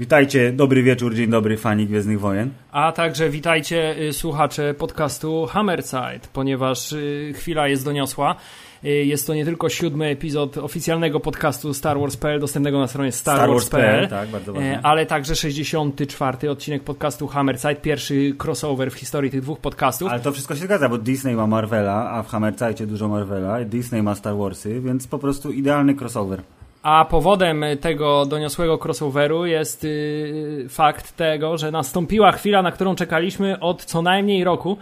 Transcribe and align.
Witajcie, 0.00 0.52
dobry 0.52 0.82
wieczór, 0.82 1.14
dzień 1.14 1.30
dobry, 1.30 1.56
fani 1.56 1.86
Gwiezdnych 1.86 2.20
Wojen. 2.20 2.50
A 2.72 2.92
także 2.92 3.30
witajcie 3.30 3.98
y, 3.98 4.12
słuchacze 4.12 4.74
podcastu 4.74 5.46
Hammerside, 5.46 6.20
ponieważ 6.32 6.92
y, 6.92 7.32
chwila 7.36 7.68
jest 7.68 7.84
doniosła. 7.84 8.36
Y, 8.84 8.88
jest 8.88 9.26
to 9.26 9.34
nie 9.34 9.44
tylko 9.44 9.68
siódmy 9.68 10.06
epizod 10.06 10.58
oficjalnego 10.58 11.20
podcastu 11.20 11.74
Star 11.74 11.98
Wars.pl, 11.98 12.40
dostępnego 12.40 12.78
na 12.78 12.86
stronie 12.86 13.12
starwars.pl, 13.12 14.08
tak, 14.08 14.28
bardzo 14.28 14.52
ważne. 14.52 14.80
ale 14.82 15.06
także 15.06 15.36
64. 15.36 16.50
odcinek 16.50 16.82
podcastu 16.82 17.26
Hammerside, 17.26 17.74
pierwszy 17.76 18.34
crossover 18.44 18.90
w 18.90 18.94
historii 18.94 19.30
tych 19.30 19.40
dwóch 19.40 19.58
podcastów. 19.58 20.10
Ale 20.10 20.20
to 20.20 20.32
wszystko 20.32 20.54
się 20.54 20.64
zgadza, 20.64 20.88
bo 20.88 20.98
Disney 20.98 21.34
ma 21.34 21.46
Marvela, 21.46 22.10
a 22.10 22.22
w 22.22 22.28
Hammerzajcie 22.28 22.86
dużo 22.86 23.08
Marvela, 23.08 23.64
Disney 23.64 24.02
ma 24.02 24.14
Star 24.14 24.36
Warsy, 24.36 24.80
więc 24.80 25.06
po 25.06 25.18
prostu 25.18 25.52
idealny 25.52 25.94
crossover. 25.94 26.42
A 26.82 27.04
powodem 27.04 27.64
tego 27.80 28.26
doniosłego 28.26 28.78
crossoveru 28.78 29.46
jest 29.46 29.84
yy, 29.84 30.66
fakt 30.68 31.16
tego, 31.16 31.58
że 31.58 31.70
nastąpiła 31.70 32.32
chwila, 32.32 32.62
na 32.62 32.72
którą 32.72 32.94
czekaliśmy 32.94 33.60
od 33.60 33.84
co 33.84 34.02
najmniej 34.02 34.44
roku. 34.44 34.78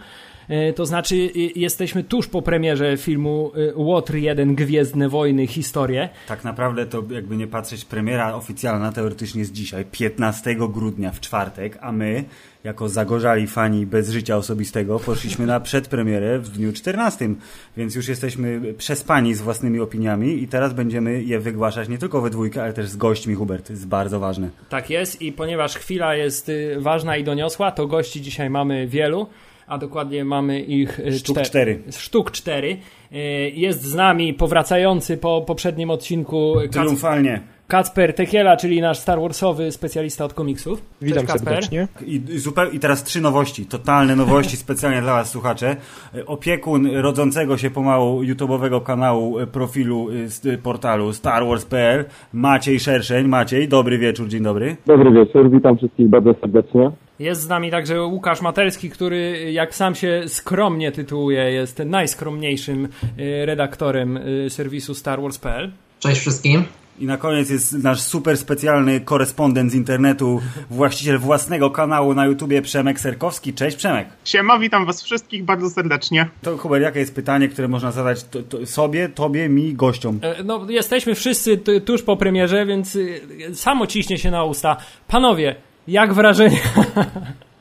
Yy, 0.49 0.73
to 0.73 0.85
znaczy, 0.85 1.15
jesteśmy 1.55 2.03
tuż 2.03 2.27
po 2.27 2.41
premierze 2.41 2.97
filmu 2.97 3.51
Łotr 3.75 4.15
1 4.15 4.55
Gwiezdne 4.55 5.09
Wojny 5.09 5.47
Historie. 5.47 6.09
Tak 6.27 6.43
naprawdę 6.43 6.85
to 6.85 7.03
jakby 7.09 7.37
nie 7.37 7.47
patrzeć, 7.47 7.85
premiera 7.85 8.35
oficjalna 8.35 8.91
teoretycznie 8.91 9.39
jest 9.39 9.51
dzisiaj, 9.51 9.85
15 9.91 10.55
grudnia 10.55 11.11
w 11.11 11.19
czwartek, 11.19 11.77
a 11.81 11.91
my, 11.91 12.23
jako 12.63 12.89
zagorzali 12.89 13.47
fani 13.47 13.85
bez 13.85 14.09
życia 14.09 14.37
osobistego, 14.37 14.99
poszliśmy 14.99 15.45
na 15.45 15.59
przedpremierę 15.59 16.39
w 16.39 16.49
dniu 16.49 16.73
14, 16.73 17.29
więc 17.77 17.95
już 17.95 18.07
jesteśmy 18.07 18.73
przespani 18.77 19.35
z 19.35 19.41
własnymi 19.41 19.79
opiniami 19.79 20.43
i 20.43 20.47
teraz 20.47 20.73
będziemy 20.73 21.23
je 21.23 21.39
wygłaszać 21.39 21.89
nie 21.89 21.97
tylko 21.97 22.21
we 22.21 22.29
dwójkę, 22.29 22.63
ale 22.63 22.73
też 22.73 22.89
z 22.89 22.97
gośćmi, 22.97 23.35
Hubert, 23.35 23.69
jest 23.69 23.87
bardzo 23.87 24.19
ważne. 24.19 24.49
Tak 24.69 24.89
jest 24.89 25.21
i 25.21 25.31
ponieważ 25.31 25.75
chwila 25.75 26.15
jest 26.15 26.49
y, 26.49 26.75
ważna 26.79 27.17
i 27.17 27.23
doniosła, 27.23 27.71
to 27.71 27.87
gości 27.87 28.21
dzisiaj 28.21 28.49
mamy 28.49 28.87
wielu 28.87 29.27
a 29.69 29.77
dokładnie 29.77 30.25
mamy 30.25 30.59
ich 30.61 30.99
y, 30.99 31.11
Sztuk 31.19 31.37
czter- 31.37 31.43
cztery. 31.45 31.79
Sztuk 31.91 32.31
cztery. 32.31 32.77
Y, 33.11 33.17
Jest 33.55 33.81
z 33.83 33.95
nami 33.95 34.33
powracający 34.33 35.17
po 35.17 35.41
poprzednim 35.47 35.89
odcinku 35.89 36.53
Triumfalnie. 36.71 37.41
Kacper 37.67 38.13
Tekiela, 38.13 38.57
czyli 38.57 38.81
nasz 38.81 38.97
Star 38.97 39.19
Warsowy 39.21 39.71
specjalista 39.71 40.25
od 40.25 40.33
komiksów. 40.33 40.81
Witam 41.01 41.15
Cześć, 41.25 41.33
Kacper. 41.33 41.53
serdecznie. 41.53 41.87
I, 42.05 42.21
i, 42.29 42.39
zupeł, 42.39 42.71
I 42.71 42.79
teraz 42.79 43.03
trzy 43.03 43.21
nowości, 43.21 43.65
totalne 43.65 44.15
nowości 44.15 44.57
specjalnie 44.65 45.01
dla 45.01 45.13
Was 45.13 45.29
słuchacze. 45.29 45.75
E, 46.15 46.25
Opiekun 46.25 46.87
rodzącego 46.95 47.57
się 47.57 47.69
pomału 47.69 48.23
YouTube'owego 48.23 48.83
kanału, 48.83 49.39
e, 49.39 49.47
profilu 49.47 50.07
e, 50.11 50.27
z 50.27 50.45
e, 50.45 50.57
portalu 50.57 51.13
StarWars.pl 51.13 52.05
Maciej 52.33 52.79
Szerszeń. 52.79 53.27
Maciej, 53.27 53.67
dobry 53.67 53.97
wieczór, 53.97 54.27
dzień 54.27 54.43
dobry. 54.43 54.75
Dobry 54.85 55.11
wieczór, 55.11 55.51
witam 55.51 55.77
wszystkich 55.77 56.07
bardzo 56.09 56.33
serdecznie. 56.41 56.91
Jest 57.19 57.41
z 57.41 57.47
nami 57.47 57.71
także 57.71 58.03
Łukasz 58.05 58.41
Matelski, 58.41 58.89
który 58.89 59.51
jak 59.51 59.75
sam 59.75 59.95
się 59.95 60.23
skromnie 60.27 60.91
tytułuje, 60.91 61.51
jest 61.51 61.79
najskromniejszym 61.85 62.85
y, 63.19 63.45
redaktorem 63.45 64.17
y, 64.17 64.49
serwisu 64.49 64.95
StarWars.pl. 64.95 65.71
Cześć 65.99 66.21
wszystkim. 66.21 66.63
I 66.99 67.05
na 67.05 67.17
koniec 67.17 67.49
jest 67.49 67.73
nasz 67.73 68.01
super 68.01 68.37
specjalny 68.37 69.01
korespondent 69.01 69.71
z 69.71 69.75
internetu, 69.75 70.41
właściciel 70.69 71.17
własnego 71.19 71.69
kanału 71.69 72.13
na 72.13 72.25
YouTubie 72.25 72.61
Przemek 72.61 72.99
Serkowski. 72.99 73.53
Cześć 73.53 73.77
Przemek. 73.77 74.07
Siema, 74.25 74.59
witam 74.59 74.85
was 74.85 75.03
wszystkich 75.03 75.43
bardzo 75.43 75.69
serdecznie. 75.69 76.29
To 76.41 76.57
Hubert, 76.57 76.83
jakie 76.83 76.99
jest 76.99 77.15
pytanie, 77.15 77.47
które 77.47 77.67
można 77.67 77.91
zadać 77.91 78.23
to, 78.23 78.43
to 78.43 78.65
sobie, 78.65 79.09
tobie, 79.09 79.49
mi, 79.49 79.73
gościom? 79.73 80.19
E, 80.21 80.43
No, 80.43 80.65
jesteśmy 80.69 81.15
wszyscy 81.15 81.57
tuż 81.85 82.03
po 82.03 82.17
premierze, 82.17 82.65
więc 82.65 82.95
y, 82.95 83.21
samo 83.53 83.87
ciśnie 83.87 84.17
się 84.17 84.31
na 84.31 84.43
usta. 84.43 84.77
Panowie, 85.07 85.55
jak 85.89 86.13
wrażenie? 86.13 86.59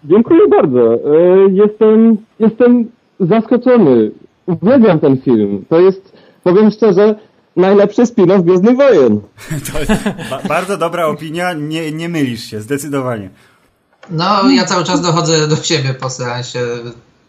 Dziękuję 0.04 0.40
bardzo. 0.48 0.94
E, 0.94 0.98
Jestem, 1.52 2.16
jestem 2.40 2.90
zaskoczony. 3.20 4.10
Uwielbiam 4.46 5.00
ten 5.00 5.16
film. 5.20 5.64
To 5.68 5.80
jest, 5.80 6.12
powiem 6.44 6.70
szczerze, 6.70 7.14
najlepszy 7.56 8.02
spin-off 8.02 8.42
Gwiezdnych 8.42 8.76
Wojen. 8.76 9.20
To 9.72 9.78
jest 9.80 10.04
ba 10.30 10.40
bardzo 10.48 10.76
dobra 10.76 11.06
opinia, 11.06 11.52
nie, 11.52 11.92
nie 11.92 12.08
mylisz 12.08 12.44
się, 12.44 12.60
zdecydowanie. 12.60 13.30
No, 14.10 14.50
ja 14.50 14.64
cały 14.64 14.84
czas 14.84 15.00
dochodzę 15.00 15.48
do 15.48 15.56
siebie 15.56 15.94
po 15.94 16.10
seansie. 16.10 16.58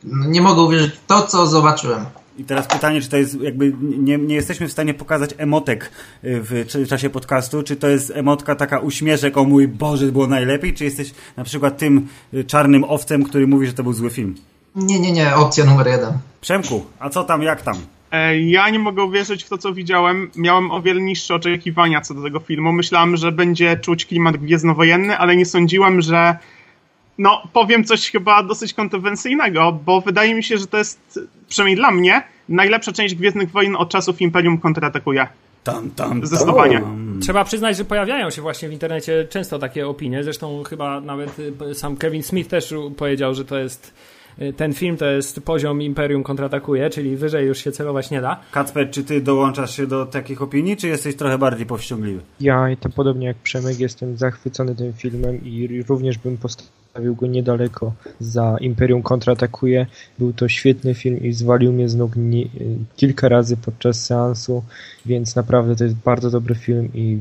Nie 0.03 0.41
mogę 0.41 0.61
uwierzyć 0.61 0.93
w 0.93 1.05
to, 1.05 1.21
co 1.21 1.47
zobaczyłem. 1.47 2.05
I 2.39 2.43
teraz 2.43 2.67
pytanie, 2.67 3.01
czy 3.01 3.09
to 3.09 3.17
jest 3.17 3.41
jakby, 3.41 3.73
nie, 3.81 4.17
nie 4.17 4.35
jesteśmy 4.35 4.67
w 4.67 4.71
stanie 4.71 4.93
pokazać 4.93 5.29
emotek 5.37 5.91
y, 6.23 6.41
w 6.43 6.87
czasie 6.89 7.09
podcastu, 7.09 7.63
czy 7.63 7.75
to 7.75 7.87
jest 7.87 8.11
emotka 8.15 8.55
taka 8.55 8.79
uśmieszek, 8.79 9.37
o 9.37 9.43
mój 9.43 9.67
Boże, 9.67 10.05
było 10.05 10.27
najlepiej, 10.27 10.73
czy 10.73 10.83
jesteś 10.83 11.13
na 11.37 11.43
przykład 11.43 11.77
tym 11.77 12.07
y, 12.33 12.43
czarnym 12.43 12.83
owcem, 12.83 13.23
który 13.23 13.47
mówi, 13.47 13.67
że 13.67 13.73
to 13.73 13.83
był 13.83 13.93
zły 13.93 14.09
film? 14.09 14.35
Nie, 14.75 14.99
nie, 14.99 15.11
nie, 15.11 15.35
opcja 15.35 15.65
numer 15.65 15.87
jeden. 15.87 16.13
Przemku, 16.41 16.85
a 16.99 17.09
co 17.09 17.23
tam, 17.23 17.41
jak 17.41 17.61
tam? 17.61 17.75
E, 18.11 18.39
Ja 18.39 18.69
nie 18.69 18.79
mogę 18.79 19.03
uwierzyć 19.03 19.43
w 19.43 19.49
to, 19.49 19.57
co 19.57 19.73
widziałem. 19.73 20.29
Miałem 20.35 20.71
o 20.71 20.81
wiele 20.81 21.01
niższe 21.01 21.35
oczekiwania 21.35 22.01
co 22.01 22.13
do 22.13 22.23
tego 22.23 22.39
filmu. 22.39 22.71
Myślałem, 22.71 23.17
że 23.17 23.31
będzie 23.31 23.77
czuć 23.77 24.05
klimat 24.05 24.37
gwiezdnowojenny, 24.37 25.17
ale 25.17 25.35
nie 25.35 25.45
sądziłem, 25.45 26.01
że. 26.01 26.37
No, 27.19 27.41
powiem 27.53 27.83
coś 27.83 28.11
chyba 28.11 28.43
dosyć 28.43 28.73
kontrowersyjnego, 28.73 29.79
bo 29.85 30.01
wydaje 30.01 30.35
mi 30.35 30.43
się, 30.43 30.57
że 30.57 30.67
to 30.67 30.77
jest, 30.77 31.19
przynajmniej 31.49 31.75
dla 31.75 31.91
mnie, 31.91 32.23
najlepsza 32.49 32.91
część 32.91 33.15
Gwiezdnych 33.15 33.51
Wojen 33.51 33.75
od 33.75 33.89
czasów 33.89 34.21
Imperium 34.21 34.57
kontratakuje. 34.57 35.27
Tam, 35.63 35.91
tam, 35.91 36.25
Zdecydowanie. 36.25 36.79
tam. 36.79 37.19
Trzeba 37.21 37.43
przyznać, 37.43 37.77
że 37.77 37.85
pojawiają 37.85 38.29
się 38.29 38.41
właśnie 38.41 38.69
w 38.69 38.71
internecie 38.71 39.27
często 39.29 39.59
takie 39.59 39.87
opinie. 39.87 40.23
Zresztą 40.23 40.63
chyba 40.63 41.01
nawet 41.01 41.39
y, 41.39 41.75
sam 41.75 41.97
Kevin 41.97 42.23
Smith 42.23 42.49
też 42.49 42.73
powiedział, 42.97 43.33
że 43.33 43.45
to 43.45 43.57
jest 43.57 43.93
y, 44.41 44.53
ten 44.53 44.73
film 44.73 44.97
to 44.97 45.05
jest 45.05 45.41
poziom 45.41 45.81
Imperium 45.81 46.23
kontratakuje, 46.23 46.89
czyli 46.89 47.15
wyżej 47.15 47.47
już 47.47 47.57
się 47.57 47.71
celować 47.71 48.11
nie 48.11 48.21
da. 48.21 48.39
Kacper, 48.51 48.91
czy 48.91 49.03
ty 49.03 49.21
dołączasz 49.21 49.75
się 49.75 49.87
do 49.87 50.05
takich 50.05 50.41
opinii, 50.41 50.77
czy 50.77 50.87
jesteś 50.87 51.15
trochę 51.15 51.37
bardziej 51.37 51.65
powściągliwy? 51.65 52.21
Ja, 52.39 52.69
i 52.69 52.77
to 52.77 52.89
podobnie 52.89 53.27
jak 53.27 53.37
Przemek, 53.37 53.79
jestem 53.79 54.17
zachwycony 54.17 54.75
tym 54.75 54.93
filmem 54.93 55.45
i 55.45 55.83
również 55.87 56.17
bym 56.17 56.37
postawił 56.37 56.78
go 56.99 57.27
niedaleko 57.27 57.93
za 58.19 58.57
Imperium 58.61 59.03
kontratakuje. 59.03 59.85
Był 60.19 60.33
to 60.33 60.47
świetny 60.47 60.93
film 60.93 61.23
i 61.23 61.33
zwalił 61.33 61.73
mnie 61.73 61.89
z 61.89 61.95
nóg 61.95 62.11
nie, 62.15 62.45
kilka 62.95 63.29
razy 63.29 63.57
podczas 63.57 64.05
seansu, 64.05 64.63
więc 65.05 65.35
naprawdę 65.35 65.75
to 65.75 65.83
jest 65.83 65.95
bardzo 65.95 66.31
dobry 66.31 66.55
film 66.55 66.89
i 66.93 67.19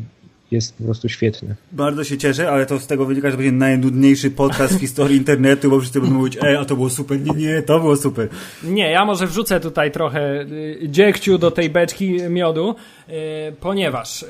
jest 0.50 0.78
po 0.78 0.84
prostu 0.84 1.08
świetny. 1.08 1.54
Bardzo 1.72 2.04
się 2.04 2.18
cieszę, 2.18 2.50
ale 2.50 2.66
to 2.66 2.78
z 2.78 2.86
tego 2.86 3.06
wynika, 3.06 3.30
że 3.30 3.36
będzie 3.36 3.52
najnudniejszy 3.52 4.30
podcast 4.30 4.76
w 4.76 4.80
historii 4.80 5.16
internetu, 5.16 5.70
bo 5.70 5.80
wszyscy 5.80 6.00
będą 6.00 6.16
mówić, 6.16 6.38
ej, 6.42 6.56
a 6.56 6.64
to 6.64 6.76
było 6.76 6.90
super, 6.90 7.20
nie, 7.20 7.46
nie, 7.46 7.62
to 7.62 7.80
było 7.80 7.96
super. 7.96 8.28
Nie, 8.64 8.90
ja 8.90 9.04
może 9.04 9.26
wrzucę 9.26 9.60
tutaj 9.60 9.92
trochę 9.92 10.40
y, 10.40 10.88
dziegciu 10.88 11.38
do 11.38 11.50
tej 11.50 11.70
beczki 11.70 12.16
miodu, 12.30 12.74
y, 13.08 13.12
ponieważ. 13.60 14.24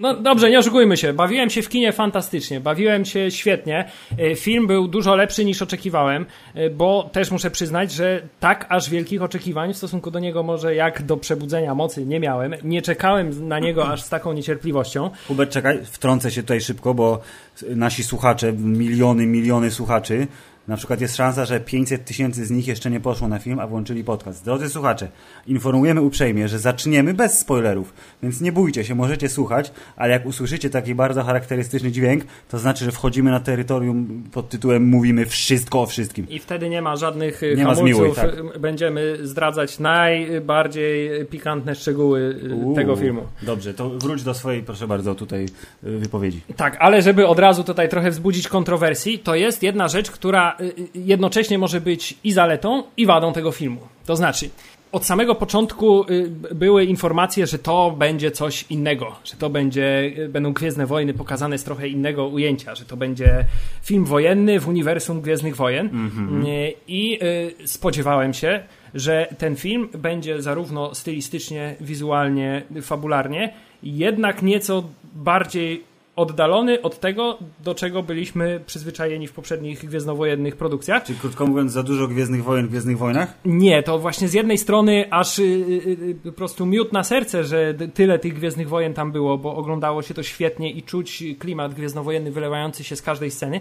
No 0.00 0.14
dobrze, 0.14 0.50
nie 0.50 0.58
oszukujmy 0.58 0.96
się. 0.96 1.12
Bawiłem 1.12 1.50
się 1.50 1.62
w 1.62 1.68
kinie 1.68 1.92
fantastycznie, 1.92 2.60
bawiłem 2.60 3.04
się 3.04 3.30
świetnie. 3.30 3.88
Y, 4.20 4.36
Film 4.36 4.66
był 4.66 4.88
dużo 4.88 5.16
lepszy 5.16 5.44
niż 5.44 5.62
oczekiwałem, 5.62 6.26
y, 6.56 6.70
bo 6.70 7.10
też 7.12 7.30
muszę 7.30 7.50
przyznać, 7.50 7.92
że 7.92 8.22
tak 8.40 8.66
aż 8.68 8.90
wielkich 8.90 9.22
oczekiwań 9.22 9.74
w 9.74 9.76
stosunku 9.76 10.10
do 10.10 10.18
niego 10.18 10.42
może 10.42 10.74
jak 10.74 11.02
do 11.02 11.16
przebudzenia 11.16 11.74
mocy 11.74 12.06
nie 12.06 12.20
miałem. 12.20 12.54
Nie 12.64 12.82
czekałem 12.82 13.48
na 13.48 13.58
niego 13.58 13.88
aż 13.88 14.02
z 14.02 14.08
taką 14.08 14.32
niecierpliwością. 14.32 15.10
Hubert, 15.28 15.50
czekaj, 15.50 15.78
wtrącę 15.84 16.30
się 16.30 16.42
tutaj 16.42 16.60
szybko, 16.60 16.94
bo 16.94 17.20
nasi 17.62 18.04
słuchacze, 18.04 18.52
miliony, 18.52 19.26
miliony 19.26 19.70
słuchaczy, 19.70 20.26
na 20.68 20.76
przykład 20.76 21.00
jest 21.00 21.16
szansa, 21.16 21.44
że 21.44 21.60
500 21.60 22.04
tysięcy 22.04 22.46
z 22.46 22.50
nich 22.50 22.68
jeszcze 22.68 22.90
nie 22.90 23.00
poszło 23.00 23.28
na 23.28 23.38
film, 23.38 23.58
a 23.58 23.66
włączyli 23.66 24.04
podcast. 24.04 24.44
Drodzy 24.44 24.68
słuchacze, 24.68 25.08
informujemy 25.46 26.00
uprzejmie, 26.02 26.48
że 26.48 26.58
zaczniemy 26.58 27.14
bez 27.14 27.38
spoilerów, 27.38 27.94
więc 28.22 28.40
nie 28.40 28.52
bójcie 28.52 28.84
się, 28.84 28.94
możecie 28.94 29.28
słuchać, 29.28 29.72
ale 29.96 30.12
jak 30.12 30.26
usłyszycie 30.26 30.70
taki 30.70 30.94
bardzo 30.94 31.22
charakterystyczny 31.22 31.92
dźwięk, 31.92 32.24
to 32.48 32.58
znaczy, 32.58 32.84
że 32.84 32.92
wchodzimy 32.92 33.30
na 33.30 33.40
terytorium 33.40 34.24
pod 34.32 34.48
tytułem 34.48 34.88
Mówimy 34.88 35.26
wszystko 35.26 35.80
o 35.80 35.86
wszystkim. 35.86 36.28
I 36.28 36.38
wtedy 36.38 36.68
nie 36.68 36.82
ma 36.82 36.96
żadnych 36.96 37.42
y, 37.42 37.54
Nie 37.56 37.64
ma 37.64 37.74
hamulców. 37.74 37.98
zmiłuj, 37.98 38.14
tak. 38.14 38.56
Y, 38.56 38.58
Będziemy 38.58 39.18
zdradzać 39.22 39.78
najbardziej 39.78 41.26
pikantne 41.26 41.74
szczegóły 41.74 42.40
y, 42.50 42.54
Uuu, 42.54 42.74
tego 42.74 42.96
filmu. 42.96 43.22
Dobrze, 43.42 43.74
to 43.74 43.90
wróć 43.90 44.22
do 44.22 44.34
swojej, 44.34 44.62
proszę 44.62 44.86
bardzo, 44.86 45.14
tutaj 45.14 45.46
wypowiedzi. 45.82 46.40
Tak, 46.56 46.76
ale 46.80 47.02
żeby 47.02 47.26
od 47.26 47.38
razu 47.38 47.64
tutaj 47.64 47.88
trochę 47.88 48.10
wzbudzić 48.10 48.48
kontrowersji, 48.48 49.18
to 49.18 49.34
jest 49.34 49.62
jedna 49.62 49.88
rzecz, 49.88 50.10
która 50.10 50.57
jednocześnie 50.94 51.58
może 51.58 51.80
być 51.80 52.14
i 52.24 52.32
zaletą, 52.32 52.82
i 52.96 53.06
wadą 53.06 53.32
tego 53.32 53.52
filmu. 53.52 53.80
To 54.06 54.16
znaczy, 54.16 54.50
od 54.92 55.04
samego 55.04 55.34
początku 55.34 56.04
y, 56.10 56.30
były 56.54 56.84
informacje, 56.84 57.46
że 57.46 57.58
to 57.58 57.94
będzie 57.98 58.30
coś 58.30 58.64
innego, 58.70 59.16
że 59.24 59.36
to 59.36 59.50
będzie, 59.50 60.12
y, 60.18 60.28
będą 60.28 60.52
Gwiezdne 60.52 60.86
Wojny 60.86 61.14
pokazane 61.14 61.58
z 61.58 61.64
trochę 61.64 61.88
innego 61.88 62.26
ujęcia, 62.26 62.74
że 62.74 62.84
to 62.84 62.96
będzie 62.96 63.44
film 63.82 64.04
wojenny 64.04 64.60
w 64.60 64.68
uniwersum 64.68 65.20
Gwiezdnych 65.20 65.56
Wojen. 65.56 65.86
Mhm. 65.86 66.46
Y, 66.46 66.74
I 66.88 67.18
y, 67.62 67.68
spodziewałem 67.68 68.34
się, 68.34 68.60
że 68.94 69.34
ten 69.38 69.56
film 69.56 69.88
będzie 69.98 70.42
zarówno 70.42 70.94
stylistycznie, 70.94 71.76
wizualnie, 71.80 72.62
fabularnie, 72.82 73.52
jednak 73.82 74.42
nieco 74.42 74.84
bardziej 75.14 75.84
oddalony 76.18 76.82
od 76.82 77.00
tego, 77.00 77.38
do 77.64 77.74
czego 77.74 78.02
byliśmy 78.02 78.60
przyzwyczajeni 78.66 79.28
w 79.28 79.32
poprzednich 79.32 79.84
gwiezdnowojennych 79.84 80.56
produkcjach. 80.56 81.04
Czyli 81.04 81.18
krótko 81.18 81.46
mówiąc, 81.46 81.72
za 81.72 81.82
dużo 81.82 82.08
Gwiezdnych 82.08 82.44
Wojen 82.44 82.66
w 82.66 82.70
Gwiezdnych 82.70 82.98
Wojnach? 82.98 83.34
Nie, 83.44 83.82
to 83.82 83.98
właśnie 83.98 84.28
z 84.28 84.34
jednej 84.34 84.58
strony 84.58 85.04
aż 85.10 85.38
y, 85.38 85.42
y, 85.42 85.96
y, 86.10 86.14
po 86.24 86.32
prostu 86.32 86.66
miód 86.66 86.92
na 86.92 87.04
serce, 87.04 87.44
że 87.44 87.74
tyle 87.94 88.18
tych 88.18 88.34
Gwiezdnych 88.34 88.68
Wojen 88.68 88.94
tam 88.94 89.12
było, 89.12 89.38
bo 89.38 89.56
oglądało 89.56 90.02
się 90.02 90.14
to 90.14 90.22
świetnie 90.22 90.72
i 90.72 90.82
czuć 90.82 91.24
klimat 91.38 91.74
gwiezdnowojenny 91.74 92.30
wylewający 92.30 92.84
się 92.84 92.96
z 92.96 93.02
każdej 93.02 93.30
sceny. 93.30 93.60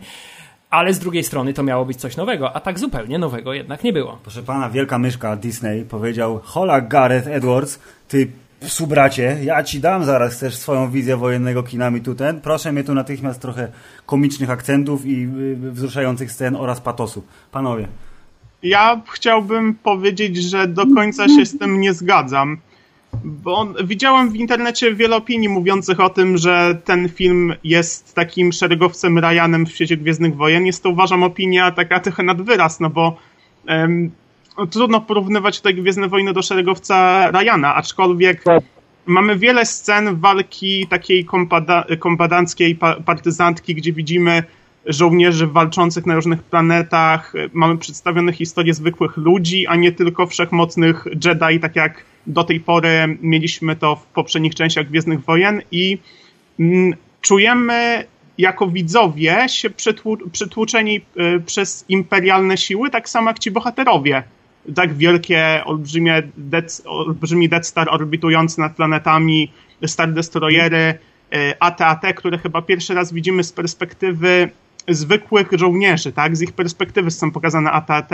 Ale 0.69 0.93
z 0.93 0.99
drugiej 0.99 1.23
strony 1.23 1.53
to 1.53 1.63
miało 1.63 1.85
być 1.85 1.97
coś 1.97 2.17
nowego, 2.17 2.55
a 2.55 2.59
tak 2.59 2.79
zupełnie 2.79 3.19
nowego 3.19 3.53
jednak 3.53 3.83
nie 3.83 3.93
było. 3.93 4.17
Proszę 4.23 4.43
pana, 4.43 4.69
wielka 4.69 4.99
myszka 4.99 5.35
Disney 5.35 5.85
powiedział 5.85 6.39
Hola 6.43 6.81
Gareth 6.81 7.27
Edwards, 7.27 7.79
ty 8.07 8.27
psu 8.59 8.87
bracie, 8.87 9.37
ja 9.43 9.63
ci 9.63 9.79
dam 9.79 10.05
zaraz, 10.05 10.33
chcesz 10.33 10.55
swoją 10.55 10.91
wizję 10.91 11.17
wojennego 11.17 11.63
kinami 11.63 12.01
tu 12.01 12.15
ten, 12.15 12.41
proszę 12.41 12.71
mnie 12.71 12.83
tu 12.83 12.93
natychmiast 12.93 13.41
trochę 13.41 13.71
komicznych 14.05 14.49
akcentów 14.49 15.05
i 15.05 15.23
y, 15.23 15.71
wzruszających 15.71 16.31
scen 16.31 16.55
oraz 16.55 16.81
patosu. 16.81 17.23
Panowie. 17.51 17.87
Ja 18.63 19.01
chciałbym 19.13 19.75
powiedzieć, 19.75 20.37
że 20.37 20.67
do 20.67 20.85
końca 20.95 21.27
się 21.27 21.45
z 21.45 21.57
tym 21.57 21.81
nie 21.81 21.93
zgadzam. 21.93 22.57
Bo 23.23 23.67
widziałem 23.83 24.31
w 24.31 24.35
internecie 24.35 24.95
wiele 24.95 25.15
opinii 25.15 25.49
mówiących 25.49 25.99
o 25.99 26.09
tym, 26.09 26.37
że 26.37 26.77
ten 26.85 27.09
film 27.09 27.53
jest 27.63 28.15
takim 28.15 28.51
szeregowcem 28.51 29.19
Ryanem 29.19 29.65
w 29.65 29.69
świecie 29.71 29.97
Gwiezdnych 29.97 30.35
Wojen. 30.35 30.65
Jest 30.65 30.83
to 30.83 30.89
uważam 30.89 31.23
opinia 31.23 31.71
taka 31.71 31.99
trochę 31.99 32.23
nad 32.23 32.41
wyraz, 32.41 32.79
no 32.79 32.89
bo 32.89 33.17
trudno 34.65 35.01
porównywać 35.01 35.57
tutaj 35.57 35.75
Gwiezdne 35.75 36.07
Wojny 36.07 36.33
do 36.33 36.41
szeregowca 36.41 37.27
Ryana, 37.31 37.75
aczkolwiek 37.75 38.43
Tak. 38.43 38.63
mamy 39.05 39.35
wiele 39.37 39.65
scen 39.65 40.15
walki 40.15 40.87
takiej 40.87 41.25
kompada, 41.25 41.85
kombadanckiej, 41.99 42.75
pa, 42.75 42.95
partyzantki, 42.95 43.75
gdzie 43.75 43.93
widzimy 43.93 44.43
żołnierzy 44.85 45.47
walczących 45.47 46.05
na 46.05 46.15
różnych 46.15 46.43
planetach. 46.43 47.33
Mamy 47.53 47.77
przedstawione 47.77 48.33
historie 48.33 48.73
zwykłych 48.73 49.17
ludzi, 49.17 49.67
a 49.67 49.75
nie 49.75 49.91
tylko 49.91 50.27
wszechmocnych 50.27 51.05
Jedi, 51.25 51.59
tak 51.59 51.75
jak 51.75 52.03
do 52.27 52.43
tej 52.43 52.59
pory 52.59 53.17
mieliśmy 53.21 53.75
to 53.75 53.95
w 53.95 54.05
poprzednich 54.05 54.55
częściach 54.55 54.87
Gwiezdnych 54.87 55.25
Wojen 55.25 55.61
i 55.71 55.97
mm, 56.59 56.93
czujemy 57.21 58.05
jako 58.37 58.67
widzowie 58.67 59.49
się 59.49 59.69
przytłu- 59.69 60.29
przytłuczeni 60.31 61.01
y, 61.37 61.39
przez 61.45 61.85
imperialne 61.89 62.57
siły, 62.57 62.89
tak 62.89 63.09
samo 63.09 63.29
jak 63.29 63.39
ci 63.39 63.51
bohaterowie. 63.51 64.23
Tak 64.75 64.93
wielkie, 64.93 65.61
olbrzymie 65.65 66.23
Death, 66.37 66.81
olbrzymi 66.85 67.49
Death 67.49 67.67
Star 67.67 67.87
orbitujący 67.89 68.59
nad 68.59 68.75
planetami, 68.75 69.51
Star 69.85 70.13
Destroyery, 70.13 70.99
y, 71.35 71.59
AT-AT, 71.59 72.01
które 72.15 72.37
chyba 72.37 72.61
pierwszy 72.61 72.93
raz 72.93 73.13
widzimy 73.13 73.43
z 73.43 73.51
perspektywy 73.51 74.49
zwykłych 74.87 75.47
żołnierzy, 75.51 76.11
tak? 76.11 76.37
Z 76.37 76.41
ich 76.41 76.51
perspektywy 76.51 77.11
są 77.11 77.31
pokazane 77.31 77.71
AT-AT 77.71 78.11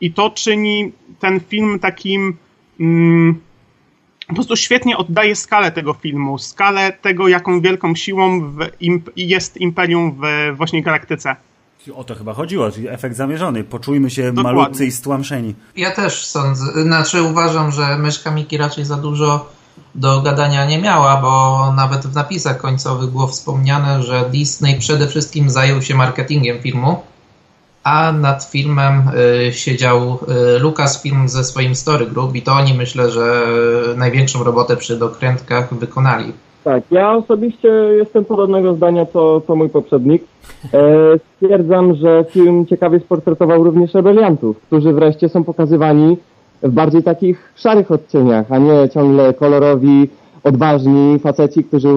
i 0.00 0.12
to 0.12 0.30
czyni 0.30 0.92
ten 1.20 1.40
film 1.40 1.78
takim 1.78 2.36
mm, 2.80 3.40
po 4.26 4.34
prostu 4.34 4.56
świetnie 4.56 4.96
oddaje 4.96 5.36
skalę 5.36 5.72
tego 5.72 5.92
filmu, 5.94 6.38
skalę 6.38 6.92
tego, 6.92 7.28
jaką 7.28 7.60
wielką 7.60 7.94
siłą 7.94 8.40
imp- 8.80 9.10
jest 9.16 9.56
Imperium 9.56 10.20
w 10.20 10.56
właśnie 10.56 10.82
galaktyce. 10.82 11.36
O 11.94 12.04
to 12.04 12.14
chyba 12.14 12.34
chodziło, 12.34 12.70
czyli 12.70 12.88
efekt 12.88 13.16
zamierzony. 13.16 13.64
Poczujmy 13.64 14.10
się 14.10 14.32
Dokładnie. 14.32 14.60
malutcy 14.60 14.86
i 14.86 14.92
stłamszeni. 14.92 15.54
Ja 15.76 15.90
też 15.90 16.26
sądzę, 16.26 16.82
znaczy 16.82 17.22
uważam, 17.22 17.72
że 17.72 17.98
myszka 17.98 18.30
Miki 18.30 18.56
raczej 18.56 18.84
za 18.84 18.96
dużo 18.96 19.48
do 19.94 20.22
gadania 20.22 20.66
nie 20.66 20.78
miała, 20.78 21.16
bo 21.16 21.72
nawet 21.76 22.06
w 22.06 22.14
napisach 22.14 22.58
końcowych 22.58 23.10
było 23.10 23.26
wspomniane, 23.26 24.02
że 24.02 24.30
Disney 24.30 24.78
przede 24.78 25.08
wszystkim 25.08 25.50
zajął 25.50 25.82
się 25.82 25.94
marketingiem 25.94 26.60
filmu, 26.60 27.02
a 27.84 28.12
nad 28.12 28.44
filmem 28.44 29.10
y, 29.48 29.52
siedział 29.52 30.18
y, 30.56 30.58
Lucasfilm 30.58 31.28
ze 31.28 31.44
swoim 31.44 31.74
Story 31.74 32.06
Group 32.06 32.34
i 32.34 32.42
to 32.42 32.52
oni 32.52 32.74
myślę, 32.74 33.10
że 33.10 33.46
największą 33.96 34.44
robotę 34.44 34.76
przy 34.76 34.98
dokrętkach 34.98 35.74
wykonali. 35.74 36.32
Tak, 36.64 36.84
ja 36.90 37.12
osobiście 37.12 37.68
jestem 37.68 38.24
podobnego 38.24 38.74
zdania 38.74 39.06
co, 39.06 39.40
co 39.40 39.56
mój 39.56 39.68
poprzednik. 39.68 40.22
E, 40.74 41.18
stwierdzam, 41.34 41.94
że 41.94 42.24
film 42.30 42.66
ciekawie 42.66 43.00
sportretował 43.00 43.64
również 43.64 43.94
rebeliantów, 43.94 44.60
którzy 44.60 44.92
wreszcie 44.92 45.28
są 45.28 45.44
pokazywani 45.44 46.16
w 46.62 46.70
bardziej 46.70 47.02
takich 47.02 47.52
szarych 47.56 47.90
odcieniach, 47.90 48.52
a 48.52 48.58
nie 48.58 48.88
ciągle 48.88 49.34
kolorowi, 49.34 50.08
odważni 50.44 51.18
faceci, 51.18 51.64
którzy, 51.64 51.88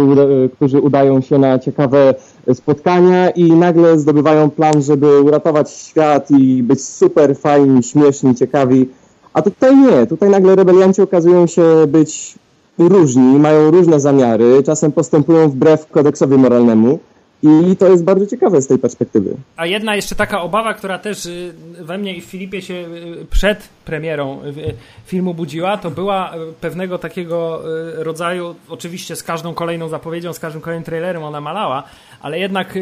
którzy 0.54 0.80
udają 0.80 1.22
się 1.22 1.38
na 1.38 1.60
ciekawe 1.60 2.14
spotkania 2.54 3.30
i 3.30 3.52
nagle 3.52 4.00
zdobywają 4.00 4.50
plan, 4.50 4.82
żeby 4.82 5.22
uratować 5.22 5.72
świat 5.72 6.32
i 6.32 6.64
być 6.64 6.84
super 6.84 7.36
fajni, 7.36 7.84
śmieszni, 7.84 8.36
ciekawi. 8.36 8.90
A 9.34 9.42
tutaj 9.42 9.78
nie, 9.78 10.08
tutaj 10.08 10.30
nagle 10.30 10.56
rebelianci 10.56 11.02
okazują 11.02 11.48
się 11.48 11.64
być 11.88 12.36
różni, 12.78 13.40
mają 13.40 13.72
różne 13.72 14.00
zamiary, 14.00 14.64
czasem 14.66 14.92
postępują 14.92 15.50
wbrew 15.50 15.88
kodeksowi 15.88 16.38
moralnemu 16.38 17.00
i 17.44 17.76
to 17.76 17.88
jest 17.88 18.04
bardzo 18.04 18.26
ciekawe 18.26 18.62
z 18.62 18.68
tej 18.68 18.78
perspektywy. 18.80 19.36
A 19.58 19.66
jedna 19.66 19.96
jeszcze 19.96 20.16
taka 20.16 20.42
obawa, 20.42 20.74
która 20.74 21.00
też 21.00 21.26
y, 21.26 21.54
we 21.80 21.98
mnie 21.98 22.16
i 22.16 22.22
w 22.22 22.26
Filipie 22.26 22.62
się 22.62 22.74
y, 22.74 23.26
przed 23.32 23.70
premierą 23.86 24.42
y, 24.44 24.76
filmu 25.06 25.34
budziła, 25.34 25.78
to 25.78 25.92
była 25.92 26.34
pewnego 26.62 26.98
takiego 26.98 27.62
rodzaju, 27.96 28.56
oczywiście 28.70 29.16
z 29.16 29.24
każdą 29.24 29.54
kolejną 29.54 29.90
zapowiedzią, 29.90 30.34
z 30.34 30.40
każdym 30.40 30.62
kolejnym 30.62 30.84
trailerem 30.84 31.24
ona 31.24 31.42
malała, 31.42 31.84
ale 32.22 32.40
jednak 32.40 32.78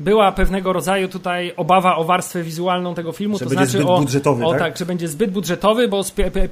była 0.00 0.32
pewnego 0.32 0.72
rodzaju 0.72 1.08
tutaj 1.08 1.52
obawa 1.56 1.96
o 1.96 2.04
warstwę 2.04 2.42
wizualną 2.42 2.94
tego 2.94 3.12
filmu, 3.12 3.38
Że 3.38 3.44
to 3.44 3.50
będzie 3.50 3.64
znaczy 3.64 3.78
zbyt 3.78 3.90
o, 3.90 3.98
budżetowy, 3.98 4.44
o 4.44 4.50
tak? 4.50 4.60
tak, 4.60 4.76
że 4.76 4.86
będzie 4.86 5.08
zbyt 5.08 5.30
budżetowy, 5.30 5.88
bo 5.88 6.02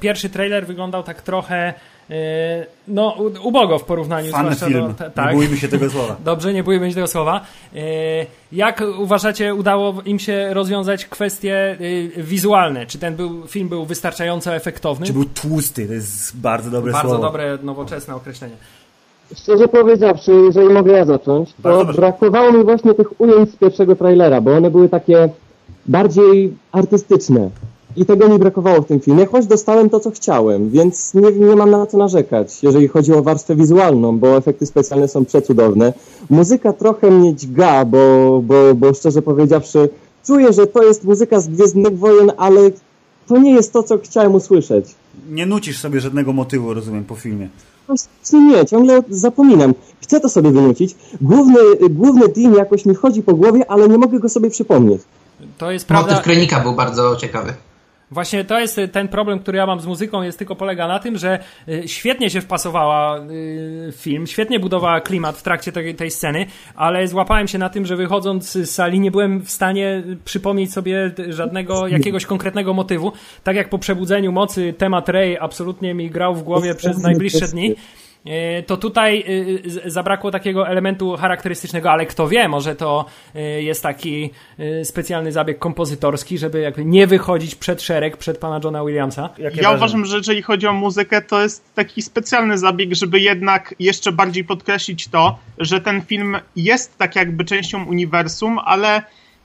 pierwszy 0.01 0.31
trailer 0.31 0.67
wyglądał 0.67 1.03
tak 1.03 1.23
trochę 1.23 1.75
no 2.89 3.15
u- 3.19 3.49
ubogo 3.49 3.79
w 3.79 3.85
porównaniu 3.85 4.31
Fan 4.33 4.41
zwłaszcza 4.45 4.67
film. 4.67 4.89
do, 4.89 4.95
ta- 4.95 5.05
Nie 5.05 5.11
tak. 5.11 5.35
bójmy 5.35 5.57
się 5.57 5.69
tego 5.69 5.91
słowa. 5.91 6.17
Dobrze, 6.25 6.53
nie 6.53 6.65
bójmy 6.65 6.89
się 6.89 6.95
tego 6.95 7.07
słowa. 7.07 7.41
E, 7.77 7.79
Jak 8.53 8.83
uważacie, 8.99 9.55
udało 9.55 9.95
im 10.05 10.19
się 10.19 10.49
rozwiązać 10.55 11.05
kwestie 11.07 11.77
e, 12.19 12.23
wizualne? 12.23 12.87
Czy 12.87 12.99
ten 12.99 13.17
był, 13.17 13.47
film 13.47 13.69
był 13.69 13.85
wystarczająco 13.87 14.55
efektowny? 14.55 15.07
Czy 15.07 15.13
był 15.13 15.25
tłusty? 15.25 15.87
To 15.87 15.93
jest 15.93 16.37
bardzo 16.37 16.71
dobre 16.71 16.93
Bardzo 16.93 17.09
słowo. 17.09 17.23
dobre, 17.25 17.59
nowoczesne 17.63 18.15
określenie. 18.15 18.55
Szczerze 19.37 19.69
powiedziawszy, 19.69 20.33
jeżeli 20.33 20.69
mogę 20.69 20.93
ja 20.93 21.05
zacząć, 21.05 21.55
Bardzo 21.59 21.79
to 21.79 21.85
proszę. 21.85 22.01
brakowało 22.01 22.53
mi 22.53 22.65
właśnie 22.65 22.95
tych 22.95 23.21
ujęć 23.21 23.51
z 23.51 23.57
pierwszego 23.57 23.97
trailera, 23.97 24.41
bo 24.41 24.57
one 24.57 24.71
były 24.71 24.89
takie 24.89 25.29
bardziej 25.87 26.55
artystyczne. 26.73 27.51
I 27.97 28.07
tego 28.07 28.29
mi 28.29 28.39
brakowało 28.39 28.83
w 28.83 28.87
tym 28.87 29.01
filmie, 29.01 29.27
choć 29.27 29.47
dostałem 29.47 29.91
to, 29.91 30.01
co 30.01 30.11
chciałem, 30.11 30.71
więc 30.71 31.15
nie, 31.15 31.33
nie 31.33 31.57
mam 31.57 31.71
na 31.71 31.87
co 31.87 31.99
narzekać, 31.99 32.63
jeżeli 32.63 32.89
chodzi 32.89 33.13
o 33.13 33.23
warstwę 33.23 33.57
wizualną, 33.57 34.19
bo 34.19 34.37
efekty 34.37 34.67
specjalne 34.67 35.09
są 35.09 35.25
przecudowne. 35.25 35.93
Muzyka 36.31 36.73
trochę 36.73 37.11
mnie 37.11 37.35
dźga, 37.35 37.85
bo, 37.85 38.41
bo, 38.45 38.75
bo 38.75 38.95
szczerze 38.95 39.23
powiedziawszy, 39.23 39.89
czuję, 40.27 40.53
że 40.53 40.67
to 40.67 40.83
jest 40.83 41.05
muzyka 41.05 41.41
z 41.41 41.49
Gwiezdnych 41.49 41.99
Wojen, 41.99 42.33
ale 42.37 42.61
to 43.27 43.39
nie 43.39 43.53
jest 43.53 43.73
to, 43.73 43.83
co 43.83 43.99
chciałem 43.99 44.35
usłyszeć. 44.35 44.95
Nie 45.31 45.47
nucisz 45.47 45.79
sobie 45.79 46.01
żadnego 46.01 46.33
motywu, 46.33 46.75
rozumiem, 46.75 47.05
po 47.05 47.15
filmie. 47.15 47.49
Właśnie 47.87 48.41
nie, 48.41 48.67
ciągle 48.67 49.03
zapominam. 49.09 49.75
Chcę 50.01 50.21
to 50.21 50.29
sobie 50.29 50.51
wynucić. 50.51 50.97
Główny, 51.21 51.59
główny 51.91 52.29
team 52.29 52.55
jakoś 52.55 52.85
mi 52.85 52.95
chodzi 52.95 53.23
po 53.23 53.35
głowie, 53.35 53.71
ale 53.71 53.89
nie 53.89 53.99
mogę 53.99 54.21
go 54.21 54.29
sobie 54.29 54.51
przypomnieć. 54.51 55.03
To 55.59 55.71
jest 55.71 55.87
prawda. 55.87 56.11
Motyw 56.11 56.25
Krenika 56.25 56.61
był 56.61 56.73
bardzo 56.73 57.17
ciekawy. 57.17 57.53
Właśnie 58.11 58.45
to 58.45 58.61
jest 58.61 58.79
y, 58.79 58.89
ten 58.89 59.09
problem, 59.09 59.39
który 59.39 59.59
ja 59.59 59.67
mam 59.67 59.81
z 59.81 59.87
muzyką, 59.87 60.23
jest 60.23 60.39
tylko 60.39 60.57
polega 60.57 60.89
na 60.89 60.99
tym, 60.99 61.19
że 61.19 61.39
y, 61.69 61.89
świetnie 61.89 62.31
się 62.31 62.41
wpasowała 62.41 63.19
y, 63.19 63.93
film, 63.97 64.27
świetnie 64.27 64.61
budowała 64.61 65.01
klimat 65.01 65.37
w 65.37 65.43
trakcie 65.43 65.73
tej, 65.73 65.95
tej 65.95 66.11
sceny, 66.11 66.47
ale 66.75 67.09
złapałem 67.09 67.49
się 67.49 67.59
na 67.59 67.69
tym, 67.69 67.87
że 67.87 67.97
wychodząc 67.97 68.53
z 68.53 68.71
sali 68.71 69.01
nie 69.01 69.11
byłem 69.11 69.41
w 69.41 69.51
stanie 69.51 70.03
przypomnieć 70.25 70.73
sobie 70.73 71.11
żadnego 71.29 71.89
jakiegoś 71.89 72.27
konkretnego 72.27 72.73
motywu. 72.73 73.13
Tak 73.45 73.57
jak 73.57 73.69
po 73.69 73.79
przebudzeniu 73.79 74.33
mocy 74.33 74.75
temat 74.79 75.09
Rey 75.09 75.39
absolutnie 75.41 75.95
mi 75.95 76.11
grał 76.11 76.35
w 76.35 76.43
głowie 76.43 76.75
przez 76.75 76.99
najbliższe 76.99 77.49
dni. 77.49 77.75
E, 78.27 78.63
to 78.63 78.77
tutaj 78.77 79.25
e, 79.87 79.91
zabrakło 79.91 80.31
takiego 80.31 80.69
elementu 80.69 81.17
charakterystycznego, 81.17 81.91
ale 81.91 82.07
kto 82.07 82.29
wie, 82.29 82.49
może 82.49 82.77
to 82.77 83.05
jest 83.59 83.83
taki 83.83 84.31
specjalny 84.85 85.33
zabieg 85.33 85.59
kompozytorski, 85.59 86.39
żeby 86.39 86.61
jakby 86.61 86.85
nie 86.85 87.07
wychodzić 87.07 87.55
przed 87.55 87.83
szereg, 87.83 88.17
przed 88.17 88.39
pana 88.39 88.61
Johna 88.65 88.85
Williamsa. 88.85 89.31
Jakie 89.39 89.63
ja 89.63 89.71
uważam, 89.71 90.05
że 90.05 90.17
jeżeli 90.17 90.43
chodzi 90.43 90.67
o 90.67 90.73
muzykę, 90.73 91.23
to 91.23 91.43
jest 91.43 91.75
taki 91.75 92.03
specjalny 92.03 92.59
zabieg, 92.59 92.95
żeby 92.95 93.21
jednak 93.21 93.75
jeszcze 93.79 94.13
bardziej 94.13 94.45
podkreślić 94.45 95.09
to, 95.09 95.39
że 95.59 95.81
ten 95.81 96.03
film 96.03 96.37
jest 96.57 96.99
tak 96.99 97.17
jakby 97.17 97.45
częścią 97.45 97.85
uniwersum, 97.85 98.59
ale 98.59 99.03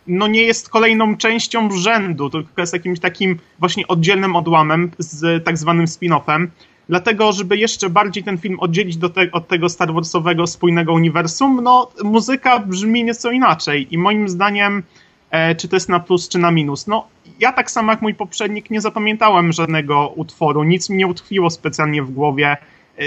no 0.07 0.27
nie 0.27 0.43
jest 0.43 0.69
kolejną 0.69 1.17
częścią 1.17 1.71
rzędu, 1.71 2.29
tylko 2.29 2.61
jest 2.61 2.73
jakimś 2.73 2.99
takim 2.99 3.39
właśnie 3.59 3.87
oddzielnym 3.87 4.35
odłamem 4.35 4.91
z 4.97 5.45
tak 5.45 5.57
zwanym 5.57 5.85
spin-offem. 5.85 6.47
Dlatego, 6.91 7.31
żeby 7.31 7.57
jeszcze 7.57 7.89
bardziej 7.89 8.23
ten 8.23 8.37
film 8.37 8.59
oddzielić 8.59 8.97
te, 8.97 9.31
od 9.31 9.47
tego 9.47 9.69
Star 9.69 9.93
Warsowego 9.93 10.47
spójnego 10.47 10.93
uniwersum, 10.93 11.63
no 11.63 11.91
muzyka 12.03 12.59
brzmi 12.59 13.03
nieco 13.03 13.31
inaczej 13.31 13.87
i 13.91 13.97
moim 13.97 14.29
zdaniem 14.29 14.83
e, 15.29 15.55
czy 15.55 15.67
to 15.67 15.75
jest 15.75 15.89
na 15.89 15.99
plus, 15.99 16.29
czy 16.29 16.39
na 16.39 16.51
minus. 16.51 16.87
No, 16.87 17.07
ja 17.39 17.53
tak 17.53 17.71
samo 17.71 17.91
jak 17.91 18.01
mój 18.01 18.13
poprzednik 18.13 18.69
nie 18.69 18.81
zapamiętałem 18.81 19.51
żadnego 19.51 20.07
utworu, 20.07 20.63
nic 20.63 20.89
mi 20.89 20.97
nie 20.97 21.07
utkwiło 21.07 21.49
specjalnie 21.49 22.03
w 22.03 22.11
głowie. 22.11 22.57
E, 22.99 23.03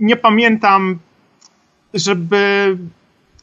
nie 0.00 0.16
pamiętam, 0.16 0.98
żeby, 1.94 2.76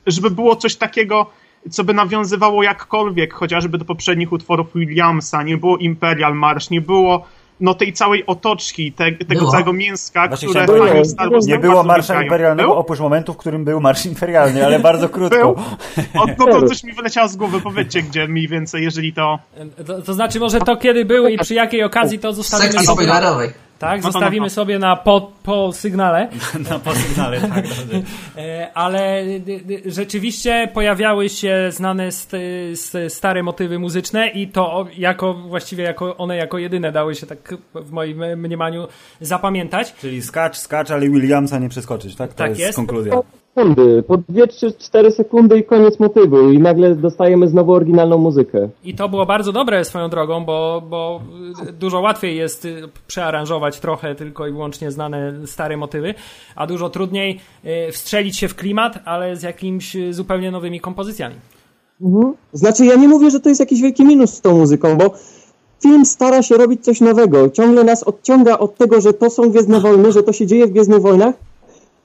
żeby 0.07 0.31
było 0.31 0.55
coś 0.55 0.75
takiego, 0.75 1.31
co 1.69 1.83
by 1.83 1.93
nawiązywało 1.93 2.63
jakkolwiek 2.63 3.33
chociażby 3.33 3.77
do 3.77 3.85
poprzednich 3.85 4.31
utworów 4.31 4.67
Williamsa. 4.75 5.43
Nie 5.43 5.57
było 5.57 5.77
Imperial 5.77 6.35
March, 6.35 6.71
nie 6.71 6.81
było 6.81 7.25
no 7.61 7.73
tej 7.73 7.93
całej 7.93 8.25
otoczki, 8.25 8.91
te, 8.91 9.11
tego 9.11 9.39
było. 9.39 9.51
całego 9.51 9.73
mięska, 9.73 10.27
Właśnie 10.27 10.49
które 10.49 10.65
było. 10.65 11.05
Star 11.05 11.31
Wars 11.31 11.45
Nie 11.45 11.57
było 11.57 11.83
Marsza 11.83 12.23
Imperialnego, 12.23 12.69
był? 12.69 12.77
oprócz 12.77 12.99
momentów, 12.99 13.35
w 13.35 13.39
którym 13.39 13.65
był 13.65 13.81
Marsz 13.81 14.05
Imperialny, 14.05 14.65
ale 14.65 14.79
bardzo 14.89 15.09
krótko. 15.09 15.37
Był? 15.37 15.49
O, 16.21 16.25
no 16.37 16.45
to 16.45 16.61
coś 16.69 16.83
mi 16.83 16.93
wyleciało 16.93 17.27
z 17.27 17.35
głowy, 17.35 17.61
powiedzcie 17.61 18.01
gdzie 18.01 18.27
mniej 18.27 18.47
więcej, 18.47 18.83
jeżeli 18.83 19.13
to... 19.13 19.39
To, 19.87 20.01
to 20.01 20.13
znaczy 20.13 20.39
może 20.39 20.59
to 20.59 20.77
kiedy 20.77 21.05
był 21.05 21.27
i 21.27 21.37
przy 21.37 21.53
jakiej 21.53 21.83
okazji 21.83 22.19
to 22.19 22.33
zostawimy... 22.33 22.71
Sekcji 22.71 22.87
spoilerowej. 22.87 23.49
Tak, 23.81 24.03
no 24.03 24.11
zostawimy 24.11 24.45
no 24.45 24.49
sobie 24.49 24.79
na 24.79 24.95
po, 24.95 25.31
po 25.43 25.73
sygnale. 25.73 26.27
na 26.69 26.79
po 26.79 26.95
sygnale, 26.95 27.41
tak. 27.41 27.65
E, 28.37 28.71
ale 28.73 29.23
rzeczywiście 29.85 30.69
pojawiały 30.73 31.29
się 31.29 31.67
znane 31.69 32.09
stare 33.07 33.43
motywy 33.43 33.79
muzyczne 33.79 34.27
i 34.27 34.47
to 34.47 34.87
jako 34.97 35.33
właściwie 35.33 35.83
jako 35.83 36.17
one 36.17 36.35
jako 36.35 36.57
jedyne 36.57 36.91
dały 36.91 37.15
się 37.15 37.27
tak 37.27 37.55
w 37.75 37.91
moim 37.91 38.39
mniemaniu 38.39 38.87
zapamiętać. 39.21 39.93
Czyli 39.93 40.21
skacz, 40.21 40.57
skacz, 40.57 40.91
ale 40.91 41.09
Williamsa 41.09 41.59
nie 41.59 41.69
przeskoczyć, 41.69 42.15
tak? 42.15 42.29
To 42.29 42.37
tak 42.37 42.49
jest, 42.49 42.61
jest 42.61 42.75
konkluzja 42.75 43.21
sekundy, 43.55 44.03
po 44.03 44.17
2-4 44.17 45.11
sekundy 45.11 45.59
i 45.59 45.63
koniec 45.63 45.99
motywu 45.99 46.51
i 46.51 46.59
nagle 46.59 46.95
dostajemy 46.95 47.47
znowu 47.47 47.73
oryginalną 47.73 48.17
muzykę. 48.17 48.69
I 48.83 48.95
to 48.95 49.09
było 49.09 49.25
bardzo 49.25 49.51
dobre 49.51 49.85
swoją 49.85 50.09
drogą, 50.09 50.45
bo, 50.45 50.83
bo 50.89 51.21
dużo 51.79 51.99
łatwiej 51.99 52.37
jest 52.37 52.65
y, 52.65 52.81
przearanżować 53.07 53.79
trochę 53.79 54.15
tylko 54.15 54.47
i 54.47 54.51
wyłącznie 54.51 54.91
znane 54.91 55.33
stare 55.47 55.77
motywy, 55.77 56.13
a 56.55 56.67
dużo 56.67 56.89
trudniej 56.89 57.39
y, 57.89 57.91
wstrzelić 57.91 58.37
się 58.37 58.47
w 58.47 58.55
klimat, 58.55 58.99
ale 59.05 59.35
z 59.35 59.43
jakimiś 59.43 59.95
y, 59.95 60.13
zupełnie 60.13 60.51
nowymi 60.51 60.79
kompozycjami. 60.79 61.35
Mhm. 62.01 62.33
Znaczy 62.53 62.85
ja 62.85 62.95
nie 62.95 63.07
mówię, 63.07 63.31
że 63.31 63.39
to 63.39 63.49
jest 63.49 63.59
jakiś 63.59 63.81
wielki 63.81 64.05
minus 64.05 64.33
z 64.33 64.41
tą 64.41 64.57
muzyką, 64.57 64.97
bo 64.97 65.13
film 65.81 66.05
stara 66.05 66.41
się 66.41 66.57
robić 66.57 66.83
coś 66.83 67.01
nowego. 67.01 67.49
Ciągle 67.49 67.83
nas 67.83 68.03
odciąga 68.03 68.57
od 68.57 68.77
tego, 68.77 69.01
że 69.01 69.13
to 69.13 69.29
są 69.29 69.49
Gwiezdne 69.49 69.79
Wojny, 69.79 70.11
że 70.11 70.23
to 70.23 70.33
się 70.33 70.47
dzieje 70.47 70.67
w 70.67 70.71
Gwiezdnych 70.71 71.01
Wojnach, 71.01 71.35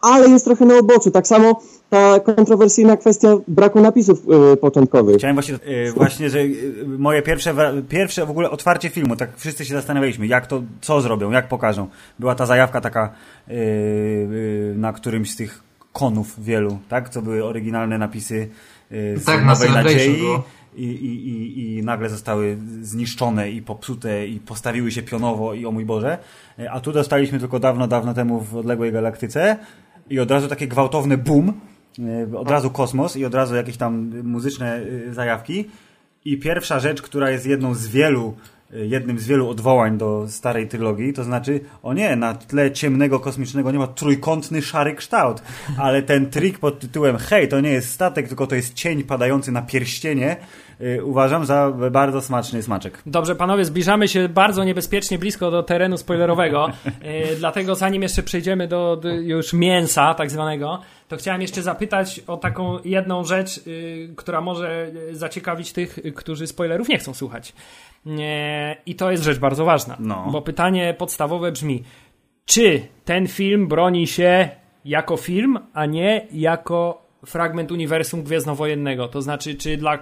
ale 0.07 0.29
jest 0.29 0.45
trochę 0.45 0.65
na 0.65 0.75
uboczu. 0.75 1.11
Tak 1.11 1.27
samo 1.27 1.61
ta 1.91 2.21
kontrowersyjna 2.21 2.97
kwestia 2.97 3.29
braku 3.49 3.81
napisów 3.81 4.27
yy, 4.29 4.57
początkowych. 4.57 5.17
Chciałem 5.17 5.37
właśnie, 5.37 5.59
yy, 5.67 5.93
właśnie 5.93 6.31
że 6.31 6.47
yy, 6.47 6.85
moje 6.99 7.23
pierwsze, 7.23 7.55
pierwsze 7.89 8.27
w 8.27 8.31
ogóle 8.31 8.51
otwarcie 8.51 8.91
filmu, 8.91 9.17
tak 9.17 9.31
wszyscy 9.37 9.65
się 9.65 9.75
zastanawialiśmy, 9.75 10.27
jak 10.27 10.47
to, 10.47 10.63
co 10.81 11.01
zrobią, 11.01 11.31
jak 11.31 11.49
pokażą. 11.49 11.87
Była 12.19 12.35
ta 12.35 12.47
zajawka 12.47 12.81
taka 12.81 13.13
y, 13.49 13.53
y, 13.53 14.75
na 14.77 14.93
którymś 14.93 15.31
z 15.31 15.37
tych 15.37 15.63
konów 15.93 16.45
wielu, 16.45 16.79
tak? 16.89 17.09
Co 17.09 17.23
były 17.23 17.45
oryginalne 17.45 17.99
napisy 17.99 18.49
y, 18.93 19.19
z 19.19 19.25
tak, 19.25 19.45
Nowej 19.45 19.69
na 19.69 19.83
Nadziei. 19.83 20.23
I, 20.77 20.85
i, 20.85 21.29
i, 21.29 21.77
i 21.77 21.83
nagle 21.83 22.09
zostały 22.09 22.57
zniszczone 22.83 23.51
i 23.51 23.63
popsute 23.63 24.27
i 24.27 24.41
postawiły 24.41 24.91
się 24.91 25.03
pionowo 25.03 25.55
i 25.55 25.67
o 25.67 25.73
mój 25.73 25.85
Boże. 25.85 26.19
A 26.71 26.81
tu 26.81 26.93
dostaliśmy 26.93 27.39
tylko 27.39 27.59
dawno, 27.59 27.89
dawno 27.89 28.15
temu 28.15 28.41
w 28.41 28.57
odległej 28.57 28.93
galaktyce 28.93 29.57
i 30.11 30.21
od 30.21 30.31
razu 30.31 30.49
takie 30.49 30.69
gwałtowne 30.69 31.19
boom, 31.19 31.53
e, 32.33 32.39
od 32.39 32.51
razu 32.51 32.71
kosmos 32.71 33.17
i 33.17 33.25
od 33.25 33.35
razu 33.35 33.55
jakieś 33.55 33.77
tam 33.77 34.23
muzyczne 34.23 34.81
e, 35.11 35.15
zajawki. 35.15 35.65
I 36.25 36.39
pierwsza 36.39 36.81
rzecz, 36.81 37.03
która 37.03 37.31
jest 37.31 37.47
jedną 37.47 37.75
z 37.75 37.87
wielu, 37.87 38.35
e, 38.75 38.87
jednym 38.87 39.19
z 39.19 39.27
wielu 39.27 39.49
odwołań 39.49 39.99
do 39.99 40.27
starej 40.29 40.69
trylogii, 40.69 41.13
to 41.13 41.25
znaczy, 41.25 41.61
o 41.83 41.95
nie, 41.95 42.17
na 42.17 42.35
tle 42.35 42.73
ciemnego 42.73 43.21
kosmicznego 43.21 43.73
nie 43.73 43.79
ma 43.79 43.87
trójkątny 43.87 44.63
szary 44.63 44.95
kształt, 44.95 45.43
ale 45.79 46.03
ten 46.03 46.31
trik 46.31 46.59
pod 46.59 46.79
tytułem 46.79 47.17
hej, 47.17 47.49
to 47.49 47.61
nie 47.61 47.71
jest 47.71 47.91
statek, 47.91 48.29
tylko 48.29 48.47
to 48.47 48.55
jest 48.55 48.75
cień 48.75 49.05
padający 49.05 49.53
na 49.53 49.63
pierścienie, 49.63 50.37
uważam 51.05 51.47
za 51.47 51.73
bardzo 51.91 52.21
smaczny 52.21 52.63
smaczek. 52.63 53.03
Dobrze, 53.07 53.37
panowie, 53.37 53.65
zbliżamy 53.65 54.09
się 54.09 54.29
bardzo 54.29 54.65
niebezpiecznie 54.65 55.19
blisko 55.19 55.51
do 55.51 55.63
terenu 55.63 55.99
spoilerowego, 55.99 56.69
y, 57.33 57.37
dlatego 57.37 57.75
zanim 57.75 58.03
jeszcze 58.03 58.23
przejdziemy 58.23 58.69
do, 58.69 58.97
do, 58.97 59.09
już 59.09 59.53
mięsa 59.53 60.15
tak 60.15 60.31
zwanego, 60.31 60.81
to 61.09 61.17
chciałem 61.17 61.43
jeszcze 61.43 61.63
zapytać 61.63 62.21
o 62.27 62.37
taką 62.37 62.79
jedną 62.85 63.25
rzecz, 63.25 63.59
y, 63.67 64.15
która 64.17 64.41
może 64.41 64.91
zaciekawić 65.13 65.73
tych, 65.73 65.99
którzy 66.17 66.47
spoilerów 66.47 66.89
nie 66.89 66.99
chcą 66.99 67.15
słuchać. 67.15 67.53
I 68.87 68.95
to 68.95 69.11
jest 69.11 69.23
rzecz 69.23 69.39
bardzo 69.39 69.65
ważna, 69.65 69.97
no. 70.01 70.29
bo 70.33 70.43
pytanie 70.43 70.95
podstawowe 70.99 71.53
brzmi, 71.53 71.85
czy 72.45 72.83
ten 73.05 73.29
film 73.29 73.69
broni 73.69 74.07
się 74.07 74.49
jako 74.85 75.17
film, 75.17 75.59
a 75.75 75.87
nie 75.87 76.27
jako 76.33 77.03
fragment 77.27 77.73
uniwersum 77.73 78.23
gwiezdnowojennego? 78.23 79.09
To 79.09 79.23
znaczy, 79.23 79.55
czy 79.55 79.77
dla 79.77 79.99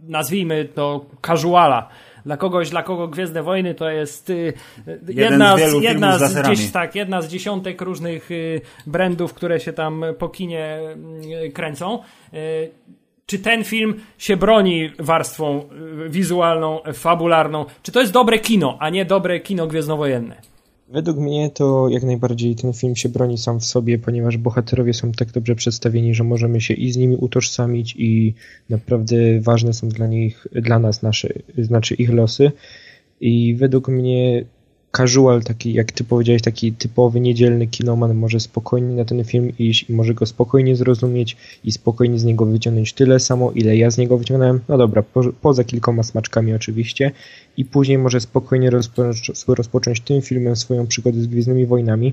nazwijmy 0.00 0.64
to 0.64 1.06
casuala. 1.26 1.88
Dla 2.26 2.36
kogoś, 2.36 2.70
dla 2.70 2.82
kogo 2.82 3.08
Gwiezdne 3.08 3.42
Wojny 3.42 3.74
to 3.74 3.90
jest 3.90 4.30
y, 4.30 4.52
jedna, 5.08 5.56
z, 5.56 5.82
jedna, 5.82 6.18
z, 6.18 6.34
gdzieś, 6.34 6.70
tak, 6.70 6.94
jedna 6.94 7.22
z 7.22 7.28
dziesiątek 7.28 7.80
różnych 7.80 8.30
y, 8.30 8.60
brandów, 8.86 9.34
które 9.34 9.60
się 9.60 9.72
tam 9.72 10.04
po 10.18 10.28
kinie 10.28 10.78
y, 11.46 11.50
kręcą. 11.50 11.98
Czy 13.26 13.38
ten 13.38 13.64
film 13.64 14.00
się 14.18 14.36
broni 14.36 14.90
warstwą 14.98 15.68
wizualną, 16.08 16.80
fabularną? 16.94 17.64
Czy 17.82 17.92
to 17.92 18.00
jest 18.00 18.12
dobre 18.12 18.38
kino, 18.38 18.76
a 18.80 18.90
nie 18.90 19.04
dobre 19.04 19.40
kino 19.40 19.66
gwiezdnowojenne? 19.66 20.55
Według 20.88 21.18
mnie 21.18 21.50
to 21.50 21.88
jak 21.88 22.02
najbardziej 22.02 22.56
ten 22.56 22.72
film 22.72 22.96
się 22.96 23.08
broni 23.08 23.38
sam 23.38 23.60
w 23.60 23.64
sobie, 23.64 23.98
ponieważ 23.98 24.36
bohaterowie 24.36 24.94
są 24.94 25.12
tak 25.12 25.32
dobrze 25.32 25.54
przedstawieni, 25.54 26.14
że 26.14 26.24
możemy 26.24 26.60
się 26.60 26.74
i 26.74 26.92
z 26.92 26.96
nimi 26.96 27.16
utożsamić 27.16 27.94
i 27.98 28.34
naprawdę 28.70 29.40
ważne 29.40 29.72
są 29.72 29.88
dla 29.88 30.06
nich, 30.06 30.46
dla 30.52 30.78
nas 30.78 31.02
nasze, 31.02 31.28
znaczy 31.58 31.94
ich 31.94 32.10
losy. 32.10 32.52
I 33.20 33.54
według 33.54 33.88
mnie 33.88 34.44
casual, 34.96 35.42
taki 35.42 35.72
jak 35.72 35.92
ty 35.92 36.04
powiedziałeś, 36.04 36.42
taki 36.42 36.72
typowy 36.72 37.20
niedzielny 37.20 37.66
kinoman 37.66 38.14
może 38.14 38.40
spokojnie 38.40 38.94
na 38.94 39.04
ten 39.04 39.24
film 39.24 39.52
iść 39.58 39.90
i 39.90 39.92
może 39.92 40.14
go 40.14 40.26
spokojnie 40.26 40.76
zrozumieć 40.76 41.36
i 41.64 41.72
spokojnie 41.72 42.18
z 42.18 42.24
niego 42.24 42.46
wyciągnąć 42.46 42.92
tyle 42.92 43.20
samo, 43.20 43.52
ile 43.52 43.76
ja 43.76 43.90
z 43.90 43.98
niego 43.98 44.18
wyciągnąłem. 44.18 44.60
No 44.68 44.78
dobra, 44.78 45.02
po, 45.02 45.20
poza 45.40 45.64
kilkoma 45.64 46.02
smaczkami 46.02 46.54
oczywiście. 46.54 47.10
I 47.56 47.64
później 47.64 47.98
może 47.98 48.20
spokojnie 48.20 48.70
rozpocząć, 48.70 49.32
rozpocząć 49.48 50.00
tym 50.00 50.22
filmem 50.22 50.56
swoją 50.56 50.86
przygodę 50.86 51.20
z 51.20 51.26
Gwiezdnymi 51.26 51.66
Wojnami. 51.66 52.12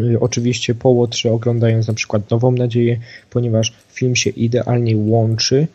Y, 0.00 0.20
oczywiście 0.20 0.74
po 0.74 0.88
łotrze 0.88 1.32
oglądając 1.32 1.88
na 1.88 1.94
przykład 1.94 2.30
Nową 2.30 2.52
Nadzieję, 2.52 3.00
ponieważ 3.30 3.72
film 3.92 4.16
się 4.16 4.30
idealnie 4.30 4.96
łączy 4.96 5.66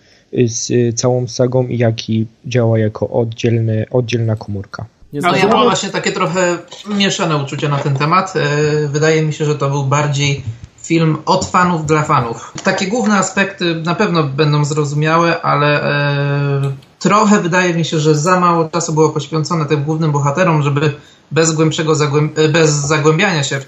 z 0.45 0.95
całą 0.95 1.27
sagą, 1.27 1.67
jak 1.67 2.10
i 2.10 2.25
działa 2.45 2.79
jako 2.79 3.10
oddzielny, 3.10 3.86
oddzielna 3.91 4.36
komórka. 4.36 4.86
Ale 5.24 5.39
ja 5.39 5.48
mam 5.48 5.63
właśnie 5.63 5.89
takie 5.89 6.12
trochę 6.12 6.57
mieszane 6.88 7.38
uczucia 7.38 7.69
na 7.69 7.77
ten 7.77 7.98
temat. 7.98 8.34
E, 8.36 8.88
wydaje 8.88 9.22
mi 9.22 9.34
się, 9.34 9.45
że 9.45 9.55
to 9.55 9.69
był 9.69 9.84
bardziej 9.84 10.43
film 10.84 11.17
od 11.25 11.45
fanów 11.45 11.86
dla 11.86 12.03
fanów. 12.03 12.53
Takie 12.63 12.88
główne 12.88 13.17
aspekty 13.17 13.75
na 13.75 13.95
pewno 13.95 14.24
będą 14.24 14.65
zrozumiałe, 14.65 15.41
ale 15.41 15.84
e, 15.84 16.72
trochę 17.00 17.41
wydaje 17.41 17.74
mi 17.74 17.86
się, 17.86 18.00
że 18.00 18.15
za 18.15 18.39
mało 18.39 18.69
czasu 18.69 18.93
było 18.93 19.10
poświęcone 19.10 19.65
tym 19.65 19.84
głównym 19.84 20.12
bohaterom, 20.12 20.63
żeby 20.63 20.93
bez 21.31 21.51
głębszego 21.51 21.95
zagłęb 21.95 22.39
e, 22.39 22.50
bez 22.50 22.69
zagłębiania 22.69 23.43
się 23.43 23.60
w, 23.60 23.65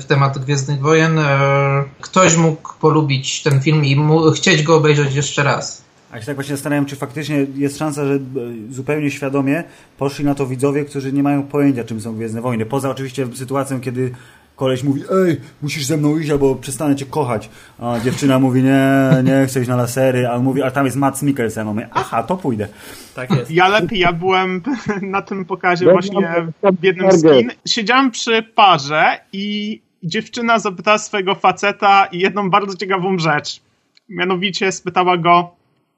w, 0.00 0.04
temat 0.04 0.38
Gwiezdnych 0.38 0.80
Wojen 0.80 1.18
ktoś 2.00 2.36
mógł 2.36 2.74
polubić 2.80 3.42
ten 3.42 3.60
film 3.60 3.84
i 3.84 3.96
chcieć 4.36 4.62
go 4.62 4.76
obejrzeć 4.76 5.14
jeszcze 5.14 5.42
raz. 5.42 5.85
A 6.16 6.20
się 6.20 6.26
tak 6.26 6.34
właśnie 6.34 6.56
zastanawiam, 6.56 6.86
czy 6.86 6.96
faktycznie 6.96 7.46
jest 7.54 7.78
szansa, 7.78 8.06
że 8.06 8.14
e, 8.14 8.18
zupełnie 8.70 9.10
świadomie 9.10 9.64
poszli 9.98 10.24
na 10.24 10.34
to 10.34 10.46
widzowie, 10.46 10.84
którzy 10.84 11.12
nie 11.12 11.22
mają 11.22 11.42
pojęcia, 11.42 11.84
czym 11.84 12.00
są 12.00 12.16
Gwiezdne 12.16 12.40
Wojny. 12.40 12.66
Poza 12.66 12.90
oczywiście 12.90 13.26
sytuacją, 13.34 13.80
kiedy 13.80 14.10
koleś 14.56 14.82
mówi, 14.82 15.02
ej, 15.26 15.40
musisz 15.62 15.84
ze 15.84 15.96
mną 15.96 16.18
iść, 16.18 16.30
albo 16.30 16.54
przestanę 16.54 16.96
cię 16.96 17.06
kochać. 17.06 17.50
A 17.78 18.00
dziewczyna 18.04 18.38
mówi, 18.46 18.62
nie, 18.62 19.10
nie 19.24 19.46
chcę 19.46 19.60
iść 19.60 19.68
na 19.68 19.76
lasery, 19.76 20.26
a 20.26 20.32
on 20.32 20.44
mówi, 20.44 20.62
a 20.62 20.70
tam 20.70 20.84
jest 20.84 20.96
Mats 20.96 21.22
Mikkelsen. 21.22 21.66
A 21.66 21.70
on 21.70 21.76
mówi, 21.76 21.88
aha, 21.92 22.22
to 22.22 22.36
pójdę. 22.36 22.68
Tak 23.14 23.30
jest. 23.30 23.50
Ja 23.50 23.68
lepiej, 23.68 23.98
ja 23.98 24.12
byłem 24.12 24.62
na 25.02 25.22
tym 25.22 25.44
pokazie 25.44 25.92
właśnie 25.92 26.34
w 26.62 26.84
jednym 26.84 27.12
z 27.12 27.22
kin. 27.22 27.50
Siedziałem 27.66 28.10
przy 28.10 28.42
parze 28.42 29.20
i 29.32 29.80
dziewczyna 30.02 30.58
zapytała 30.58 30.98
swojego 30.98 31.34
faceta 31.34 32.06
i 32.12 32.18
jedną 32.18 32.50
bardzo 32.50 32.76
ciekawą 32.76 33.18
rzecz. 33.18 33.60
Mianowicie 34.08 34.72
spytała 34.72 35.16
go, 35.16 35.56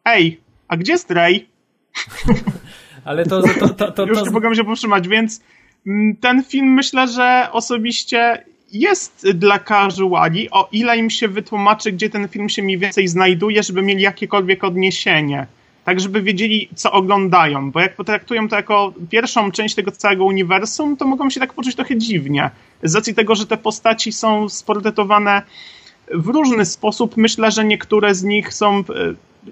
ej, 0.09 0.41
a 0.69 0.77
gdzie 0.77 0.93
jest 0.93 1.11
Ray? 1.11 1.47
Ale 3.05 3.27
to, 3.27 3.43
to, 3.43 3.69
to, 3.69 3.93
to, 3.93 4.07
Już 4.07 4.23
nie 4.23 4.31
mogłem 4.31 4.55
się 4.55 4.65
powstrzymać, 4.65 5.09
więc 5.09 5.41
mm, 5.87 6.17
ten 6.17 6.45
film 6.45 6.75
myślę, 6.75 7.09
że 7.09 7.49
osobiście 7.53 8.45
jest 8.73 9.27
dla 9.35 9.59
casuali, 9.59 10.51
o 10.51 10.69
ile 10.73 10.99
im 10.99 11.11
się 11.11 11.29
wytłumaczy, 11.29 11.93
gdzie 11.93 12.11
ten 12.11 12.29
film 12.29 12.49
się 12.49 12.63
mniej 12.63 12.79
więcej 12.79 13.09
znajduje, 13.09 13.63
żeby 13.63 13.83
mieli 13.83 14.03
jakiekolwiek 14.03 14.65
odniesienie. 14.65 15.47
Tak, 15.85 16.01
żeby 16.01 16.23
wiedzieli, 16.23 16.69
co 16.75 16.93
oglądają, 16.93 17.71
bo 17.71 17.81
jak 17.81 17.97
potraktują 17.97 18.49
to 18.49 18.57
jako 18.57 18.93
pierwszą 19.11 19.51
część 19.51 19.75
tego 19.75 19.91
całego 19.91 20.25
uniwersum, 20.25 20.97
to 20.97 21.07
mogą 21.07 21.31
się 21.31 21.41
tak 21.41 21.53
poczuć 21.53 21.75
trochę 21.75 21.97
dziwnie. 21.97 22.51
Z 22.83 22.95
racji 22.95 23.15
tego, 23.15 23.35
że 23.35 23.47
te 23.47 23.57
postaci 23.57 24.13
są 24.13 24.49
sportretowane 24.49 25.43
w 26.15 26.27
różny 26.27 26.65
sposób, 26.65 27.17
myślę, 27.17 27.51
że 27.51 27.65
niektóre 27.65 28.15
z 28.15 28.25
nich 28.25 28.55
są, 28.55 28.79
e, 28.79 28.83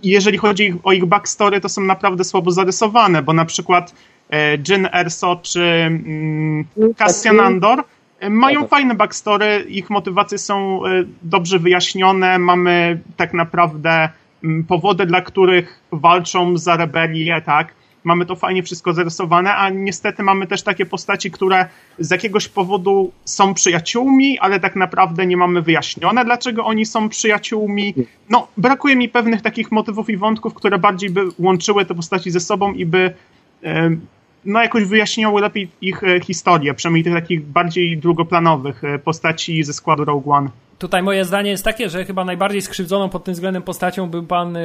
jeżeli 0.03 0.39
chodzi 0.39 0.75
o 0.83 0.93
ich 0.93 1.05
backstory, 1.05 1.61
to 1.61 1.69
są 1.69 1.81
naprawdę 1.81 2.25
słabo 2.25 2.51
zarysowane, 2.51 3.23
bo 3.23 3.33
na 3.33 3.45
przykład 3.45 3.95
e, 4.31 4.57
Jyn 4.69 4.89
Erso 4.93 5.41
czy 5.43 5.63
mm, 5.63 6.65
Cassian 6.99 7.41
Andor 7.41 7.85
e, 8.21 8.31
mają 8.31 8.67
fajne 8.67 8.95
backstory, 8.95 9.65
ich 9.69 9.91
motywacje 9.91 10.39
są 10.39 10.87
e, 10.87 11.05
dobrze 11.23 11.59
wyjaśnione, 11.59 12.39
mamy 12.39 13.01
tak 13.17 13.35
naprawdę 13.35 14.09
mm, 14.45 14.65
powody, 14.65 15.07
dla 15.07 15.21
których 15.21 15.81
walczą 15.93 16.57
za 16.59 16.77
rebelię, 16.77 17.43
tak? 17.47 17.75
Mamy 18.07 18.27
to 18.27 18.37
fajnie 18.37 18.63
wszystko 18.63 18.93
zarysowane, 18.93 19.55
a 19.55 19.71
niestety 19.71 20.23
mamy 20.23 20.47
też 20.47 20.63
takie 20.63 20.87
postaci, 20.87 21.31
które 21.31 21.67
z 21.99 22.11
jakiegoś 22.11 22.49
powodu 22.49 23.13
są 23.25 23.55
przyjaciółmi, 23.55 24.39
ale 24.39 24.61
tak 24.61 24.77
naprawdę 24.77 25.27
nie 25.27 25.37
mamy 25.37 25.63
wyjaśnione, 25.63 26.25
dlaczego 26.25 26.65
oni 26.65 26.87
są 26.87 27.09
przyjaciółmi. 27.09 27.95
No, 28.31 28.49
brakuje 28.57 28.97
mi 28.97 29.09
pewnych 29.09 29.43
takich 29.43 29.73
motywów 29.73 30.11
i 30.11 30.17
wątków, 30.17 30.55
które 30.55 30.79
bardziej 30.79 31.11
by 31.11 31.21
łączyły 31.39 31.85
te 31.85 31.95
postaci 31.95 32.31
ze 32.31 32.41
sobą 32.41 32.73
i 32.73 32.87
by 32.87 33.15
em, 33.63 34.07
no 34.45 34.63
jakoś 34.63 34.85
wyjaśniały 34.85 35.41
lepiej 35.41 35.69
ich 35.81 36.05
e, 36.05 36.21
historię, 36.21 36.75
przynajmniej 36.75 37.05
tych 37.05 37.15
takich 37.15 37.47
bardziej 37.47 37.99
drugoplanowych 37.99 38.85
e, 38.85 38.99
postaci 38.99 39.65
ze 39.65 39.73
składu 39.73 40.05
Rogue 40.05 40.33
One. 40.33 40.51
Tutaj 40.79 41.03
moje 41.03 41.25
zdanie 41.25 41.51
jest 41.51 41.65
takie, 41.65 41.91
że 41.91 42.05
chyba 42.05 42.25
najbardziej 42.25 42.63
skrzywdzoną 42.63 43.09
pod 43.09 43.25
tym 43.25 43.35
względem 43.35 43.63
postacią 43.63 44.09
był 44.09 44.23
pan 44.23 44.59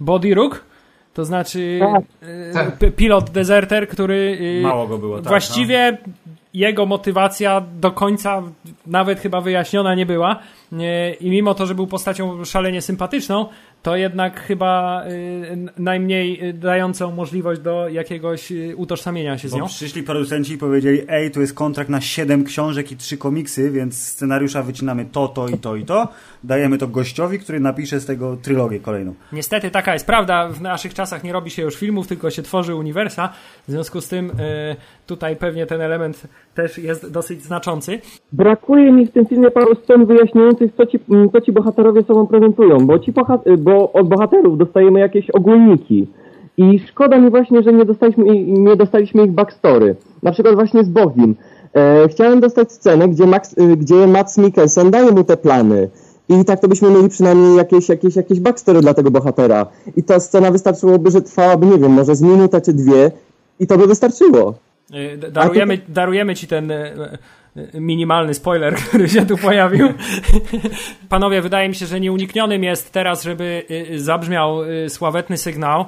Body 0.00 0.34
Rook. 0.34 0.64
To 1.14 1.24
znaczy 1.24 1.80
Tak. 1.80 2.02
y, 2.28 2.52
Tak. 2.54 2.94
pilot 2.96 3.30
deserter, 3.30 3.88
który 3.88 4.38
y, 4.40 4.62
Mało 4.62 4.86
go 4.86 4.98
było, 4.98 5.16
tak, 5.18 5.28
właściwie 5.28 5.98
jego 6.54 6.86
motywacja 6.86 7.62
do 7.80 7.90
końca 7.90 8.42
nawet 8.86 9.20
chyba 9.20 9.40
wyjaśniona 9.40 9.94
nie 9.94 10.06
była. 10.06 10.38
Nie, 10.72 11.14
I 11.20 11.30
mimo 11.30 11.54
to, 11.54 11.66
że 11.66 11.74
był 11.74 11.86
postacią 11.86 12.44
szalenie 12.44 12.82
sympatyczną, 12.82 13.46
to 13.82 13.96
jednak 13.96 14.40
chyba 14.40 15.04
y, 15.06 15.68
najmniej 15.78 16.48
y, 16.48 16.52
dającą 16.52 17.10
możliwość 17.10 17.60
do 17.60 17.88
jakiegoś 17.88 18.52
utożsamienia 18.76 19.38
się 19.38 19.48
z 19.48 19.52
Bo 19.52 19.58
nią. 19.58 19.66
przyszli 19.66 20.02
producenci 20.02 20.52
i 20.52 20.58
powiedzieli, 20.58 21.00
ej, 21.08 21.30
tu 21.30 21.40
jest 21.40 21.54
kontrakt 21.54 21.90
na 21.90 22.00
7 22.00 22.44
książek 22.44 22.92
i 22.92 22.96
3 22.96 23.16
komiksy, 23.16 23.70
więc 23.70 24.02
scenariusza 24.06 24.62
wycinamy 24.62 25.04
to, 25.12 25.28
to 25.28 25.48
i 25.48 25.58
to 25.58 25.76
i 25.76 25.84
to. 25.84 26.08
Dajemy 26.44 26.78
to 26.78 26.88
gościowi, 26.88 27.38
który 27.38 27.60
napisze 27.60 28.00
z 28.00 28.06
tego 28.06 28.36
trylogię 28.42 28.80
kolejną. 28.80 29.14
Niestety 29.32 29.70
taka 29.70 29.92
jest 29.94 30.06
prawda. 30.06 30.48
W 30.48 30.60
naszych 30.60 30.94
czasach 30.94 31.24
nie 31.24 31.32
robi 31.32 31.50
się 31.50 31.62
już 31.62 31.76
filmów, 31.76 32.06
tylko 32.06 32.30
się 32.30 32.42
tworzy 32.42 32.74
uniwersa. 32.74 33.28
W 33.68 33.70
związku 33.70 34.00
z 34.00 34.08
tym 34.08 34.30
y, 34.30 34.32
tutaj 35.06 35.36
pewnie 35.36 35.66
ten 35.66 35.80
element 35.80 36.22
też 36.54 36.78
jest 36.78 37.10
dosyć 37.12 37.42
znaczący. 37.42 37.98
Brakuje 38.32 38.92
mi 38.92 39.06
w 39.06 39.10
tym 39.12 39.26
filmie 39.26 39.50
paru 39.50 39.74
scen 39.74 40.06
wyjaśniających, 40.06 40.70
co 40.76 40.86
ci, 40.86 40.98
mm, 41.10 41.30
co 41.30 41.40
ci 41.40 41.52
bohaterowie 41.52 42.02
sobą 42.02 42.26
prezentują, 42.26 42.86
bo, 42.86 42.98
ci 42.98 43.12
boha- 43.12 43.58
bo 43.58 43.92
od 43.92 44.08
bohaterów 44.08 44.58
dostajemy 44.58 45.00
jakieś 45.00 45.30
ogólniki. 45.30 46.06
I 46.56 46.78
szkoda 46.88 47.18
mi 47.18 47.30
właśnie, 47.30 47.62
że 47.62 47.72
nie 47.72 47.84
dostaliśmy, 47.84 48.24
nie 48.46 48.76
dostaliśmy 48.76 49.24
ich 49.24 49.30
backstory. 49.32 49.96
Na 50.22 50.32
przykład 50.32 50.54
właśnie 50.54 50.84
z 50.84 50.88
Bogim. 50.88 51.34
E, 51.74 52.08
chciałem 52.08 52.40
dostać 52.40 52.72
scenę, 52.72 53.08
gdzie, 53.08 53.26
Max, 53.26 53.58
y, 53.58 53.76
gdzie 53.76 54.06
Mats 54.06 54.38
Mikkelsen 54.38 54.90
daje 54.90 55.10
mu 55.12 55.24
te 55.24 55.36
plany. 55.36 55.88
I 56.30 56.44
tak 56.44 56.60
to 56.60 56.68
byśmy 56.68 56.90
mieli 56.90 57.08
przynajmniej 57.08 57.56
jakieś, 57.56 57.88
jakieś, 57.88 58.16
jakieś 58.16 58.40
backstory 58.40 58.80
dla 58.80 58.94
tego 58.94 59.10
bohatera. 59.10 59.66
I 59.96 60.02
ta 60.02 60.20
scena 60.20 60.50
wystarczyłoby, 60.50 61.10
że 61.10 61.22
trwałaby, 61.22 61.66
nie 61.66 61.78
wiem, 61.78 61.92
może 61.92 62.14
z 62.14 62.22
minutę 62.22 62.60
czy 62.60 62.72
dwie 62.72 63.10
i 63.60 63.66
to 63.66 63.78
by 63.78 63.86
wystarczyło. 63.86 64.54
Y, 64.94 65.30
Darujemy, 65.30 65.78
darujemy 65.88 66.34
ci 66.34 66.46
ten 66.46 66.70
y, 66.70 66.94
y, 67.74 67.80
minimalny 67.80 68.34
spoiler, 68.34 68.74
który 68.88 69.08
się 69.08 69.26
tu 69.26 69.36
pojawił. 69.36 69.88
Panowie, 71.08 71.42
wydaje 71.42 71.68
mi 71.68 71.74
się, 71.74 71.86
że 71.86 72.00
nieuniknionym 72.00 72.64
jest 72.64 72.92
teraz, 72.92 73.22
żeby 73.22 73.62
zabrzmiał 73.96 74.58
sławetny 74.88 75.38
sygnał. 75.38 75.84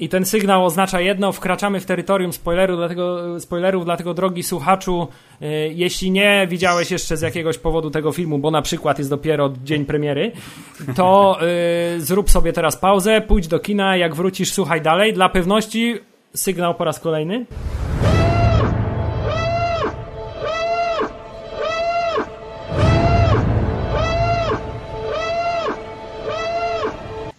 I 0.00 0.08
ten 0.08 0.24
sygnał 0.24 0.64
oznacza 0.64 1.00
jedno, 1.00 1.32
wkraczamy 1.32 1.80
w 1.80 1.86
terytorium 1.86 2.32
spoileru, 2.32 2.76
dlatego, 2.76 3.40
spoilerów, 3.40 3.84
dlatego 3.84 4.14
drogi 4.14 4.42
słuchaczu, 4.42 5.08
y, 5.42 5.46
jeśli 5.74 6.10
nie 6.10 6.46
widziałeś 6.50 6.90
jeszcze 6.90 7.16
z 7.16 7.20
jakiegoś 7.20 7.58
powodu 7.58 7.90
tego 7.90 8.12
filmu, 8.12 8.38
bo 8.38 8.50
na 8.50 8.62
przykład 8.62 8.98
jest 8.98 9.10
dopiero 9.10 9.52
dzień 9.64 9.84
premiery, 9.84 10.32
to 10.96 11.38
y, 11.96 12.00
zrób 12.00 12.30
sobie 12.30 12.52
teraz 12.52 12.76
pauzę, 12.76 13.20
pójdź 13.20 13.48
do 13.48 13.58
kina, 13.58 13.96
jak 13.96 14.14
wrócisz, 14.14 14.52
słuchaj 14.52 14.82
dalej. 14.82 15.12
Dla 15.12 15.28
pewności 15.28 15.94
sygnał 16.34 16.74
po 16.74 16.84
raz 16.84 17.00
kolejny. 17.00 17.46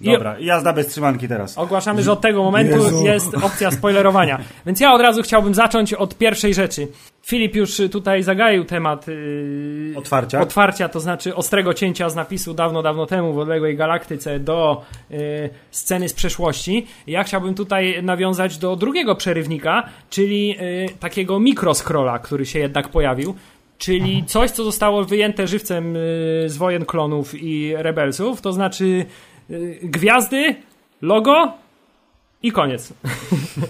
Dobra, 0.04 0.40
jazda 0.40 0.74
bez 0.74 0.88
trzymanki 0.88 1.28
teraz. 1.28 1.58
Ogłaszamy, 1.58 2.04
że 2.04 2.12
od 2.12 2.22
tego 2.22 2.44
momentu 2.44 2.78
Jezu. 2.78 3.06
jest 3.06 3.36
opcja 3.36 3.72
spoilerowania. 3.72 4.40
Więc 4.66 4.80
ja 4.80 4.94
od 4.94 5.02
razu 5.02 5.22
chciałbym 5.22 5.54
zacząć 5.54 5.94
od 5.94 6.18
pierwszej 6.18 6.54
rzeczy. 6.54 6.88
Filip 7.24 7.56
już 7.56 7.80
y, 7.80 7.90
tutaj 7.90 8.24
zagaił 8.24 8.66
temat 8.66 9.08
yy, 9.08 9.94
Otwarcia. 9.96 10.42
otwarcia, 10.42 10.90
to 10.90 11.00
znaczy 11.00 11.36
ostrego 11.36 11.74
cięcia 11.74 12.10
z 12.10 12.16
napisu 12.16 12.54
dawno, 12.54 12.82
dawno 12.82 13.06
temu 13.06 13.34
w 13.34 13.38
odległej 13.38 13.78
galaktyce 13.78 14.40
do 14.40 14.82
yy, 15.10 15.18
sceny 15.72 16.10
z 16.10 16.14
przeszłości. 16.14 16.88
Ja 17.08 17.24
chciałbym 17.24 17.56
tutaj 17.56 18.04
nawiązać 18.04 18.58
do 18.58 18.76
drugiego 18.76 19.16
przerywnika, 19.16 19.84
czyli 20.10 20.48
yy, 20.48 20.58
takiego 21.00 21.40
mikroscrolla, 21.40 22.20
który 22.20 22.46
się 22.46 22.60
jednak 22.60 22.90
pojawił. 22.90 23.36
Czyli 23.78 24.24
coś, 24.26 24.52
co 24.52 24.64
zostało 24.64 25.04
wyjęte 25.04 25.48
żywcem 25.48 25.96
yy, 25.96 26.50
z 26.50 26.58
wojen 26.58 26.86
klonów 26.86 27.44
i 27.44 27.74
rebelsów, 27.78 28.42
to 28.42 28.54
znaczy 28.54 29.06
gwiazdy, 29.84 30.56
logo 31.02 31.62
i 32.44 32.52
koniec. 32.52 32.94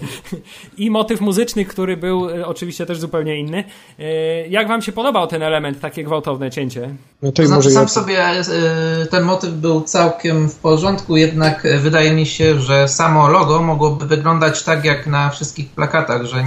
I 0.78 0.90
motyw 0.90 1.20
muzyczny, 1.20 1.64
który 1.64 1.96
był 1.96 2.30
e, 2.30 2.46
oczywiście 2.46 2.86
też 2.86 3.00
zupełnie 3.00 3.40
inny. 3.40 3.64
E, 3.98 4.48
Jak 4.48 4.68
wam 4.68 4.82
się 4.82 4.92
podobał 4.92 5.26
ten 5.26 5.42
element, 5.42 5.80
takie 5.80 6.04
gwałtowne 6.04 6.50
cięcie? 6.50 6.94
No 7.22 7.32
to 7.32 7.46
znaczy 7.46 7.70
sam 7.70 7.82
ja... 7.82 7.88
sobie 7.88 8.40
y, 8.40 9.06
ten 9.06 9.24
motyw 9.24 9.50
był 9.50 9.80
całkiem 9.80 10.48
w 10.48 10.54
porządku, 10.54 11.16
jednak 11.16 11.64
y, 11.64 11.78
wydaje 11.78 12.12
mi 12.12 12.26
się, 12.26 12.60
że 12.60 12.88
samo 12.88 13.28
logo 13.28 13.62
mogłoby 13.62 14.06
wyglądać 14.06 14.62
tak 14.62 14.84
jak 14.84 15.06
na 15.06 15.30
wszystkich 15.30 15.70
plakatach, 15.70 16.24
że 16.24 16.38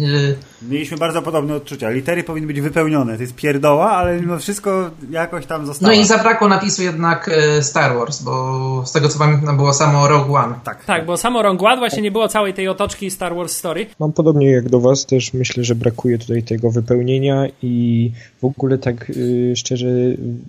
y, 0.00 0.36
Mieliśmy 0.68 0.96
bardzo 0.96 1.22
podobne 1.22 1.54
odczucia. 1.54 1.90
Litery 1.90 2.22
powinny 2.24 2.46
być 2.46 2.60
wypełnione. 2.60 3.16
To 3.16 3.22
jest 3.22 3.34
pierdoła, 3.34 3.90
ale 3.90 4.20
mimo 4.20 4.38
wszystko 4.38 4.90
jakoś 5.10 5.46
tam 5.46 5.66
zostało. 5.66 5.92
no 5.92 6.00
i 6.00 6.04
zabrakło 6.04 6.48
napisu 6.48 6.82
jednak 6.82 7.28
y, 7.58 7.62
Star 7.62 7.96
Wars, 7.96 8.22
bo 8.22 8.82
z 8.86 8.92
tego 8.92 9.08
co 9.08 9.18
pamiętam 9.18 9.56
było 9.56 9.72
samo 9.72 10.08
Rogue 10.08 10.34
One. 10.36 10.54
Tak, 10.64 10.84
Tak, 10.84 11.06
bo 11.06 11.16
samo 11.16 11.42
Rogue 11.42 11.66
One 11.66 11.76
właśnie 11.76 12.02
nie 12.02 12.10
było 12.10 12.28
całej 12.28 12.54
tej 12.54 12.68
otoczki 12.68 13.10
Star 13.10 13.36
Wars 13.36 13.52
Story. 13.56 13.86
Mam 14.00 14.12
podobnie 14.12 14.50
jak 14.50 14.68
do 14.68 14.80
Was, 14.80 15.06
też 15.06 15.32
myślę, 15.32 15.64
że 15.64 15.74
brakuje 15.74 16.18
tutaj 16.18 16.42
tego 16.42 16.70
wypełnienia 16.70 17.46
i 17.62 18.12
w 18.40 18.44
ogóle 18.44 18.78
tak 18.78 19.10
y, 19.10 19.52
szczerze 19.56 19.86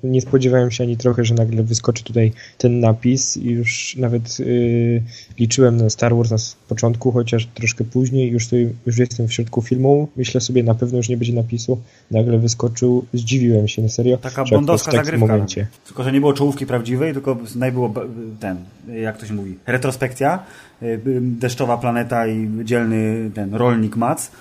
nie 0.03 0.21
spodziewałem 0.21 0.71
się 0.71 0.83
ani 0.83 0.97
trochę, 0.97 1.25
że 1.25 1.35
nagle 1.35 1.63
wyskoczy 1.63 2.03
tutaj 2.03 2.31
ten 2.57 2.79
napis 2.79 3.37
i 3.37 3.49
już 3.49 3.95
nawet 3.97 4.39
yy, 4.39 5.03
liczyłem 5.39 5.77
na 5.77 5.89
Star 5.89 6.15
Wars 6.15 6.31
na 6.31 6.37
początku, 6.69 7.11
chociaż 7.11 7.47
troszkę 7.53 7.83
później, 7.83 8.31
już, 8.31 8.45
tutaj, 8.45 8.69
już 8.85 8.97
jestem 8.97 9.27
w 9.27 9.33
środku 9.33 9.61
filmu, 9.61 10.04
myślę 10.15 10.41
sobie, 10.41 10.63
na 10.63 10.75
pewno 10.75 10.97
już 10.97 11.09
nie 11.09 11.17
będzie 11.17 11.33
napisu, 11.33 11.79
nagle 12.11 12.37
wyskoczył, 12.37 13.05
zdziwiłem 13.13 13.67
się, 13.67 13.81
na 13.81 13.89
serio. 13.89 14.17
Taka 14.17 14.43
bondowska 14.43 14.91
w 14.91 14.95
zagrywka. 14.95 15.27
momencie. 15.27 15.67
Tylko, 15.85 16.03
że 16.03 16.11
nie 16.11 16.19
było 16.19 16.33
czołówki 16.33 16.65
prawdziwej, 16.65 17.13
tylko 17.13 17.37
najbyło 17.55 17.93
ten, 18.39 18.57
jak 19.01 19.17
to 19.17 19.25
się 19.25 19.33
mówi, 19.33 19.55
retrospekcja, 19.67 20.43
y, 20.83 20.99
deszczowa 21.21 21.77
planeta 21.77 22.27
i 22.27 22.49
dzielny 22.63 23.31
ten 23.33 23.55
rolnik 23.55 23.95
Mac, 23.95 24.31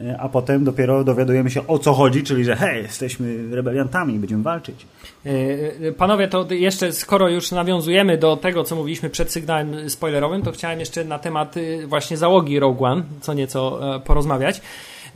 y, 0.00 0.18
a 0.18 0.28
potem 0.28 0.64
dopiero 0.64 1.04
dowiadujemy 1.04 1.50
się 1.50 1.66
o 1.66 1.78
co 1.78 1.92
chodzi, 1.92 2.22
czyli 2.22 2.44
że 2.44 2.56
hej, 2.56 2.82
jesteśmy 2.82 3.56
rebeliantami, 3.56 4.18
będziemy 4.18 4.42
walczyć. 4.42 4.86
E, 5.26 5.92
Panowie, 5.92 6.28
to 6.28 6.46
jeszcze 6.50 6.92
skoro 6.92 7.28
już 7.28 7.50
nawiązujemy 7.50 8.18
do 8.18 8.36
tego, 8.36 8.64
co 8.64 8.76
mówiliśmy 8.76 9.10
przed 9.10 9.32
sygnałem 9.32 9.90
spoilerowym, 9.90 10.42
to 10.42 10.52
chciałem 10.52 10.80
jeszcze 10.80 11.04
na 11.04 11.18
temat 11.18 11.56
y, 11.56 11.86
właśnie 11.86 12.16
załogi 12.16 12.58
Rogue 12.58 12.84
One 12.84 13.02
co 13.20 13.34
nieco 13.34 13.94
e, 13.96 14.00
porozmawiać. 14.00 14.60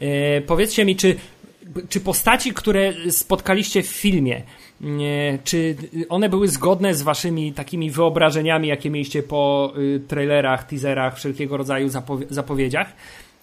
E, 0.00 0.40
Powiedzcie 0.40 0.84
mi, 0.84 0.96
czy, 0.96 1.16
czy 1.88 2.00
postaci, 2.00 2.52
które 2.54 2.92
spotkaliście 3.10 3.82
w 3.82 3.86
filmie, 3.86 4.42
nie, 4.80 5.38
czy 5.44 5.76
one 6.08 6.28
były 6.28 6.48
zgodne 6.48 6.94
z 6.94 7.02
waszymi 7.02 7.52
takimi 7.52 7.90
wyobrażeniami, 7.90 8.68
jakie 8.68 8.90
mieliście 8.90 9.22
po 9.22 9.72
y, 9.78 10.00
trailerach, 10.08 10.64
teaserach, 10.64 11.16
wszelkiego 11.16 11.56
rodzaju 11.56 11.88
zapowie- 11.88 12.26
zapowiedziach? 12.30 12.92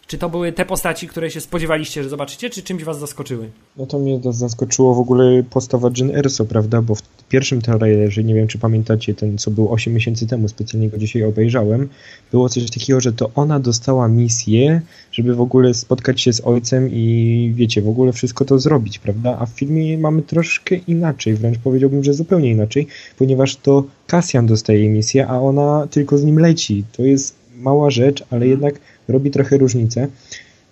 Czy 0.08 0.18
to 0.18 0.30
były 0.30 0.52
te 0.52 0.66
postaci, 0.66 1.08
które 1.08 1.32
się 1.32 1.42
spodziewaliście, 1.42 2.04
że 2.04 2.10
zobaczycie, 2.10 2.50
czy 2.50 2.64
czymś 2.64 2.84
was 2.84 3.00
zaskoczyły? 3.00 3.50
No 3.78 3.86
to 3.86 4.00
mnie 4.00 4.20
to 4.20 4.34
zaskoczyło 4.34 4.96
w 4.96 5.00
ogóle 5.00 5.44
postawa 5.44 5.90
Jen 5.98 6.16
Erso, 6.16 6.46
prawda, 6.46 6.82
bo 6.82 6.96
w 6.96 7.02
pierwszym 7.30 7.62
trailerze, 7.62 8.24
nie 8.24 8.34
wiem 8.34 8.48
czy 8.48 8.58
pamiętacie, 8.58 9.14
ten 9.14 9.38
co 9.38 9.52
był 9.52 9.74
8 9.74 9.94
miesięcy 9.94 10.28
temu, 10.28 10.48
specjalnie 10.48 10.90
go 10.90 10.98
dzisiaj 10.98 11.24
obejrzałem, 11.24 11.90
było 12.32 12.50
coś 12.50 12.72
takiego, 12.72 13.02
że 13.02 13.14
to 13.14 13.32
ona 13.36 13.60
dostała 13.60 14.08
misję, 14.08 14.82
żeby 15.12 15.36
w 15.36 15.42
ogóle 15.42 15.74
spotkać 15.74 16.22
się 16.22 16.34
z 16.34 16.42
ojcem 16.42 16.90
i 16.92 17.52
wiecie, 17.56 17.82
w 17.82 17.90
ogóle 17.90 18.14
wszystko 18.14 18.46
to 18.46 18.60
zrobić, 18.60 19.00
prawda, 19.00 19.38
a 19.40 19.46
w 19.46 19.50
filmie 19.50 19.98
mamy 19.98 20.22
troszkę 20.22 20.76
inaczej, 20.76 21.34
wręcz 21.34 21.58
powiedziałbym, 21.58 22.04
że 22.04 22.14
zupełnie 22.14 22.52
inaczej, 22.52 22.88
ponieważ 23.18 23.56
to 23.56 23.84
Cassian 24.08 24.46
dostaje 24.46 24.90
misję, 24.90 25.28
a 25.28 25.40
ona 25.40 25.88
tylko 25.92 26.18
z 26.18 26.24
nim 26.24 26.40
leci. 26.40 26.84
To 26.92 27.04
jest 27.04 27.36
mała 27.58 27.90
rzecz, 27.90 28.24
ale 28.32 28.48
jednak 28.48 28.80
robi 29.08 29.32
trochę 29.32 29.58
różnicę. 29.58 30.08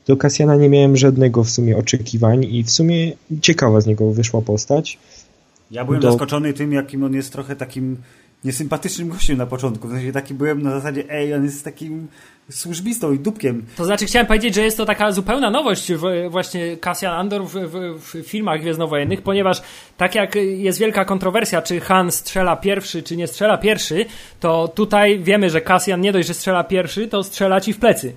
Do 0.07 0.17
Kasjana 0.17 0.55
nie 0.55 0.69
miałem 0.69 0.97
żadnego 0.97 1.43
w 1.43 1.49
sumie 1.49 1.77
oczekiwań 1.77 2.43
i 2.43 2.63
w 2.63 2.71
sumie 2.71 3.11
ciekawa 3.41 3.81
z 3.81 3.85
niego 3.87 4.11
wyszła 4.11 4.41
postać. 4.41 4.97
Ja 5.71 5.85
byłem 5.85 6.01
Do- 6.01 6.11
zaskoczony 6.11 6.53
tym, 6.53 6.73
jakim 6.73 7.03
on 7.03 7.13
jest 7.13 7.31
trochę 7.31 7.55
takim 7.55 7.97
niesympatycznym 8.45 9.09
gościem 9.09 9.37
na 9.37 9.45
początku. 9.45 9.87
W 9.87 9.91
sensie 9.91 10.11
taki 10.11 10.33
byłem 10.33 10.61
na 10.61 10.71
zasadzie, 10.71 11.03
ej, 11.09 11.33
on 11.33 11.43
jest 11.43 11.63
takim 11.63 12.07
służbistą 12.51 13.13
i 13.13 13.19
dupkiem. 13.19 13.65
To 13.75 13.85
znaczy 13.85 14.05
chciałem 14.05 14.27
powiedzieć, 14.27 14.55
że 14.55 14.61
jest 14.61 14.77
to 14.77 14.85
taka 14.85 15.11
zupełna 15.11 15.49
nowość 15.49 15.93
w, 15.93 16.29
właśnie 16.29 16.77
Cassian 16.77 17.13
Andor 17.13 17.43
w, 17.45 17.53
w, 17.53 17.99
w 17.99 18.27
filmach 18.27 18.61
gwiezdnowojennych, 18.61 19.21
ponieważ 19.21 19.61
tak 19.97 20.15
jak 20.15 20.35
jest 20.35 20.79
wielka 20.79 21.05
kontrowersja, 21.05 21.61
czy 21.61 21.79
Han 21.79 22.11
strzela 22.11 22.55
pierwszy, 22.55 23.03
czy 23.03 23.17
nie 23.17 23.27
strzela 23.27 23.57
pierwszy, 23.57 24.05
to 24.39 24.67
tutaj 24.67 25.19
wiemy, 25.19 25.49
że 25.49 25.61
Cassian 25.61 26.01
nie 26.01 26.11
dość, 26.11 26.27
że 26.27 26.33
strzela 26.33 26.63
pierwszy, 26.63 27.07
to 27.07 27.23
strzela 27.23 27.61
ci 27.61 27.73
w 27.73 27.79
plecy. 27.79 28.13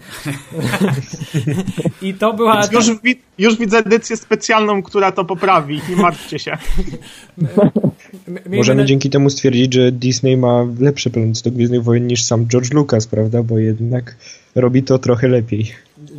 I 2.03 2.15
to 2.15 2.33
była... 2.33 2.63
Już, 2.73 2.87
już 3.39 3.57
widzę 3.57 3.79
edycję 3.79 4.17
specjalną, 4.17 4.83
która 4.83 5.13
to 5.13 5.25
poprawi. 5.25 5.81
Nie 5.89 5.97
martwcie 5.97 6.39
się. 6.39 6.59
Miejmy 8.29 8.57
Możemy 8.57 8.83
na- 8.83 8.87
dzięki 8.89 9.11
temu 9.11 9.31
stwierdzić, 9.31 9.75
że 9.75 9.93
Disney 9.93 10.37
ma 10.37 10.67
lepsze 10.81 11.11
plany 11.11 11.33
do 11.45 11.51
Gwiezdnych 11.51 11.83
Wojen 11.83 12.07
niż 12.07 12.23
sam 12.23 12.47
George 12.47 12.73
Lucas, 12.73 13.07
prawda? 13.07 13.43
Bo 13.43 13.59
jednak 13.59 14.17
robi 14.55 14.83
to 14.83 14.99
trochę 14.99 15.29
lepiej. 15.29 15.73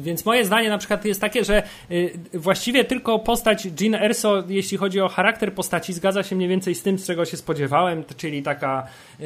Więc 0.10 0.26
moje 0.26 0.45
zdanie 0.45 0.69
na 0.69 0.78
przykład 0.78 1.06
jest 1.06 1.22
takie, 1.22 1.43
że 1.43 1.63
y, 1.91 2.19
właściwie 2.34 2.86
tylko 2.86 3.19
postać 3.19 3.67
Jean 3.82 3.95
Erso, 3.95 4.43
jeśli 4.48 4.78
chodzi 4.78 5.02
o 5.02 5.08
charakter 5.08 5.54
postaci, 5.54 5.93
zgadza 5.93 6.24
się 6.24 6.36
mniej 6.36 6.50
więcej 6.50 6.76
z 6.76 6.84
tym, 6.84 7.00
z 7.00 7.08
czego 7.08 7.26
się 7.26 7.38
spodziewałem, 7.38 8.04
czyli 8.17 8.43
taka 8.43 8.88
y, 9.22 9.26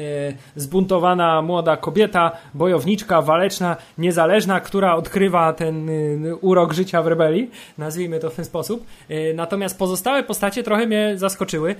zbuntowana 0.56 1.42
młoda 1.42 1.76
kobieta, 1.76 2.32
bojowniczka, 2.54 3.22
waleczna, 3.22 3.76
niezależna, 3.98 4.60
która 4.60 4.94
odkrywa 4.94 5.52
ten 5.52 5.88
y, 5.88 6.36
urok 6.40 6.72
życia 6.72 7.02
w 7.02 7.06
rebelii, 7.06 7.50
nazwijmy 7.78 8.18
to 8.18 8.30
w 8.30 8.34
ten 8.34 8.44
sposób. 8.44 8.86
Natomiast 9.34 9.78
pozostałe 9.78 10.22
postacie 10.22 10.62
trochę 10.62 10.86
mnie 10.86 11.12
zaskoczyły, 11.16 11.74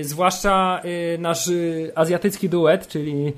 zwłaszcza 0.00 0.82
nasz 1.18 1.50
azjatycki 1.94 2.48
duet, 2.48 2.88
czyli 2.88 3.32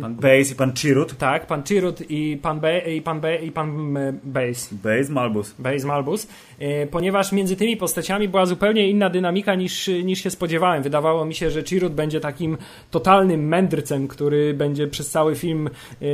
Pan 0.00 0.14
Base 0.14 0.52
i 0.52 0.54
pan 0.54 0.72
Chirut. 0.76 1.18
tak, 1.18 1.46
pan 1.46 1.62
Chirut 1.62 2.10
i 2.10 2.38
pan 2.42 2.60
Be, 2.60 2.78
i 2.78 3.02
pan 3.02 3.20
Be, 3.20 3.36
i 3.36 3.52
pan 3.52 3.96
e, 3.96 4.12
Base. 4.48 4.74
Base 4.98 5.12
Malbus. 5.12 5.54
Base 5.58 5.86
Malbus, 5.86 6.26
e, 6.58 6.86
ponieważ 6.86 7.32
między 7.32 7.56
tymi 7.56 7.76
postaciami 7.76 8.28
była 8.28 8.46
zupełnie 8.46 8.88
inna 8.90 9.10
dynamika 9.10 9.54
niż, 9.54 9.88
niż 10.04 10.22
się 10.22 10.30
spodziewałem. 10.30 10.82
Wydawało 10.82 11.24
mi 11.24 11.34
się, 11.34 11.50
że 11.50 11.62
Chirut 11.62 11.92
będzie 11.92 12.20
takim 12.20 12.58
totalnym 12.90 13.48
mędrcem, 13.48 14.08
który 14.08 14.54
będzie 14.54 14.86
przez 14.88 15.10
cały 15.10 15.34
film 15.36 15.66
e, 16.02 16.06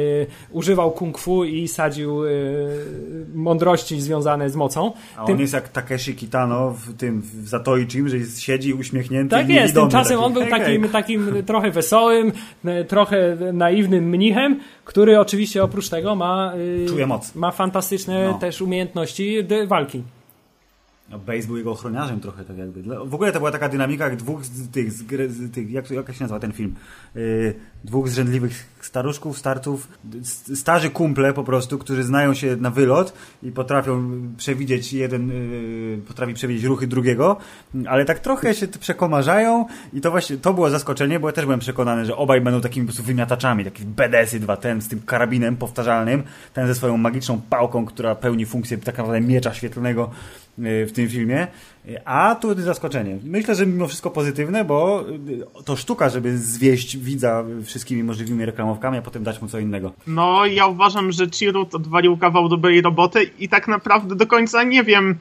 używał 0.50 0.90
kung 0.90 1.18
fu 1.18 1.44
i 1.44 1.68
sadził 1.68 2.24
e, 2.24 2.28
mądrości 3.34 4.00
związane 4.00 4.50
z 4.50 4.56
mocą. 4.56 4.92
A 5.16 5.24
Tym- 5.24 5.34
on 5.34 5.40
jest 5.40 5.52
jak 5.52 5.68
Takeshi 5.68 6.14
Kitano 6.14 6.70
w 6.70 6.96
tym, 6.96 7.20
w 7.22 7.48
Zatoi 7.48 7.86
Chim, 7.86 8.08
że 8.08 8.16
jest, 8.16 8.40
siedzi 8.40 8.74
uśmiechnięty 8.74 9.30
Tak 9.30 9.48
i 9.48 9.54
jest, 9.54 9.74
tymczasem 9.74 10.16
taki. 10.16 10.26
on 10.26 10.32
był 10.32 10.42
Hej, 10.42 10.50
hej. 10.50 10.60
takim, 10.60 10.88
takim 10.88 11.42
trochę 11.46 11.70
wesołym, 11.70 12.32
trochę 12.88 13.36
naiwnym 13.52 14.04
mnichem, 14.08 14.60
który 14.90 15.20
oczywiście 15.20 15.64
oprócz 15.64 15.88
tego 15.88 16.14
ma, 16.14 16.52
y, 16.56 16.86
Czuje 16.88 17.06
moc. 17.06 17.34
ma 17.34 17.50
fantastyczne 17.50 18.28
No. 18.28 18.38
też 18.38 18.60
umiejętności 18.62 19.36
walki. 19.66 20.02
No, 21.10 21.18
Base 21.18 21.46
był 21.46 21.56
jego 21.56 21.70
ochroniarzem 21.70 22.20
trochę, 22.20 22.44
tak 22.44 22.58
jakby. 22.58 22.82
W 22.82 23.14
ogóle 23.14 23.32
to 23.32 23.38
była 23.38 23.50
taka 23.50 23.68
dynamika 23.68 24.04
jak 24.04 24.16
dwóch 24.16 24.44
z 24.44 24.70
tych, 24.70 24.92
z, 24.92 25.52
tych 25.52 25.70
jak, 25.70 25.90
jak 25.90 26.12
się 26.12 26.20
nazywa 26.20 26.40
ten 26.40 26.52
film? 26.52 26.74
Yy, 27.14 27.54
dwóch 27.84 28.08
zrzędliwych 28.08 28.66
staruszków, 28.80 29.38
starców, 29.38 29.88
starzy 30.54 30.90
kumple 30.90 31.32
po 31.32 31.44
prostu, 31.44 31.78
którzy 31.78 32.02
znają 32.02 32.34
się 32.34 32.56
na 32.56 32.70
wylot 32.70 33.12
i 33.42 33.52
potrafią 33.52 34.22
przewidzieć 34.36 34.92
jeden, 34.92 35.28
yy, 35.28 35.98
potrafi 36.08 36.34
przewidzieć 36.34 36.64
ruchy 36.64 36.86
drugiego, 36.86 37.36
ale 37.86 38.04
tak 38.04 38.18
trochę 38.18 38.54
się 38.54 38.68
przekomarzają 38.68 39.66
i 39.92 40.00
to 40.00 40.10
właśnie, 40.10 40.36
to 40.36 40.54
było 40.54 40.70
zaskoczenie, 40.70 41.20
bo 41.20 41.28
ja 41.28 41.32
też 41.32 41.44
byłem 41.44 41.60
przekonany, 41.60 42.04
że 42.04 42.16
obaj 42.16 42.40
będą 42.40 42.60
takimi 42.60 42.86
po 42.86 42.88
prostu 42.92 43.06
wymiataczami, 43.06 43.64
takie 43.64 43.84
BDS-y 43.84 44.40
dwa, 44.40 44.56
ten 44.56 44.80
z 44.80 44.88
tym 44.88 45.02
karabinem 45.06 45.56
powtarzalnym, 45.56 46.22
ten 46.54 46.66
ze 46.66 46.74
swoją 46.74 46.96
magiczną 46.96 47.40
pałką, 47.50 47.86
która 47.86 48.14
pełni 48.14 48.46
funkcję 48.46 48.78
tak 48.78 48.98
naprawdę 48.98 49.20
miecza 49.20 49.54
świetlnego 49.54 50.10
w 50.58 50.90
tym 50.94 51.08
filmie. 51.08 51.46
Y, 51.88 52.04
A 52.04 52.34
tu 52.34 52.60
zaskoczenie. 52.60 53.18
Myślę, 53.24 53.54
że 53.54 53.66
mimo 53.66 53.86
wszystko 53.86 54.10
pozytywne, 54.10 54.64
bo 54.64 55.04
y, 55.60 55.64
to 55.64 55.76
sztuka, 55.76 56.08
żeby 56.08 56.38
zwieść 56.38 56.96
widza 56.96 57.44
wszystkimi 57.64 58.02
możliwymi 58.02 58.44
reklamowkami, 58.44 58.98
a 58.98 59.02
potem 59.02 59.24
dać 59.24 59.42
mu 59.42 59.48
co 59.48 59.58
innego. 59.58 59.92
No, 60.06 60.46
ja 60.46 60.66
uważam, 60.66 61.12
że 61.12 61.30
Chirut 61.30 61.74
odwalił 61.74 62.16
kawał 62.16 62.48
dobrej 62.48 62.80
roboty 62.80 63.30
i 63.38 63.48
tak 63.48 63.68
naprawdę 63.68 64.16
do 64.16 64.26
końca 64.26 64.62
nie 64.62 64.84
wiem. 64.84 65.18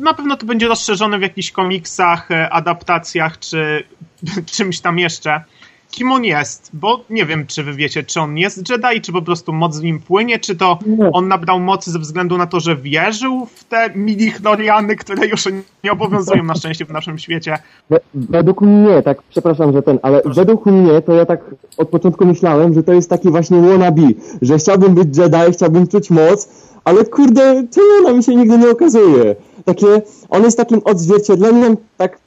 Na 0.00 0.14
pewno 0.14 0.36
to 0.36 0.46
będzie 0.46 0.68
rozszerzone 0.68 1.18
w 1.18 1.22
jakichś 1.22 1.50
komiksach, 1.50 2.30
e, 2.30 2.50
adaptacjach 2.50 3.38
czy 3.38 3.84
czymś 4.56 4.80
tam 4.80 4.98
jeszcze. 4.98 5.44
Kim 5.90 6.12
on 6.12 6.24
jest? 6.24 6.70
Bo 6.72 7.00
nie 7.10 7.26
wiem, 7.26 7.46
czy 7.46 7.62
wy 7.64 7.72
wiecie, 7.74 8.02
czy 8.02 8.20
on 8.20 8.38
jest 8.38 8.70
Jedi, 8.70 9.00
czy 9.02 9.12
po 9.12 9.22
prostu 9.22 9.52
moc 9.52 9.78
w 9.78 9.82
nim 9.82 10.00
płynie, 10.00 10.38
czy 10.38 10.56
to 10.56 10.78
on 11.12 11.28
nabrał 11.28 11.60
mocy 11.60 11.90
ze 11.90 11.98
względu 11.98 12.38
na 12.38 12.46
to, 12.46 12.60
że 12.60 12.76
wierzył 12.76 13.46
w 13.54 13.64
te 13.64 13.90
midi-chloriany, 13.94 14.96
które 14.96 15.26
już 15.26 15.44
nie 15.84 15.92
obowiązują 15.92 16.44
na 16.44 16.54
szczęście 16.54 16.84
w 16.84 16.90
naszym 16.92 17.18
świecie. 17.18 17.58
We- 17.90 18.00
Według 18.14 18.60
mnie, 18.60 19.02
tak, 19.02 19.22
przepraszam, 19.30 19.72
że 19.72 19.82
ten, 19.82 19.98
ale 20.02 20.22
według 20.24 20.66
mnie 20.66 21.00
to 21.02 21.12
ja 21.12 21.26
tak 21.26 21.40
od 21.76 21.88
początku 21.88 22.26
myślałem, 22.26 22.74
że 22.74 22.82
to 22.82 22.92
jest 22.92 23.10
taki 23.10 23.30
właśnie 23.30 23.60
wannabe, 23.60 24.02
że 24.42 24.58
chciałbym 24.58 24.94
być 24.94 25.16
Jedi, 25.18 25.52
chciałbym 25.52 25.86
czuć 25.88 26.10
moc, 26.10 26.48
ale 26.84 27.04
kurde, 27.04 27.64
czemu 27.74 27.86
ona 28.06 28.12
mi 28.16 28.24
się 28.24 28.34
nigdy 28.34 28.58
nie 28.58 28.70
okazuje? 28.70 29.36
Takie, 29.64 30.02
on 30.28 30.42
jest 30.44 30.56
takim 30.56 30.80
odzwierciedleniem, 30.84 31.76
tak 31.96 32.18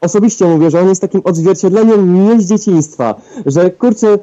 osobiście 0.00 0.46
mówię, 0.46 0.70
że 0.70 0.80
on 0.80 0.88
jest 0.88 1.00
takim 1.00 1.20
odzwierciedleniem 1.24 2.12
mnie 2.12 2.40
z 2.40 2.48
dzieciństwa, 2.48 3.20
że 3.46 3.70
kurczę, 3.70 4.18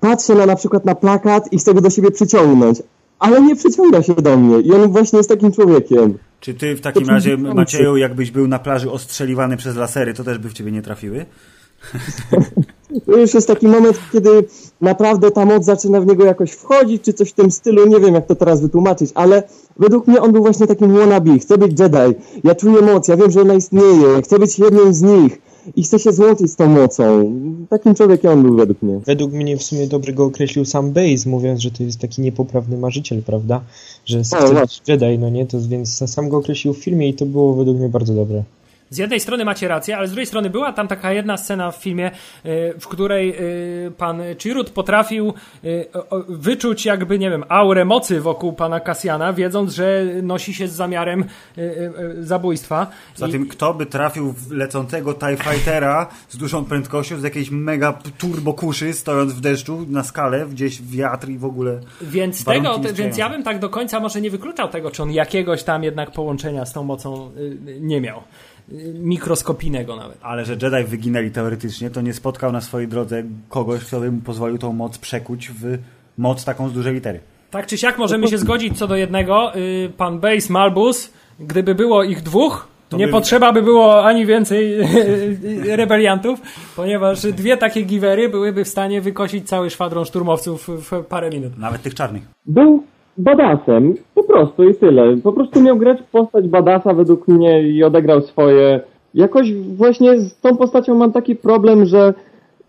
patrzę 0.00 0.34
na 0.34 0.46
na 0.46 0.56
przykład 0.56 0.84
na 0.84 0.94
plakat 0.94 1.52
i 1.52 1.58
chcę 1.58 1.74
go 1.74 1.80
do 1.80 1.90
siebie 1.90 2.10
przyciągnąć, 2.10 2.82
ale 3.18 3.42
nie 3.42 3.56
przyciąga 3.56 4.02
się 4.02 4.14
do 4.14 4.36
mnie 4.36 4.60
i 4.60 4.72
on 4.72 4.92
właśnie 4.92 5.16
jest 5.16 5.28
takim 5.28 5.52
człowiekiem. 5.52 6.18
Czy 6.40 6.54
ty 6.54 6.76
w 6.76 6.80
takim 6.80 7.08
razie, 7.08 7.36
Macieju, 7.36 7.96
jakbyś 7.96 8.30
był 8.30 8.48
na 8.48 8.58
plaży 8.58 8.90
ostrzeliwany 8.90 9.56
przez 9.56 9.76
lasery, 9.76 10.14
to 10.14 10.24
też 10.24 10.38
by 10.38 10.48
w 10.48 10.52
ciebie 10.52 10.72
nie 10.72 10.82
trafiły? 10.82 11.26
To 13.06 13.16
już 13.16 13.34
jest 13.34 13.46
taki 13.46 13.68
moment, 13.68 14.00
kiedy 14.12 14.30
naprawdę 14.80 15.30
ta 15.30 15.44
moc 15.44 15.64
zaczyna 15.64 16.00
w 16.00 16.06
niego 16.06 16.24
jakoś 16.24 16.50
wchodzić, 16.50 17.02
czy 17.02 17.12
coś 17.12 17.30
w 17.30 17.32
tym 17.32 17.50
stylu, 17.50 17.88
nie 17.88 18.00
wiem 18.00 18.14
jak 18.14 18.26
to 18.26 18.34
teraz 18.34 18.60
wytłumaczyć, 18.60 19.10
ale 19.14 19.42
według 19.78 20.06
mnie 20.06 20.20
on 20.20 20.32
był 20.32 20.42
właśnie 20.42 20.66
takim 20.66 20.92
wannabe, 20.92 21.38
chcę 21.38 21.58
być 21.58 21.80
Jedi, 21.80 22.18
ja 22.44 22.54
czuję 22.54 22.82
moc, 22.82 23.08
ja 23.08 23.16
wiem, 23.16 23.30
że 23.30 23.42
ona 23.42 23.54
istnieje, 23.54 24.22
chcę 24.22 24.38
być 24.38 24.58
jednym 24.58 24.94
z 24.94 25.02
nich 25.02 25.38
i 25.76 25.82
chce 25.82 25.98
się 25.98 26.12
złączyć 26.12 26.50
z 26.50 26.56
tą 26.56 26.68
mocą. 26.68 27.32
Takim 27.68 27.94
człowiekiem 27.94 28.30
on 28.30 28.42
był 28.42 28.56
według 28.56 28.82
mnie. 28.82 29.00
Według 29.06 29.32
mnie 29.32 29.56
w 29.56 29.62
sumie 29.62 29.86
dobrze 29.86 30.12
go 30.12 30.24
określił 30.24 30.64
sam 30.64 30.92
Base, 30.92 31.30
mówiąc, 31.30 31.60
że 31.60 31.70
to 31.70 31.82
jest 31.82 32.00
taki 32.00 32.22
niepoprawny 32.22 32.78
marzyciel, 32.78 33.22
prawda? 33.22 33.60
Że 34.04 34.22
chce 34.22 34.54
być 34.60 34.82
Jedi, 34.88 35.18
no 35.18 35.30
nie? 35.30 35.46
To 35.46 35.58
więc 35.60 36.10
sam 36.10 36.28
go 36.28 36.36
określił 36.36 36.74
w 36.74 36.78
filmie 36.78 37.08
i 37.08 37.14
to 37.14 37.26
było 37.26 37.54
według 37.54 37.78
mnie 37.78 37.88
bardzo 37.88 38.14
dobre 38.14 38.42
z 38.90 38.98
jednej 38.98 39.20
strony 39.20 39.44
macie 39.44 39.68
rację, 39.68 39.96
ale 39.96 40.06
z 40.06 40.10
drugiej 40.10 40.26
strony 40.26 40.50
była 40.50 40.72
tam 40.72 40.88
taka 40.88 41.12
jedna 41.12 41.36
scena 41.36 41.70
w 41.70 41.76
filmie, 41.76 42.06
e, 42.06 42.10
w 42.80 42.88
której 42.88 43.30
e, 43.30 43.90
pan 43.90 44.22
Chirut 44.38 44.70
potrafił 44.70 45.34
e, 45.64 45.68
wyczuć 46.28 46.84
jakby, 46.84 47.18
nie 47.18 47.30
wiem, 47.30 47.44
aurę 47.48 47.84
mocy 47.84 48.20
wokół 48.20 48.52
pana 48.52 48.80
Kasjana, 48.80 49.32
wiedząc, 49.32 49.74
że 49.74 50.04
nosi 50.22 50.54
się 50.54 50.68
z 50.68 50.72
zamiarem 50.72 51.24
zabójstwa. 52.20 52.86
Zatem 53.16 53.48
kto 53.48 53.74
by 53.74 53.86
trafił 53.86 54.32
w 54.32 54.50
lecącego 54.50 55.14
TIE 55.14 55.36
Fightera 55.36 56.06
z 56.28 56.36
dużą 56.36 56.64
prędkością, 56.64 57.18
z 57.18 57.22
jakiejś 57.22 57.50
mega 57.50 57.98
turbo 58.18 58.54
kuszy, 58.54 58.92
stojąc 58.92 59.32
w 59.32 59.40
deszczu 59.40 59.86
na 59.88 60.02
skalę, 60.02 60.46
gdzieś 60.46 60.82
wiatr 60.82 61.28
i 61.28 61.38
w 61.38 61.44
ogóle 61.44 61.80
Więc 62.00 62.44
tego, 62.44 62.80
więc 62.94 63.18
ja 63.18 63.30
bym 63.30 63.42
tak 63.42 63.58
do 63.58 63.68
końca 63.68 64.00
może 64.00 64.20
nie 64.20 64.30
wykluczał 64.30 64.68
tego, 64.68 64.90
czy 64.90 65.02
on 65.02 65.12
jakiegoś 65.12 65.62
tam 65.62 65.84
jednak 65.84 66.10
połączenia 66.10 66.66
z 66.66 66.72
tą 66.72 66.84
mocą 66.84 67.30
nie 67.80 68.00
miał 68.00 68.22
mikroskopijnego 68.94 69.96
nawet. 69.96 70.18
Ale 70.22 70.44
że 70.44 70.52
Jedi 70.52 70.90
wyginęli 70.90 71.30
teoretycznie, 71.30 71.90
to 71.90 72.00
nie 72.00 72.14
spotkał 72.14 72.52
na 72.52 72.60
swojej 72.60 72.88
drodze 72.88 73.22
kogoś, 73.48 73.84
kto 73.84 74.00
by 74.00 74.10
mu 74.12 74.20
pozwolił 74.20 74.58
tą 74.58 74.72
moc 74.72 74.98
przekuć 74.98 75.50
w 75.50 75.78
moc 76.18 76.44
taką 76.44 76.68
z 76.68 76.72
dużej 76.72 76.94
litery. 76.94 77.20
Tak 77.50 77.66
czy 77.66 77.78
siak 77.78 77.98
możemy 77.98 78.28
się 78.28 78.38
zgodzić 78.38 78.78
co 78.78 78.86
do 78.86 78.96
jednego. 78.96 79.56
Y, 79.56 79.92
pan 79.96 80.20
Base 80.20 80.52
Malbus, 80.52 81.12
gdyby 81.40 81.74
było 81.74 82.02
ich 82.02 82.22
dwóch, 82.22 82.68
to 82.88 82.96
nie 82.96 83.06
by... 83.06 83.12
potrzeba 83.12 83.52
by 83.52 83.62
było 83.62 84.04
ani 84.04 84.26
więcej 84.26 84.76
rebeliantów, 85.80 86.40
ponieważ 86.76 87.22
dwie 87.22 87.56
takie 87.56 87.82
giwery 87.82 88.28
byłyby 88.28 88.64
w 88.64 88.68
stanie 88.68 89.00
wykosić 89.00 89.48
cały 89.48 89.70
szwadron 89.70 90.04
szturmowców 90.04 90.68
w 90.68 91.04
parę 91.04 91.30
minut. 91.30 91.58
Nawet 91.58 91.82
tych 91.82 91.94
czarnych. 91.94 92.22
Był 92.46 92.84
badasem, 93.18 93.94
po 94.14 94.22
prostu 94.22 94.68
i 94.68 94.74
tyle. 94.74 95.16
Po 95.16 95.32
prostu 95.32 95.60
miał 95.60 95.76
grać 95.76 95.98
postać 96.12 96.48
badasa 96.48 96.94
według 96.94 97.28
mnie 97.28 97.62
i 97.62 97.84
odegrał 97.84 98.20
swoje. 98.22 98.80
Jakoś 99.14 99.54
właśnie 99.54 100.20
z 100.20 100.40
tą 100.40 100.56
postacią 100.56 100.94
mam 100.94 101.12
taki 101.12 101.36
problem, 101.36 101.86
że 101.86 102.14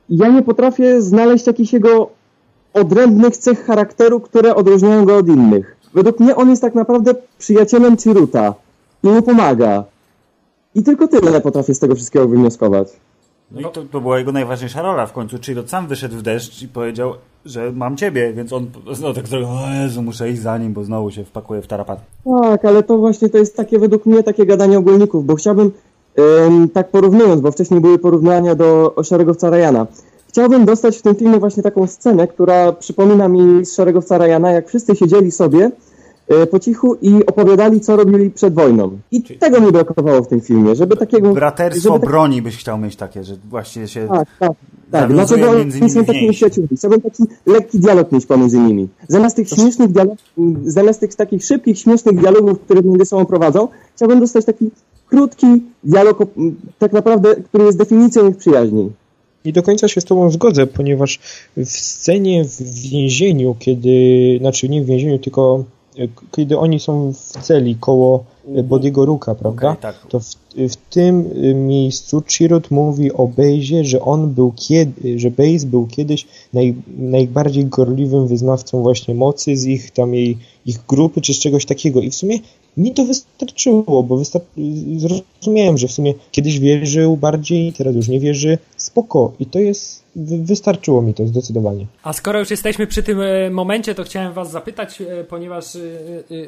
ja 0.09 0.27
nie 0.27 0.41
potrafię 0.41 1.01
znaleźć 1.01 1.47
jakichś 1.47 1.73
jego 1.73 2.09
odrębnych 2.73 3.37
cech 3.37 3.65
charakteru, 3.65 4.19
które 4.19 4.55
odróżniają 4.55 5.05
go 5.05 5.17
od 5.17 5.27
innych. 5.27 5.77
Według 5.93 6.19
mnie 6.19 6.35
on 6.35 6.49
jest 6.49 6.61
tak 6.61 6.75
naprawdę 6.75 7.13
przyjacielem 7.37 7.97
Ciruta 7.97 8.53
i 9.03 9.07
mu 9.07 9.21
pomaga. 9.21 9.83
I 10.75 10.83
tylko 10.83 11.07
tyle 11.07 11.41
potrafię 11.41 11.73
z 11.73 11.79
tego 11.79 11.95
wszystkiego 11.95 12.27
wywnioskować. 12.27 12.87
No 13.51 13.61
i 13.61 13.63
to, 13.63 13.83
to 13.91 14.01
była 14.01 14.19
jego 14.19 14.31
najważniejsza 14.31 14.81
rola 14.81 15.05
w 15.05 15.13
końcu. 15.13 15.37
Chirut 15.37 15.69
sam 15.69 15.87
wyszedł 15.87 16.15
w 16.15 16.21
deszcz 16.21 16.61
i 16.61 16.67
powiedział, 16.67 17.13
że 17.45 17.71
mam 17.71 17.97
ciebie, 17.97 18.33
więc 18.33 18.53
on 18.53 18.67
no, 19.01 19.13
tak 19.13 19.27
zrobił, 19.27 19.47
o 19.49 19.83
Jezu, 19.83 20.01
muszę 20.01 20.29
iść 20.29 20.41
za 20.41 20.57
nim, 20.57 20.73
bo 20.73 20.83
znowu 20.83 21.11
się 21.11 21.25
wpakuje 21.25 21.61
w 21.61 21.67
tarapat. 21.67 21.99
Tak, 22.41 22.65
ale 22.65 22.83
to 22.83 22.97
właśnie 22.97 23.29
to 23.29 23.37
jest 23.37 23.55
takie 23.55 23.79
według 23.79 24.05
mnie 24.05 24.23
takie 24.23 24.45
gadanie 24.45 24.77
ogólników, 24.77 25.25
bo 25.25 25.35
chciałbym 25.35 25.71
ym, 26.47 26.69
tak 26.69 26.89
porównując, 26.89 27.41
bo 27.41 27.51
wcześniej 27.51 27.81
były 27.81 27.99
porównania 27.99 28.55
do 28.55 28.95
Szeregowca 29.03 29.49
Ryana. 29.49 29.87
Chciałbym 30.27 30.65
dostać 30.65 30.97
w 30.97 31.01
tym 31.01 31.15
filmie 31.15 31.39
właśnie 31.39 31.63
taką 31.63 31.87
scenę, 31.87 32.27
która 32.27 32.71
przypomina 32.71 33.27
mi 33.27 33.65
z 33.65 33.75
Szeregowca 33.75 34.17
Ryana, 34.17 34.51
jak 34.51 34.67
wszyscy 34.67 34.95
siedzieli 34.95 35.31
sobie 35.31 35.71
po 36.51 36.59
cichu 36.59 36.95
i 37.01 37.25
opowiadali, 37.25 37.81
co 37.81 37.95
robili 37.95 38.29
przed 38.29 38.53
wojną. 38.53 38.99
I 39.11 39.23
Czyli... 39.23 39.39
tego 39.39 39.61
mi 39.61 39.71
brakowało 39.71 40.21
w 40.21 40.27
tym 40.27 40.41
filmie, 40.41 40.75
żeby 40.75 40.97
takiego... 40.97 41.33
Braterstwo 41.33 41.89
żeby 41.89 41.99
tak... 41.99 42.09
broni 42.09 42.41
byś 42.41 42.57
chciał 42.57 42.77
mieć 42.77 42.95
takie, 42.95 43.23
że 43.23 43.35
właściwie 43.49 43.87
się... 43.87 44.07
Tak, 44.07 44.27
tak. 44.39 44.51
Tak, 44.91 45.13
dlaczego 45.13 45.49
oni 45.51 45.89
są 45.89 46.05
takimi 46.05 46.31
przyjaciółmi? 46.31 46.69
Chciałbym 46.77 47.01
taki 47.01 47.23
lekki 47.45 47.79
dialog 47.79 48.11
mieć 48.11 48.25
pomiędzy 48.25 48.59
nimi. 48.59 48.87
Zamiast 49.07 49.35
tych 49.35 49.49
śmiesznych 49.49 49.91
dialogów, 49.91 50.17
zamiast 50.63 50.99
tych 50.99 51.15
takich 51.15 51.43
szybkich, 51.45 51.79
śmiesznych 51.79 52.19
dialogów, 52.19 52.59
które 52.59 52.81
między 52.81 53.05
sobą 53.05 53.25
prowadzą, 53.25 53.67
chciałbym 53.95 54.19
dostać 54.19 54.45
taki 54.45 54.71
krótki 55.09 55.47
dialog, 55.83 56.17
tak 56.79 56.93
naprawdę, 56.93 57.35
który 57.35 57.63
jest 57.63 57.77
definicją 57.77 58.29
ich 58.29 58.37
przyjaźni. 58.37 58.91
I 59.45 59.53
do 59.53 59.63
końca 59.63 59.87
się 59.87 60.01
z 60.01 60.05
Tobą 60.05 60.31
zgodzę, 60.31 60.67
ponieważ 60.67 61.19
w 61.57 61.65
scenie 61.65 62.45
w 62.45 62.61
więzieniu, 62.89 63.55
kiedy, 63.59 63.89
znaczy 64.39 64.69
nie 64.69 64.81
w 64.81 64.85
więzieniu, 64.85 65.19
tylko 65.19 65.63
kiedy 66.31 66.57
oni 66.57 66.79
są 66.79 67.13
w 67.13 67.17
celi 67.17 67.75
koło 67.75 68.23
Bodiego 68.63 69.05
Ruka, 69.05 69.35
prawda? 69.35 69.69
Okay, 69.69 69.81
tak. 69.81 69.95
To 70.09 70.19
w, 70.19 70.35
w, 70.55 70.75
tym 70.75 71.29
miejscu 71.67 72.23
Chirut 72.27 72.71
mówi 72.71 73.13
o 73.13 73.27
Bejzie, 73.27 73.83
że 73.83 74.01
on 74.01 74.29
był 74.29 74.53
kiedy, 74.55 75.19
że 75.19 75.31
Bejz 75.31 75.65
był 75.65 75.87
kiedyś 75.87 76.27
naj, 76.53 76.75
najbardziej 76.97 77.65
gorliwym 77.65 78.27
wyznawcą 78.27 78.81
właśnie 78.81 79.15
mocy 79.15 79.57
z 79.57 79.65
ich 79.65 79.91
tam 79.91 80.13
jej, 80.13 80.37
ich 80.69 80.79
grupy 80.87 81.21
czy 81.21 81.33
z 81.33 81.39
czegoś 81.39 81.65
takiego. 81.65 82.01
I 82.01 82.09
w 82.09 82.15
sumie 82.15 82.39
mi 82.77 82.93
to 82.93 83.05
wystarczyło, 83.05 84.03
bo 84.03 84.17
wystar 84.17 84.41
zrozumiałem, 84.97 85.77
że 85.77 85.87
w 85.87 85.91
sumie 85.91 86.13
kiedyś 86.31 86.59
wierzył 86.59 87.17
bardziej, 87.17 87.73
teraz 87.73 87.95
już 87.95 88.07
nie 88.07 88.19
wierzy. 88.19 88.57
Spoko. 88.77 89.33
I 89.39 89.45
to 89.45 89.59
jest 89.59 90.03
wystarczyło 90.15 91.01
mi 91.01 91.13
to 91.13 91.27
zdecydowanie. 91.27 91.85
A 92.03 92.13
skoro 92.13 92.39
już 92.39 92.51
jesteśmy 92.51 92.87
przy 92.87 93.03
tym 93.03 93.21
e, 93.21 93.49
momencie, 93.49 93.95
to 93.95 94.03
chciałem 94.03 94.33
was 94.33 94.51
zapytać, 94.51 95.01
e, 95.01 95.23
ponieważ 95.23 95.75
e, 95.75 95.79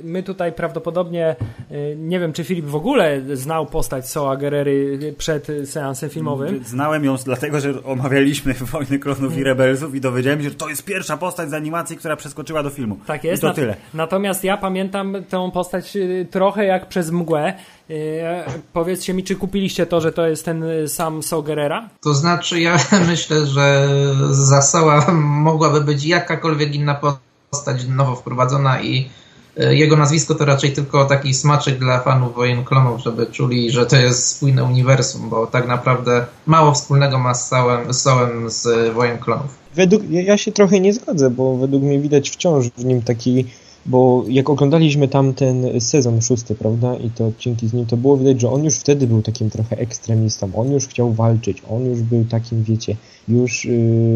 my 0.03 0.23
tutaj 0.23 0.53
prawdopodobnie, 0.53 1.35
nie 1.97 2.19
wiem 2.19 2.33
czy 2.33 2.43
Filip 2.43 2.65
w 2.65 2.75
ogóle 2.75 3.21
znał 3.33 3.65
postać 3.65 4.09
Soa 4.09 4.37
Guerrery 4.37 5.15
przed 5.17 5.47
seansem 5.65 6.09
filmowym. 6.09 6.63
Znałem 6.65 7.05
ją 7.05 7.15
dlatego, 7.25 7.59
że 7.59 7.83
omawialiśmy 7.83 8.53
Wojny 8.73 8.99
Klonów 8.99 9.37
i 9.37 9.43
Rebelsów 9.43 9.95
i 9.95 10.01
dowiedziałem 10.01 10.43
się, 10.43 10.49
że 10.49 10.55
to 10.55 10.69
jest 10.69 10.85
pierwsza 10.85 11.17
postać 11.17 11.49
z 11.49 11.53
animacji, 11.53 11.97
która 11.97 12.15
przeskoczyła 12.15 12.63
do 12.63 12.69
filmu. 12.69 12.97
Tak 13.07 13.23
jest. 13.23 13.43
I 13.43 13.45
to 13.47 13.53
tyle. 13.53 13.75
Natomiast 14.11 14.43
ja 14.43 14.57
pamiętam 14.57 15.15
tę 15.29 15.51
postać 15.53 15.97
trochę 16.31 16.65
jak 16.65 16.89
przez 16.89 17.11
mgłę. 17.11 17.53
Powiedzcie 18.73 19.13
mi, 19.13 19.23
czy 19.23 19.35
kupiliście 19.35 19.85
to, 19.85 20.01
że 20.01 20.11
to 20.11 20.27
jest 20.27 20.45
ten 20.45 20.65
sam 20.87 21.23
Saw 21.23 21.43
Gerrera? 21.43 21.89
To 22.01 22.13
znaczy, 22.13 22.61
ja 22.61 22.77
myślę, 23.07 23.45
że 23.45 23.87
Zasoła 24.29 25.11
mogłaby 25.49 25.81
być 25.81 26.05
jakakolwiek 26.05 26.75
inna 26.75 27.01
postać 27.51 27.85
nowo 27.87 28.15
wprowadzona 28.15 28.81
i 28.81 29.09
jego 29.57 29.97
nazwisko 29.97 30.35
to 30.35 30.45
raczej 30.45 30.71
tylko 30.71 31.05
taki 31.05 31.33
smaczek 31.33 31.79
dla 31.79 31.99
fanów 31.99 32.35
Wojen 32.35 32.63
Klonów, 32.63 33.01
żeby 33.01 33.25
czuli, 33.25 33.71
że 33.71 33.85
to 33.85 33.95
jest 33.95 34.27
spójne 34.27 34.63
uniwersum, 34.63 35.29
bo 35.29 35.47
tak 35.47 35.67
naprawdę 35.67 36.25
mało 36.45 36.71
wspólnego 36.71 37.19
ma 37.19 37.33
z 37.33 37.47
Sołem, 37.47 37.93
z, 37.93 38.01
Sołem 38.01 38.49
z 38.49 38.93
Wojen 38.93 39.17
Klonów. 39.17 39.57
Według, 39.75 40.03
ja 40.09 40.37
się 40.37 40.51
trochę 40.51 40.79
nie 40.79 40.93
zgodzę, 40.93 41.29
bo 41.29 41.57
według 41.57 41.83
mnie 41.83 41.99
widać 41.99 42.29
wciąż 42.29 42.67
w 42.77 42.85
nim 42.85 43.01
taki 43.01 43.45
bo 43.85 44.23
jak 44.27 44.49
oglądaliśmy 44.49 45.07
tam 45.07 45.33
ten 45.33 45.81
sezon 45.81 46.21
szósty, 46.21 46.55
prawda, 46.55 46.95
i 46.95 47.09
te 47.09 47.25
odcinki 47.25 47.67
z 47.67 47.73
nim, 47.73 47.85
to 47.85 47.97
było 47.97 48.17
widać, 48.17 48.41
że 48.41 48.51
on 48.51 48.63
już 48.63 48.75
wtedy 48.75 49.07
był 49.07 49.21
takim 49.21 49.49
trochę 49.49 49.77
ekstremistą, 49.77 50.51
on 50.55 50.71
już 50.71 50.87
chciał 50.87 51.13
walczyć, 51.13 51.63
on 51.69 51.85
już 51.85 52.01
był 52.01 52.25
takim, 52.25 52.63
wiecie, 52.63 52.95
już 53.27 53.65
yy, 53.65 53.73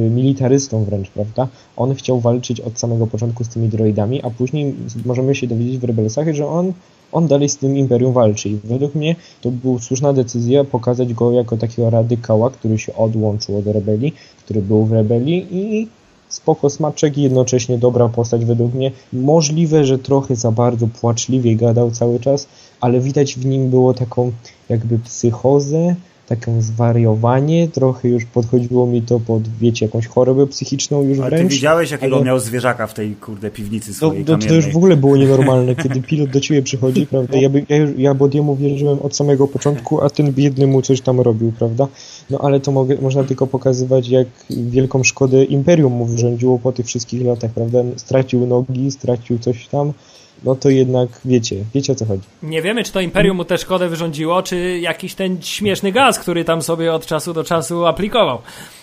militarystą 0.10 0.84
wręcz, 0.84 1.10
prawda, 1.10 1.48
on 1.78 1.96
chciał 1.96 2.20
walczyć 2.20 2.62
od 2.62 2.80
samego 2.80 3.08
początku 3.08 3.44
z 3.44 3.48
tymi 3.48 3.70
droidami, 3.70 4.22
a 4.22 4.30
później 4.30 4.76
możemy 5.06 5.36
się 5.36 5.48
dowiedzieć 5.48 5.78
w 5.78 5.84
Rebelsach, 5.84 6.34
że 6.34 6.48
on 6.48 6.74
on 7.12 7.28
dalej 7.28 7.50
z 7.50 7.58
tym 7.58 7.78
imperium 7.78 8.14
walczy. 8.14 8.50
I 8.50 8.58
według 8.64 8.96
mnie 8.96 9.16
to 9.42 9.52
była 9.52 9.80
słuszna 9.80 10.14
decyzja 10.14 10.64
pokazać 10.64 11.14
go 11.14 11.32
jako 11.32 11.58
takiego 11.58 11.90
radykała, 11.90 12.50
który 12.50 12.78
się 12.78 12.96
odłączył 12.96 13.58
od 13.58 13.68
rebelii, 13.68 14.14
który 14.44 14.62
był 14.62 14.86
w 14.86 14.92
rebelii 14.92 15.48
i 15.52 15.88
spoko 16.30 16.70
smaczek 16.70 17.18
i 17.18 17.22
jednocześnie 17.22 17.78
dobra 17.78 18.10
postać 18.10 18.46
według 18.46 18.74
mnie. 18.74 18.92
Możliwe, 19.14 19.86
że 19.86 20.00
trochę 20.00 20.36
za 20.36 20.52
bardzo 20.52 20.88
płaczliwie 20.88 21.56
gadał 21.56 21.92
cały 21.92 22.20
czas, 22.20 22.48
ale 22.82 23.00
widać 23.00 23.36
w 23.36 23.46
nim 23.46 23.70
było 23.70 23.94
taką 23.94 24.32
jakby 24.70 25.00
psychozę, 25.00 25.96
taką 26.28 26.62
zwariowanie, 26.62 27.68
trochę 27.68 28.10
już 28.10 28.26
podchodziło 28.26 28.88
mi 28.88 29.02
to 29.02 29.20
pod, 29.20 29.44
wiecie, 29.60 29.86
jakąś 29.86 30.08
chorobę 30.08 30.48
psychiczną 30.48 31.04
już 31.04 31.20
Ale 31.20 31.30
wręcz. 31.30 31.50
ty 31.50 31.56
widziałeś, 31.56 31.92
jakiego 31.92 32.16
ale... 32.16 32.26
miał 32.26 32.40
zwierzaka 32.40 32.88
w 32.88 32.94
tej, 32.94 33.16
kurde, 33.16 33.52
piwnicy 33.52 33.94
swojej 33.94 34.26
to, 34.26 34.38
to, 34.38 34.48
to 34.48 34.54
już 34.54 34.68
w 34.74 34.78
ogóle 34.78 34.98
było 34.98 35.18
nienormalne, 35.18 35.76
kiedy 35.84 36.02
pilot 36.02 36.30
do 36.30 36.40
ciebie 36.40 36.62
przychodzi, 36.62 37.08
prawda, 37.08 37.38
ja, 37.38 37.50
by, 37.50 37.66
ja, 37.70 37.78
ja 37.98 38.14
Bodiemu 38.14 38.56
wierzyłem 38.56 39.00
od 39.00 39.16
samego 39.16 39.48
początku, 39.48 40.02
a 40.02 40.10
ten 40.10 40.34
biedny 40.34 40.68
mu 40.68 40.82
coś 40.82 41.02
tam 41.02 41.20
robił, 41.22 41.52
prawda, 41.60 41.88
no 42.30 42.40
ale 42.42 42.60
to 42.60 42.72
mogę, 42.72 42.98
można 43.02 43.24
tylko 43.24 43.48
pokazywać, 43.48 44.10
jak 44.10 44.28
wielką 44.50 45.04
szkodę 45.04 45.44
Imperium 45.44 45.94
mu 45.94 46.06
wyrządziło 46.06 46.60
po 46.60 46.72
tych 46.72 46.86
wszystkich 46.86 47.26
latach, 47.26 47.52
prawda, 47.52 47.80
stracił 47.96 48.48
nogi, 48.48 48.92
stracił 48.92 49.40
coś 49.40 49.68
tam, 49.68 49.94
no 50.44 50.56
to 50.56 50.70
jednak 50.70 51.10
wiecie, 51.26 51.56
wiecie 51.74 51.94
o 51.94 51.96
co 51.96 52.06
chodzi. 52.06 52.24
Nie 52.44 52.62
wiemy, 52.62 52.84
czy 52.84 52.92
to 52.92 53.02
Imperium 53.02 53.38
mu 53.38 53.46
tę 53.46 53.58
szkodę 53.58 53.90
wyrządziło, 53.90 54.44
czy 54.44 54.80
jakiś 54.80 55.16
ten 55.16 55.42
śmieszny 55.42 55.92
gaz, 55.92 56.20
który 56.20 56.44
tam 56.44 56.62
sobie 56.62 56.94
od 56.94 57.06
czasu 57.06 57.34
do 57.34 57.44
czasu 57.44 57.86
aplikował. 57.86 58.38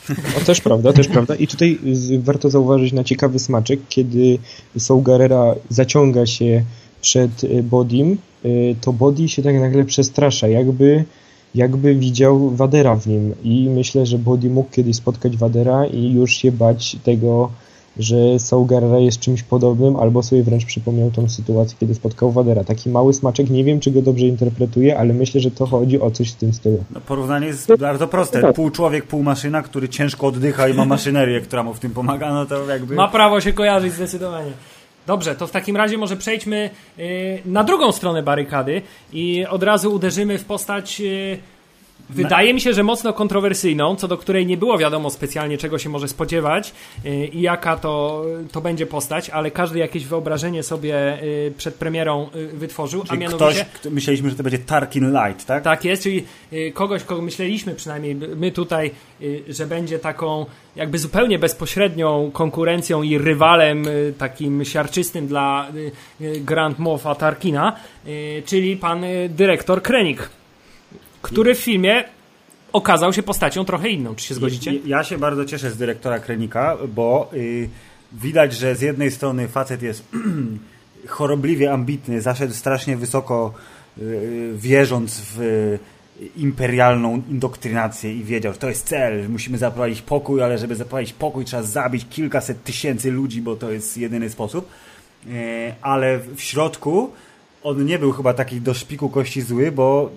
No 0.08 0.44
też 0.46 0.60
prawda, 0.60 0.92
też 0.92 1.08
prawda. 1.08 1.34
I 1.34 1.46
tutaj 1.46 1.78
warto 2.18 2.50
zauważyć 2.50 2.92
na 2.92 3.04
ciekawy 3.04 3.38
smaczek, 3.38 3.80
kiedy 3.88 4.38
Saul 4.78 5.02
Gerrera 5.02 5.54
zaciąga 5.68 6.26
się 6.26 6.64
przed 7.00 7.44
y, 7.44 7.62
Bodim, 7.62 8.18
y, 8.44 8.76
to 8.80 8.92
Body 8.92 9.28
się 9.28 9.42
tak 9.42 9.54
nagle 9.54 9.84
przestrasza, 9.84 10.48
jakby 10.48 11.04
jakby 11.54 11.94
widział 11.94 12.50
Wadera 12.50 12.96
w 12.96 13.06
nim 13.06 13.34
i 13.44 13.68
myślę, 13.68 14.06
że 14.06 14.18
Body 14.18 14.50
mógł 14.50 14.70
kiedyś 14.70 14.96
spotkać 14.96 15.36
Wadera 15.36 15.86
i 15.86 16.12
już 16.12 16.36
się 16.36 16.52
bać 16.52 16.96
tego, 17.04 17.50
że 17.98 18.38
Saul 18.38 18.66
Guerrero 18.66 18.98
jest 18.98 19.20
czymś 19.20 19.42
podobnym, 19.42 19.96
albo 19.96 20.22
sobie 20.22 20.42
wręcz 20.42 20.64
przypomniał 20.64 21.10
tą 21.10 21.28
sytuację, 21.28 21.76
kiedy 21.80 21.94
spotkał 21.94 22.32
Wadera. 22.32 22.64
Taki 22.64 22.90
mały 22.90 23.14
smaczek, 23.14 23.50
nie 23.50 23.64
wiem, 23.64 23.80
czy 23.80 23.90
go 23.90 24.02
dobrze 24.02 24.26
interpretuje, 24.26 24.98
ale 24.98 25.14
myślę, 25.14 25.40
że 25.40 25.50
to 25.50 25.66
chodzi 25.66 26.00
o 26.00 26.10
coś 26.10 26.32
w 26.32 26.34
tym 26.34 26.52
stylu. 26.52 26.84
No, 26.90 27.00
porównanie 27.00 27.46
jest 27.46 27.76
bardzo 27.76 28.08
proste. 28.08 28.40
tak. 28.40 28.54
Pół 28.54 28.70
człowiek, 28.70 29.06
pół 29.06 29.22
maszyna, 29.22 29.62
który 29.62 29.88
ciężko 29.88 30.26
oddycha 30.26 30.68
i 30.68 30.74
ma 30.74 30.84
maszynerię, 30.84 31.40
która 31.40 31.62
mu 31.62 31.74
w 31.74 31.80
tym 31.80 31.90
pomaga, 31.90 32.32
no 32.32 32.46
to 32.46 32.66
jakby... 32.70 32.94
Ma 32.94 33.08
prawo 33.08 33.40
się 33.40 33.52
kojarzyć 33.52 33.92
zdecydowanie. 33.92 34.50
Dobrze, 35.06 35.34
to 35.34 35.46
w 35.46 35.50
takim 35.50 35.76
razie 35.76 35.98
może 35.98 36.16
przejdźmy 36.16 36.70
y, 36.98 37.42
na 37.44 37.64
drugą 37.64 37.92
stronę 37.92 38.22
barykady 38.22 38.82
i 39.12 39.46
od 39.46 39.62
razu 39.62 39.94
uderzymy 39.94 40.38
w 40.38 40.44
postać. 40.44 41.02
Wydaje 42.10 42.54
mi 42.54 42.60
się, 42.60 42.72
że 42.72 42.82
mocno 42.82 43.12
kontrowersyjną, 43.12 43.96
co 43.96 44.08
do 44.08 44.16
której 44.16 44.46
nie 44.46 44.56
było 44.56 44.78
wiadomo 44.78 45.10
specjalnie, 45.10 45.58
czego 45.58 45.78
się 45.78 45.88
może 45.88 46.08
spodziewać 46.08 46.72
y, 47.04 47.26
i 47.26 47.40
jaka 47.40 47.76
to, 47.76 48.24
to 48.52 48.60
będzie 48.60 48.86
postać, 48.86 49.30
ale 49.30 49.50
każdy 49.50 49.78
jakieś 49.78 50.04
wyobrażenie 50.06 50.62
sobie 50.62 51.22
y, 51.22 51.52
przed 51.56 51.74
premierą 51.74 52.30
y, 52.36 52.48
wytworzył, 52.48 53.02
a 53.02 53.06
Czyli 53.06 53.18
mianowicie. 53.18 53.50
ktoś, 53.54 53.64
kto, 53.80 53.90
myśleliśmy, 53.90 54.30
że 54.30 54.36
to 54.36 54.42
będzie 54.42 54.58
Tarkin 54.58 55.12
Light, 55.12 55.46
tak? 55.46 55.64
Tak 55.64 55.84
jest, 55.84 56.02
czyli 56.02 56.24
kogoś, 56.74 57.04
kogo 57.04 57.22
myśleliśmy 57.22 57.74
przynajmniej 57.74 58.14
my 58.14 58.52
tutaj, 58.52 58.90
że 59.48 59.66
będzie 59.66 59.98
taką 59.98 60.46
jakby 60.76 60.98
zupełnie 60.98 61.38
bezpośrednią 61.38 62.30
konkurencją 62.32 63.02
i 63.02 63.18
rywalem 63.18 63.84
takim 64.18 64.64
siarczystym 64.64 65.26
dla 65.26 65.68
Grand 66.20 66.78
Moffa 66.78 67.14
Tarkina, 67.14 67.76
czyli 68.44 68.76
pan 68.76 69.04
dyrektor 69.28 69.82
Krenik, 69.82 70.30
który 71.22 71.54
w 71.54 71.58
filmie 71.58 72.04
okazał 72.72 73.12
się 73.12 73.22
postacią 73.22 73.64
trochę 73.64 73.88
inną. 73.88 74.14
Czy 74.14 74.26
się 74.26 74.34
zgodzicie? 74.34 74.74
Ja, 74.86 75.04
się 75.04 75.18
bardzo 75.18 75.44
cieszę 75.44 75.70
z 75.70 75.76
dyrektora 75.76 76.18
Krenika, 76.18 76.76
bo 76.94 77.30
y, 77.34 77.68
widać, 78.12 78.54
że 78.54 78.74
z 78.74 78.80
jednej 78.80 79.10
strony 79.10 79.48
facet 79.48 79.82
jest 79.82 80.08
chorobliwie 81.06 81.72
ambitny, 81.72 82.20
zaszedł 82.20 82.54
strasznie 82.54 82.96
wysoko, 82.96 83.54
y, 83.98 84.52
wierząc 84.56 85.20
w 85.20 85.40
y, 85.40 85.78
imperialną 86.36 87.22
indoktrynację 87.30 88.14
i 88.14 88.24
wiedział, 88.24 88.52
że 88.52 88.58
to 88.58 88.68
jest 88.68 88.86
cel, 88.86 89.30
musimy 89.30 89.58
zaprowadzić 89.58 90.02
pokój, 90.02 90.42
ale 90.42 90.58
żeby 90.58 90.76
zaprowadzić 90.76 91.12
pokój 91.12 91.44
trzeba 91.44 91.62
zabić 91.62 92.06
kilkaset 92.10 92.64
tysięcy 92.64 93.10
ludzi, 93.10 93.42
bo 93.42 93.56
to 93.56 93.70
jest 93.70 93.98
jedyny 93.98 94.30
sposób. 94.30 94.70
Y, 95.26 95.74
ale 95.82 96.18
w 96.36 96.40
środku 96.40 97.10
on 97.62 97.84
nie 97.84 97.98
był 97.98 98.12
chyba 98.12 98.34
taki 98.34 98.60
do 98.60 98.74
szpiku 98.74 99.08
kości 99.08 99.42
zły, 99.42 99.72
bo 99.72 100.10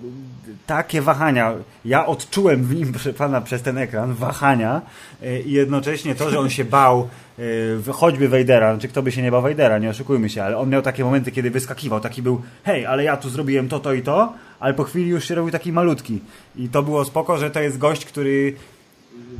takie 0.66 1.02
wahania, 1.02 1.54
ja 1.84 2.06
odczułem 2.06 2.64
w 2.64 2.74
nim, 2.74 2.92
proszę 2.92 3.12
pana, 3.14 3.40
przez 3.40 3.62
ten 3.62 3.78
ekran, 3.78 4.14
wahania 4.14 4.82
y, 5.22 5.42
i 5.46 5.52
jednocześnie 5.52 6.14
to, 6.14 6.30
że 6.30 6.38
on 6.38 6.50
się 6.50 6.64
bał 6.64 7.08
w- 7.38 7.90
choćby 7.92 8.28
Wejdera, 8.28 8.72
znaczy 8.74 8.88
kto 8.88 9.02
by 9.02 9.12
się 9.12 9.22
nie 9.22 9.30
bał 9.30 9.42
Wejdera, 9.42 9.78
nie 9.78 9.90
oszukujmy 9.90 10.30
się, 10.30 10.42
ale 10.44 10.58
on 10.58 10.68
miał 10.70 10.82
takie 10.82 11.04
momenty, 11.04 11.32
kiedy 11.32 11.50
wyskakiwał, 11.50 12.00
taki 12.00 12.22
był, 12.22 12.42
hej, 12.64 12.86
ale 12.86 13.04
ja 13.04 13.16
tu 13.16 13.28
zrobiłem 13.30 13.68
to, 13.68 13.80
to 13.80 13.92
i 13.92 14.02
to, 14.02 14.32
ale 14.60 14.74
po 14.74 14.84
chwili 14.84 15.08
już 15.10 15.24
się 15.24 15.34
robił 15.34 15.50
taki 15.52 15.72
malutki. 15.72 16.20
I 16.56 16.68
to 16.68 16.82
było 16.82 17.04
spoko, 17.04 17.38
że 17.38 17.50
to 17.50 17.60
jest 17.60 17.78
gość, 17.78 18.04
który 18.04 18.54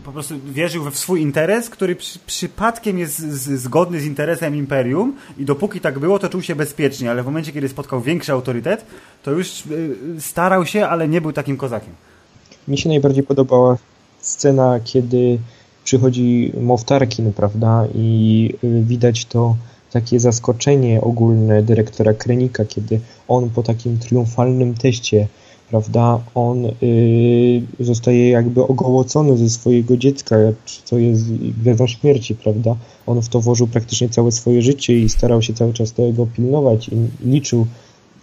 po 0.05 0.12
prostu 0.12 0.35
wierzył 0.53 0.90
w 0.90 0.99
swój 0.99 1.22
interes, 1.22 1.70
który 1.70 1.96
przy, 1.96 2.18
przypadkiem 2.18 2.99
jest 2.99 3.18
z, 3.18 3.61
zgodny 3.61 4.01
z 4.01 4.05
interesem 4.05 4.57
Imperium 4.57 5.16
i 5.38 5.44
dopóki 5.44 5.81
tak 5.81 5.99
było, 5.99 6.18
to 6.18 6.29
czuł 6.29 6.42
się 6.42 6.55
bezpiecznie, 6.55 7.11
ale 7.11 7.22
w 7.22 7.27
momencie, 7.27 7.53
kiedy 7.53 7.68
spotkał 7.68 8.01
większy 8.01 8.33
autorytet, 8.33 8.85
to 9.22 9.31
już 9.31 9.66
y, 9.66 9.96
starał 10.20 10.66
się, 10.66 10.87
ale 10.87 11.09
nie 11.09 11.20
był 11.20 11.33
takim 11.33 11.57
kozakiem. 11.57 11.92
Mi 12.68 12.79
się 12.79 12.88
najbardziej 12.88 13.22
podobała 13.25 13.77
scena, 14.20 14.81
kiedy 14.85 15.38
przychodzi 15.85 16.53
Moff 16.61 16.85
Tarkin, 16.85 17.33
prawda, 17.33 17.87
i 17.94 18.51
y, 18.64 18.83
widać 18.83 19.25
to 19.25 19.57
takie 19.92 20.20
zaskoczenie 20.20 21.01
ogólne 21.01 21.62
dyrektora 21.62 22.14
Krenika, 22.14 22.64
kiedy 22.64 23.01
on 23.29 23.51
po 23.51 23.62
takim 23.62 23.99
triumfalnym 23.99 24.75
teście, 24.75 25.29
prawda, 25.70 26.20
on 26.35 26.64
y, 26.83 27.62
zostaje 27.81 28.29
jakby 28.29 28.62
ogołocony 28.62 29.37
ze 29.37 29.50
swojego 29.50 29.96
dziecka, 29.96 30.37
co 30.85 30.98
jest 30.98 31.33
gwiazdą 31.35 31.87
śmierci, 31.87 32.35
prawda. 32.35 32.76
On 33.07 33.22
w 33.22 33.29
to 33.29 33.40
włożył 33.40 33.66
praktycznie 33.66 34.09
całe 34.09 34.33
swoje 34.33 34.62
życie 34.62 34.98
i 34.98 35.09
starał 35.09 35.42
się 35.42 35.55
cały 35.55 35.72
czas 35.72 35.92
tego 35.92 36.26
pilnować 36.26 36.88
i 36.88 37.29
liczył 37.29 37.66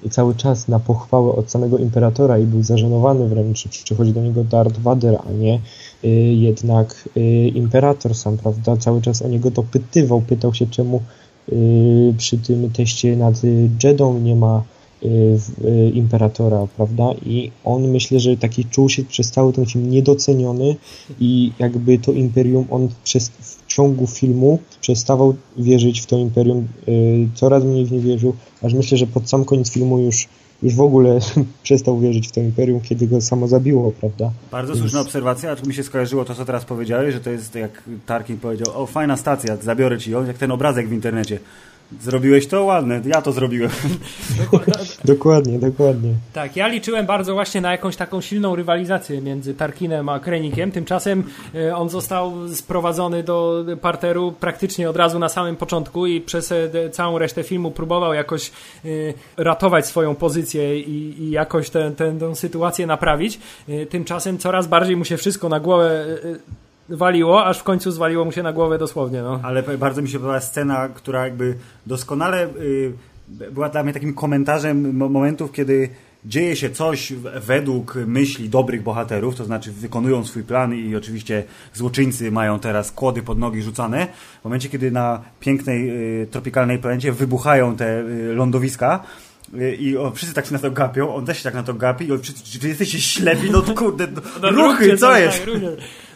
cały 0.10 0.36
czas 0.36 0.67
na 0.67 0.79
pochwałę 0.79 1.32
od 1.32 1.51
samego 1.51 1.77
imperatora 1.77 2.39
i 2.39 2.43
był 2.43 2.63
zażenowany 2.63 3.27
wręcz, 3.27 3.67
przychodzi 3.67 4.13
do 4.13 4.21
niego 4.21 4.43
Darth 4.43 4.79
Vader, 4.79 5.17
a 5.29 5.32
nie 5.32 5.60
y, 6.03 6.08
jednak 6.34 7.10
y, 7.17 7.21
imperator 7.47 8.15
sam, 8.15 8.38
prawda? 8.38 8.77
Cały 8.77 9.01
czas 9.01 9.21
o 9.21 9.27
niego 9.27 9.51
dopytywał, 9.51 10.21
pytał 10.21 10.53
się 10.53 10.67
czemu 10.67 11.01
y, 11.51 12.13
przy 12.17 12.38
tym 12.38 12.69
teście 12.69 13.15
nad 13.15 13.41
Jedą 13.84 14.19
nie 14.19 14.36
ma 14.36 14.63
imperatora, 15.93 16.67
prawda? 16.77 17.03
I 17.25 17.51
on 17.63 17.87
myślę, 17.87 18.19
że 18.19 18.37
taki 18.37 18.65
czuł 18.65 18.89
się 18.89 19.03
przez 19.03 19.31
cały 19.31 19.53
ten 19.53 19.65
film 19.65 19.89
niedoceniony 19.89 20.75
i 21.19 21.51
jakby 21.59 21.97
to 21.97 22.11
imperium 22.11 22.65
on 22.69 22.89
przez, 23.03 23.29
w 23.29 23.67
ciągu 23.67 24.07
filmu 24.07 24.59
przestawał 24.81 25.35
wierzyć 25.57 26.01
w 26.01 26.05
to 26.05 26.17
imperium, 26.17 26.67
y, 26.87 27.27
coraz 27.35 27.63
mniej 27.63 27.85
w 27.85 27.91
nie 27.91 27.99
wierzył, 27.99 28.35
aż 28.61 28.73
myślę, 28.73 28.97
że 28.97 29.07
pod 29.07 29.29
sam 29.29 29.45
koniec 29.45 29.71
filmu 29.71 29.99
już, 29.99 30.27
już 30.63 30.75
w 30.75 30.81
ogóle 30.81 31.19
przestał 31.63 31.99
wierzyć 31.99 32.27
w 32.27 32.31
to 32.31 32.41
imperium, 32.41 32.81
kiedy 32.81 33.07
go 33.07 33.21
samo 33.21 33.47
zabiło, 33.47 33.91
prawda? 33.91 34.31
Bardzo 34.51 34.73
Więc- 34.73 34.81
słuszna 34.81 35.01
obserwacja, 35.01 35.51
aczkolwiek 35.51 35.67
mi 35.67 35.73
się 35.75 35.83
skojarzyło 35.83 36.25
to, 36.25 36.35
co 36.35 36.45
teraz 36.45 36.65
powiedziałeś, 36.65 37.13
że 37.13 37.19
to 37.19 37.29
jest 37.29 37.55
jak 37.55 37.83
Tarkin 38.05 38.37
powiedział, 38.37 38.83
o 38.83 38.85
fajna 38.85 39.17
stacja, 39.17 39.57
zabiorę 39.57 39.97
ci 39.97 40.11
ją, 40.11 40.25
jak 40.25 40.37
ten 40.37 40.51
obrazek 40.51 40.89
w 40.89 40.93
internecie. 40.93 41.39
Zrobiłeś 42.01 42.47
to? 42.47 42.63
Ładne, 42.63 43.01
ja 43.06 43.21
to 43.21 43.32
zrobiłem. 43.32 43.71
Dokładnie, 45.06 45.60
dokładnie. 45.60 46.13
Tak, 46.34 46.56
ja 46.56 46.67
liczyłem 46.67 47.06
bardzo 47.06 47.34
właśnie 47.34 47.62
na 47.62 47.71
jakąś 47.71 47.95
taką 47.95 48.21
silną 48.21 48.56
rywalizację 48.56 49.21
między 49.21 49.53
Tarkinem 49.53 50.10
a 50.10 50.19
Krenikiem. 50.19 50.71
Tymczasem 50.71 51.23
e, 51.56 51.75
on 51.75 51.89
został 51.89 52.49
sprowadzony 52.49 53.23
do 53.23 53.65
parteru 53.82 54.34
praktycznie 54.39 54.89
od 54.89 54.95
razu 54.95 55.19
na 55.19 55.29
samym 55.29 55.56
początku 55.56 56.08
i 56.08 56.21
przez 56.21 56.51
e, 56.51 56.89
całą 56.91 57.17
resztę 57.17 57.43
filmu 57.43 57.71
próbował 57.71 58.13
jakoś 58.13 58.49
e, 58.49 58.89
ratować 59.38 59.88
swoją 59.88 60.15
pozycję 60.15 60.79
i, 60.79 61.23
i 61.23 61.32
jakoś 61.32 61.69
tę 61.69 61.93
sytuację 62.34 62.88
naprawić. 62.88 63.39
Tymczasem 63.89 64.38
coraz 64.38 64.67
bardziej 64.67 64.97
mu 64.97 65.06
się 65.06 65.17
wszystko 65.17 65.49
na 65.49 65.60
głowę 65.60 66.06
waliło, 66.89 67.46
aż 67.46 67.60
w 67.60 67.63
końcu 67.63 67.91
zwaliło 67.91 68.26
mu 68.26 68.32
się 68.32 68.43
na 68.43 68.54
głowę 68.54 68.78
dosłownie. 68.78 69.22
No. 69.22 69.39
Ale 69.43 69.63
bardzo 69.63 70.02
mi 70.02 70.08
się 70.10 70.17
podobała 70.17 70.39
scena, 70.39 70.89
która 70.89 71.24
jakby 71.24 71.56
doskonale 71.86 72.46
y, 72.48 72.93
była 73.52 73.69
dla 73.69 73.84
mnie 73.84 73.93
takim 73.93 74.13
komentarzem 74.13 74.98
mo- 74.98 75.10
momentów, 75.10 75.52
kiedy 75.52 75.89
dzieje 76.26 76.56
się 76.56 76.69
coś 76.69 77.13
według 77.41 77.96
myśli 78.08 78.50
dobrych 78.50 78.84
bohaterów, 78.84 79.36
to 79.36 79.46
znaczy 79.46 79.72
wykonują 79.72 80.26
swój 80.26 80.43
plan 80.43 80.74
i 80.76 80.96
oczywiście 80.96 81.43
złoczyńcy 81.74 82.32
mają 82.32 82.60
teraz 82.60 82.91
kłody 82.91 83.22
pod 83.22 83.39
nogi 83.39 83.62
rzucane. 83.62 84.08
W 84.41 84.43
momencie, 84.43 84.69
kiedy 84.69 84.91
na 84.91 85.22
pięknej, 85.39 85.89
y, 86.22 86.28
tropikalnej 86.32 86.78
planecie 86.80 87.12
wybuchają 87.12 87.76
te 87.76 88.00
y, 88.02 88.34
lądowiska, 88.36 89.04
y, 89.56 89.76
i 89.76 89.98
o, 89.98 90.12
wszyscy 90.12 90.36
tak 90.36 90.46
się 90.46 90.54
na 90.54 90.60
to 90.60 90.72
gapią, 90.72 91.15
on 91.15 91.26
też 91.26 91.38
się 91.38 91.43
tak 91.43 91.54
na 91.54 91.63
to 91.63 91.74
gapi 91.74 92.06
i 92.08 92.12
on, 92.12 92.22
czy, 92.22 92.34
czy 92.60 92.67
jesteście 92.67 93.02
ślepi? 93.02 93.52
No 93.52 93.62
kurde, 93.62 94.08
no, 94.08 94.22
No, 94.41 94.50
ruchy, 94.52 94.84
róbcie 94.84 94.98
co 94.98 95.17
jest? 95.17 95.46
tak. 95.46 95.54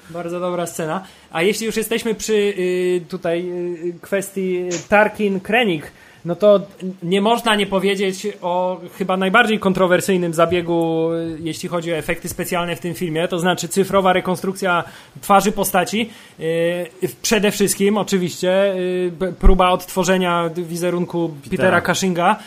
Bardzo 0.10 0.40
dobra 0.40 0.66
scena. 0.66 1.04
A 1.32 1.42
jeśli 1.42 1.66
już 1.66 1.78
jesteśmy 1.78 2.16
przy 2.16 2.34
y, 2.34 3.02
tutaj 3.10 3.50
y, 3.50 3.94
kwestii 4.02 4.70
Tarkin-Krenik, 4.90 5.82
no 6.26 6.36
to 6.36 6.60
nie 7.04 7.22
można 7.22 7.56
nie 7.56 7.66
powiedzieć 7.66 8.28
o 8.42 8.82
chyba 8.98 9.18
najbardziej 9.18 9.60
kontrowersyjnym 9.60 10.34
zabiegu, 10.34 11.10
y, 11.14 11.38
jeśli 11.40 11.70
chodzi 11.70 11.94
o 11.94 11.96
efekty 11.96 12.30
specjalne 12.30 12.76
w 12.76 12.80
tym 12.80 12.94
filmie, 12.94 13.28
to 13.28 13.40
znaczy 13.40 13.68
cyfrowa 13.68 14.14
rekonstrukcja 14.14 14.84
twarzy 15.22 15.52
postaci. 15.52 16.10
Y, 16.40 16.86
Przede 17.22 17.52
wszystkim 17.52 17.98
oczywiście 17.98 18.76
y, 18.76 19.12
próba 19.40 19.70
odtworzenia 19.70 20.50
wizerunku 20.56 21.32
Petera 21.52 21.82
Cushinga. 21.82 22.40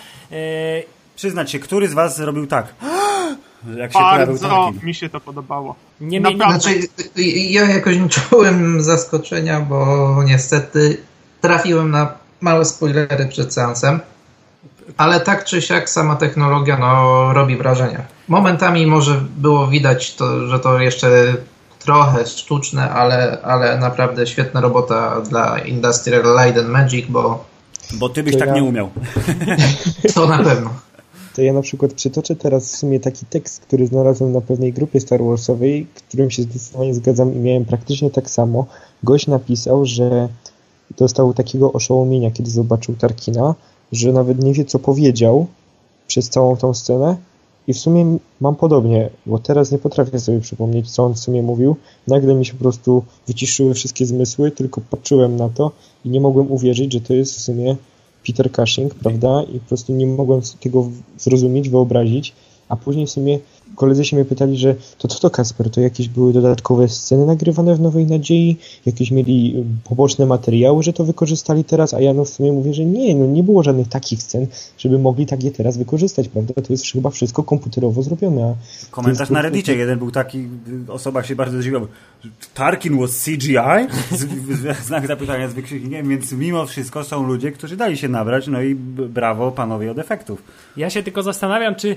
Przyznać 1.21 1.51
się, 1.51 1.59
który 1.59 1.89
z 1.89 1.95
was 1.95 2.17
zrobił 2.17 2.47
tak? 2.47 2.75
Jak 3.77 3.93
się 3.93 3.99
Bardzo 3.99 4.73
mi 4.83 4.95
się 4.95 5.09
to 5.09 5.21
podobało. 5.21 5.75
Nie, 6.01 6.21
nie, 6.21 6.21
Naprawdę. 6.21 6.61
Znaczy, 6.61 6.89
ja 7.51 7.65
jakoś 7.65 7.97
nie 7.97 8.09
czułem 8.09 8.83
zaskoczenia, 8.83 9.61
bo 9.61 10.23
niestety 10.27 10.97
trafiłem 11.41 11.91
na 11.91 12.13
małe 12.41 12.65
spoilery 12.65 13.27
przed 13.27 13.55
seansem. 13.55 14.01
Ale 14.97 15.21
tak 15.21 15.45
czy 15.45 15.63
siak 15.63 15.91
sama 15.91 16.17
technologia 16.17 16.77
no, 16.79 17.33
robi 17.33 17.57
wrażenie. 17.57 18.03
Momentami 18.29 18.87
może 18.87 19.25
było 19.37 19.67
widać, 19.67 20.15
to, 20.15 20.47
że 20.47 20.61
to 20.61 20.81
jeszcze 20.81 21.35
trochę 21.79 22.27
sztuczne, 22.27 22.91
ale, 22.91 23.39
ale 23.43 23.79
naprawdę 23.79 24.27
świetna 24.27 24.61
robota 24.61 25.21
dla 25.21 25.59
Industrial 25.59 26.23
Light 26.23 26.59
and 26.59 26.69
Magic, 26.69 27.07
bo 27.09 27.45
Bo 27.93 28.09
ty 28.09 28.23
byś 28.23 28.33
To 28.33 28.39
tak 28.39 28.49
ja- 28.49 28.55
nie 28.55 28.65
umiał. 28.65 28.91
to 30.15 30.27
na 30.27 30.39
pewno. 30.39 30.71
To 31.37 31.43
ja 31.43 31.53
na 31.53 31.63
przykład 31.63 31.93
przytoczę 31.93 32.37
teraz 32.37 32.73
w 32.73 32.77
sumie 32.77 33.01
taki 33.01 33.27
tekst, 33.27 33.61
który 33.61 33.87
znalazłem 33.87 34.33
na 34.33 34.41
pewnej 34.41 34.73
grupie 34.73 35.01
Star 35.01 35.25
Warsowej, 35.25 35.87
którym 35.95 36.31
się 36.31 36.43
zdecydowanie 36.43 36.95
zgadzam 36.95 37.35
i 37.35 37.39
miałem 37.39 37.65
praktycznie 37.65 38.11
tak 38.11 38.31
samo. 38.31 38.67
Gość 39.03 39.27
napisał, 39.27 39.87
że 39.87 40.29
dostał 40.99 41.35
takiego 41.35 41.73
oszołomienia, 41.73 42.31
kiedy 42.31 42.51
zobaczył 42.51 42.95
Tarkina, 42.95 43.55
że 43.93 44.13
nawet 44.13 44.45
nie 44.45 44.53
wie, 44.53 44.65
co 44.65 44.79
powiedział 44.79 45.47
przez 46.07 46.29
całą 46.29 46.57
tą 46.57 46.75
scenę 46.75 47.17
i 47.69 47.75
w 47.75 47.79
sumie 47.79 48.19
mam 48.41 48.57
podobnie, 48.57 49.11
bo 49.27 49.39
teraz 49.39 49.73
nie 49.73 49.79
potrafię 49.79 50.21
sobie 50.21 50.41
przypomnieć, 50.41 50.91
co 50.91 51.05
on 51.05 51.15
w 51.15 51.19
sumie 51.19 51.43
mówił. 51.43 51.77
Nagle 52.07 52.35
mi 52.35 52.47
się 52.47 52.53
po 52.53 52.59
prostu 52.59 53.05
wyciszyły 53.27 53.75
wszystkie 53.75 54.07
zmysły, 54.07 54.51
tylko 54.51 54.81
patrzyłem 54.91 55.37
na 55.37 55.49
to 55.49 55.71
i 56.05 56.11
nie 56.11 56.21
mogłem 56.21 56.53
uwierzyć, 56.53 56.93
że 56.93 57.01
to 57.01 57.15
jest 57.15 57.37
w 57.37 57.41
sumie 57.41 57.77
Peter 58.27 58.53
Cushing, 58.53 58.95
prawda? 58.95 59.43
I 59.43 59.61
po 59.61 59.69
prostu 59.69 59.93
nie 59.93 60.07
mogłem 60.07 60.41
tego 60.61 60.91
zrozumieć, 61.19 61.69
wyobrazić. 61.69 62.33
A 62.69 62.77
później 62.77 63.07
w 63.07 63.11
sumie 63.11 63.39
koledzy 63.75 64.05
się 64.05 64.17
mnie 64.17 64.25
pytali, 64.25 64.59
że 64.59 64.75
to 64.99 65.09
co 65.09 65.21
to 65.21 65.31
Kasper, 65.31 65.71
to 65.71 65.81
jakieś 65.81 66.09
były 66.09 66.33
dodatkowe 66.33 66.89
sceny 66.89 67.27
nagrywane 67.27 67.75
w 67.75 67.81
Nowej 67.81 68.07
Nadziei, 68.07 68.57
jakieś 68.87 69.11
mieli 69.11 69.55
y, 69.57 69.89
poboczne 69.89 70.27
materiały, 70.27 70.83
że 70.83 70.93
to 70.93 71.05
wykorzystali 71.05 71.65
teraz, 71.65 71.95
a 71.95 72.01
ja 72.01 72.15
no 72.15 72.25
w 72.25 72.29
sumie 72.29 72.53
mówię, 72.53 72.75
że 72.75 72.85
nie, 72.85 73.15
no 73.15 73.27
nie 73.27 73.43
było 73.43 73.63
żadnych 73.63 73.89
takich 73.89 74.23
scen, 74.23 74.47
żeby 74.79 74.99
mogli 74.99 75.27
tak 75.27 75.45
je 75.45 75.51
teraz 75.51 75.77
wykorzystać, 75.77 76.29
prawda? 76.29 76.55
To 76.55 76.73
jest 76.73 76.93
chyba 76.93 77.11
wszystko 77.11 77.43
komputerowo 77.43 78.03
zrobione. 78.03 78.55
Komentarz 78.91 79.21
jest... 79.21 79.33
na 79.33 79.43
Reddicie, 79.43 79.77
jeden 79.77 79.99
był 79.99 80.11
taki, 80.11 80.49
osoba 80.89 81.23
się 81.23 81.37
bardzo 81.37 81.61
zdziwiła, 81.61 81.81
Tarkin 82.55 83.01
was 83.01 83.25
CGI? 83.25 83.57
Znak 84.83 85.07
zapytania 85.07 85.49
z 85.49 85.55
wykrzyknikiem, 85.55 86.09
więc 86.09 86.33
mimo 86.33 86.67
wszystko 86.67 87.05
są 87.05 87.27
ludzie, 87.27 87.53
którzy 87.53 87.77
dali 87.77 87.97
się 87.97 88.09
nabrać, 88.09 88.47
no 88.47 88.63
i 88.63 88.75
brawo 88.75 89.53
panowie 89.53 89.91
od 89.91 89.99
efektów. 89.99 90.43
Ja 90.77 90.91
się 90.91 91.03
tylko 91.03 91.23
zastanawiam, 91.23 91.75
czy 91.75 91.97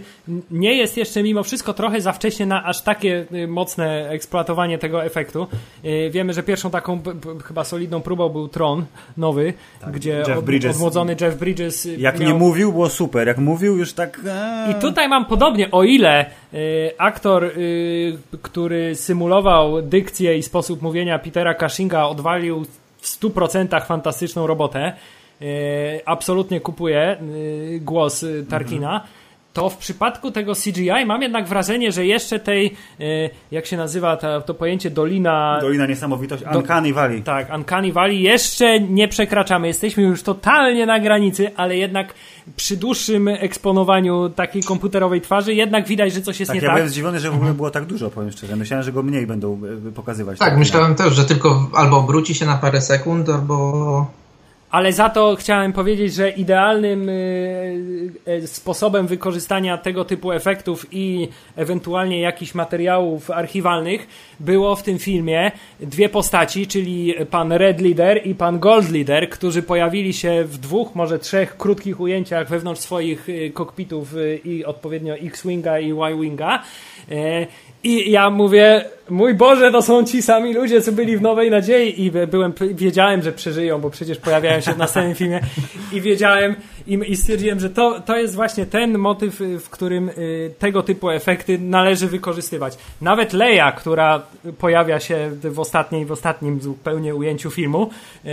nie 0.51 0.77
jest 0.77 0.97
jeszcze 0.97 1.23
mimo 1.23 1.43
wszystko 1.43 1.62
trochę 1.71 2.01
za 2.01 2.13
wcześnie 2.13 2.45
na 2.45 2.63
aż 2.63 2.81
takie 2.81 3.25
y, 3.33 3.47
mocne 3.47 4.09
eksploatowanie 4.09 4.77
tego 4.77 5.03
efektu. 5.03 5.47
Y, 5.85 6.09
wiemy, 6.13 6.33
że 6.33 6.43
pierwszą 6.43 6.69
taką 6.69 7.01
chyba 7.45 7.63
solidną 7.63 8.01
próbą 8.01 8.29
był 8.29 8.47
Tron 8.47 8.85
nowy, 9.17 9.53
tak, 9.81 9.91
gdzie 9.91 10.23
Jeff 10.27 10.43
Bridges, 10.43 10.75
odmłodzony 10.75 11.15
Jeff 11.21 11.35
Bridges 11.35 11.85
y, 11.85 11.95
jak 11.95 12.19
miał... 12.19 12.29
nie 12.29 12.35
mówił, 12.35 12.71
było 12.71 12.89
super. 12.89 13.27
Jak 13.27 13.37
mówił, 13.37 13.77
już 13.77 13.93
tak... 13.93 14.21
I 14.71 14.75
tutaj 14.81 15.09
mam 15.09 15.25
podobnie, 15.25 15.71
o 15.71 15.83
ile 15.83 16.25
aktor, 16.97 17.51
który 18.41 18.95
symulował 18.95 19.81
dykcję 19.81 20.37
i 20.37 20.43
sposób 20.43 20.81
mówienia 20.81 21.19
Petera 21.19 21.55
Cushinga 21.55 22.05
odwalił 22.05 22.65
w 22.97 23.07
100% 23.19 23.85
fantastyczną 23.85 24.47
robotę, 24.47 24.93
absolutnie 26.05 26.59
kupuje 26.59 27.17
głos 27.81 28.25
Tarkina. 28.49 28.93
Mhm 28.93 29.22
to 29.53 29.69
w 29.69 29.77
przypadku 29.77 30.31
tego 30.31 30.53
CGI 30.55 31.05
mam 31.05 31.21
jednak 31.21 31.47
wrażenie, 31.47 31.91
że 31.91 32.05
jeszcze 32.05 32.39
tej, 32.39 32.75
e, 32.99 33.03
jak 33.51 33.65
się 33.65 33.77
nazywa 33.77 34.17
to, 34.17 34.41
to 34.41 34.53
pojęcie 34.53 34.89
Dolina... 34.89 35.57
Dolina 35.61 35.85
Niesamowitości, 35.85 36.45
do, 36.53 36.59
Uncanny 36.59 36.93
Valley. 36.93 37.21
Tak, 37.21 37.55
Uncanny 37.55 37.91
Valley 37.91 38.21
jeszcze 38.21 38.79
nie 38.79 39.07
przekraczamy. 39.07 39.67
Jesteśmy 39.67 40.03
już 40.03 40.23
totalnie 40.23 40.85
na 40.85 40.99
granicy, 40.99 41.51
ale 41.55 41.77
jednak 41.77 42.13
przy 42.55 42.77
dłuższym 42.77 43.27
eksponowaniu 43.27 44.29
takiej 44.29 44.63
komputerowej 44.63 45.21
twarzy 45.21 45.53
jednak 45.53 45.87
widać, 45.87 46.13
że 46.13 46.21
coś 46.21 46.39
jest 46.39 46.49
tak, 46.49 46.55
nie 46.55 46.61
ja 46.61 46.67
tak. 46.67 46.69
Ja 46.69 46.75
byłem 46.75 46.89
zdziwiony, 46.89 47.19
że 47.19 47.31
w 47.31 47.35
ogóle 47.35 47.53
było 47.53 47.71
tak 47.71 47.85
dużo, 47.85 48.09
powiem 48.09 48.31
szczerze. 48.31 48.55
Myślałem, 48.55 48.83
że 48.83 48.91
go 48.91 49.03
mniej 49.03 49.27
będą 49.27 49.61
e, 49.87 49.91
pokazywać. 49.91 50.39
Tak, 50.39 50.57
myślałem 50.57 50.95
też, 50.95 51.13
że 51.13 51.25
tylko 51.25 51.69
albo 51.73 51.97
obróci 51.97 52.35
się 52.35 52.45
na 52.45 52.57
parę 52.57 52.81
sekund, 52.81 53.29
albo 53.29 54.22
ale 54.73 54.93
za 54.93 55.09
to 55.09 55.35
chciałem 55.35 55.73
powiedzieć, 55.73 56.13
że 56.13 56.29
idealnym 56.29 57.09
y, 57.09 58.11
y, 58.27 58.47
sposobem 58.47 59.07
wykorzystania 59.07 59.77
tego 59.77 60.05
typu 60.05 60.31
efektów 60.31 60.85
i 60.91 61.27
ewentualnie 61.55 62.21
jakichś 62.21 62.55
materiałów 62.55 63.31
archiwalnych 63.31 64.07
było 64.39 64.75
w 64.75 64.83
tym 64.83 64.99
filmie 64.99 65.51
dwie 65.79 66.09
postaci, 66.09 66.67
czyli 66.67 67.13
pan 67.31 67.51
Red 67.51 67.81
Leader 67.81 68.27
i 68.27 68.35
pan 68.35 68.59
Gold 68.59 68.91
Leader, 68.91 69.29
którzy 69.29 69.63
pojawili 69.63 70.13
się 70.13 70.43
w 70.43 70.57
dwóch, 70.57 70.95
może 70.95 71.19
trzech 71.19 71.57
krótkich 71.57 71.99
ujęciach 71.99 72.49
wewnątrz 72.49 72.81
swoich 72.81 73.29
y, 73.29 73.51
kokpitów 73.53 74.15
i 74.45 74.65
odpowiednio 74.65 75.15
X-Winga 75.15 75.79
i 75.79 75.91
Y-Winga. 75.91 76.63
I 77.83 78.11
ja 78.11 78.29
mówię, 78.29 78.85
mój 79.09 79.33
Boże, 79.33 79.71
to 79.71 79.81
są 79.81 80.03
ci 80.03 80.21
sami 80.21 80.53
ludzie, 80.53 80.81
co 80.81 80.91
byli 80.91 81.17
w 81.17 81.21
Nowej 81.21 81.51
Nadziei 81.51 82.03
i 82.03 82.11
byłem, 82.11 82.53
wiedziałem, 82.73 83.21
że 83.21 83.31
przeżyją, 83.31 83.81
bo 83.81 83.89
przecież 83.89 84.17
pojawiają 84.17 84.61
się 84.61 84.73
w 84.73 84.77
następnym 84.77 85.15
filmie 85.15 85.39
i 85.93 86.01
wiedziałem 86.01 86.55
i, 86.87 86.99
i 87.07 87.17
stwierdziłem, 87.17 87.59
że 87.59 87.69
to, 87.69 88.01
to 88.01 88.17
jest 88.17 88.35
właśnie 88.35 88.65
ten 88.65 88.97
motyw, 88.97 89.39
w 89.59 89.69
którym 89.69 90.09
y, 90.09 90.53
tego 90.59 90.83
typu 90.83 91.09
efekty 91.09 91.59
należy 91.59 92.07
wykorzystywać. 92.07 92.77
Nawet 93.01 93.33
Leia, 93.33 93.71
która 93.71 94.21
pojawia 94.57 94.99
się 94.99 95.31
w 95.43 95.59
ostatniej, 95.59 96.05
w 96.05 96.11
ostatnim 96.11 96.61
zupełnie 96.61 97.15
ujęciu 97.15 97.51
filmu, 97.51 97.89
y, 98.25 98.29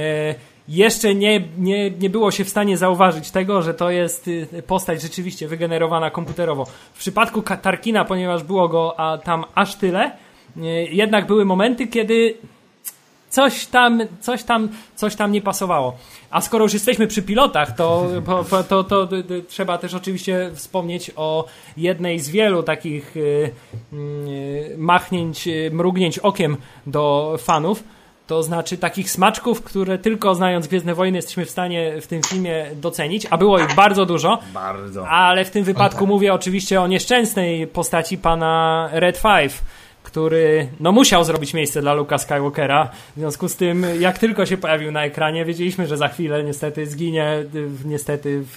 jeszcze 0.70 1.14
nie, 1.14 1.48
nie, 1.58 1.90
nie 1.90 2.10
było 2.10 2.30
się 2.30 2.44
w 2.44 2.48
stanie 2.48 2.76
zauważyć 2.76 3.30
tego, 3.30 3.62
że 3.62 3.74
to 3.74 3.90
jest 3.90 4.28
y, 4.28 4.62
postać 4.66 5.02
rzeczywiście 5.02 5.48
wygenerowana 5.48 6.10
komputerowo. 6.10 6.64
W 6.94 6.98
przypadku 6.98 7.42
Tarkina, 7.42 8.04
ponieważ 8.04 8.42
było 8.42 8.68
go 8.68 9.00
a 9.00 9.18
tam 9.18 9.44
aż 9.54 9.74
tyle, 9.74 10.12
y, 10.56 10.60
jednak 10.90 11.26
były 11.26 11.44
momenty, 11.44 11.86
kiedy 11.86 12.34
coś 13.28 13.66
tam, 13.66 14.00
coś 14.20 14.42
tam, 14.42 14.68
coś 14.96 15.16
tam 15.16 15.32
nie 15.32 15.42
pasowało. 15.42 15.96
A 16.30 16.40
skoro 16.40 16.64
już 16.64 16.74
jesteśmy 16.74 17.06
przy 17.06 17.22
pilotach, 17.22 17.76
to, 17.76 18.08
to, 18.50 18.64
to, 18.64 18.84
to, 18.84 19.08
trzeba 19.48 19.78
też 19.78 19.94
oczywiście 19.94 20.50
wspomnieć 20.54 21.10
o 21.16 21.44
jednej 21.76 22.20
z 22.20 22.30
wielu 22.30 22.62
takich 22.62 23.16
y, 23.16 23.52
machnięć, 24.78 25.48
mrugnięć 25.70 26.18
okiem 26.18 26.56
do 26.86 27.36
fanów 27.38 27.84
to 28.30 28.42
znaczy 28.42 28.78
takich 28.78 29.10
smaczków, 29.10 29.62
które 29.62 29.98
tylko 29.98 30.34
znając 30.34 30.66
Gwiezdne 30.66 30.94
Wojny 30.94 31.18
jesteśmy 31.18 31.44
w 31.44 31.50
stanie 31.50 32.00
w 32.00 32.06
tym 32.06 32.22
filmie 32.22 32.66
docenić, 32.74 33.26
a 33.30 33.38
było 33.38 33.58
ich 33.58 33.74
bardzo 33.74 34.06
dużo. 34.06 34.38
Bardzo. 34.54 35.08
Ale 35.08 35.44
w 35.44 35.50
tym 35.50 35.64
wypadku 35.64 35.98
tak. 35.98 36.08
mówię 36.08 36.34
oczywiście 36.34 36.80
o 36.80 36.86
nieszczęsnej 36.86 37.66
postaci 37.66 38.18
pana 38.18 38.88
Red 38.92 39.18
Five 39.18 39.62
który 40.10 40.68
no 40.80 40.92
musiał 40.92 41.24
zrobić 41.24 41.54
miejsce 41.54 41.80
dla 41.80 41.94
Luka 41.94 42.18
Skywalkera. 42.18 42.90
W 43.16 43.18
związku 43.18 43.48
z 43.48 43.56
tym, 43.56 43.86
jak 44.00 44.18
tylko 44.18 44.46
się 44.46 44.56
pojawił 44.56 44.92
na 44.92 45.04
ekranie, 45.04 45.44
wiedzieliśmy, 45.44 45.86
że 45.86 45.96
za 45.96 46.08
chwilę 46.08 46.44
niestety 46.44 46.86
zginie 46.86 47.44
niestety 47.84 48.42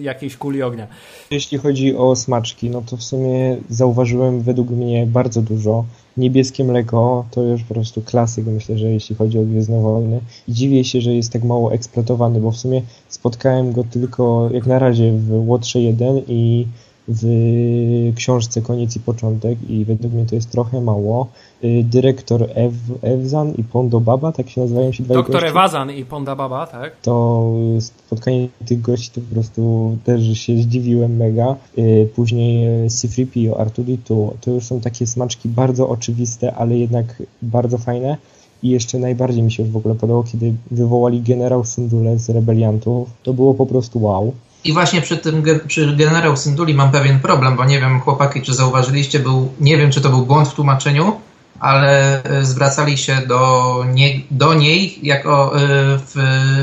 jakiejś 0.00 0.36
kuli 0.36 0.62
ognia. 0.62 0.86
Jeśli 1.30 1.58
chodzi 1.58 1.96
o 1.96 2.16
smaczki, 2.16 2.70
no 2.70 2.82
to 2.90 2.96
w 2.96 3.02
sumie 3.02 3.56
zauważyłem 3.68 4.40
według 4.40 4.70
mnie 4.70 5.06
bardzo 5.06 5.42
dużo. 5.42 5.84
Niebieskie 6.16 6.64
mleko 6.64 7.24
to 7.30 7.42
już 7.42 7.62
po 7.62 7.74
prostu 7.74 8.02
klasyk, 8.02 8.46
myślę, 8.46 8.78
że 8.78 8.90
jeśli 8.90 9.16
chodzi 9.16 9.38
o 9.38 9.42
Gwiezdne 9.42 9.80
Wojny. 9.80 10.20
I 10.48 10.52
dziwię 10.52 10.84
się, 10.84 11.00
że 11.00 11.14
jest 11.14 11.32
tak 11.32 11.44
mało 11.44 11.72
eksploatowany, 11.72 12.40
bo 12.40 12.50
w 12.50 12.56
sumie 12.56 12.82
spotkałem 13.08 13.72
go 13.72 13.84
tylko 13.84 14.48
jak 14.52 14.66
na 14.66 14.78
razie 14.78 15.12
w 15.12 15.48
Łotrze 15.48 15.80
1 15.80 16.22
i 16.28 16.66
w 17.08 18.12
książce 18.16 18.62
Koniec 18.62 18.96
i 18.96 19.00
Początek 19.00 19.58
i 19.70 19.84
według 19.84 20.12
mnie 20.12 20.26
to 20.26 20.34
jest 20.34 20.50
trochę 20.50 20.80
mało. 20.80 21.28
Y, 21.64 21.84
dyrektor 21.84 22.48
Ev, 22.54 22.74
Evzan 23.02 23.52
i 23.58 23.64
Pondo 23.64 24.00
Baba, 24.00 24.32
tak 24.32 24.50
się 24.50 24.60
nazywają 24.60 24.92
ci 24.92 25.02
dwaj 25.02 25.16
Doktor. 25.16 25.44
Ewazan 25.44 25.90
i 25.90 26.04
Ponda 26.04 26.36
Baba, 26.36 26.66
tak? 26.66 27.00
To 27.02 27.44
spotkanie 27.78 28.48
tych 28.66 28.80
gości 28.80 29.10
to 29.10 29.20
po 29.20 29.34
prostu 29.34 29.96
też 30.04 30.38
się 30.38 30.56
zdziwiłem 30.56 31.16
mega. 31.16 31.56
Y, 31.78 32.08
później 32.14 32.90
C-3PO, 32.90 33.52
R2D2, 33.52 34.30
to 34.40 34.50
już 34.50 34.64
są 34.64 34.80
takie 34.80 35.06
smaczki 35.06 35.48
bardzo 35.48 35.88
oczywiste, 35.88 36.54
ale 36.54 36.78
jednak 36.78 37.22
bardzo 37.42 37.78
fajne. 37.78 38.16
I 38.62 38.68
jeszcze 38.68 38.98
najbardziej 38.98 39.42
mi 39.42 39.52
się 39.52 39.64
w 39.64 39.76
ogóle 39.76 39.94
podobało, 39.94 40.24
kiedy 40.24 40.54
wywołali 40.70 41.22
generał 41.22 41.64
Syndule 41.64 42.18
z 42.18 42.30
rebeliantów. 42.30 43.10
To 43.22 43.32
było 43.32 43.54
po 43.54 43.66
prostu 43.66 44.02
wow. 44.02 44.32
I 44.64 44.72
właśnie 44.72 45.00
przy 45.00 45.16
tym 45.16 45.44
przy 45.66 45.96
generał 45.96 46.36
Synduli 46.36 46.74
mam 46.74 46.92
pewien 46.92 47.20
problem, 47.20 47.56
bo 47.56 47.64
nie 47.64 47.80
wiem, 47.80 48.00
chłopaki, 48.00 48.42
czy 48.42 48.54
zauważyliście, 48.54 49.18
był, 49.18 49.52
nie 49.60 49.76
wiem, 49.76 49.90
czy 49.90 50.00
to 50.00 50.08
był 50.08 50.26
błąd 50.26 50.48
w 50.48 50.54
tłumaczeniu, 50.54 51.20
ale 51.62 52.22
e, 52.24 52.44
zwracali 52.44 52.98
się 52.98 53.16
do, 53.26 53.84
nie, 53.92 54.20
do 54.30 54.54
niej 54.54 54.98
jako, 55.02 55.56
e, 55.56 55.60
w, 55.98 56.14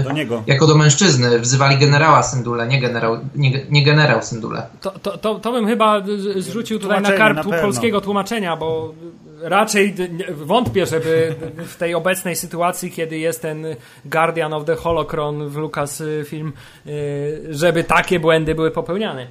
do 0.04 0.12
niego. 0.12 0.44
jako 0.48 0.68
do 0.68 0.76
mężczyzny. 0.76 1.40
Wzywali 1.40 1.78
generała 1.78 2.24
Syndule, 2.24 2.68
nie 2.68 2.82
generał, 2.82 3.20
nie, 3.36 3.66
nie 3.70 3.84
generał 3.84 4.24
Syndule. 4.24 4.68
To, 4.82 4.92
to, 4.92 5.18
to, 5.18 5.36
to 5.36 5.52
bym 5.52 5.68
chyba 5.68 6.02
zrzucił 6.38 6.80
tutaj 6.80 7.02
na 7.02 7.12
karp 7.12 7.46
na 7.46 7.62
polskiego 7.62 8.02
tłumaczenia, 8.02 8.58
bo 8.58 8.94
raczej 9.42 9.96
wątpię, 10.32 10.86
żeby 10.86 11.36
w 11.68 11.76
tej 11.78 11.96
obecnej 11.96 12.36
sytuacji, 12.36 12.92
kiedy 12.92 13.18
jest 13.18 13.42
ten 13.42 13.66
Guardian 14.06 14.54
of 14.54 14.66
the 14.66 14.76
Holocron 14.76 15.50
w 15.50 15.56
Lucasfilm, 15.56 16.54
y, 16.88 17.48
żeby 17.50 17.84
takie 17.84 18.20
błędy 18.20 18.56
były 18.56 18.72
popełniane. 18.72 19.28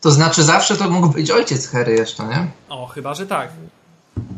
To 0.00 0.10
znaczy 0.10 0.42
zawsze 0.42 0.76
to 0.76 0.90
mógł 0.90 1.08
być 1.08 1.30
ojciec 1.30 1.68
Hery 1.68 1.92
jeszcze, 1.92 2.22
nie? 2.22 2.46
O, 2.68 2.86
chyba, 2.86 3.14
że 3.14 3.26
tak. 3.26 3.48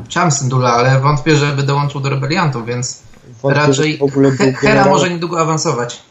Chciałem 0.04 0.30
Syndula, 0.30 0.72
ale 0.72 1.00
wątpię, 1.00 1.36
żeby 1.36 1.62
dołączył 1.62 2.00
do 2.00 2.08
rebeliantów, 2.08 2.66
więc 2.66 3.02
wątpię, 3.42 3.60
raczej 3.60 3.98
Hera 4.56 4.88
może 4.88 5.10
niedługo 5.10 5.40
awansować. 5.40 6.02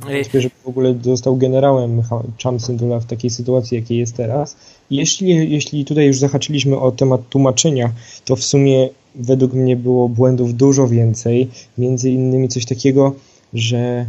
Wątpię, 0.00 0.40
żeby 0.40 0.54
w 0.64 0.68
ogóle 0.68 0.94
został 1.02 1.36
generałem 1.36 2.02
Cham 2.42 2.60
Syndulla 2.60 3.00
w 3.00 3.06
takiej 3.06 3.30
sytuacji, 3.30 3.76
jakiej 3.76 3.98
jest 3.98 4.16
teraz. 4.16 4.56
Jeśli, 4.90 5.50
jeśli 5.52 5.84
tutaj 5.84 6.06
już 6.06 6.18
zahaczyliśmy 6.18 6.78
o 6.78 6.92
temat 6.92 7.20
tłumaczenia, 7.28 7.90
to 8.24 8.36
w 8.36 8.44
sumie 8.44 8.88
według 9.14 9.52
mnie 9.52 9.76
było 9.76 10.08
błędów 10.08 10.54
dużo 10.54 10.88
więcej. 10.88 11.50
Między 11.78 12.10
innymi 12.10 12.48
coś 12.48 12.64
takiego, 12.66 13.12
że 13.54 14.06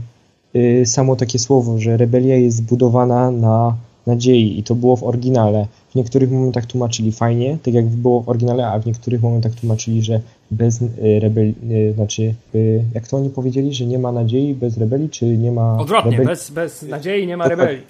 y, 0.55 0.83
samo 0.85 1.15
takie 1.15 1.39
słowo, 1.39 1.79
że 1.79 1.97
rebelia 1.97 2.35
jest 2.35 2.57
zbudowana 2.57 3.31
na 3.31 3.75
nadziei 4.07 4.59
i 4.59 4.63
to 4.63 4.75
było 4.75 4.95
w 4.95 5.03
oryginale. 5.03 5.67
W 5.91 5.95
niektórych 5.95 6.31
momentach 6.31 6.65
tłumaczyli 6.65 7.11
fajnie, 7.11 7.57
tak 7.63 7.73
jak 7.73 7.85
było 7.85 8.21
w 8.21 8.29
oryginale, 8.29 8.67
a 8.67 8.79
w 8.79 8.85
niektórych 8.85 9.21
momentach 9.21 9.51
tłumaczyli, 9.55 10.01
że 10.01 10.21
bez 10.51 10.81
y, 10.81 10.89
rebelii, 11.19 11.55
y, 11.71 11.93
znaczy, 11.93 12.33
y, 12.55 12.83
jak 12.93 13.07
to 13.07 13.17
oni 13.17 13.29
powiedzieli, 13.29 13.73
że 13.73 13.85
nie 13.85 13.99
ma 13.99 14.11
nadziei 14.11 14.53
bez 14.53 14.77
rebelii, 14.77 15.09
czy 15.09 15.25
nie 15.25 15.51
ma... 15.51 15.77
Odwrotnie, 15.79 16.11
rebelii? 16.11 16.29
bez, 16.29 16.51
bez 16.51 16.81
nadziei 16.81 17.27
nie 17.27 17.37
ma 17.37 17.47
rebelii. 17.47 17.81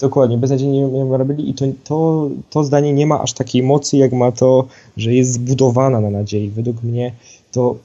Dokładnie, 0.00 0.38
bez 0.38 0.50
nadziei 0.50 0.68
nie, 0.68 0.82
nie 0.82 1.04
ma 1.04 1.16
rebelii 1.16 1.50
i 1.50 1.54
to, 1.54 1.64
to, 1.84 2.28
to 2.50 2.64
zdanie 2.64 2.92
nie 2.92 3.06
ma 3.06 3.20
aż 3.20 3.32
takiej 3.32 3.62
mocy, 3.62 3.96
jak 3.96 4.12
ma 4.12 4.32
to, 4.32 4.66
że 4.96 5.14
jest 5.14 5.32
zbudowana 5.32 6.00
na 6.00 6.10
nadziei. 6.10 6.50
Według 6.50 6.82
mnie 6.82 7.12
to 7.54 7.76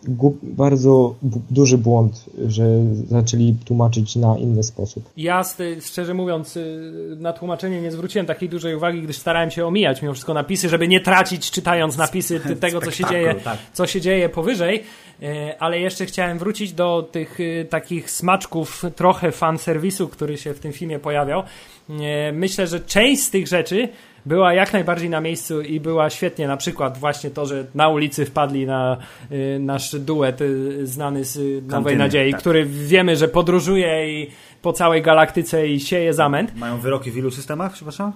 bardzo 0.44 1.16
duży 1.50 1.78
błąd, 1.78 2.26
że 2.48 2.64
zaczęli 3.08 3.56
tłumaczyć 3.66 4.16
na 4.16 4.38
inny 4.38 4.64
sposób. 4.64 5.10
Ja 5.18 5.44
szczerze 5.82 6.14
mówiąc 6.14 6.58
y, 6.58 7.16
na 7.20 7.34
tłumaczenie 7.34 7.82
nie 7.82 7.92
zwróciłem 7.92 8.26
takiej 8.26 8.50
dużej 8.50 8.76
uwagi, 8.76 9.02
gdyż 9.02 9.18
starałem 9.18 9.52
się 9.52 9.66
omijać 9.66 10.02
mimo 10.02 10.14
wszystko 10.14 10.34
napisy, 10.34 10.70
żeby 10.70 10.88
nie 10.88 11.00
tracić 11.00 11.52
czytając 11.52 11.98
napisy 11.98 12.40
tego, 12.60 12.82
co 12.82 12.92
się 12.92 13.06
dzieje, 13.10 13.36
tak. 13.36 13.58
co 13.74 13.88
się 13.88 14.02
dzieje 14.02 14.30
powyżej. 14.30 14.84
Y, 15.24 15.60
Ale 15.60 15.80
jeszcze 15.80 16.06
chciałem 16.06 16.40
wrócić 16.40 16.74
do 16.74 17.10
tych 17.12 17.40
y, 17.40 17.68
takich 17.70 18.12
smaczków 18.12 18.84
trochę 18.96 19.32
fanserwisu, 19.32 20.08
który 20.08 20.38
się 20.38 20.54
w 20.54 20.60
tym 20.60 20.74
filmie 20.74 21.00
pojawiał. 21.00 21.44
Y, 21.90 22.32
Myślę, 22.34 22.68
że 22.68 22.80
część 22.80 23.24
z 23.24 23.30
tych 23.30 23.48
rzeczy 23.48 23.90
była 24.26 24.54
jak 24.54 24.74
najbardziej 24.74 25.10
na 25.10 25.22
miejscu 25.22 25.62
i 25.62 25.80
była 25.80 26.10
świetnie. 26.10 26.48
Na 26.48 26.58
przykład 26.58 26.98
właśnie 26.98 27.30
to, 27.30 27.46
że 27.46 27.66
na 27.76 27.88
ulicy 27.90 28.26
wpadli 28.26 28.66
na 28.66 28.98
y, 29.32 29.58
nasz 29.60 29.96
duet 29.96 30.42
y, 30.42 30.88
znany 30.88 31.26
z 31.26 31.36
y, 31.38 31.40
Nowej 31.40 31.70
Kantyny, 31.70 31.98
Nadziei, 31.98 32.32
tak. 32.32 32.42
który 32.42 32.66
wiemy, 32.66 33.16
że 33.16 33.28
podróżuje 33.28 34.22
i 34.22 34.30
po 34.62 34.74
całej 34.74 35.02
galaktyce 35.02 35.68
i 35.68 35.80
sieje 35.80 36.14
zamęt. 36.14 36.56
Mają 36.56 36.78
wyroki 36.80 37.12
w 37.12 37.18
ilu 37.18 37.32
systemach, 37.32 37.74
przepraszam? 37.74 38.14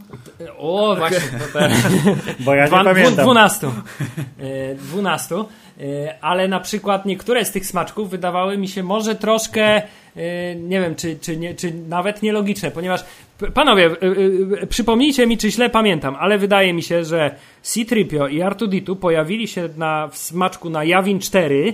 O, 0.58 0.96
właśnie, 0.98 1.20
to 1.20 1.60
te, 1.60 1.70
Bo 2.46 2.54
ja 2.56 2.64
nie 2.64 2.68
dwa, 2.70 2.84
pamiętam. 2.84 3.26
dwunastu. 3.26 3.68
E, 4.40 4.76
Dwunastu. 4.76 5.46
E, 5.82 6.16
Ale 6.22 6.48
na 6.48 6.60
przykład 6.60 7.06
niektóre 7.06 7.46
z 7.46 7.52
tych 7.52 7.66
smaczków 7.66 8.10
wydawały 8.10 8.58
mi 8.58 8.68
się 8.68 8.84
może 8.84 9.16
troszkę, 9.16 9.82
e, 10.16 10.56
nie 10.56 10.82
wiem, 10.82 10.96
czy, 10.96 11.18
czy, 11.22 11.38
nie, 11.38 11.56
czy 11.56 11.74
nawet 11.90 12.22
nielogiczne, 12.24 12.72
ponieważ 12.72 13.06
panowie, 13.54 13.86
e, 14.62 14.68
przypomnijcie 14.68 15.28
mi, 15.28 15.38
czy 15.38 15.52
źle 15.52 15.70
pamiętam, 15.70 16.16
ale 16.20 16.38
wydaje 16.38 16.74
mi 16.74 16.84
się, 16.84 17.04
że 17.04 17.36
C-Tripio 17.62 18.28
i 18.28 18.42
Artuditu 18.42 18.96
pojawili 18.96 19.48
się 19.48 19.70
na, 19.78 20.08
w 20.08 20.18
smaczku 20.18 20.70
na 20.70 20.84
Jawin 20.84 21.20
4 21.20 21.74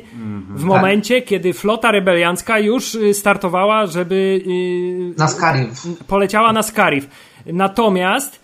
w 0.56 0.64
momencie, 0.64 1.22
kiedy 1.22 1.54
flota 1.54 1.92
rebeliancka 1.92 2.60
już 2.60 2.96
y, 2.96 3.14
startowała, 3.14 3.86
żeby 3.86 4.42
y, 4.48 5.14
Na 5.18 5.28
Scarif. 5.28 5.70
poleciała 6.08 6.54
na 6.54 6.64
Scarif. 6.64 7.10
Natomiast 7.46 8.39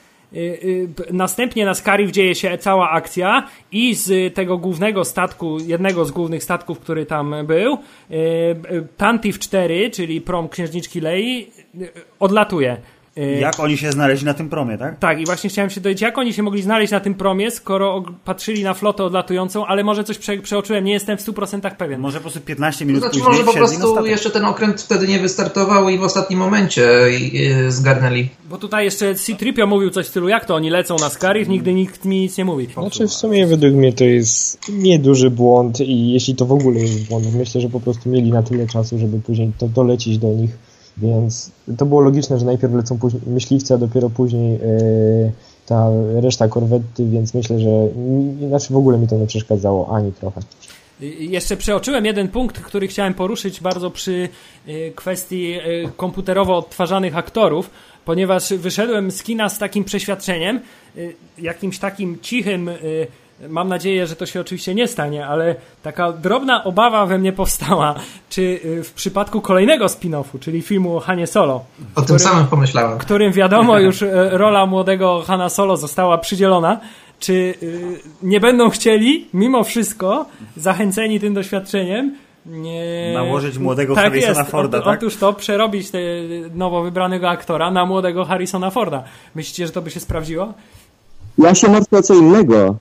następnie 1.12 1.66
na 1.66 1.74
Scarif 1.74 2.12
dzieje 2.12 2.36
się 2.36 2.58
cała 2.58 2.90
akcja 2.90 3.48
i 3.72 3.96
z 3.96 4.34
tego 4.34 4.58
głównego 4.58 5.06
statku, 5.06 5.58
jednego 5.60 6.06
z 6.06 6.12
głównych 6.12 6.44
statków, 6.44 6.80
który 6.80 7.06
tam 7.06 7.36
był, 7.46 7.74
y, 7.74 8.16
y, 8.16 8.88
Tantif 8.98 9.40
4, 9.40 9.90
czyli 9.90 10.22
prom 10.22 10.50
księżniczki 10.50 11.02
Lei, 11.02 11.52
y, 11.82 11.92
odlatuje. 12.20 12.78
Y, 13.18 13.40
Jak 13.40 13.60
oni 13.60 13.78
się 13.78 13.92
znaleźli 13.92 14.26
na 14.26 14.34
tym 14.34 14.50
promie, 14.50 14.78
tak? 14.78 15.00
tak, 15.00 15.20
i 15.20 15.26
właśnie 15.26 15.50
chciałem 15.50 15.70
się 15.70 15.82
dowiedzieć, 15.82 16.02
jak 16.02 16.18
oni 16.18 16.34
się 16.34 16.44
mogli 16.44 16.62
znaleźć 16.62 16.92
na 16.92 17.00
tym 17.00 17.14
promie, 17.14 17.52
skoro 17.52 18.04
patrzyli 18.26 18.64
na 18.64 18.74
flotę 18.74 19.04
odlatującą, 19.04 19.66
ale 19.66 19.84
może 19.84 20.04
coś 20.04 20.18
prze, 20.18 20.38
przeoczyłem, 20.38 20.84
nie 20.84 20.94
jestem 20.94 21.18
w 21.18 21.22
100% 21.22 21.76
pewien. 21.76 22.02
Może 22.02 22.18
po 22.18 22.22
prostu 22.22 22.40
15 22.42 22.80
To 22.80 22.88
minut 22.88 23.02
znaczy 23.02 23.20
później 23.20 23.32
może 23.32 23.44
po 23.44 23.54
prostu 23.54 24.06
jeszcze 24.06 24.30
ten 24.30 24.46
okręt 24.46 24.82
wtedy 24.82 25.08
nie 25.08 25.20
wystartował 25.20 25.90
i 25.90 25.98
w 25.98 26.04
ostatnim 26.04 26.40
momencie 26.40 27.06
y, 27.06 27.72
zgarnęli. 27.72 28.30
Bo 28.50 28.58
tutaj 28.58 28.86
jeszcze 28.86 29.16
C-Tripio 29.16 29.68
mówił 29.68 29.90
coś 29.90 30.06
w 30.06 30.10
stylu, 30.10 30.30
jak 30.30 30.46
to 30.46 30.56
oni 30.56 30.70
lecą 30.70 30.96
na 31.00 31.10
Scarif, 31.10 31.48
nigdy 31.48 31.74
nikt 31.74 32.06
mi 32.06 32.20
nic 32.20 32.38
nie 32.38 32.46
mówi. 32.46 32.68
Znaczy 32.74 33.08
w 33.08 33.14
sumie 33.14 33.48
według 33.48 33.74
mnie 33.74 33.94
to 33.94 34.04
jest 34.04 34.60
nieduży 34.70 35.30
błąd 35.30 35.80
i 35.80 36.14
jeśli 36.14 36.36
to 36.36 36.46
w 36.46 36.52
ogóle 36.52 36.80
jest 36.80 37.08
błąd, 37.08 37.26
myślę, 37.36 37.62
że 37.62 37.70
po 37.70 37.80
prostu 37.80 38.10
mieli 38.10 38.32
na 38.32 38.44
tyle 38.44 38.68
czasu, 38.68 39.00
żeby 39.00 39.20
później 39.20 39.52
to 39.58 39.68
dolecieć 39.68 40.18
do 40.18 40.28
nich, 40.28 40.52
więc 40.98 41.52
to 41.78 41.86
było 41.86 42.02
logiczne, 42.02 42.40
że 42.40 42.46
najpierw 42.46 42.74
lecą 42.74 43.00
później 43.00 43.22
myśliwce, 43.28 43.74
a 43.74 43.78
dopiero 43.78 44.10
później 44.10 44.52
yy, 44.52 45.32
ta 45.66 45.90
reszta 46.16 46.48
korwety, 46.48 47.06
więc 47.06 47.34
myślę, 47.34 47.60
że 47.60 47.88
znaczy 48.48 48.74
w 48.74 48.78
ogóle 48.78 48.98
mi 48.98 49.08
to 49.08 49.18
nie 49.18 49.28
przeszkadzało 49.28 49.96
ani 49.96 50.12
trochę. 50.12 50.42
Jeszcze 51.20 51.58
przeoczyłem 51.58 52.06
jeden 52.06 52.28
punkt, 52.28 52.60
który 52.60 52.88
chciałem 52.88 53.14
poruszyć 53.14 53.62
bardzo 53.62 53.92
przy 53.92 54.30
y, 54.68 54.94
kwestii 54.96 55.54
y, 55.54 55.90
komputerowo 55.98 56.58
odtwarzanych 56.58 57.18
aktorów, 57.18 57.70
ponieważ 58.06 58.54
wyszedłem 58.54 59.12
z 59.12 59.24
kina 59.24 59.50
z 59.50 59.60
takim 59.60 59.84
przeświadczeniem, 59.84 60.60
jakimś 61.38 61.80
takim 61.80 62.18
cichym, 62.22 62.70
mam 63.50 63.68
nadzieję, 63.68 64.08
że 64.08 64.16
to 64.16 64.26
się 64.26 64.42
oczywiście 64.42 64.76
nie 64.76 64.88
stanie, 64.88 65.28
ale 65.28 65.56
taka 65.84 66.12
drobna 66.12 66.64
obawa 66.64 67.06
we 67.06 67.18
mnie 67.18 67.34
powstała, 67.34 67.96
czy 68.30 68.42
y, 68.42 68.84
w 68.84 68.94
przypadku 68.94 69.42
kolejnego 69.42 69.86
spin-offu, 69.86 70.40
czyli 70.40 70.62
filmu 70.62 70.98
o 70.98 71.00
Hanie 71.00 71.28
Solo, 71.28 71.64
O 71.96 72.02
tym 72.02 72.20
samym 72.20 72.48
pomyślałem. 72.48 72.98
którym 72.98 73.32
wiadomo 73.32 73.80
już 73.88 74.02
e, 74.02 74.30
rola 74.38 74.66
młodego 74.66 75.24
Hanna 75.28 75.50
Solo 75.50 75.78
została 75.78 76.18
przydzielona, 76.18 76.80
czy 77.20 77.34
y, 77.34 78.00
nie 78.24 78.40
będą 78.40 78.70
chcieli, 78.70 79.28
mimo 79.34 79.64
wszystko, 79.64 80.26
zachęceni 80.58 81.20
tym 81.20 81.34
doświadczeniem, 81.34 82.16
nie... 82.46 83.12
Nałożyć 83.14 83.58
młodego 83.58 83.96
tak 83.96 84.04
Harrisona 84.04 84.40
jest. 84.40 84.52
Forda, 84.52 84.82
tak? 84.82 84.98
Otóż 84.98 85.18
to, 85.18 85.34
przerobić 85.34 85.92
te 85.92 86.00
nowo 86.54 86.84
wybranego 86.84 87.30
aktora 87.30 87.72
na 87.72 87.86
młodego 87.86 88.26
Harrisona 88.26 88.70
Forda. 88.70 89.04
Myślicie, 89.36 89.68
że 89.68 89.74
to 89.74 89.82
by 89.82 89.92
się 89.92 90.00
sprawdziło? 90.00 90.54
Ja 91.38 91.56
się 91.56 91.70
martwię 91.70 91.98
o 91.98 92.02
co 92.02 92.14
innego, 92.14 92.76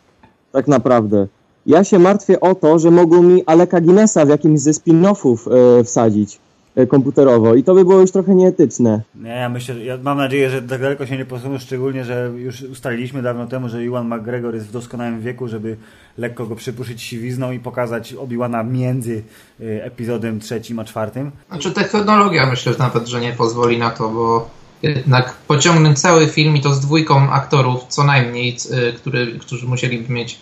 tak 0.55 0.69
naprawdę. 0.69 1.27
Ja 1.67 1.85
się 1.85 1.99
martwię 1.99 2.41
o 2.41 2.55
to, 2.55 2.79
że 2.79 2.91
mogą 2.91 3.23
mi 3.23 3.43
Aleka 3.47 3.81
Guinnessa 3.81 4.25
w 4.25 4.29
jakimś 4.29 4.61
ze 4.61 4.71
spin-offów 4.71 5.37
e, 5.81 5.85
wsadzić 5.85 6.39
e, 6.77 6.87
komputerowo 6.87 7.55
i 7.55 7.63
to 7.65 7.75
by 7.75 7.85
było 7.85 8.01
już 8.01 8.11
trochę 8.11 8.35
nieetyczne. 8.35 9.01
Nie, 9.15 9.31
ja 9.31 9.49
myślę, 9.49 9.75
że- 9.75 9.85
ja 9.85 9.99
mam 10.03 10.19
nadzieję, 10.19 10.51
że 10.51 10.63
tak 10.63 10.81
daleko 10.81 11.07
się 11.07 11.17
nie 11.19 11.25
posuną, 11.25 11.59
szczególnie, 11.59 12.05
że 12.05 12.31
już 12.37 12.63
ustaliliśmy 12.63 13.23
dawno 13.23 13.47
temu, 13.47 13.69
że 13.69 13.85
Iwan 13.85 14.07
McGregor 14.15 14.55
jest 14.55 14.67
w 14.67 14.73
doskonałym 14.73 15.21
wieku, 15.21 15.49
żeby 15.49 15.77
lekko 16.19 16.47
go 16.47 16.55
przypuszyć 16.57 17.03
siwizną 17.03 17.53
i 17.53 17.59
pokazać 17.59 18.15
Obi-Wana 18.15 18.65
między 18.65 19.23
y, 19.61 19.81
epizodem 19.85 20.41
trzecim 20.41 20.79
a 20.79 20.85
czwartym. 20.85 21.31
Znaczy 21.49 21.71
technologia 21.73 22.47
myślę 22.47 22.73
że 22.73 22.79
nawet, 22.79 23.07
że 23.09 23.21
nie 23.21 23.33
pozwoli 23.33 23.79
na 23.79 23.91
to, 23.91 24.09
bo 24.09 24.49
jednak 24.91 25.35
pociągnąć 25.35 26.01
cały 26.01 26.28
film 26.28 26.57
i 26.57 26.61
to 26.61 26.74
z 26.74 26.80
dwójką 26.80 27.30
aktorów 27.30 27.85
co 27.89 28.05
najmniej, 28.05 28.57
y, 28.89 28.93
który, 28.93 29.39
którzy 29.39 29.66
musieliby 29.66 30.12
mieć 30.12 30.39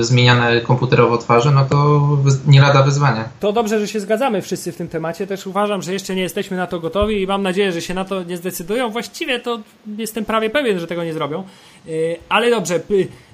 y, 0.00 0.04
zmieniane 0.04 0.60
komputerowo 0.60 1.18
twarze, 1.18 1.50
no 1.50 1.64
to 1.64 2.08
nie 2.46 2.60
lada 2.60 2.82
wyzwanie. 2.82 3.24
To 3.40 3.52
dobrze, 3.52 3.80
że 3.80 3.88
się 3.88 4.00
zgadzamy 4.00 4.42
wszyscy 4.42 4.72
w 4.72 4.76
tym 4.76 4.88
temacie. 4.88 5.26
Też 5.26 5.46
uważam, 5.46 5.82
że 5.82 5.92
jeszcze 5.92 6.14
nie 6.14 6.22
jesteśmy 6.22 6.56
na 6.56 6.66
to 6.66 6.80
gotowi 6.80 7.22
i 7.22 7.26
mam 7.26 7.42
nadzieję, 7.42 7.72
że 7.72 7.82
się 7.82 7.94
na 7.94 8.04
to 8.04 8.22
nie 8.22 8.36
zdecydują. 8.36 8.90
Właściwie 8.90 9.40
to 9.40 9.60
jestem 9.98 10.24
prawie 10.24 10.50
pewien, 10.50 10.78
że 10.78 10.86
tego 10.86 11.04
nie 11.04 11.12
zrobią. 11.12 11.44
Yy, 11.86 12.16
Ale 12.28 12.50
dobrze, 12.50 12.80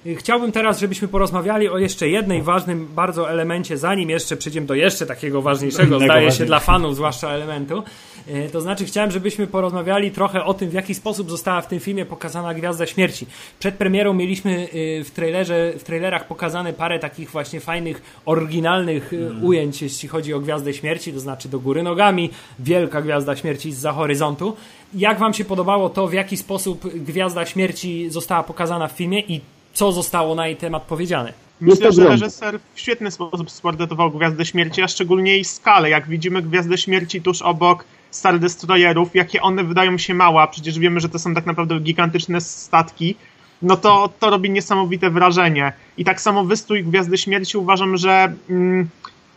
yy, 0.05 0.17
chciałbym 0.17 0.53
teraz, 0.53 0.81
żebyśmy 0.81 1.09
porozmawiali 1.09 1.69
o 1.69 1.79
jeszcze 1.79 2.09
jednej 2.09 2.43
ważnym 2.43 2.89
bardzo 2.95 3.31
elemencie, 3.31 3.77
zanim 3.79 4.11
jeszcze 4.11 4.37
przejdziemy 4.37 4.67
do 4.67 4.75
jeszcze 4.75 5.07
takiego 5.07 5.43
ważniejszego, 5.43 5.97
zdaje 5.97 6.09
się, 6.09 6.15
ważniejszego. 6.15 6.47
dla 6.47 6.61
fanów 6.61 6.95
zwłaszcza 6.95 7.29
elementu. 7.31 7.83
Yy, 8.27 8.49
To 8.53 8.61
znaczy 8.61 8.85
chciałem, 8.85 9.11
żebyśmy 9.11 9.47
porozmawiali 9.47 10.11
trochę 10.11 10.45
o 10.45 10.55
tym, 10.55 10.71
w 10.71 10.73
jaki 10.73 10.95
sposób 10.95 11.31
została 11.31 11.61
w 11.61 11.67
tym 11.67 11.81
filmie 11.81 12.07
pokazana 12.07 12.55
Gwiazda 12.55 12.87
Śmierci. 12.87 13.27
Przed 13.59 13.75
premierą 13.75 14.13
mieliśmy 14.15 14.69
w, 15.05 15.11
trailerze, 15.15 15.73
w 15.79 15.85
trailerach 15.85 16.27
pokazane 16.27 16.73
parę 16.73 16.99
takich 16.99 17.31
właśnie 17.31 17.61
fajnych, 17.61 18.03
oryginalnych 18.27 19.13
yy, 19.13 19.33
ujęć, 19.43 19.83
jeśli 19.83 20.09
chodzi 20.09 20.35
o 20.35 20.41
Gwiazdę 20.41 20.75
Śmierci, 20.75 21.13
to 21.13 21.21
znaczy 21.21 21.49
do 21.49 21.61
góry 21.61 21.83
nogami, 21.83 22.31
wielka 22.59 23.03
Gwiazda 23.03 23.37
Śmierci 23.37 23.73
z 23.73 23.87
horyzontu. 23.87 24.57
Jak 24.95 25.19
wam 25.19 25.35
się 25.35 25.45
podobało 25.45 25.89
to, 25.89 26.09
w 26.09 26.13
jaki 26.13 26.37
sposób 26.37 26.95
Gwiazda 26.95 27.47
Śmierci 27.47 28.11
została 28.11 28.43
pokazana 28.43 28.89
w 28.89 28.93
filmie 28.93 29.21
i 29.21 29.41
co 29.75 29.93
zostało 29.93 30.35
na 30.35 30.47
jej 30.47 30.57
temat 30.57 30.83
powiedziane? 30.83 31.33
Myślę, 31.61 31.93
że 31.93 32.09
reżyser 32.09 32.61
w 32.75 32.81
świetny 32.81 33.11
sposób 33.11 33.51
sportretował 33.51 34.11
Gwiazdę 34.11 34.47
Śmierci, 34.47 34.83
a 34.83 34.89
szczególnie 34.89 35.33
jej 35.33 35.45
skalę. 35.45 35.91
Jak 35.91 36.09
widzimy 36.09 36.43
Gwiazdę 36.43 36.79
Śmierci 36.79 37.23
tuż 37.23 37.43
obok 37.43 37.85
Star 38.11 38.39
Destroyerów, 38.39 39.15
jakie 39.15 39.43
one 39.43 39.65
wydają 39.65 39.99
się 39.99 40.15
małe, 40.15 40.43
a 40.43 40.47
przecież 40.47 40.79
wiemy, 40.79 41.01
że 41.01 41.09
to 41.09 41.19
są 41.19 41.35
tak 41.35 41.47
naprawdę 41.47 41.81
gigantyczne 41.81 42.41
statki, 42.41 43.17
no 43.63 43.77
to 43.77 44.13
to 44.21 44.31
robi 44.31 44.51
niesamowite 44.51 45.11
wrażenie. 45.11 45.73
I 45.97 46.05
tak 46.05 46.21
samo 46.21 46.45
wystrój 46.45 46.85
Gwiazdy 46.85 47.19
Śmierci 47.19 47.59
uważam, 47.59 47.97
że 47.97 48.33
mm, 48.51 48.89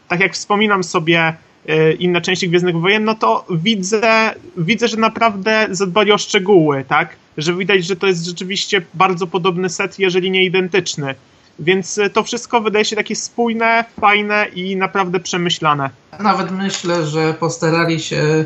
tak 0.08 0.20
jak 0.20 0.34
wspominam 0.34 0.84
sobie 0.84 1.34
inne 2.00 2.22
części 2.22 2.50
Gwiezdnych 2.50 2.80
Wojen, 2.80 3.04
no 3.04 3.16
to 3.16 3.46
widzę, 3.50 4.34
widzę, 4.58 4.88
że 4.88 4.98
naprawdę 4.98 5.68
zadbali 5.72 6.12
o 6.12 6.18
szczegóły, 6.18 6.86
tak? 6.88 7.16
Że 7.38 7.54
widać, 7.54 7.86
że 7.86 7.96
to 7.96 8.08
jest 8.08 8.26
rzeczywiście 8.26 8.82
bardzo 8.94 9.28
podobny 9.28 9.70
set, 9.70 10.00
jeżeli 10.00 10.32
nie 10.32 10.46
identyczny. 10.46 11.16
Więc 11.60 11.98
e, 11.98 12.10
to 12.10 12.24
wszystko 12.24 12.62
wydaje 12.62 12.86
się 12.86 12.96
takie 12.96 13.16
spójne, 13.16 13.86
fajne 14.02 14.48
i 14.56 14.76
naprawdę 14.76 15.20
przemyślane. 15.20 15.90
Nawet 16.20 16.52
myślę, 16.52 17.06
że 17.06 17.34
postarali 17.34 18.00
się 18.00 18.18
e, 18.18 18.46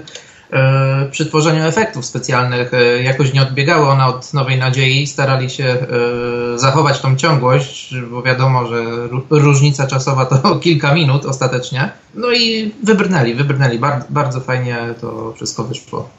przy 1.11 1.25
tworzeniu 1.25 1.63
efektów 1.63 2.05
specjalnych 2.05 2.73
e, 2.73 3.03
jakoś 3.03 3.33
nie 3.33 3.41
odbiegały 3.41 3.87
one 3.87 4.05
od 4.05 4.33
Nowej 4.33 4.57
Nadziei, 4.57 5.07
starali 5.07 5.49
się 5.49 5.65
e, 5.65 6.59
zachować 6.59 6.99
tą 6.99 7.15
ciągłość, 7.15 7.95
bo 8.11 8.23
wiadomo, 8.23 8.67
że 8.67 8.83
różnica 9.29 9.87
czasowa 9.87 10.25
to 10.25 10.55
kilka 10.65 10.93
minut 10.93 11.25
ostatecznie. 11.25 11.89
No 12.15 12.31
i 12.31 12.71
wybrnęli, 12.83 13.33
wybrnęli. 13.33 13.79
Bardzo, 13.79 14.05
bardzo 14.09 14.39
fajnie 14.41 14.77
to 15.01 15.33
wszystko 15.35 15.63
wyszło. 15.63 16.09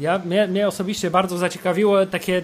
Ja, 0.00 0.18
mnie, 0.18 0.46
mnie 0.46 0.68
osobiście 0.68 1.10
bardzo 1.10 1.38
zaciekawiło 1.38 2.06
takie 2.06 2.42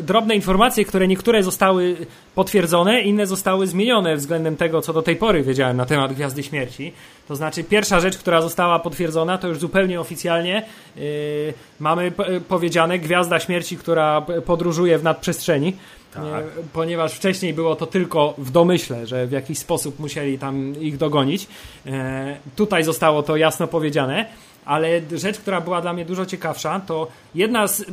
drobne 0.00 0.34
informacje, 0.34 0.84
które 0.84 1.08
niektóre 1.08 1.42
zostały 1.42 1.96
potwierdzone, 2.34 3.00
inne 3.00 3.26
zostały 3.26 3.66
zmienione 3.66 4.16
względem 4.16 4.56
tego, 4.56 4.82
co 4.82 4.92
do 4.92 5.02
tej 5.02 5.16
pory 5.16 5.42
wiedziałem 5.42 5.76
na 5.76 5.86
temat 5.86 6.12
Gwiazdy 6.12 6.42
Śmierci. 6.42 6.92
To 7.28 7.36
znaczy, 7.36 7.64
pierwsza 7.64 8.00
rzecz, 8.00 8.18
która 8.18 8.42
została 8.42 8.78
potwierdzona, 8.78 9.38
to 9.38 9.48
już 9.48 9.58
zupełnie 9.58 10.00
oficjalnie 10.00 10.62
yy, 10.96 11.02
mamy 11.80 12.12
powiedziane 12.48 12.98
Gwiazda 12.98 13.40
Śmierci, 13.40 13.76
która 13.76 14.26
podróżuje 14.46 14.98
w 14.98 15.02
nadprzestrzeni. 15.02 15.76
Tak. 16.14 16.44
Ponieważ 16.72 17.12
wcześniej 17.12 17.54
było 17.54 17.76
to 17.76 17.86
tylko 17.86 18.34
w 18.38 18.50
domyśle, 18.50 19.06
że 19.06 19.26
w 19.26 19.32
jakiś 19.32 19.58
sposób 19.58 19.98
musieli 19.98 20.38
tam 20.38 20.80
ich 20.80 20.96
dogonić. 20.96 21.46
Yy, 21.84 21.92
tutaj 22.56 22.84
zostało 22.84 23.22
to 23.22 23.36
jasno 23.36 23.66
powiedziane 23.66 24.26
ale 24.66 25.00
rzecz, 25.12 25.38
która 25.38 25.60
była 25.60 25.80
dla 25.80 25.92
mnie 25.92 26.04
dużo 26.04 26.26
ciekawsza, 26.26 26.80
to 26.80 27.08
jedna 27.34 27.66
z 27.66 27.80
y, 27.80 27.84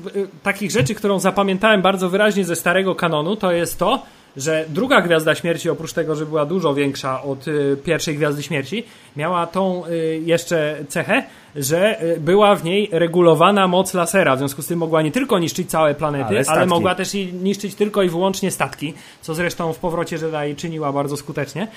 takich 0.44 0.72
rzeczy, 0.72 0.96
którą 0.96 1.20
zapamiętałem 1.20 1.82
bardzo 1.82 2.10
wyraźnie 2.10 2.46
ze 2.46 2.56
starego 2.56 2.96
kanonu, 2.96 3.36
to 3.36 3.52
jest 3.52 3.80
to, 3.80 4.04
że 4.38 4.66
druga 4.70 5.02
Gwiazda 5.02 5.36
Śmierci, 5.36 5.70
oprócz 5.70 5.94
tego, 5.94 6.16
że 6.16 6.26
była 6.26 6.46
dużo 6.46 6.74
większa 6.74 7.24
od 7.24 7.48
y, 7.48 7.78
pierwszej 7.84 8.16
Gwiazdy 8.16 8.44
Śmierci, 8.44 8.84
miała 9.16 9.48
tą 9.48 9.86
y, 9.88 10.22
jeszcze 10.26 10.86
cechę, 10.90 11.24
że 11.56 12.04
y, 12.04 12.20
była 12.20 12.56
w 12.56 12.64
niej 12.64 12.90
regulowana 12.92 13.68
moc 13.68 13.94
lasera, 13.94 14.36
w 14.36 14.38
związku 14.40 14.62
z 14.62 14.68
tym 14.68 14.80
mogła 14.80 15.02
nie 15.02 15.12
tylko 15.12 15.40
niszczyć 15.40 15.70
całe 15.70 15.96
planety, 15.96 16.38
ale, 16.38 16.44
ale 16.48 16.66
mogła 16.66 16.96
też 16.96 17.14
niszczyć 17.44 17.76
tylko 17.76 18.04
i 18.04 18.10
wyłącznie 18.10 18.52
statki, 18.52 18.94
co 19.22 19.34
zresztą 19.34 19.74
w 19.74 19.78
powrocie 19.78 20.16
Jedi 20.16 20.56
czyniła 20.56 20.92
bardzo 20.92 21.18
skutecznie. 21.18 21.68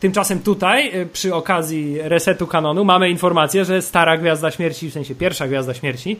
Tymczasem 0.00 0.38
tutaj, 0.38 0.92
przy 1.12 1.34
okazji 1.34 1.98
resetu 2.02 2.46
kanonu, 2.46 2.84
mamy 2.84 3.10
informację, 3.10 3.64
że 3.64 3.82
stara 3.82 4.16
Gwiazda 4.16 4.50
Śmierci, 4.50 4.90
w 4.90 4.92
sensie 4.92 5.14
pierwsza 5.14 5.48
Gwiazda 5.48 5.74
Śmierci, 5.74 6.16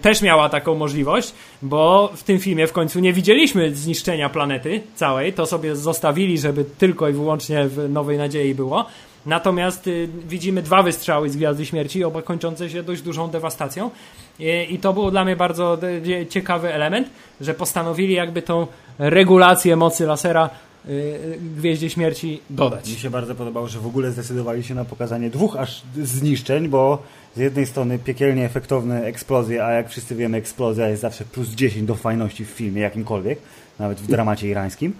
też 0.00 0.22
miała 0.22 0.48
taką 0.48 0.74
możliwość, 0.74 1.32
bo 1.62 2.10
w 2.14 2.22
tym 2.22 2.38
filmie 2.38 2.66
w 2.66 2.72
końcu 2.72 3.00
nie 3.00 3.12
widzieliśmy 3.12 3.74
zniszczenia 3.74 4.28
planety 4.28 4.80
całej, 4.94 5.32
to 5.32 5.46
sobie 5.46 5.76
zostawili, 5.76 6.38
żeby 6.38 6.64
tylko 6.64 7.08
i 7.08 7.12
wyłącznie 7.12 7.68
w 7.68 7.88
Nowej 7.88 8.18
Nadziei 8.18 8.54
było. 8.54 8.86
Natomiast 9.26 9.86
y, 9.86 10.08
widzimy 10.28 10.62
dwa 10.62 10.82
wystrzały 10.82 11.30
z 11.30 11.36
Gwiazdy 11.36 11.66
Śmierci, 11.66 12.04
oba 12.04 12.22
kończące 12.22 12.70
się 12.70 12.82
dość 12.82 13.02
dużą 13.02 13.30
dewastacją. 13.30 13.90
I, 14.38 14.66
I 14.70 14.78
to 14.78 14.92
był 14.92 15.10
dla 15.10 15.24
mnie 15.24 15.36
bardzo 15.36 15.78
y, 16.06 16.26
ciekawy 16.26 16.74
element, 16.74 17.08
że 17.40 17.54
postanowili 17.54 18.14
jakby 18.14 18.42
tą 18.42 18.66
regulację 18.98 19.76
mocy 19.76 20.06
lasera 20.06 20.50
y, 20.88 21.38
Gwieździe 21.56 21.90
Śmierci 21.90 22.40
dodać. 22.50 22.90
Mi 22.90 22.96
się 22.96 23.10
bardzo 23.10 23.34
podobało, 23.34 23.68
że 23.68 23.80
w 23.80 23.86
ogóle 23.86 24.10
zdecydowali 24.10 24.64
się 24.64 24.74
na 24.74 24.84
pokazanie 24.84 25.30
dwóch 25.30 25.56
aż 25.56 25.82
zniszczeń, 26.02 26.68
bo 26.68 27.02
z 27.36 27.38
jednej 27.38 27.66
strony 27.66 27.98
piekielnie 27.98 28.44
efektowne 28.44 29.04
eksplozje, 29.04 29.64
a 29.64 29.72
jak 29.72 29.88
wszyscy 29.88 30.14
wiemy 30.14 30.36
eksplozja 30.36 30.88
jest 30.88 31.02
zawsze 31.02 31.24
plus 31.24 31.48
10 31.48 31.86
do 31.86 31.94
fajności 31.94 32.44
w 32.44 32.48
filmie 32.48 32.82
jakimkolwiek, 32.82 33.38
nawet 33.78 34.00
w 34.00 34.06
dramacie 34.06 34.48
irańskim 34.48 34.92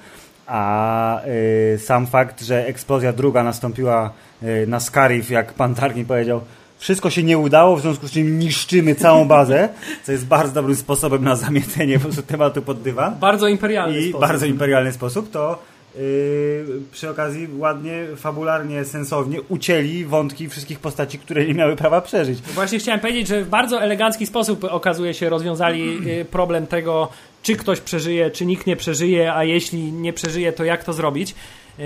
a 0.47 1.21
y, 1.75 1.79
sam 1.79 2.07
fakt, 2.07 2.43
że 2.43 2.67
eksplozja 2.67 3.13
druga 3.13 3.43
nastąpiła 3.43 4.13
y, 4.43 4.67
na 4.67 4.81
Scarif, 4.81 5.31
jak 5.31 5.53
pan 5.53 5.75
Tarkin 5.75 6.07
powiedział, 6.07 6.41
wszystko 6.79 7.11
się 7.11 7.23
nie 7.23 7.39
udało, 7.39 7.77
w 7.77 7.81
związku 7.81 8.09
z 8.09 8.11
czym 8.11 8.39
niszczymy 8.39 8.95
całą 8.95 9.25
bazę, 9.25 9.69
co 10.03 10.13
jest 10.13 10.27
bardzo 10.27 10.55
dobrym 10.55 10.77
sposobem 10.77 11.25
na 11.25 11.37
zamietenie 11.37 11.99
po 11.99 12.05
prostu 12.05 12.23
tematu 12.23 12.63
pod 12.63 12.83
dywan. 12.83 13.15
Bardzo 13.19 13.49
imperialny 13.49 13.99
I 13.99 14.09
sposób. 14.09 14.29
bardzo 14.29 14.47
imperialny 14.47 14.93
sposób, 14.93 15.31
to 15.31 15.59
Yy, 15.99 16.81
przy 16.93 17.11
okazji 17.11 17.49
ładnie, 17.59 18.07
fabularnie, 18.17 18.85
sensownie 18.85 19.43
ucięli 19.43 20.05
wątki 20.05 20.49
wszystkich 20.49 20.79
postaci, 20.79 21.19
które 21.19 21.47
nie 21.47 21.55
miały 21.55 21.77
prawa 21.77 22.01
przeżyć. 22.01 22.39
Właśnie 22.41 22.79
chciałem 22.79 23.01
powiedzieć, 23.01 23.29
że 23.29 23.45
w 23.45 23.49
bardzo 23.49 23.83
elegancki 23.83 24.27
sposób 24.27 24.65
okazuje 24.65 25.15
się 25.15 25.29
rozwiązali 25.29 26.07
yy, 26.07 26.25
problem 26.25 26.67
tego, 26.67 27.09
czy 27.45 27.57
ktoś 27.57 27.81
przeżyje, 27.81 28.31
czy 28.31 28.47
nikt 28.47 28.67
nie 28.67 28.77
przeżyje, 28.77 29.35
a 29.35 29.45
jeśli 29.45 29.93
nie 29.93 30.13
przeżyje, 30.13 30.53
to 30.53 30.65
jak 30.65 30.85
to 30.85 30.93
zrobić. 30.93 31.35
Yy, 31.79 31.85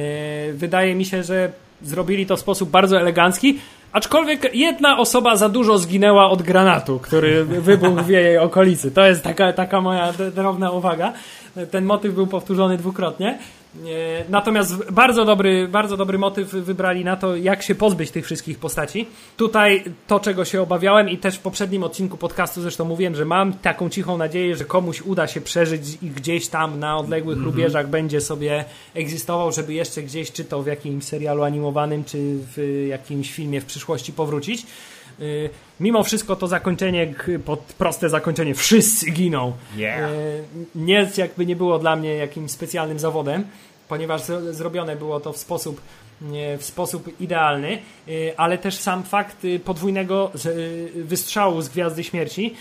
wydaje 0.53 0.95
mi 0.95 1.05
się, 1.05 1.23
że 1.23 1.53
zrobili 1.83 2.27
to 2.27 2.37
w 2.37 2.41
sposób 2.41 2.71
bardzo 2.71 3.01
elegancki, 3.01 3.59
aczkolwiek 3.93 4.55
jedna 4.55 4.99
osoba 4.99 5.37
za 5.37 5.49
dużo 5.49 5.79
zginęła 5.79 6.31
od 6.31 6.43
granatu, 6.43 6.99
który 6.99 7.45
wybuchł 7.45 8.03
w 8.03 8.09
jej 8.09 8.39
okolicy. 8.39 8.91
To 8.91 9.07
jest 9.07 9.23
taka, 9.23 9.53
taka 9.53 9.81
moja 9.81 10.13
drobna 10.35 10.71
uwaga. 10.71 11.13
Ten 11.71 11.85
motyw 11.85 12.15
był 12.15 12.27
powtórzony 12.27 12.77
dwukrotnie. 12.77 13.39
Natomiast 14.29 14.91
bardzo 14.93 15.25
dobry, 15.25 15.69
bardzo 15.69 15.97
dobry 15.97 16.19
motyw 16.19 16.49
wybrali 16.49 17.05
na 17.05 17.16
to, 17.16 17.37
jak 17.37 17.62
się 17.62 17.75
pozbyć 17.75 18.11
tych 18.11 18.25
wszystkich 18.25 18.59
postaci. 18.59 19.07
Tutaj 19.37 19.85
to, 20.07 20.21
czego 20.21 20.45
się 20.45 20.62
obawiałem 20.62 21.09
i 21.09 21.19
też 21.19 21.37
w 21.37 21.41
poprzednim 21.41 21.83
odcinku 21.83 22.16
podcastu 22.16 22.62
zresztą 22.62 22.85
mówiłem, 22.85 23.14
że 23.14 23.25
mam 23.25 23.53
taką 23.53 23.89
cichą 23.89 24.16
nadzieję, 24.16 24.57
że 24.57 24.64
komuś 24.64 25.03
uda 25.03 25.27
się 25.27 25.41
przeżyć 25.41 25.99
i 26.03 26.11
gdzieś 26.11 26.49
tam 26.49 26.79
na 26.79 26.99
odległych 26.99 27.37
mm 27.37 27.49
-hmm. 27.49 27.53
rubieżach 27.53 27.89
będzie 27.89 28.21
sobie 28.21 28.64
egzystował, 28.95 29.53
żeby 29.53 29.75
jeszcze 29.75 30.03
gdzieś, 30.03 30.33
czy 30.33 30.45
to 30.45 30.62
w 30.62 30.66
jakimś 30.66 31.05
serialu 31.05 31.43
animowanym, 31.43 32.05
czy 32.05 32.19
w 32.57 32.87
jakimś 32.89 33.33
filmie 33.33 33.61
w 33.61 33.64
przyszłości 33.64 34.12
powrócić. 34.12 34.66
Y, 35.21 35.51
mimo 35.81 36.05
wszystko 36.05 36.37
to 36.37 36.49
zakończenie, 36.49 37.14
proste 37.79 38.09
zakończenie, 38.09 38.55
wszyscy 38.55 39.11
giną. 39.11 39.53
Yeah. 39.77 40.11
Nie, 40.75 41.11
jakby 41.16 41.47
nie 41.47 41.57
było 41.57 41.79
dla 41.79 41.97
mnie 41.97 42.14
jakimś 42.14 42.51
specjalnym 42.51 42.99
zawodem, 42.99 43.45
ponieważ 43.89 44.23
zrobione 44.51 44.97
było 44.97 45.21
to 45.21 45.33
w 45.33 45.37
sposób 45.37 45.81
w 46.59 46.64
sposób 46.64 47.21
idealny, 47.21 47.79
y, 48.09 48.33
ale 48.37 48.59
też 48.59 48.75
sam 48.75 49.03
fakt 49.03 49.45
y, 49.45 49.61
podwójnego 49.61 50.31
wystrzału 50.95 51.62
z 51.62 51.69
Gwiazdy 51.69 52.05
Śmierci 52.05 52.55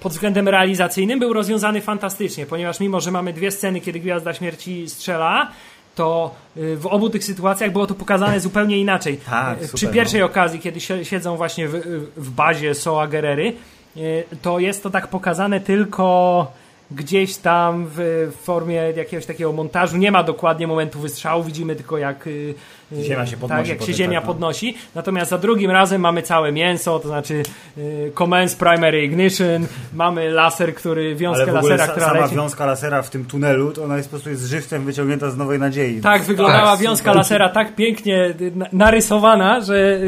pod 0.00 0.12
względem 0.12 0.48
realizacyjnym 0.48 1.18
był 1.18 1.32
rozwiązany 1.32 1.80
fantastycznie, 1.80 2.46
ponieważ 2.46 2.80
mimo, 2.80 3.00
że 3.00 3.10
mamy 3.10 3.32
dwie 3.32 3.50
sceny, 3.50 3.80
kiedy 3.80 4.00
Gwiazda 4.00 4.34
Śmierci 4.34 4.90
strzela, 4.90 5.50
to 5.94 6.34
y, 6.56 6.76
w 6.76 6.86
obu 6.86 7.10
tych 7.10 7.24
sytuacjach 7.24 7.72
było 7.72 7.86
to 7.86 7.94
pokazane 7.94 8.40
zupełnie 8.48 8.78
inaczej. 8.78 9.16
Tak, 9.16 9.58
super, 9.58 9.74
Przy 9.74 9.88
pierwszej 9.88 10.20
no. 10.20 10.26
okazji, 10.26 10.60
kiedy 10.60 10.80
siedzą 10.80 11.36
właśnie 11.36 11.68
w, 11.68 11.72
w 12.16 12.30
bazie 12.30 12.74
Soa 12.74 13.06
Gerery, 13.06 13.52
y, 13.96 14.24
to 14.42 14.58
jest 14.58 14.82
to 14.82 14.90
tak 14.90 15.08
pokazane 15.08 15.60
tylko 15.60 16.52
gdzieś 16.94 17.36
tam 17.36 17.86
w 17.88 18.28
formie 18.42 18.74
jakiegoś 18.96 19.26
takiego 19.26 19.52
montażu. 19.52 19.96
Nie 19.96 20.10
ma 20.10 20.22
dokładnie 20.22 20.66
momentu 20.66 21.00
wystrzału, 21.00 21.44
widzimy 21.44 21.76
tylko 21.76 21.98
jak 21.98 22.26
y, 22.26 22.54
y, 22.92 23.04
ziemia 23.04 23.26
się 23.26 23.36
podnosi. 23.36 23.62
Tak, 23.62 23.68
jak 23.68 23.82
się 23.88 23.94
ziemia 23.94 24.20
tak, 24.20 24.28
no. 24.28 24.32
podnosi. 24.32 24.74
Natomiast 24.94 25.30
za 25.30 25.38
drugim 25.38 25.70
razem 25.70 26.00
mamy 26.00 26.22
całe 26.22 26.52
mięso, 26.52 26.98
to 26.98 27.08
znaczy 27.08 27.42
y, 27.78 28.12
commence 28.14 28.56
primary 28.56 29.04
ignition, 29.04 29.66
mamy 29.94 30.30
laser, 30.30 30.74
który, 30.74 31.14
wiązkę 31.14 31.52
lasera, 31.52 31.88
która 31.88 32.06
sama 32.06 32.20
leci. 32.20 32.34
wiązka 32.34 32.66
lasera 32.66 33.02
w 33.02 33.10
tym 33.10 33.24
tunelu, 33.24 33.72
to 33.72 33.84
ona 33.84 33.96
jest 33.96 34.08
po 34.08 34.10
prostu 34.10 34.30
jest 34.30 34.42
żywcem 34.42 34.84
wyciągnięta 34.84 35.30
z 35.30 35.36
Nowej 35.36 35.58
Nadziei. 35.58 36.00
Tak, 36.00 36.22
wyglądała 36.22 36.70
tak, 36.70 36.80
wiązka 36.80 37.10
super. 37.10 37.16
lasera 37.16 37.48
tak 37.48 37.74
pięknie 37.74 38.34
narysowana, 38.72 39.60
że 39.60 40.00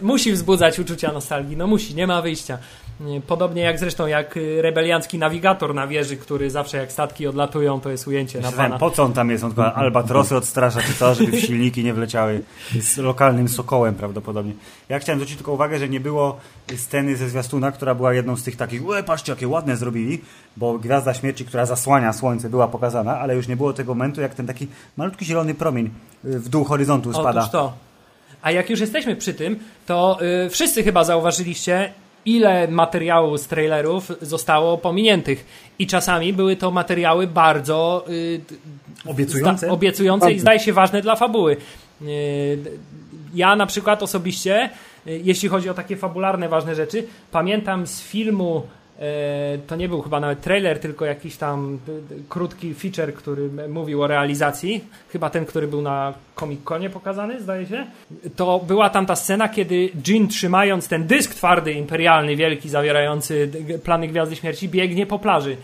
musi 0.00 0.32
wzbudzać 0.32 0.78
uczucia 0.78 1.12
nostalgii. 1.12 1.56
No 1.56 1.66
musi, 1.66 1.94
nie 1.94 2.06
ma 2.06 2.22
wyjścia. 2.22 2.58
Podobnie 3.26 3.62
jak 3.62 3.78
zresztą 3.78 4.06
jak 4.06 4.36
y, 4.36 4.62
rebeliancki 4.62 5.18
nawigator 5.18 5.74
na 5.74 5.86
wieży, 5.86 6.16
który 6.16 6.50
zawsze 6.50 6.76
jak 6.76 6.92
statki 6.92 7.26
odlatują, 7.26 7.80
to 7.80 7.90
jest 7.90 8.06
ujęcie 8.06 8.40
na 8.40 8.52
pana. 8.52 8.78
Po 8.78 8.90
co 8.90 9.02
on 9.02 9.12
tam 9.12 9.30
jest? 9.30 9.44
On 9.44 9.50
tylko 9.50 9.74
albatrosy 9.74 10.36
odstrasza 10.36 10.80
czy 10.82 10.94
co, 10.94 11.14
żeby 11.14 11.40
silniki 11.46 11.84
nie 11.84 11.94
wleciały 11.94 12.42
z 12.80 12.96
lokalnym 12.96 13.48
sokołem 13.48 13.94
prawdopodobnie. 13.94 14.52
Ja 14.88 14.98
chciałem 14.98 15.18
zwrócić 15.18 15.36
tylko 15.36 15.52
uwagę, 15.52 15.78
że 15.78 15.88
nie 15.88 16.00
było 16.00 16.40
sceny 16.76 17.16
ze 17.16 17.28
zwiastuna, 17.28 17.72
która 17.72 17.94
była 17.94 18.14
jedną 18.14 18.36
z 18.36 18.42
tych 18.42 18.56
takich, 18.56 18.86
ue, 18.86 19.02
patrzcie 19.02 19.32
jakie 19.32 19.48
ładne 19.48 19.76
zrobili, 19.76 20.20
bo 20.56 20.78
Gwiazda 20.78 21.14
Śmierci, 21.14 21.44
która 21.44 21.66
zasłania 21.66 22.12
słońce 22.12 22.50
była 22.50 22.68
pokazana, 22.68 23.18
ale 23.18 23.36
już 23.36 23.48
nie 23.48 23.56
było 23.56 23.72
tego 23.72 23.94
momentu, 23.94 24.20
jak 24.20 24.34
ten 24.34 24.46
taki 24.46 24.66
malutki 24.96 25.24
zielony 25.24 25.54
promień 25.54 25.90
y, 26.24 26.40
w 26.40 26.48
dół 26.48 26.64
horyzontu 26.64 27.12
spada. 27.12 27.40
Otóż 27.40 27.52
to. 27.52 27.72
A 28.42 28.50
jak 28.50 28.70
już 28.70 28.80
jesteśmy 28.80 29.16
przy 29.16 29.34
tym, 29.34 29.58
to 29.86 30.18
yy, 30.20 30.50
wszyscy 30.50 30.82
chyba 30.82 31.04
zauważyliście, 31.04 31.92
ile 32.26 32.68
materiału 32.68 33.38
z 33.38 33.46
trailerów 33.46 34.12
zostało 34.20 34.78
pominiętych. 34.78 35.46
I 35.78 35.86
czasami 35.86 36.32
były 36.32 36.56
to 36.56 36.70
materiały 36.70 37.26
bardzo 37.26 38.04
yy, 38.08 38.40
obiecujące, 39.06 39.70
obiecujące 39.70 40.32
i 40.32 40.38
zdaje 40.38 40.60
się 40.60 40.72
ważne 40.72 41.02
dla 41.02 41.16
fabuły. 41.16 41.56
Ja 43.34 43.56
na 43.56 43.66
przykład 43.66 44.02
osobiście, 44.02 44.70
jeśli 45.06 45.48
chodzi 45.48 45.70
o 45.70 45.74
takie 45.74 45.96
fabularne, 45.96 46.48
ważne 46.48 46.74
rzeczy, 46.74 47.06
pamiętam 47.30 47.86
z 47.86 48.02
filmu 48.02 48.62
to 49.66 49.76
nie 49.76 49.88
był 49.88 50.02
chyba 50.02 50.20
nawet 50.20 50.40
trailer, 50.40 50.80
tylko 50.80 51.04
jakiś 51.04 51.36
tam 51.36 51.78
krótki 52.28 52.74
feature, 52.74 53.14
który 53.14 53.50
mówił 53.68 54.02
o 54.02 54.06
realizacji. 54.06 54.84
Chyba 55.08 55.30
ten, 55.30 55.46
który 55.46 55.68
był 55.68 55.82
na 55.82 56.14
Comic-Conie 56.36 56.90
pokazany, 56.90 57.40
zdaje 57.40 57.66
się. 57.66 57.86
To 58.36 58.60
była 58.66 58.90
tam 58.90 59.06
ta 59.06 59.16
scena, 59.16 59.48
kiedy 59.48 59.90
Jean 60.08 60.28
trzymając 60.28 60.88
ten 60.88 61.06
dysk 61.06 61.34
twardy, 61.34 61.72
imperialny, 61.72 62.36
wielki, 62.36 62.68
zawierający 62.68 63.50
plany 63.84 64.08
Gwiazdy 64.08 64.36
Śmierci, 64.36 64.68
biegnie 64.68 65.06
po 65.06 65.18
plaży. 65.18 65.56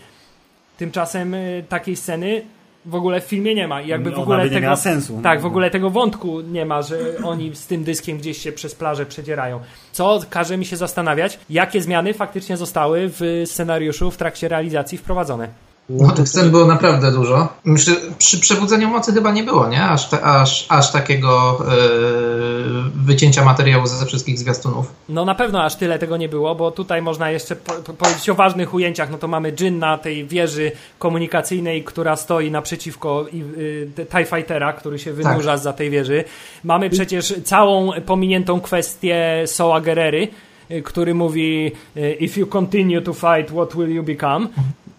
Tymczasem 0.77 1.33
e, 1.33 1.39
takiej 1.69 1.95
sceny 1.95 2.41
w 2.85 2.95
ogóle 2.95 3.21
w 3.21 3.23
filmie 3.23 3.55
nie 3.55 3.67
ma. 3.67 3.81
I 3.81 3.87
jakby 3.87 4.11
w 4.11 4.19
ogóle 4.19 4.49
tego, 4.49 4.75
sensu. 4.75 5.19
Tak, 5.23 5.41
w 5.41 5.45
ogóle 5.45 5.71
tego 5.71 5.89
wątku 5.89 6.41
nie 6.41 6.65
ma, 6.65 6.81
że 6.81 6.97
oni 7.23 7.55
z 7.55 7.67
tym 7.67 7.83
dyskiem 7.83 8.17
gdzieś 8.17 8.37
się 8.37 8.51
przez 8.51 8.75
plażę 8.75 9.05
przedzierają. 9.05 9.59
Co 9.91 10.19
każe 10.29 10.57
mi 10.57 10.65
się 10.65 10.77
zastanawiać, 10.77 11.39
jakie 11.49 11.81
zmiany 11.81 12.13
faktycznie 12.13 12.57
zostały 12.57 13.09
w 13.09 13.43
scenariuszu 13.45 14.11
w 14.11 14.17
trakcie 14.17 14.47
realizacji 14.47 14.97
wprowadzone. 14.97 15.68
No 15.89 16.11
tych 16.11 16.29
scen 16.29 16.51
było 16.51 16.65
naprawdę 16.65 17.11
dużo. 17.11 17.47
Myślę, 17.65 17.95
przy 18.17 18.39
Przebudzeniu 18.39 18.89
Mocy 18.89 19.13
chyba 19.13 19.31
nie 19.31 19.43
było, 19.43 19.67
nie? 19.67 19.83
Aż, 19.83 20.09
te, 20.09 20.21
aż, 20.21 20.65
aż 20.69 20.91
takiego 20.91 21.59
yy, 21.59 23.05
wycięcia 23.05 23.45
materiału 23.45 23.85
ze 23.85 24.05
wszystkich 24.05 24.39
zwiastunów. 24.39 24.93
No 25.09 25.25
na 25.25 25.35
pewno 25.35 25.63
aż 25.63 25.75
tyle 25.75 25.99
tego 25.99 26.17
nie 26.17 26.29
było, 26.29 26.55
bo 26.55 26.71
tutaj 26.71 27.01
można 27.01 27.31
jeszcze 27.31 27.55
po, 27.55 27.73
powiedzieć 27.93 28.29
o 28.29 28.35
ważnych 28.35 28.73
ujęciach. 28.73 29.11
No 29.11 29.17
to 29.17 29.27
mamy 29.27 29.51
Jin 29.51 29.79
na 29.79 29.97
tej 29.97 30.27
wieży 30.27 30.71
komunikacyjnej, 30.99 31.83
która 31.83 32.15
stoi 32.15 32.51
naprzeciwko 32.51 33.25
yy, 33.33 34.05
TIE 34.05 34.25
Fightera, 34.25 34.73
który 34.73 34.99
się 34.99 35.13
wynurza 35.13 35.51
tak. 35.51 35.59
za 35.59 35.73
tej 35.73 35.89
wieży. 35.89 36.23
Mamy 36.63 36.89
przecież 36.89 37.33
całą 37.43 37.91
pominiętą 38.05 38.61
kwestię 38.61 39.43
Soa 39.45 39.81
Gerery, 39.81 40.27
y, 40.71 40.81
który 40.81 41.13
mówi 41.13 41.71
y, 41.97 42.17
If 42.19 42.39
you 42.39 42.47
continue 42.47 43.01
to 43.01 43.13
fight, 43.13 43.51
what 43.51 43.75
will 43.75 43.95
you 43.95 44.03
become? 44.03 44.47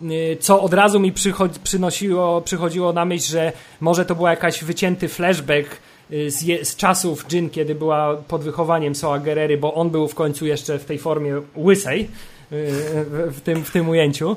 Y, 0.03 0.36
co 0.40 0.62
od 0.62 0.74
razu 0.74 1.01
mi 1.01 1.12
przynosiło, 1.62 2.40
przychodziło 2.40 2.92
na 2.92 3.05
myśl, 3.05 3.32
że 3.32 3.53
może 3.80 4.05
to 4.05 4.14
był 4.14 4.26
jakaś 4.26 4.64
wycięty 4.64 5.09
flashback 5.09 5.68
y, 6.12 6.30
z, 6.30 6.68
z 6.68 6.76
czasów 6.76 7.26
Jin, 7.28 7.51
kiedy 7.51 7.74
była 7.74 8.16
pod 8.28 8.42
wychowaniem 8.42 8.94
Soa 8.94 9.18
Gerery, 9.18 9.59
bo 9.59 9.74
on 9.74 9.90
był 9.90 10.09
w 10.09 10.14
końcu 10.14 10.46
jeszcze 10.46 10.78
w 10.78 10.84
tej 10.84 10.98
formie 10.98 11.40
łysej 11.57 12.01
y, 12.03 12.07
w, 13.30 13.40
tym, 13.44 13.64
w 13.64 13.70
tym 13.70 13.88
ujęciu. 13.88 14.36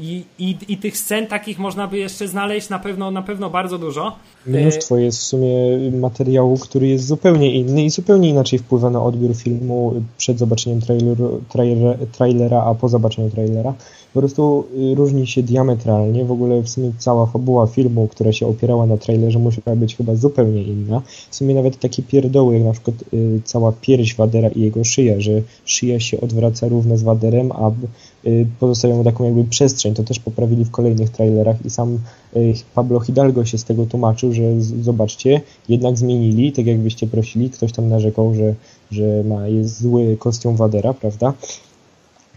I, 0.00 0.24
i, 0.38 0.56
I 0.68 0.76
tych 0.76 0.96
scen 0.98 1.26
takich 1.26 1.58
można 1.58 1.86
by 1.86 1.98
jeszcze 1.98 2.28
znaleźć 2.28 2.68
na 2.68 2.78
pewno, 2.78 3.10
na 3.10 3.22
pewno 3.22 3.50
bardzo 3.50 3.78
dużo. 3.78 4.16
Mnóstwo 4.46 4.96
jest 4.96 5.18
w 5.18 5.22
sumie 5.22 5.50
materiału, 5.92 6.58
który 6.58 6.86
jest 6.86 7.06
zupełnie 7.06 7.54
inny 7.54 7.84
i 7.84 7.90
zupełnie 7.90 8.28
inaczej 8.28 8.58
wpływa 8.58 8.90
na 8.90 9.02
odbiór 9.02 9.34
filmu 9.36 10.02
przed 10.18 10.38
zobaczeniem 10.38 10.80
traileru, 10.80 11.40
trailer, 11.48 11.98
trailera, 12.12 12.62
a 12.62 12.74
po 12.74 12.88
zobaczeniu 12.88 13.30
trailera 13.30 13.74
po 14.14 14.20
prostu 14.20 14.64
y, 14.92 14.94
różni 14.94 15.26
się 15.26 15.42
diametralnie. 15.42 16.24
W 16.24 16.32
ogóle 16.32 16.62
w 16.62 16.68
sumie 16.68 16.92
cała 16.98 17.26
fabuła 17.26 17.66
filmu, 17.66 18.08
która 18.08 18.32
się 18.32 18.46
opierała 18.46 18.86
na 18.86 18.96
trailerze, 18.96 19.38
musiała 19.38 19.76
być 19.76 19.96
chyba 19.96 20.14
zupełnie 20.14 20.62
inna. 20.62 21.02
W 21.30 21.36
sumie 21.36 21.54
nawet 21.54 21.78
takie 21.78 22.02
pierdoły, 22.02 22.54
jak 22.54 22.64
na 22.64 22.72
przykład 22.72 22.96
y, 23.14 23.40
cała 23.44 23.72
pierś 23.72 24.14
Wadera 24.16 24.48
i 24.48 24.60
jego 24.60 24.84
szyja, 24.84 25.20
że 25.20 25.42
szyja 25.64 26.00
się 26.00 26.20
odwraca 26.20 26.68
równo 26.68 26.96
z 26.96 27.02
Waderem, 27.02 27.52
a 27.52 27.70
y, 28.26 28.46
pozostawią 28.60 29.04
taką 29.04 29.24
jakby 29.24 29.44
przestrzeń. 29.44 29.94
To 29.94 30.04
też 30.04 30.18
poprawili 30.18 30.64
w 30.64 30.70
kolejnych 30.70 31.10
trailerach 31.10 31.66
i 31.66 31.70
sam 31.70 31.98
y, 32.36 32.54
Pablo 32.74 33.00
Hidalgo 33.00 33.44
się 33.44 33.58
z 33.58 33.64
tego 33.64 33.86
tłumaczył, 33.86 34.32
że 34.32 34.60
z, 34.60 34.84
zobaczcie, 34.84 35.40
jednak 35.68 35.98
zmienili, 35.98 36.52
tak 36.52 36.66
jakbyście 36.66 37.06
prosili, 37.06 37.50
ktoś 37.50 37.72
tam 37.72 37.88
narzekał, 37.88 38.34
że, 38.34 38.54
że 38.90 39.24
ma, 39.24 39.48
jest 39.48 39.80
zły 39.80 40.16
kostium 40.20 40.56
Wadera, 40.56 40.94
prawda? 40.94 41.32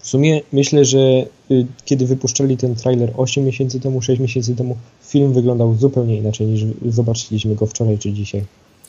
W 0.08 0.10
sumie 0.10 0.42
myślę, 0.54 0.86
że 0.86 1.26
y, 1.52 1.66
kiedy 1.86 2.06
wypuszczali 2.06 2.58
ten 2.58 2.76
trailer 2.76 3.12
8 3.18 3.46
miesięcy 3.46 3.80
temu, 3.80 4.02
6 4.02 4.22
miesięcy 4.22 4.56
temu, 4.56 4.78
film 5.02 5.34
wyglądał 5.34 5.76
zupełnie 5.76 6.18
inaczej 6.18 6.48
niż 6.48 6.66
zobaczyliśmy 6.86 7.56
go 7.56 7.66
wczoraj 7.66 7.98
czy 7.98 8.12
dzisiaj. 8.12 8.44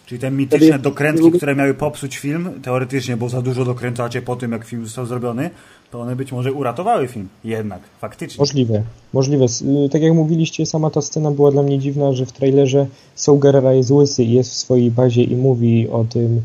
Czyli 0.07 0.21
te 0.21 0.31
mityczne 0.31 0.79
dokrętki, 0.79 1.33
które 1.33 1.57
miały 1.57 1.75
popsuć 1.75 2.19
film, 2.19 2.51
teoretycznie, 2.63 3.17
bo 3.17 3.29
za 3.29 3.43
dużo 3.43 3.65
dokręcacie 3.65 4.23
po 4.23 4.37
tym, 4.37 4.53
jak 4.53 4.65
film 4.65 4.85
został 4.85 5.07
zrobiony, 5.07 5.51
to 5.91 6.01
one 6.01 6.17
być 6.17 6.33
może 6.33 6.53
uratowały 6.53 7.09
film. 7.09 7.29
Jednak, 7.45 7.81
faktycznie. 8.01 8.43
Możliwe, 8.43 8.83
możliwe. 9.13 9.45
Y, 9.45 9.89
tak 9.89 10.03
jak 10.03 10.13
mówiliście, 10.13 10.67
sama 10.67 10.91
ta 10.91 11.03
scena 11.03 11.31
była 11.31 11.51
dla 11.51 11.63
mnie 11.63 11.79
dziwna, 11.79 12.13
że 12.13 12.27
w 12.27 12.33
trailerze 12.33 12.87
Saul 13.15 13.39
Gerrera 13.39 13.73
jest 13.73 13.91
łysy 13.91 14.25
i 14.25 14.33
jest 14.33 14.51
w 14.51 14.57
swojej 14.57 14.91
bazie 14.91 15.23
i 15.23 15.37
mówi 15.37 15.89
o 15.89 16.05
tym, 16.05 16.43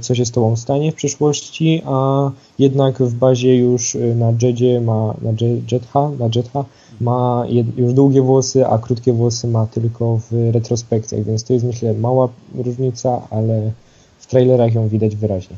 co 0.00 0.14
się 0.14 0.24
z 0.24 0.30
tobą 0.30 0.56
stanie 0.56 0.92
w 0.92 0.94
przyszłości, 0.94 1.82
a 1.86 2.30
jednak 2.58 2.98
w 2.98 3.14
bazie 3.14 3.56
już 3.56 3.94
y, 3.94 4.14
na 4.14 4.32
Jedzie 4.42 4.80
ma, 4.80 5.14
na 5.22 5.30
Jetha, 5.72 6.10
na 6.18 6.28
Jetha 6.34 6.64
ma 7.00 7.44
już 7.76 7.92
długie 7.92 8.22
włosy, 8.22 8.66
a 8.66 8.78
krótkie 8.78 9.12
włosy 9.12 9.48
ma 9.48 9.66
tylko 9.66 10.20
w 10.30 10.54
retrospekcjach, 10.54 11.24
więc 11.24 11.44
to 11.44 11.52
jest 11.52 11.64
myślę 11.64 11.94
mała 11.94 12.28
różnica, 12.54 13.20
ale 13.30 13.72
w 14.18 14.26
trailerach 14.26 14.74
ją 14.74 14.88
widać 14.88 15.16
wyraźnie. 15.16 15.56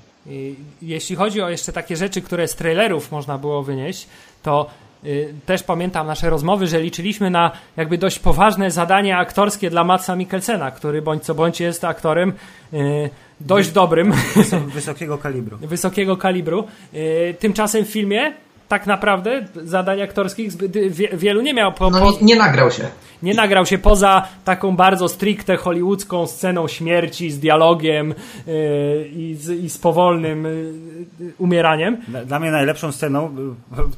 Jeśli 0.83 1.17
chodzi 1.17 1.43
o 1.43 1.51
jeszcze 1.51 1.73
takie 1.73 1.97
rzeczy, 1.97 2.23
które 2.23 2.49
z 2.49 2.55
trailerów 2.55 3.13
można 3.13 3.39
było 3.39 3.63
wynieść, 3.63 4.07
to 4.43 4.67
y, 5.05 5.35
też 5.47 5.63
pamiętam 5.63 6.07
nasze 6.07 6.31
rozmowy, 6.31 6.67
że 6.67 6.81
liczyliśmy 6.81 7.31
na 7.31 7.51
jakby 7.77 7.99
dość 7.99 8.19
poważne 8.19 8.71
zadanie 8.71 9.17
aktorskie 9.17 9.71
dla 9.71 9.85
Matsa 9.85 10.17
Mikkelsena, 10.17 10.71
który 10.71 11.03
bądź 11.03 11.23
co 11.23 11.35
bądź 11.35 11.61
jest 11.61 11.85
aktorem 11.85 12.33
dość 13.41 13.71
dobrym. 13.71 14.13
Wysokiego 14.75 15.19
kalibru. 15.19 15.59
Wysokiego 15.69 16.17
kalibru. 16.17 16.65
Y, 16.95 17.35
tymczasem 17.39 17.85
w 17.85 17.89
filmie 17.89 18.33
tak 18.71 18.87
naprawdę 18.87 19.47
zadań 19.65 20.03
aktorskich 20.03 20.53
wielu 21.13 21.41
nie 21.41 21.55
miał. 21.55 21.73
Po, 21.73 21.91
no 21.91 22.11
nie, 22.11 22.17
nie, 22.23 22.37
nagrał 22.37 22.71
się. 22.71 22.83
Nie 23.23 23.35
nagrał 23.35 23.67
się 23.67 23.79
poza 23.79 24.29
taką 24.45 24.77
bardzo 24.77 25.09
stricte 25.09 25.57
hollywoodzką 25.57 26.27
sceną 26.27 26.69
śmierci 26.69 27.31
z 27.31 27.39
dialogiem 27.39 28.15
yy, 28.47 28.55
i, 29.13 29.35
z, 29.35 29.51
i, 29.51 29.71
z, 29.71 29.79
powolnym 29.79 30.45
yy, 31.21 31.33
umieraniem. 31.39 31.97
Dla 32.27 32.39
mnie 32.39 32.51
najlepszą 32.51 32.93
sceną, 32.93 33.37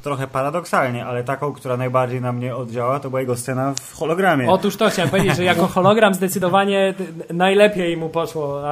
trochę 0.02 0.26
paradoksalnie, 0.26 1.06
ale 1.06 1.24
taką, 1.24 1.52
która 1.52 1.76
najbardziej 1.76 2.20
na 2.20 2.32
mnie 2.32 2.56
oddziała, 2.56 3.00
to 3.00 3.10
była 3.10 3.20
jego 3.20 3.36
scena 3.36 3.74
w 3.74 3.94
hologramie. 3.94 4.50
Otóż 4.50 4.76
to 4.76 4.90
chciałem 4.90 5.10
powiedzieć, 5.10 5.36
że 5.36 5.44
jako 5.44 5.66
hologram 5.66 6.14
zdecydowanie 6.14 6.94
najlepiej 7.30 7.96
mu 7.96 8.08
poszło, 8.08 8.62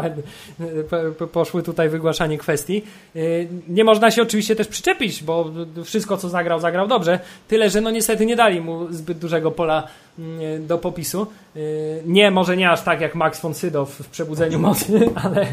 poszły 1.32 1.62
tutaj 1.62 1.88
wygłaszanie 1.88 2.38
kwestii. 2.38 2.82
Yy, 3.14 3.48
nie 3.68 3.84
można 3.84 4.11
się 4.11 4.22
oczywiście 4.22 4.57
też 4.57 4.68
przyczepić, 4.68 5.22
bo 5.22 5.51
wszystko 5.91 6.16
co 6.16 6.28
zagrał, 6.28 6.61
zagrał 6.61 6.88
dobrze. 6.88 7.18
Tyle, 7.49 7.70
że 7.70 7.80
no 7.80 7.91
niestety 7.91 8.26
nie 8.26 8.36
dali 8.36 8.61
mu 8.61 8.93
zbyt 8.93 9.18
dużego 9.18 9.51
pola 9.51 9.86
mm, 10.18 10.66
do 10.66 10.78
popisu. 10.78 11.26
Y, 11.57 12.03
nie, 12.07 12.30
może 12.30 12.57
nie 12.57 12.70
aż 12.70 12.82
tak 12.82 13.01
jak 13.01 13.14
Max 13.14 13.41
von 13.41 13.55
Sydow 13.55 13.91
w 13.91 14.09
Przebudzeniu 14.09 14.59
Mocy, 14.68 15.11
ale, 15.14 15.47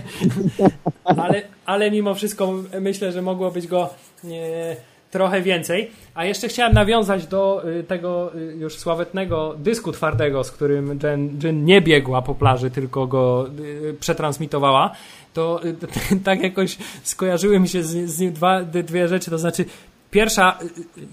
ale, 1.04 1.42
ale 1.66 1.92
mimo 1.92 2.14
wszystko 2.14 2.54
myślę, 2.82 3.12
że 3.12 3.22
mogło 3.22 3.52
być 3.52 3.68
go 3.68 3.90
trochę 5.12 5.42
więcej. 5.42 5.92
A 6.16 6.26
jeszcze 6.26 6.48
chciałem 6.48 6.74
nawiązać 6.74 7.28
do 7.28 7.64
tego 7.88 8.32
już 8.58 8.78
sławetnego 8.78 9.56
dysku 9.58 9.92
twardego, 9.92 10.44
z 10.44 10.52
którym 10.52 11.00
Jen, 11.04 11.40
Jen 11.44 11.66
nie 11.66 11.82
biegła 11.82 12.22
po 12.22 12.36
plaży, 12.36 12.72
tylko 12.72 13.08
go 13.08 13.46
przetransmitowała. 14.00 14.92
To 15.34 15.62
tak 16.24 16.42
jakoś 16.42 16.78
skojarzyły 17.04 17.60
mi 17.60 17.68
się 17.68 17.84
z, 17.84 18.10
z 18.10 18.20
nim 18.20 18.34
dwa, 18.34 18.64
dwie 18.64 19.08
rzeczy, 19.08 19.32
to 19.32 19.38
znaczy 19.38 19.66
Pierwsza, 20.12 20.58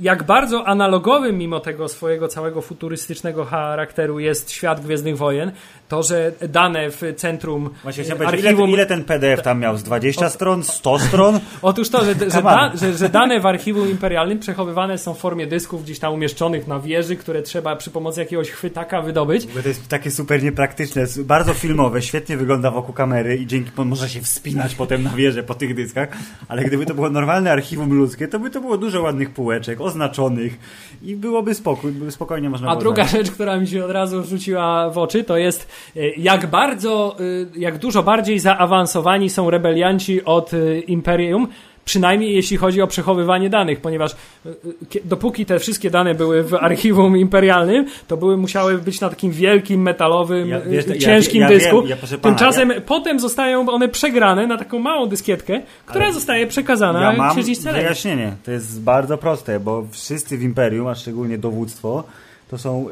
jak 0.00 0.22
bardzo 0.22 0.66
analogowym 0.66 1.38
mimo 1.38 1.60
tego 1.60 1.88
swojego 1.88 2.28
całego 2.28 2.62
futurystycznego 2.62 3.44
charakteru 3.44 4.18
jest 4.18 4.50
świat 4.50 4.80
Gwiezdnych 4.80 5.16
Wojen, 5.16 5.52
to, 5.88 6.02
że 6.02 6.32
dane 6.48 6.90
w 6.90 7.02
centrum 7.16 7.70
Właśnie 7.82 8.04
archiwum... 8.26 8.68
Ile, 8.68 8.76
ile 8.76 8.86
ten 8.86 9.04
PDF 9.04 9.42
tam 9.42 9.60
miał? 9.60 9.76
Z 9.76 9.82
20 9.82 10.26
o... 10.26 10.30
stron? 10.30 10.62
100 10.62 10.98
stron? 10.98 11.40
Otóż 11.62 11.88
to, 11.88 12.04
że, 12.04 12.14
że, 12.14 12.42
da, 12.42 12.72
że, 12.74 12.94
że, 12.94 13.08
dane 13.08 13.40
w 13.40 13.46
archiwum 13.46 13.90
imperialnym 13.90 14.38
przechowywane 14.38 14.98
są 14.98 15.14
w 15.14 15.18
formie 15.18 15.46
dysków 15.46 15.84
gdzieś 15.84 15.98
tam 15.98 16.12
umieszczonych 16.12 16.66
na 16.66 16.80
wieży, 16.80 17.16
które 17.16 17.42
trzeba 17.42 17.76
przy 17.76 17.90
pomocy 17.90 18.20
jakiegoś 18.20 18.50
chwytaka 18.50 19.02
wydobyć. 19.02 19.46
Bo 19.46 19.62
to 19.62 19.68
jest 19.68 19.88
takie 19.88 20.10
super 20.10 20.42
niepraktyczne, 20.42 21.06
bardzo 21.18 21.54
filmowe, 21.54 22.02
świetnie 22.02 22.36
wygląda 22.36 22.70
wokół 22.70 22.94
kamery 22.94 23.36
i 23.36 23.46
dzięki 23.46 23.70
można 23.84 24.08
się 24.08 24.20
wspinać 24.20 24.74
potem 24.74 25.02
na 25.02 25.10
wieżę 25.10 25.42
po 25.42 25.54
tych 25.54 25.74
dyskach, 25.74 26.08
ale 26.48 26.64
gdyby 26.64 26.86
to 26.86 26.94
było 26.94 27.10
normalne 27.10 27.52
archiwum 27.52 27.94
ludzkie, 27.94 28.28
to 28.28 28.38
by 28.38 28.50
to 28.50 28.60
było 28.60 28.78
dużo 28.84 29.02
ładnych 29.02 29.30
półeczek, 29.30 29.80
oznaczonych 29.80 30.58
i 31.02 31.16
byłoby 31.16 31.54
spokój, 31.54 31.92
spokojnie 32.10 32.50
można 32.50 32.70
A 32.70 32.76
druga 32.76 33.04
rzecz, 33.04 33.30
która 33.30 33.56
mi 33.56 33.66
się 33.66 33.84
od 33.84 33.90
razu 33.90 34.24
rzuciła 34.24 34.90
w 34.90 34.98
oczy, 34.98 35.24
to 35.24 35.36
jest 35.36 35.68
e, 35.96 36.08
jak 36.08 36.46
bardzo, 36.46 37.16
e, 37.20 37.60
jak 37.60 37.78
dużo 37.78 38.02
bardziej 38.02 38.38
zaawansowani 38.38 39.30
są 39.30 39.50
rebelianci 39.50 40.24
od 40.24 40.54
e, 40.54 40.78
Imperium 40.78 41.48
Przynajmniej 41.84 42.34
jeśli 42.34 42.56
chodzi 42.56 42.82
o 42.82 42.86
przechowywanie 42.86 43.50
danych, 43.50 43.80
ponieważ 43.80 44.12
y, 44.12 44.48
y, 44.96 45.00
dopóki 45.04 45.46
te 45.46 45.58
wszystkie 45.58 45.90
dane 45.90 46.14
były 46.14 46.42
w 46.42 46.54
archiwum 46.54 47.16
imperialnym, 47.16 47.86
to 48.08 48.16
były 48.16 48.36
musiały 48.36 48.78
być 48.78 49.00
na 49.00 49.08
takim 49.10 49.32
wielkim, 49.32 49.82
metalowym, 49.82 50.48
Ja- 50.48 50.60
wiesz, 50.60 50.86
ja- 50.86 50.98
ciężkim 50.98 51.40
ja 51.42 51.48
dysku. 51.48 51.86
ja 51.86 51.96
proszę 51.96 52.18
pana, 52.18 52.34
Tymczasem 52.36 52.72
potem 52.86 53.20
zostają 53.20 53.68
one 53.68 53.88
przegrane 53.88 54.46
na 54.46 54.58
taką 54.58 54.78
małą 54.78 55.06
dyskietkę, 55.06 55.60
która 55.86 56.12
zostaje 56.12 56.46
przekazana 56.46 57.00
Ja 57.00 57.12
mam 57.12 57.36
wyjaśnienie. 57.72 58.32
To 58.44 58.50
jest 58.50 58.82
bardzo 58.82 59.18
proste, 59.18 59.60
bo 59.60 59.86
wszyscy 59.90 60.38
w 60.38 60.42
Imperium, 60.42 60.86
a 60.86 60.94
szczególnie 60.94 61.38
dowództwo, 61.38 62.04
to 62.54 62.58
są 62.58 62.86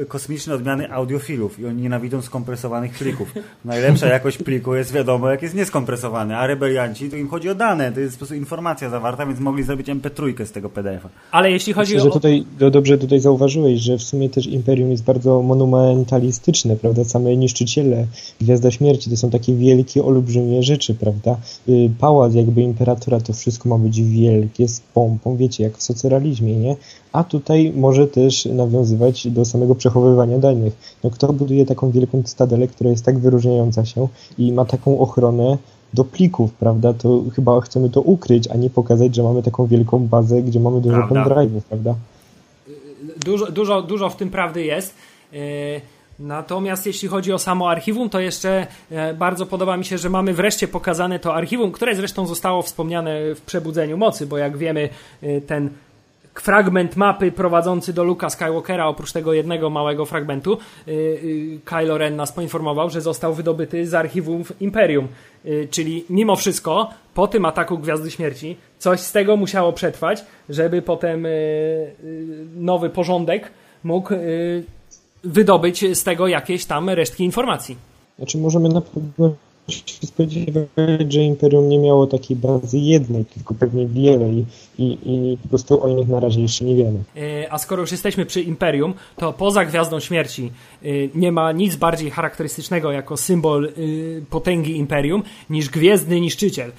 y, 0.00 0.06
kosmiczne 0.06 0.54
odmiany 0.54 0.92
audiofilów 0.92 1.58
i 1.58 1.66
oni 1.66 1.82
nienawidzą 1.82 2.22
skompresowanych 2.22 2.98
plików. 2.98 3.34
Najlepsza 3.64 4.06
jakość 4.06 4.38
pliku 4.38 4.74
jest 4.74 4.92
wiadomo, 4.92 5.30
jak 5.30 5.42
jest 5.42 5.54
nieskompresowany, 5.54 6.36
a 6.36 6.46
rebelianci 6.46 7.10
to 7.10 7.16
im 7.16 7.28
chodzi 7.28 7.48
o 7.48 7.54
dane, 7.54 7.92
to 7.92 8.00
jest 8.00 8.14
po 8.14 8.18
prostu 8.18 8.34
informacja 8.34 8.90
zawarta, 8.90 9.26
więc 9.26 9.40
mogli 9.40 9.62
zrobić 9.62 9.86
MP3 9.86 10.44
z 10.44 10.52
tego 10.52 10.68
PDF-a. 10.68 11.08
Ale 11.30 11.50
jeśli 11.50 11.72
chodzi 11.72 11.94
Myślę, 11.94 12.02
że 12.02 12.10
o... 12.10 12.12
tutaj 12.12 12.44
do, 12.58 12.70
dobrze 12.70 12.98
tutaj 12.98 13.20
zauważyłeś, 13.20 13.80
że 13.80 13.98
w 13.98 14.02
sumie 14.02 14.30
też 14.30 14.46
Imperium 14.46 14.90
jest 14.90 15.04
bardzo 15.04 15.42
monumentalistyczne, 15.42 16.76
prawda? 16.76 17.04
Same 17.04 17.36
niszczyciele, 17.36 18.06
Gwiazda 18.40 18.70
Śmierci 18.70 19.10
to 19.10 19.16
są 19.16 19.30
takie 19.30 19.54
wielkie, 19.54 20.04
olbrzymie 20.04 20.62
rzeczy, 20.62 20.94
prawda? 20.94 21.36
Y, 21.68 21.90
Pałac 21.98 22.34
jakby 22.34 22.62
imperatora 22.62 23.20
to 23.20 23.32
wszystko 23.32 23.68
ma 23.68 23.78
być 23.78 24.02
wielkie, 24.02 24.68
z 24.68 24.80
pompą, 24.80 25.36
wiecie, 25.36 25.64
jak 25.64 25.76
w 25.76 25.82
socrealizmie, 25.82 26.56
nie? 26.56 26.76
A 27.16 27.24
tutaj 27.24 27.72
może 27.76 28.06
też 28.06 28.44
nawiązywać 28.44 29.26
do 29.28 29.44
samego 29.44 29.74
przechowywania 29.74 30.38
danych. 30.38 30.98
No 31.04 31.10
kto 31.10 31.32
buduje 31.32 31.66
taką 31.66 31.90
wielką 31.90 32.22
cytadelę, 32.22 32.68
która 32.68 32.90
jest 32.90 33.04
tak 33.04 33.18
wyróżniająca 33.18 33.84
się 33.84 34.08
i 34.38 34.52
ma 34.52 34.64
taką 34.64 34.98
ochronę 34.98 35.58
do 35.94 36.04
plików, 36.04 36.52
prawda? 36.52 36.92
To 36.92 37.22
chyba 37.34 37.60
chcemy 37.60 37.90
to 37.90 38.00
ukryć, 38.00 38.48
a 38.48 38.56
nie 38.56 38.70
pokazać, 38.70 39.14
że 39.14 39.22
mamy 39.22 39.42
taką 39.42 39.66
wielką 39.66 39.98
bazę, 39.98 40.42
gdzie 40.42 40.60
mamy 40.60 40.80
dużo 40.80 40.96
pendrive'ów, 40.96 41.60
prawda? 41.68 41.94
dużo, 43.24 43.52
dużo, 43.52 43.82
dużo 43.82 44.10
w 44.10 44.16
tym 44.16 44.30
prawdy 44.30 44.64
jest. 44.64 44.94
E, 45.32 45.36
Natomiast 46.18 46.86
jeśli 46.86 47.08
chodzi 47.08 47.32
o 47.32 47.38
samo 47.38 47.70
archiwum, 47.70 48.10
to 48.10 48.20
jeszcze 48.20 48.66
e, 48.90 49.14
bardzo 49.14 49.46
podoba 49.46 49.76
mi 49.76 49.84
się, 49.84 49.98
że 49.98 50.10
mamy 50.10 50.34
wreszcie 50.34 50.68
pokazane 50.68 51.18
to 51.18 51.34
archiwum, 51.34 51.72
które 51.72 51.94
zresztą 51.94 52.26
zostało 52.26 52.62
wspomniane 52.62 53.34
w 53.34 53.40
Przebudzeniu 53.40 53.96
Mocy, 53.96 54.26
bo 54.26 54.38
jak 54.38 54.56
wiemy, 54.56 54.88
e, 55.22 55.40
ten 55.40 55.70
fragment 56.40 56.96
mapy 56.96 57.32
prowadzący 57.32 57.92
do 57.92 58.04
Luka 58.04 58.30
Skywalkera, 58.30 58.86
oprócz 58.86 59.12
tego 59.12 59.32
jednego 59.32 59.70
małego 59.70 60.06
fragmentu, 60.06 60.58
e, 60.88 60.90
e, 60.90 60.96
Kylo 61.64 61.98
Ren 61.98 62.16
nas 62.16 62.32
poinformował, 62.32 62.90
że 62.90 63.00
został 63.00 63.34
wydobyty 63.34 63.86
z 63.86 63.94
archiwum 63.94 64.44
Imperium. 64.60 65.08
E, 65.44 65.66
Czyli 65.70 66.04
mimo 66.10 66.36
wszystko, 66.36 66.90
po 67.14 67.26
tym 67.26 67.44
ataku 67.44 67.78
Gwiazdy 67.78 68.10
Śmierci, 68.10 68.56
coś 68.78 69.00
z 69.00 69.12
tego 69.12 69.36
musiało 69.36 69.72
przetrwać, 69.72 70.24
żeby 70.48 70.82
potem 70.82 71.26
nowy 72.56 72.90
porządek 72.90 73.50
mógł 73.84 74.14
wydobyć 75.24 75.98
z 75.98 76.04
tego 76.04 76.28
jakieś 76.28 76.64
tam 76.64 76.90
resztki 76.90 77.24
informacji. 77.24 77.76
Znaczy 78.18 78.38
możemy 78.38 78.68
na 78.68 78.80
pewno 78.80 79.34
się 79.68 80.06
spodziewać, 80.06 80.68
że 81.08 81.20
Imperium 81.20 81.68
nie 81.68 81.78
miało 81.78 82.06
takiej 82.06 82.36
bazy 82.36 82.78
jednej, 82.78 83.24
tylko 83.24 83.54
pewnie 83.54 83.86
wiele 83.86 84.28
i, 84.28 84.44
i, 84.78 84.98
i 85.04 85.38
po 85.42 85.48
prostu 85.48 85.84
o 85.84 85.88
nich 85.88 86.08
na 86.08 86.20
razie 86.20 86.40
jeszcze 86.40 86.64
nie 86.64 86.74
wiemy. 86.74 86.98
E, 87.16 87.52
A 87.52 87.58
skoro 87.58 87.80
już 87.80 87.92
jesteśmy 87.92 88.26
przy 88.26 88.40
Imperium, 88.40 88.94
to 89.16 89.32
poza 89.32 89.64
Gwiazdą 89.64 90.00
Śmierci 90.00 90.52
e, 90.82 90.88
nie 91.14 91.32
ma 91.32 91.52
nic 91.52 91.76
bardziej 91.76 92.10
charakterystycznego 92.10 92.92
jako 92.92 93.16
symbol 93.16 93.64
e, 93.64 93.70
potęgi 94.30 94.76
Imperium 94.76 95.22
niż 95.50 95.70
Gwiezdny 95.70 96.20
Niszczyciel. 96.20 96.72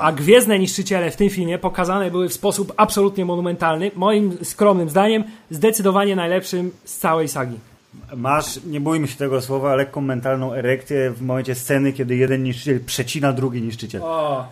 A 0.00 0.12
Gwiezdne 0.12 0.58
Niszczyciele 0.58 1.10
w 1.10 1.16
tym 1.16 1.30
filmie 1.30 1.58
pokazane 1.58 2.10
były 2.10 2.28
w 2.28 2.32
sposób 2.32 2.72
absolutnie 2.76 3.24
monumentalny. 3.24 3.90
Moim 3.94 4.38
skromnym 4.44 4.88
zdaniem 4.88 5.24
zdecydowanie 5.50 6.16
najlepszym 6.16 6.70
z 6.84 6.98
całej 6.98 7.28
sagi. 7.28 7.73
Masz, 8.16 8.60
nie 8.64 8.80
bójmy 8.80 9.08
się 9.08 9.16
tego 9.16 9.40
słowa, 9.40 9.74
lekką 9.74 10.00
mentalną 10.00 10.52
erekcję 10.52 11.10
w 11.10 11.22
momencie 11.22 11.54
sceny, 11.54 11.92
kiedy 11.92 12.16
jeden 12.16 12.42
niszczyciel 12.42 12.80
przecina 12.80 13.32
drugi 13.32 13.62
niszczyciel. 13.62 14.02
O. 14.04 14.48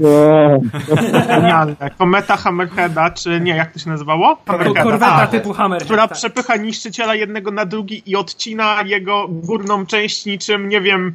Kometa 1.98 2.36
Hammerheada, 2.36 3.10
czy 3.10 3.40
nie, 3.40 3.56
jak 3.56 3.72
to 3.72 3.78
się 3.78 3.90
nazywało? 3.90 4.38
Hammerheada, 4.46 4.82
korweta 4.82 5.26
typu 5.26 5.52
Hammer. 5.52 5.82
która 5.82 6.08
tak. 6.08 6.18
przepycha 6.18 6.56
niszczyciela 6.56 7.14
jednego 7.14 7.50
na 7.50 7.66
drugi 7.66 8.02
i 8.06 8.16
odcina 8.16 8.82
jego 8.86 9.28
górną 9.28 9.86
część 9.86 10.26
niczym, 10.26 10.68
nie 10.68 10.80
wiem, 10.80 11.14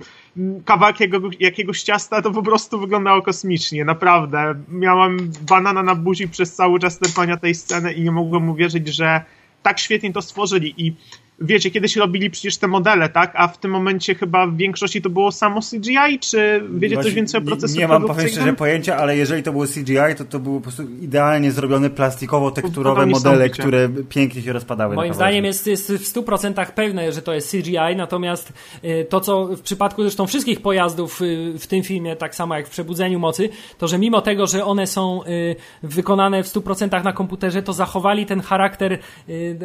kawałek 0.66 1.00
jego, 1.00 1.20
jakiegoś 1.40 1.84
ciasta, 1.84 2.22
to 2.22 2.32
po 2.32 2.44
prostu 2.44 2.80
wyglądało 2.80 3.22
kosmicznie, 3.22 3.86
naprawdę. 3.86 4.56
Miałam 4.70 5.18
banana 5.50 5.84
na 5.84 5.96
buzi 5.96 6.28
przez 6.28 6.54
cały 6.54 6.80
czas 6.80 7.00
trwania 7.00 7.38
tej 7.38 7.56
sceny 7.56 7.94
i 7.94 8.02
nie 8.02 8.12
mogłem 8.12 8.50
uwierzyć, 8.50 8.88
że 8.88 9.22
tak 9.64 9.80
świetnie 9.80 10.14
to 10.14 10.22
stworzyli 10.22 10.74
i 10.78 10.96
wiecie, 11.42 11.72
kiedyś 11.72 11.96
robili 11.96 12.30
przecież 12.30 12.58
te 12.58 12.68
modele, 12.68 13.10
tak? 13.10 13.32
A 13.36 13.48
w 13.48 13.58
tym 13.58 13.72
momencie 13.72 14.16
chyba 14.16 14.48
w 14.48 14.58
większości 14.58 15.02
to 15.02 15.10
było 15.10 15.32
samo 15.32 15.62
CGI, 15.62 16.20
czy 16.20 16.64
wiecie 16.74 16.96
coś 16.96 17.04
Właśnie 17.04 17.16
więcej 17.16 17.42
o 17.42 17.44
procesie 17.44 17.78
Nie 17.78 17.88
mam, 17.88 18.06
powiem 18.06 18.28
szczerze, 18.28 18.54
pojęcia, 18.54 18.98
ale 18.98 19.18
jeżeli 19.18 19.44
to 19.44 19.52
było 19.52 19.66
CGI, 19.66 20.16
to 20.18 20.26
to 20.26 20.40
były 20.40 20.58
po 20.58 20.64
prostu 20.64 20.84
idealnie 21.02 21.52
zrobione 21.52 21.90
plastikowo-tekturowe 21.90 23.06
modele, 23.06 23.50
które 23.50 23.90
pięknie 24.10 24.42
się 24.42 24.54
rozpadały. 24.54 24.96
Moim 24.96 25.10
na 25.10 25.16
zdaniem 25.16 25.46
jest, 25.46 25.68
jest 25.68 25.94
w 25.94 26.14
100% 26.14 26.66
pewne, 26.66 27.12
że 27.12 27.22
to 27.22 27.34
jest 27.34 27.52
CGI, 27.52 27.96
natomiast 27.96 28.54
y, 28.84 29.06
to, 29.10 29.22
co 29.22 29.46
w 29.46 29.62
przypadku 29.62 30.02
zresztą 30.02 30.28
wszystkich 30.28 30.62
pojazdów 30.62 31.22
y, 31.22 31.54
w 31.60 31.68
tym 31.68 31.84
filmie, 31.84 32.16
tak 32.16 32.36
samo 32.36 32.56
jak 32.56 32.68
w 32.68 32.70
Przebudzeniu 32.70 33.20
Mocy, 33.20 33.50
to 33.78 33.88
że 33.88 33.98
mimo 33.98 34.22
tego, 34.22 34.48
że 34.48 34.66
one 34.66 34.88
są 34.88 35.24
y, 35.24 35.56
wykonane 35.84 36.44
w 36.44 36.48
100% 36.48 37.04
na 37.04 37.14
komputerze, 37.14 37.62
to 37.62 37.74
zachowali 37.74 38.26
ten 38.26 38.42
charakter 38.42 39.00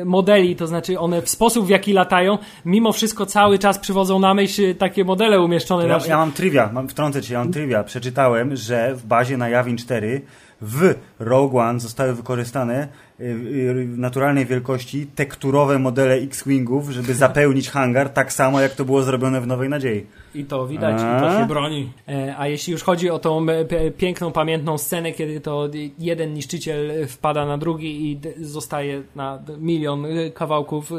modeli, 0.04 0.56
to 0.56 0.66
znaczy 0.66 0.98
one 0.98 1.22
w 1.22 1.28
sposób, 1.28 1.59
w 1.62 1.68
jaki 1.68 1.92
latają, 1.92 2.38
mimo 2.64 2.92
wszystko 2.92 3.26
cały 3.26 3.58
czas 3.58 3.78
przywodzą 3.78 4.18
na 4.18 4.34
myśl 4.34 4.74
takie 4.74 5.04
modele 5.04 5.40
umieszczone 5.40 5.86
Ja, 5.86 5.98
na 5.98 6.06
ja 6.06 6.16
mam 6.16 6.32
trivia, 6.32 6.70
mam, 6.72 6.88
wtrącę 6.88 7.22
cię, 7.22 7.34
ja 7.34 7.40
mam 7.40 7.52
trivia. 7.52 7.84
Przeczytałem, 7.84 8.56
że 8.56 8.94
w 8.94 9.06
bazie 9.06 9.36
na 9.36 9.48
Yavin 9.48 9.76
4 9.76 10.22
w 10.62 10.94
Rogue 11.18 11.58
One 11.58 11.80
zostały 11.80 12.14
wykorzystane 12.14 12.88
y, 13.20 13.24
y, 13.24 13.86
w 13.86 13.98
naturalnej 13.98 14.46
wielkości 14.46 15.06
tekturowe 15.06 15.78
modele 15.78 16.14
X-Wingów, 16.14 16.90
żeby 16.90 17.14
zapełnić 17.24 17.70
hangar 17.70 18.08
tak 18.08 18.32
samo, 18.32 18.61
jak 18.61 18.74
to 18.74 18.84
było 18.84 19.02
zrobione 19.02 19.40
w 19.40 19.46
Nowej 19.46 19.68
Nadziei. 19.68 20.06
I 20.34 20.44
to 20.44 20.66
widać, 20.66 21.00
A? 21.00 21.18
i 21.18 21.20
to 21.20 21.40
się 21.40 21.46
broni. 21.46 21.92
E, 22.08 22.34
A 22.38 22.48
jeśli 22.48 22.72
już 22.72 22.82
chodzi 22.82 23.11
o 23.11 23.18
tą 23.18 23.46
e, 23.48 23.90
piękną, 23.90 24.32
pamiętną 24.32 24.78
scenę, 24.78 25.12
kiedy 25.12 25.40
to 25.40 25.68
jeden 25.98 26.34
niszczyciel 26.34 27.06
wpada 27.06 27.46
na 27.46 27.58
drugi 27.58 28.12
i 28.12 28.20
zostaje 28.44 29.02
na 29.16 29.42
milion 29.58 30.06
e, 30.06 30.30
kawałków 30.30 30.92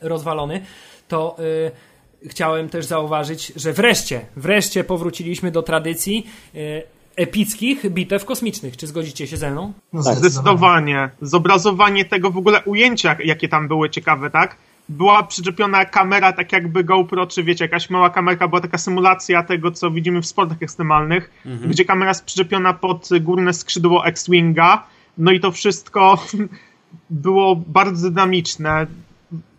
rozwalony, 0.00 0.60
to 1.08 1.36
chciałem 2.26 2.68
też 2.68 2.86
zauważyć, 2.86 3.52
że 3.56 3.72
wreszcie, 3.72 4.20
wreszcie 4.36 4.84
powróciliśmy 4.84 5.50
do 5.50 5.62
tradycji 5.62 6.26
epickich 7.16 7.90
bitew 7.90 8.24
kosmicznych. 8.24 8.76
Czy 8.76 8.86
zgodzicie 8.86 9.26
się 9.26 9.36
ze 9.36 9.50
mną? 9.50 9.72
No, 9.92 10.02
Zdecydowanie. 10.02 11.10
Zobrazowanie 11.22 12.04
tego 12.04 12.30
w 12.30 12.36
ogóle 12.36 12.62
ujęcia, 12.64 13.16
jakie 13.24 13.48
tam 13.48 13.68
były 13.68 13.90
ciekawe, 13.90 14.30
tak? 14.30 14.56
Była 14.88 15.22
przyczepiona 15.22 15.84
kamera, 15.84 16.32
tak 16.32 16.52
jakby 16.52 16.84
GoPro, 16.84 17.26
czy 17.26 17.44
wiecie, 17.44 17.64
jakaś 17.64 17.90
mała 17.90 18.10
kamerka, 18.10 18.48
była 18.48 18.60
taka 18.60 18.78
symulacja 18.78 19.42
tego, 19.42 19.70
co 19.70 19.90
widzimy 19.90 20.22
w 20.22 20.26
sportach 20.26 20.62
ekstremalnych, 20.62 21.30
gdzie 21.66 21.84
kamera 21.84 22.10
jest 22.10 22.24
przyczepiona 22.24 22.72
pod 22.72 23.08
górne 23.20 23.52
skrzydło 23.52 24.06
X-Winga, 24.06 24.86
no 25.18 25.32
i 25.32 25.40
to 25.40 25.52
wszystko 25.52 26.24
było 27.10 27.56
bardzo 27.56 28.10
dynamiczne. 28.10 28.86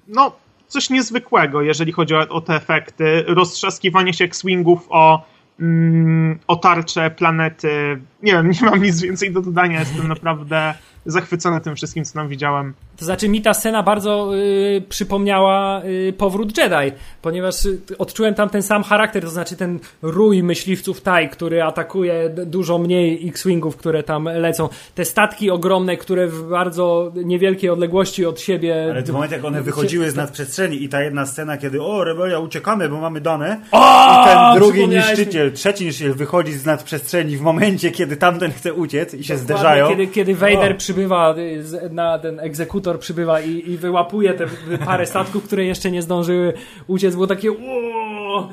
No, 0.07 0.31
coś 0.67 0.89
niezwykłego, 0.89 1.61
jeżeli 1.61 1.91
chodzi 1.91 2.15
o, 2.15 2.19
o 2.29 2.41
te 2.41 2.55
efekty. 2.55 3.23
Roztrzaskiwanie 3.27 4.13
się 4.13 4.25
X-Wingów 4.25 4.87
o, 4.89 5.25
mm, 5.61 6.39
o 6.47 6.55
tarcze, 6.55 7.11
planety. 7.11 8.01
Nie 8.23 8.31
wiem, 8.31 8.51
nie 8.61 8.61
mam 8.61 8.83
nic 8.83 9.01
więcej 9.01 9.31
do 9.31 9.41
dodania. 9.41 9.79
Jestem 9.79 10.07
naprawdę 10.07 10.73
zachwycony 11.05 11.61
tym 11.61 11.75
wszystkim, 11.75 12.05
co 12.05 12.13
tam 12.13 12.27
widziałem. 12.27 12.73
To 13.01 13.05
znaczy 13.05 13.29
mi 13.29 13.41
ta 13.41 13.53
scena 13.53 13.83
bardzo 13.83 14.35
y, 14.35 14.83
przypomniała 14.89 15.81
y, 15.83 16.13
powrót 16.17 16.57
Jedi, 16.57 16.95
ponieważ 17.21 17.65
y, 17.65 17.79
odczułem 17.97 18.33
tam 18.33 18.49
ten 18.49 18.63
sam 18.63 18.83
charakter, 18.83 19.23
to 19.23 19.29
znaczy 19.29 19.55
ten 19.55 19.79
rój 20.01 20.43
myśliwców 20.43 21.01
Tai, 21.01 21.29
który 21.29 21.63
atakuje 21.63 22.29
dużo 22.29 22.77
mniej 22.77 23.27
X-Wingów, 23.27 23.77
które 23.77 24.03
tam 24.03 24.25
lecą. 24.25 24.69
Te 24.95 25.05
statki 25.05 25.51
ogromne, 25.51 25.97
które 25.97 26.27
w 26.27 26.49
bardzo 26.49 27.11
niewielkiej 27.15 27.69
odległości 27.69 28.25
od 28.25 28.39
siebie... 28.39 28.87
Ale 28.91 29.03
w 29.03 29.09
momencie, 29.09 29.35
jak 29.35 29.45
one 29.45 29.61
wychodziły 29.61 30.11
z 30.11 30.15
nadprzestrzeni 30.15 30.83
i 30.83 30.89
ta 30.89 31.01
jedna 31.01 31.25
scena, 31.25 31.57
kiedy 31.57 31.81
o, 31.81 32.03
rebelia, 32.03 32.39
uciekamy, 32.39 32.89
bo 32.89 32.99
mamy 32.99 33.21
dane 33.21 33.61
O, 33.71 34.11
i 34.11 34.25
ten 34.25 34.61
drugi 34.61 34.87
niszczyciel, 34.87 35.51
trzeci 35.51 35.85
niszczyciel 35.85 36.13
wychodzi 36.13 36.53
z 36.53 36.65
nadprzestrzeni 36.65 37.37
w 37.37 37.41
momencie, 37.41 37.91
kiedy 37.91 38.17
tamten 38.17 38.51
chce 38.51 38.73
uciec 38.73 39.13
i 39.13 39.23
się 39.23 39.33
Dokładnie, 39.33 39.43
zderzają. 39.43 39.89
Kiedy, 39.89 40.07
kiedy 40.07 40.35
Vader 40.35 40.71
O. 40.71 40.75
przybywa, 40.75 41.35
y, 41.37 41.89
na 41.89 42.19
ten 42.19 42.39
egzekutor 42.39 42.90
przybywa 42.99 43.41
i, 43.41 43.69
i 43.71 43.77
wyłapuje 43.77 44.33
te 44.33 44.45
parę 44.85 45.05
statków, 45.05 45.43
które 45.43 45.65
jeszcze 45.65 45.91
nie 45.91 46.01
zdążyły 46.01 46.53
uciec, 46.87 47.13
było 47.15 47.27
takie 47.27 47.51
"Ło!" 47.51 48.49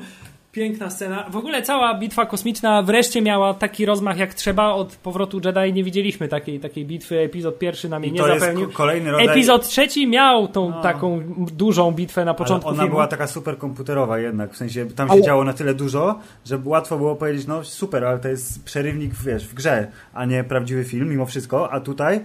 Piękna 0.51 0.89
scena. 0.89 1.25
W 1.29 1.35
ogóle 1.35 1.61
cała 1.61 1.93
bitwa 1.99 2.25
kosmiczna 2.25 2.81
wreszcie 2.83 3.21
miała 3.21 3.53
taki 3.53 3.85
rozmach 3.85 4.17
jak 4.17 4.33
trzeba. 4.33 4.69
Od 4.73 4.95
powrotu 4.95 5.41
Jedi 5.45 5.73
nie 5.73 5.83
widzieliśmy 5.83 6.27
takiej, 6.27 6.59
takiej 6.59 6.85
bitwy. 6.85 7.19
Epizod 7.19 7.59
pierwszy 7.59 7.89
nam 7.89 8.03
jej 8.03 8.11
nie 8.11 8.19
ko- 8.19 8.27
kolejny 8.73 9.11
rodzaj... 9.11 9.27
Epizod 9.27 9.67
trzeci 9.67 10.07
miał 10.07 10.47
tą 10.47 10.69
No. 10.69 10.81
taką 10.81 11.21
dużą 11.53 11.91
bitwę 11.91 12.25
na 12.25 12.31
Ale 12.31 12.37
początku 12.37 12.69
ona 12.69 12.77
filmu. 12.77 12.89
była 12.91 13.07
taka 13.07 13.27
super 13.27 13.57
komputerowa 13.57 14.19
jednak, 14.19 14.53
w 14.53 14.57
sensie 14.57 14.85
tam 14.85 15.11
Ale- 15.11 15.19
się 15.19 15.25
działo 15.25 15.43
na 15.43 15.53
tyle 15.53 15.73
dużo, 15.73 16.19
że 16.45 16.59
łatwo 16.65 16.97
było 16.97 17.15
powiedzieć, 17.15 17.47
no 17.47 17.63
super, 17.63 18.05
ale 18.05 18.19
to 18.19 18.27
jest 18.27 18.63
przerywnik, 18.65 19.13
wiesz, 19.25 19.47
w 19.47 19.53
grze, 19.53 19.87
a 20.13 20.25
nie 20.25 20.43
prawdziwy 20.43 20.83
film 20.83 21.09
mimo 21.09 21.25
wszystko, 21.25 21.71
a 21.71 21.79
tutaj 21.79 22.19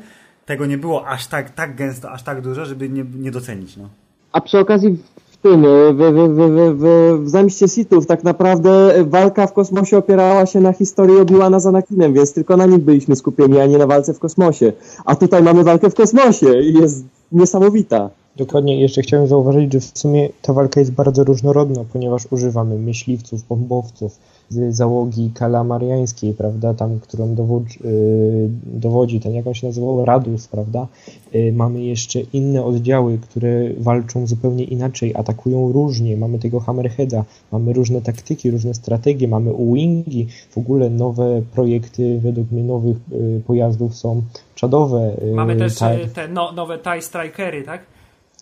tego 0.47 0.67
nie 0.67 0.79
było 0.79 1.07
aż 1.07 1.27
tak, 1.27 1.51
tak 1.51 1.77
gęsto, 1.77 2.11
aż 2.11 2.23
tak 2.23 2.41
dużo, 2.41 2.65
żeby 2.65 2.89
nie, 2.89 3.05
nie 3.19 3.31
docenić, 3.31 3.77
no. 3.77 3.89
A 4.33 4.41
przy 4.41 4.59
okazji 4.59 4.99
w 5.27 5.37
tym, 5.37 5.63
w, 5.63 5.97
w, 5.97 5.99
w, 5.99 6.37
w, 6.37 6.79
w, 6.79 7.25
w 7.25 7.29
Zemście 7.29 7.69
Sithów 7.69 8.07
tak 8.07 8.25
naprawdę 8.25 9.05
walka 9.05 9.47
w 9.47 9.53
kosmosie 9.53 9.99
opierała 9.99 10.47
się 10.47 10.61
na 10.61 10.73
historii 10.73 11.17
Obi-Wana 11.17 11.61
z 11.61 11.67
Anakinem, 11.67 12.15
więc 12.15 12.33
tylko 12.33 12.57
na 12.57 12.67
nim 12.67 12.81
byliśmy 12.81 13.17
skupieni, 13.17 13.61
a 13.61 13.67
nie 13.67 13.79
na 13.79 13.87
walce 13.87 14.15
w 14.15 14.19
kosmosie. 14.19 14.73
A 15.05 15.17
tutaj 15.17 15.43
mamy 15.43 15.65
walkę 15.65 15.91
w 15.91 15.95
kosmosie 15.95 16.61
i 16.61 16.73
jest 16.73 17.05
niesamowita. 17.33 18.11
Dokładnie, 18.37 18.81
jeszcze 18.81 19.03
chciałem 19.03 19.27
zauważyć, 19.27 19.73
że 19.73 19.81
w 19.81 19.99
sumie 19.99 20.29
ta 20.43 20.53
walka 20.53 20.81
jest 20.81 20.93
bardzo 20.93 21.25
różnorodna, 21.25 21.85
ponieważ 21.93 22.23
używamy 22.31 22.79
myśliwców, 22.79 23.43
bombowców, 23.49 24.19
załogi 24.51 25.31
kalamariańskiej, 25.35 26.35
prawda, 26.35 26.75
tam, 26.75 27.01
którą 27.01 27.35
dowodzi, 27.35 27.79
yy, 27.85 28.49
dowodzi 28.65 29.21
ten, 29.21 29.35
jak 29.35 29.47
on 29.47 29.55
się 29.55 29.67
nazywał, 29.67 30.05
Radus, 30.05 30.49
prawda. 30.49 30.87
Yy, 31.33 31.53
mamy 31.53 31.83
jeszcze 31.83 32.21
inne 32.21 32.65
oddziały, 32.65 33.19
które 33.19 33.71
walczą 33.79 34.27
zupełnie 34.27 34.65
inaczej, 34.65 35.15
atakują 35.17 35.73
różnie, 35.73 36.17
mamy 36.17 36.39
tego 36.39 36.61
Hammerheada, 36.61 37.25
mamy 37.53 37.73
różne 37.73 38.03
taktyki, 38.03 38.51
różne 38.51 38.75
strategie, 38.75 39.29
mamy 39.29 39.53
Wingi, 39.75 40.27
w 40.51 40.59
ogóle 40.59 40.91
nowe 40.91 41.43
projekty, 41.55 42.21
według 42.21 42.51
mnie 42.51 42.63
nowych 42.63 42.97
yy, 43.11 43.41
pojazdów 43.47 43.95
są 43.95 44.23
czadowe. 44.55 45.17
Mamy 45.35 45.57
też 45.57 45.75
te 46.15 46.29
no, 46.29 46.53
nowe 46.53 46.79
TIE 46.79 47.03
Strikery, 47.03 47.63
tak? 47.63 47.94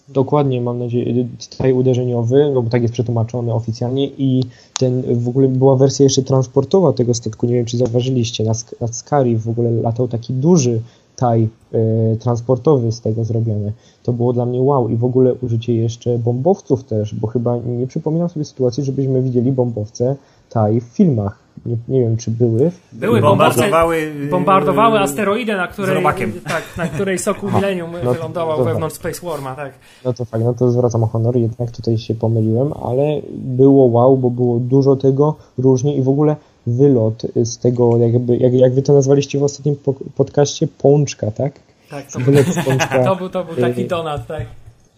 Dokładnie, 0.08 0.60
mam 0.60 0.78
nadzieję, 0.78 1.28
tutaj 1.50 1.72
uderzeniowy, 1.72 2.50
no 2.54 2.62
bo 2.62 2.70
tak 2.70 2.82
jest 2.82 2.94
przetłumaczony 2.94 3.54
oficjalnie 3.54 4.06
i 4.06 4.44
ten 4.78 5.02
w 5.16 5.28
ogóle 5.28 5.48
była 5.48 5.76
wersja 5.76 6.04
jeszcze 6.04 6.22
transportowa 6.22 6.92
tego 6.92 7.14
statku, 7.14 7.46
nie 7.46 7.54
wiem 7.54 7.64
czy 7.64 7.76
zauważyliście, 7.76 8.44
na, 8.44 8.52
Sk- 8.52 8.74
na 8.80 8.86
Skari 8.88 9.36
w 9.36 9.48
ogóle 9.48 9.70
latał 9.70 10.08
taki 10.08 10.32
duży 10.32 10.80
taj 11.16 11.48
e, 11.72 12.16
transportowy 12.16 12.92
z 12.92 13.00
tego 13.00 13.24
zrobiony. 13.24 13.72
To 14.02 14.12
było 14.12 14.32
dla 14.32 14.46
mnie 14.46 14.62
wow 14.62 14.88
i 14.88 14.96
w 14.96 15.04
ogóle 15.04 15.34
użycie 15.34 15.74
jeszcze 15.74 16.18
bombowców 16.18 16.84
też, 16.84 17.14
bo 17.14 17.26
chyba 17.26 17.56
nie 17.56 17.86
przypominam 17.86 18.28
sobie 18.28 18.44
sytuacji, 18.44 18.84
żebyśmy 18.84 19.22
widzieli 19.22 19.52
bombowce 19.52 20.16
taj 20.50 20.80
w 20.80 20.84
filmach. 20.84 21.41
Nie, 21.66 21.76
nie 21.88 22.00
wiem 22.00 22.16
czy 22.16 22.30
były. 22.30 22.70
Były 22.92 23.20
bombowce, 23.20 23.60
bombardowały, 23.60 24.00
yy, 24.00 24.26
bombardowały 24.26 24.98
asteroidę, 24.98 25.56
na 25.56 25.66
której, 25.68 26.04
tak, 26.44 26.62
na 26.76 26.86
której 26.86 27.18
Soku 27.18 27.50
Millennium 27.50 27.90
no, 28.04 28.12
wylądował 28.12 28.56
dobra. 28.56 28.72
wewnątrz 28.72 28.96
Space 28.96 29.26
Warma, 29.26 29.54
tak. 29.54 29.72
No 30.04 30.12
to 30.12 30.24
fakt, 30.24 30.44
no 30.44 30.54
to 30.54 30.70
zwracam 30.70 31.04
honor, 31.04 31.36
jednak 31.36 31.70
tutaj 31.70 31.98
się 31.98 32.14
pomyliłem, 32.14 32.72
ale 32.82 33.20
było 33.30 33.84
wow, 33.84 34.16
bo 34.16 34.30
było 34.30 34.58
dużo 34.58 34.96
tego, 34.96 35.36
różnie 35.58 35.96
i 35.96 36.02
w 36.02 36.08
ogóle 36.08 36.36
wylot 36.66 37.22
z 37.44 37.58
tego, 37.58 37.96
jakby, 37.96 38.36
jak, 38.36 38.52
jak 38.52 38.74
wy 38.74 38.82
to 38.82 38.92
nazwaliście 38.92 39.38
w 39.38 39.42
ostatnim 39.42 39.76
po- 39.76 39.94
podcaście, 40.16 40.66
pączka, 40.66 41.30
tak? 41.30 41.52
tak 41.90 42.12
to, 42.12 42.18
Wylot 42.18 42.46
z 42.46 42.64
pączka. 42.64 43.04
to, 43.08 43.16
był, 43.16 43.28
to 43.28 43.44
był 43.44 43.56
taki 43.56 43.80
Yy, 43.80 43.88
donat, 43.88 44.26
tak. 44.26 44.46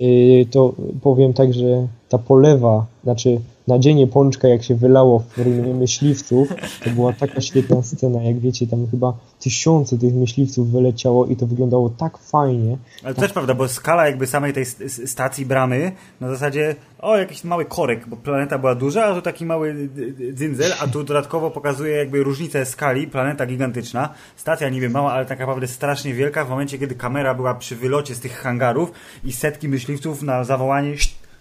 Yy, 0.01 0.47
to 0.47 0.73
powiem 1.03 1.33
tak, 1.33 1.55
że 1.55 1.87
ta 2.09 2.19
polewa, 2.19 2.87
znaczy 3.05 3.41
nadzienie 3.69 4.07
pączka, 4.07 4.49
jak 4.49 4.62
się 4.62 4.75
wylało 4.75 5.19
w 5.19 5.27
formie 5.27 5.75
myśliwców, 5.75 6.49
to 6.85 6.91
była 6.91 7.12
taka 7.12 7.41
świetna 7.41 7.83
scena, 7.83 8.23
jak 8.23 8.39
wiecie, 8.39 8.67
tam 8.67 8.87
chyba 8.91 9.12
tysiące 9.41 9.99
tych 9.99 10.15
myśliwców 10.15 10.71
wyleciało 10.71 11.27
i 11.27 11.37
to 11.37 11.47
wyglądało 11.47 11.91
tak 11.91 12.19
fajnie. 12.19 12.77
Ale 13.05 13.15
to 13.15 13.21
też 13.21 13.33
prawda, 13.33 13.55
bo 13.55 13.69
skala 13.69 14.07
jakby 14.07 14.27
samej 14.27 14.53
tej 14.53 14.67
stacji 15.07 15.47
bramy 15.47 15.93
na 16.21 16.29
zasadzie, 16.29 16.77
o 16.99 17.17
jakiś 17.17 17.45
mały 17.45 17.65
korek, 17.65 18.09
bo 18.09 18.17
planeta 18.17 18.59
była 18.59 18.75
duża, 18.75 19.05
a 19.05 19.15
tu 19.15 19.23
taki 19.23 19.47
mały 19.47 19.89
dzyndzel, 20.33 20.73
a 20.81 20.87
tu 20.87 21.05
dodatkowo 21.05 21.51
pokazuje 21.51 21.97
jakby 21.97 22.23
różnicę 22.23 22.67
skali, 22.67 23.07
planeta 23.07 23.47
gigantyczna, 23.47 24.09
stacja 24.37 24.69
niby 24.69 24.89
mała, 24.89 25.12
ale 25.12 25.27
tak 25.27 25.39
naprawdę 25.39 25.67
strasznie 25.67 26.15
wielka 26.15 26.45
w 26.45 26.51
momencie, 26.51 26.79
kiedy 26.79 26.95
kamera 26.95 27.35
była 27.35 27.55
przy 27.55 27.77
wylocie 27.77 28.15
z 28.15 28.21
tych 28.21 28.39
hangarów 28.39 28.93
i 29.25 29.33
setki 29.33 29.69
myśliwców 29.69 30.23
na 30.23 30.45
zawołanie 30.45 30.95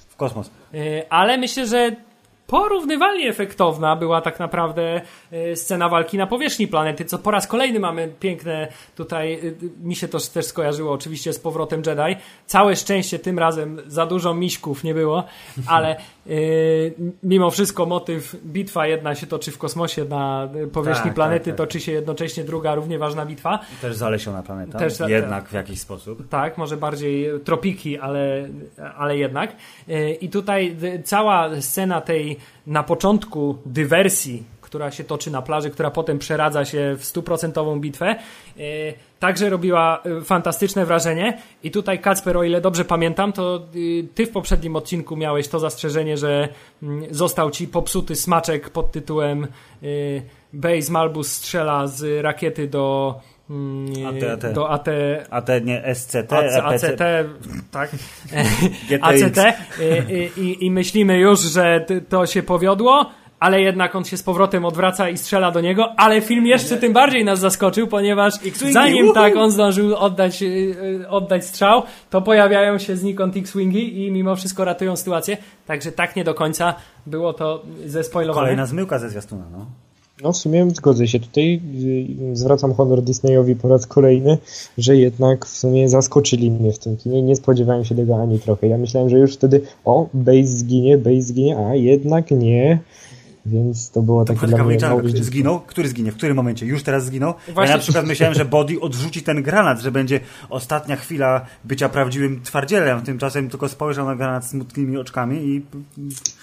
w 0.07 0.15
kosmos. 0.15 0.49
Yy, 0.73 1.09
Ale 1.09 1.37
myślę, 1.37 1.67
że 1.67 1.95
porównywalnie 2.53 3.29
efektowna 3.29 3.95
była 3.95 4.21
tak 4.21 4.39
naprawdę 4.39 5.01
yy, 5.31 5.55
scena 5.55 5.89
walki 5.89 6.17
na 6.17 6.27
powierzchni 6.27 6.67
planety, 6.67 7.05
co 7.05 7.19
po 7.19 7.31
raz 7.31 7.47
kolejny 7.47 7.79
mamy 7.79 8.13
piękne 8.19 8.67
tutaj, 8.95 9.31
yy, 9.43 9.55
mi 9.81 9.95
się 9.95 10.07
to 10.07 10.17
też 10.33 10.45
skojarzyło 10.45 10.93
oczywiście 10.93 11.33
z 11.33 11.39
powrotem 11.39 11.81
Jedi. 11.85 12.21
Całe 12.45 12.75
szczęście 12.75 13.19
tym 13.19 13.39
razem 13.39 13.81
za 13.87 14.05
dużo 14.05 14.33
miśków 14.33 14.83
nie 14.83 14.93
było, 14.93 15.23
ale 15.67 15.95
mimo 17.23 17.51
wszystko 17.51 17.85
motyw 17.85 18.35
bitwa 18.45 18.87
jedna 18.87 19.15
się 19.15 19.27
toczy 19.27 19.51
w 19.51 19.57
kosmosie 19.57 20.05
na 20.05 20.49
yy, 20.55 20.67
powierzchni 20.67 21.05
Tak, 21.05 21.13
planety, 21.15 21.45
tak, 21.45 21.57
tak. 21.57 21.67
toczy 21.67 21.79
się 21.79 21.91
jednocześnie 21.91 22.43
druga 22.43 22.75
równie 22.75 22.99
ważna 22.99 23.25
bitwa. 23.25 23.59
Też 23.81 23.95
zalesiona 23.95 24.43
planeta, 24.43 24.79
Też 24.79 24.99
jednak 25.07 25.49
w 25.49 25.53
jakiś 25.53 25.79
sposób. 25.79 26.29
Tak, 26.29 26.57
może 26.57 26.77
bardziej 26.77 27.29
tropiki, 27.43 27.99
ale, 27.99 28.49
ale 28.97 29.17
jednak. 29.17 29.55
Yy, 29.87 30.13
I 30.13 30.29
tutaj 30.29 30.77
cała 31.03 31.61
scena 31.61 32.01
tej 32.01 32.37
na 32.67 32.83
początku 32.83 33.57
dywersji, 33.65 34.43
która 34.73 34.91
się 34.91 35.03
toczy 35.03 35.31
na 35.31 35.41
plaży, 35.41 35.69
która 35.69 35.91
potem 35.91 36.19
przeradza 36.19 36.65
się 36.65 36.95
w 36.97 37.05
stuprocentową 37.05 37.79
bitwę, 37.79 38.15
yy, 38.57 38.65
także 39.19 39.49
robiła 39.49 40.01
yy, 40.05 40.21
fantastyczne 40.21 40.85
wrażenie. 40.85 41.37
I 41.63 41.71
tutaj 41.71 41.99
Kacper, 41.99 42.37
o 42.37 42.43
ile 42.43 42.61
dobrze 42.61 42.85
pamiętam, 42.85 43.33
to 43.33 43.61
yy, 43.73 44.03
ty 44.15 44.25
w 44.25 44.31
poprzednim 44.31 44.75
odcinku 44.75 45.15
miałeś 45.15 45.47
to 45.47 45.59
zastrzeżenie, 45.59 46.17
że 46.17 46.49
mm, 46.83 47.03
został 47.11 47.51
ci 47.51 47.67
popsuty 47.67 48.15
smaczek 48.15 48.69
pod 48.69 48.91
tytułem 48.91 49.47
Base 50.53 50.91
Malbus 50.91 51.31
strzela 51.31 51.87
z 51.87 52.23
rakiety 52.23 52.67
do 52.67 53.15
mm, 53.49 53.85
AT-AT. 54.07 54.53
do 54.53 54.69
AT, 54.69 54.87
A 55.29 55.41
te 55.41 55.61
nie 55.61 55.95
SCT, 55.95 56.33
AC, 56.33 56.55
EPC, 56.55 56.83
ACT, 56.83 57.01
tak. 57.71 57.89
ACT 59.01 59.39
i, 60.09 60.41
i, 60.41 60.65
i 60.65 60.71
myślimy 60.71 61.17
już, 61.19 61.39
że 61.39 61.85
to 62.09 62.25
się 62.25 62.43
powiodło, 62.43 63.11
ale 63.43 63.61
jednak 63.61 63.95
on 63.95 64.05
się 64.05 64.17
z 64.17 64.23
powrotem 64.23 64.65
odwraca 64.65 65.09
i 65.09 65.17
strzela 65.17 65.51
do 65.51 65.61
niego, 65.61 65.93
ale 65.97 66.21
film 66.21 66.45
jeszcze 66.45 66.77
tym 66.77 66.93
bardziej 66.93 67.25
nas 67.25 67.39
zaskoczył, 67.39 67.87
ponieważ 67.87 68.33
zanim 68.71 69.13
tak 69.13 69.35
on 69.35 69.51
zdążył 69.51 69.95
oddać, 69.95 70.43
y, 70.43 70.45
y, 71.01 71.09
oddać 71.09 71.45
strzał, 71.45 71.83
to 72.09 72.21
pojawiają 72.21 72.77
się 72.77 72.97
znikąd 72.97 73.37
X-Wingi 73.37 74.05
i 74.05 74.11
mimo 74.11 74.35
wszystko 74.35 74.65
ratują 74.65 74.95
sytuację, 74.95 75.37
także 75.67 75.91
tak 75.91 76.15
nie 76.15 76.23
do 76.23 76.33
końca 76.33 76.75
było 77.05 77.33
to 77.33 77.63
zespoilowane. 77.85 78.45
Kolejna 78.45 78.65
zmyłka 78.65 78.99
ze 78.99 79.09
zwiastuna, 79.09 79.43
no. 79.51 79.65
No 80.23 80.31
w 80.31 80.37
sumie 80.37 80.69
zgodzę 80.69 81.07
się. 81.07 81.19
Tutaj 81.19 81.61
y, 82.31 82.35
zwracam 82.35 82.73
honor 82.73 83.01
Disneyowi 83.01 83.55
po 83.55 83.67
raz 83.67 83.87
kolejny, 83.87 84.37
że 84.77 84.95
jednak 84.97 85.45
w 85.45 85.57
sumie 85.57 85.89
zaskoczyli 85.89 86.51
mnie 86.51 86.73
w 86.73 86.79
tym 86.79 86.97
kinie. 86.97 87.21
Nie 87.21 87.35
spodziewałem 87.35 87.85
się 87.85 87.95
tego 87.95 88.21
ani 88.21 88.39
trochę. 88.39 88.67
Ja 88.67 88.77
myślałem, 88.77 89.09
że 89.09 89.17
już 89.17 89.33
wtedy 89.33 89.61
o, 89.85 90.07
Base 90.13 90.47
zginie, 90.47 90.97
Base 90.97 91.21
zginie, 91.21 91.57
a 91.57 91.75
jednak 91.75 92.31
nie. 92.31 92.79
Więc 93.45 93.89
to 93.89 94.01
było 94.01 94.25
takie 94.25 94.39
Taka 94.39 94.47
dla 94.55 94.63
mnie 94.63 94.77
mało 94.81 94.99
który 94.99 95.23
zginął? 95.23 95.59
Który 95.59 95.87
zginie? 95.89 96.11
W 96.11 96.15
którym 96.15 96.35
momencie? 96.35 96.65
Już 96.65 96.83
teraz 96.83 97.05
zginął? 97.05 97.33
Właśnie- 97.53 97.71
Ja 97.71 97.77
na 97.77 97.83
przykład 97.83 98.05
myślałem, 98.07 98.35
że 98.35 98.45
Body 98.45 98.79
odrzuci 98.81 99.23
ten 99.23 99.43
granat, 99.43 99.81
że 99.81 99.91
będzie 99.91 100.19
ostatnia 100.49 100.95
chwila 100.95 101.45
bycia 101.63 101.89
prawdziwym 101.89 102.41
twardzielem. 102.43 103.01
Tymczasem 103.01 103.49
tylko 103.49 103.69
spojrzał 103.69 104.05
na 104.05 104.15
granat 104.15 104.45
smutnymi 104.45 104.97
oczkami 104.97 105.37
i 105.47 105.61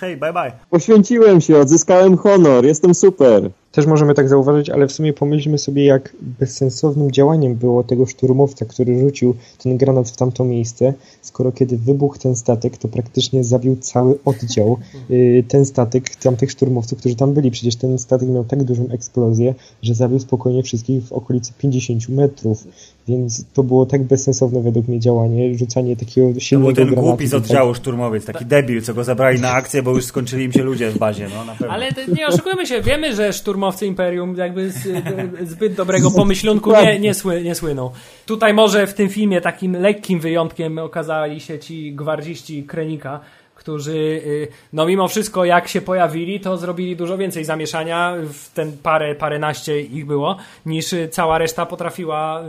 hej, 0.01 0.16
bye 0.16 0.32
bye. 0.32 0.53
Poświęciłem 0.70 1.40
się, 1.40 1.59
odzyskałem 1.59 2.16
honor, 2.16 2.64
jestem 2.64 2.94
super. 2.94 3.51
Też 3.73 3.87
możemy 3.87 4.14
tak 4.14 4.29
zauważyć, 4.29 4.71
ale 4.71 4.87
w 4.87 4.93
sumie 4.93 5.12
pomyślmy 5.12 5.59
sobie, 5.59 5.85
jak 5.85 6.16
bezsensownym 6.21 7.11
działaniem 7.11 7.55
było 7.55 7.85
tego 7.85 8.07
szturmowca, 8.07 8.64
który 8.64 9.01
rzucił 9.01 9.35
ten 9.62 9.77
granat 9.77 10.11
w 10.11 10.16
tamto 10.16 10.45
miejsce, 10.45 10.95
skoro 11.23 11.53
kiedy 11.53 11.77
wybuchł 11.77 12.18
ten 12.18 12.37
statek, 12.37 12.79
to 12.79 12.89
praktycznie 12.89 13.45
zabił 13.45 13.77
cały 13.77 14.18
oddział. 14.25 14.77
y, 15.11 15.45
Ten 15.49 15.64
statek, 15.66 16.16
tamtych 16.16 16.51
szturmowców, 16.51 16.99
którzy 16.99 17.16
tam 17.16 17.35
byli. 17.35 17.51
Przecież 17.51 17.77
ten 17.77 17.99
statek 17.99 18.29
miał 18.29 18.45
tak 18.45 18.64
dużą 18.64 18.89
eksplozję, 18.89 19.55
że 19.83 19.95
zabił 19.95 20.18
spokojnie 20.18 20.62
wszystkich 20.62 21.05
w 21.05 21.12
okolicy 21.12 21.53
50 21.59 22.09
metrów. 22.09 22.64
Więc 23.11 23.44
to 23.52 23.62
było 23.62 23.86
tak 23.86 24.02
bezsensowne 24.02 24.62
według 24.62 24.88
mnie 24.88 25.00
działanie, 25.00 25.54
rzucanie 25.54 25.96
takiego 25.96 26.26
To 26.26 26.32
był 26.32 26.40
silnego 26.40 26.74
ten 26.74 26.86
granatu. 26.86 27.08
głupi 27.08 27.26
z 27.26 27.34
oddziału 27.34 27.74
szturmowiec, 27.74 28.24
taki 28.24 28.44
debil, 28.44 28.82
co 28.82 28.94
go 28.94 29.04
zabrali 29.04 29.40
na 29.40 29.52
akcję, 29.52 29.82
bo 29.82 29.90
już 29.90 30.04
skończyli 30.04 30.44
im 30.44 30.52
się 30.52 30.62
ludzie 30.62 30.90
w 30.90 30.98
bazie, 30.98 31.28
no 31.34 31.44
na 31.44 31.52
pewno. 31.52 31.74
Ale 31.74 31.88
nie 32.16 32.26
oszukujmy 32.26 32.66
się, 32.66 32.80
wiemy, 32.80 33.14
że 33.14 33.32
szturmowcy 33.32 33.86
Imperium 33.86 34.36
jakby 34.36 34.70
z, 34.70 34.88
zbyt 35.44 35.74
dobrego 35.74 36.11
pomyślunku 36.20 36.72
nie, 36.72 36.98
nie, 36.98 37.14
sły, 37.14 37.42
nie 37.42 37.54
słyną. 37.54 37.90
Tutaj 38.26 38.54
może 38.54 38.86
w 38.86 38.94
tym 38.94 39.08
filmie 39.08 39.40
takim 39.40 39.72
lekkim 39.72 40.20
wyjątkiem 40.20 40.78
okazali 40.78 41.40
się 41.40 41.58
ci 41.58 41.94
gwardziści 41.94 42.64
Krenika, 42.64 43.20
którzy, 43.61 43.92
y, 43.92 44.48
no 44.72 44.86
mimo 44.86 45.08
wszystko, 45.08 45.44
jak 45.44 45.68
się 45.68 45.80
pojawili, 45.80 46.40
to 46.40 46.56
zrobili 46.56 46.96
dużo 46.96 47.18
więcej 47.18 47.44
zamieszania, 47.44 48.14
w 48.32 48.48
ten 48.54 48.76
parę, 48.82 49.14
paręnaście 49.14 49.80
ich 49.80 50.06
było, 50.06 50.36
niż 50.66 50.94
cała 51.11 51.38
reszta 51.38 51.66
potrafiła 51.66 52.42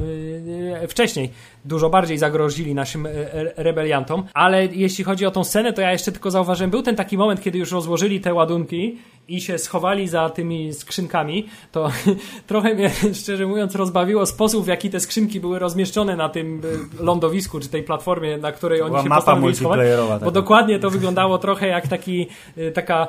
y, 0.83 0.87
wcześniej. 0.87 1.31
Dużo 1.65 1.89
bardziej 1.89 2.17
zagrozili 2.17 2.75
naszym 2.75 3.07
rebeliantom. 3.55 4.23
Ale 4.33 4.65
jeśli 4.65 5.03
chodzi 5.03 5.25
o 5.25 5.31
tą 5.31 5.43
scenę, 5.43 5.73
to 5.73 5.81
ja 5.81 5.91
jeszcze 5.91 6.11
tylko 6.11 6.31
zauważyłem, 6.31 6.71
był 6.71 6.81
ten 6.81 6.95
taki 6.95 7.17
moment, 7.17 7.41
kiedy 7.41 7.59
już 7.59 7.71
rozłożyli 7.71 8.21
te 8.21 8.33
ładunki 8.33 8.97
i 9.27 9.41
się 9.41 9.57
schowali 9.57 10.07
za 10.07 10.29
tymi 10.29 10.73
skrzynkami, 10.73 11.47
to 11.71 11.91
trochę 12.47 12.73
mnie, 12.75 12.91
szczerze 13.21 13.47
mówiąc, 13.47 13.75
rozbawiło 13.75 14.25
sposób, 14.25 14.65
w 14.65 14.67
jaki 14.67 14.89
te 14.89 14.99
skrzynki 14.99 15.39
były 15.39 15.59
rozmieszczone 15.59 16.15
na 16.15 16.29
tym 16.29 16.61
y, 16.99 17.03
lądowisku, 17.03 17.59
czy 17.59 17.69
tej 17.69 17.83
platformie, 17.83 18.37
na 18.37 18.51
której 18.51 18.81
oni 18.81 18.89
Była 18.91 19.03
się 19.03 19.09
postanowili 19.09 19.55
schować. 19.55 19.77
multiplayerowa. 19.77 20.13
Bo 20.13 20.19
taka. 20.19 20.31
dokładnie 20.31 20.79
to 20.79 20.89
wyglądało 20.89 21.37
trochę 21.37 21.67
jak 21.67 21.87
taki, 21.87 22.27
taka 22.73 23.07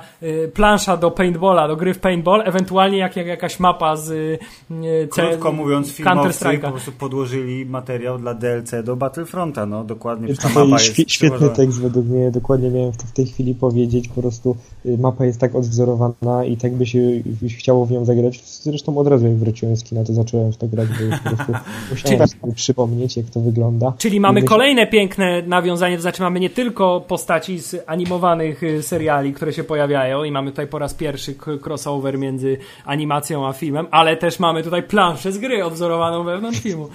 plansza 0.54 0.96
do 0.96 1.10
paintballa, 1.10 1.68
do 1.68 1.76
gry 1.76 1.94
w 1.94 1.98
paintball, 1.98 2.42
ewentualnie 2.44 2.98
jak, 2.98 3.16
jak 3.16 3.26
jakaś 3.26 3.60
mapa 3.60 3.96
z 3.96 4.40
Krótko 5.10 5.52
mówiąc, 5.52 5.92
filmowcy 5.92 6.58
po 6.58 6.70
prostu 6.70 6.92
podłożyli 6.92 7.66
materiał 7.66 8.18
dla 8.18 8.34
DLC 8.42 8.84
do 8.84 8.96
Battlefronta, 8.96 9.66
no 9.66 9.84
dokładnie. 9.84 10.28
Jest 10.28 10.42
Ta 10.42 10.48
mapa 10.48 10.62
jest 10.82 10.84
świ- 10.94 11.04
świetny 11.08 11.48
tekst 11.48 11.80
według 11.80 12.06
mnie, 12.06 12.30
dokładnie 12.30 12.70
miałem 12.70 12.92
w, 12.92 12.96
w 12.96 13.12
tej 13.12 13.26
chwili 13.26 13.54
powiedzieć, 13.54 14.08
po 14.08 14.20
prostu 14.20 14.56
y, 14.86 14.98
mapa 14.98 15.24
jest 15.24 15.40
tak 15.40 15.54
odwzorowana 15.54 16.44
i 16.44 16.56
tak 16.56 16.72
by 16.72 16.86
się 16.86 16.98
już 17.42 17.52
chciało 17.52 17.86
w 17.86 17.90
nią 17.90 18.04
zagrać. 18.04 18.42
Zresztą 18.44 18.98
od 18.98 19.06
razu 19.06 19.26
jak 19.26 19.36
wróciłem 19.36 19.76
z 19.76 19.84
kina, 19.84 20.04
to 20.04 20.12
zacząłem 20.14 20.52
w 20.52 20.56
to 20.56 20.66
grać, 20.68 20.88
bo 20.98 21.04
już 21.04 21.18
po 21.20 21.28
prostu 21.30 21.52
musiałem 21.90 22.28
sobie 22.28 22.52
przypomnieć, 22.54 23.16
jak 23.16 23.26
to 23.26 23.40
wygląda. 23.40 23.92
Czyli 23.98 24.20
mamy 24.20 24.40
I 24.40 24.42
myśl- 24.42 24.48
kolejne 24.48 24.86
piękne 24.86 25.42
nawiązanie, 25.42 25.96
to 25.96 26.02
znaczy 26.02 26.22
mamy 26.22 26.40
nie 26.40 26.50
tylko 26.50 27.00
postaci 27.08 27.58
z 27.58 27.76
animowanych 27.86 28.62
y, 28.62 28.82
seriali, 28.82 29.32
które 29.32 29.52
się 29.52 29.64
pojawiają 29.64 30.24
i 30.24 30.30
mamy 30.30 30.50
tutaj 30.50 30.66
po 30.66 30.78
raz 30.78 30.94
pierwszy 30.94 31.34
crossover 31.66 32.18
między 32.18 32.56
animacją 32.84 33.46
a 33.46 33.52
filmem, 33.52 33.86
ale 33.90 34.16
też 34.16 34.38
mamy 34.40 34.62
tutaj 34.62 34.82
planszę 34.82 35.32
z 35.32 35.38
gry 35.38 35.64
odwzorowaną 35.64 36.24
wewnątrz 36.24 36.60
filmu. 36.60 36.88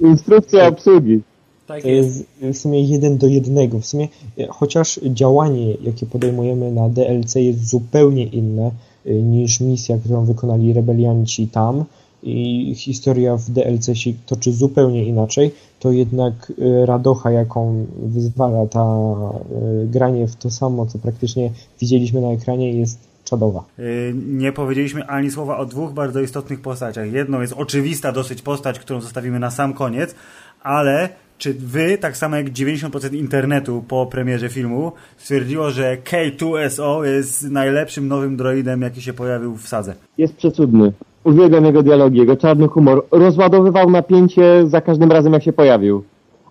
Instrukcja 0.00 0.68
obsługi. 0.68 1.20
Tak 1.66 1.82
To 1.82 1.88
jest. 1.88 2.24
w 2.42 2.56
sumie 2.56 2.82
jeden 2.82 3.18
do 3.18 3.26
jednego. 3.26 3.80
W 3.80 3.86
sumie, 3.86 4.08
e, 4.38 4.46
chociaż 4.46 5.00
działanie, 5.04 5.74
jakie 5.74 6.06
podejmujemy 6.06 6.72
na 6.72 6.88
DLC 6.88 7.34
jest 7.34 7.68
zupełnie 7.68 8.24
inne 8.24 8.70
e, 9.06 9.12
niż 9.14 9.60
misja, 9.60 9.98
którą 9.98 10.24
wykonali 10.24 10.72
rebelianci 10.72 11.48
tam 11.48 11.84
i 12.22 12.74
historia 12.76 13.36
w 13.36 13.50
DLC 13.50 13.86
się 13.94 14.12
toczy 14.26 14.52
zupełnie 14.52 15.04
inaczej, 15.04 15.50
to 15.80 15.92
jednak 15.92 16.52
e, 16.58 16.86
radocha, 16.86 17.30
jaką 17.30 17.86
wyzwala 18.02 18.66
ta 18.66 18.84
e, 18.84 19.86
granie 19.86 20.26
w 20.26 20.36
to 20.36 20.50
samo, 20.50 20.86
co 20.86 20.98
praktycznie 20.98 21.50
widzieliśmy 21.80 22.20
na 22.20 22.28
ekranie 22.28 22.72
jest 22.72 22.98
czadowa. 23.30 23.64
Y, 23.78 24.14
Nie 24.26 24.52
powiedzieliśmy 24.52 25.06
ani 25.06 25.30
słowa 25.30 25.58
o 25.58 25.66
dwóch 25.66 25.92
bardzo 25.92 26.20
istotnych 26.20 26.60
postaciach. 26.60 27.12
Jedną 27.12 27.40
jest 27.40 27.52
oczywista 27.52 28.12
dosyć 28.12 28.42
postać, 28.42 28.78
którą 28.78 29.00
zostawimy 29.00 29.38
na 29.38 29.50
sam 29.50 29.72
koniec, 29.74 30.14
ale 30.62 31.08
czy 31.38 31.54
wy, 31.54 31.98
tak 31.98 32.16
samo 32.16 32.36
jak 32.36 32.46
90% 32.46 33.14
internetu 33.14 33.84
po 33.88 34.06
premierze 34.06 34.48
filmu, 34.48 34.92
stwierdziło, 35.16 35.70
że 35.70 35.96
K2SO 36.04 37.02
jest 37.02 37.50
najlepszym 37.50 38.08
nowym 38.08 38.36
droidem, 38.36 38.82
jaki 38.82 39.02
się 39.02 39.12
pojawił 39.12 39.56
w 39.56 39.68
sadze? 39.68 39.94
Jest 40.18 40.36
przecudny. 40.36 40.92
Uwielbiam 41.24 41.64
jego 41.64 41.82
dialogi, 41.82 42.18
jego 42.18 42.36
czarny 42.36 42.68
humor. 42.68 43.04
Rozładowywał 43.10 43.90
napięcie 43.90 44.68
za 44.68 44.80
każdym 44.80 45.12
razem, 45.12 45.32
jak 45.32 45.42
się 45.42 45.52
pojawił. 45.52 46.04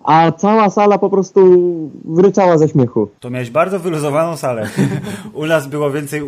A 0.08 0.32
cała 0.32 0.70
sala 0.70 0.98
po 0.98 1.10
prostu 1.10 1.40
wryczała 2.04 2.58
ze 2.58 2.68
śmiechu. 2.68 3.08
To 3.20 3.30
miałeś 3.30 3.50
bardzo 3.50 3.78
wyluzowaną 3.78 4.36
salę. 4.36 4.68
U 5.34 5.46
nas 5.46 5.66
było 5.66 5.90
więcej 5.90 6.22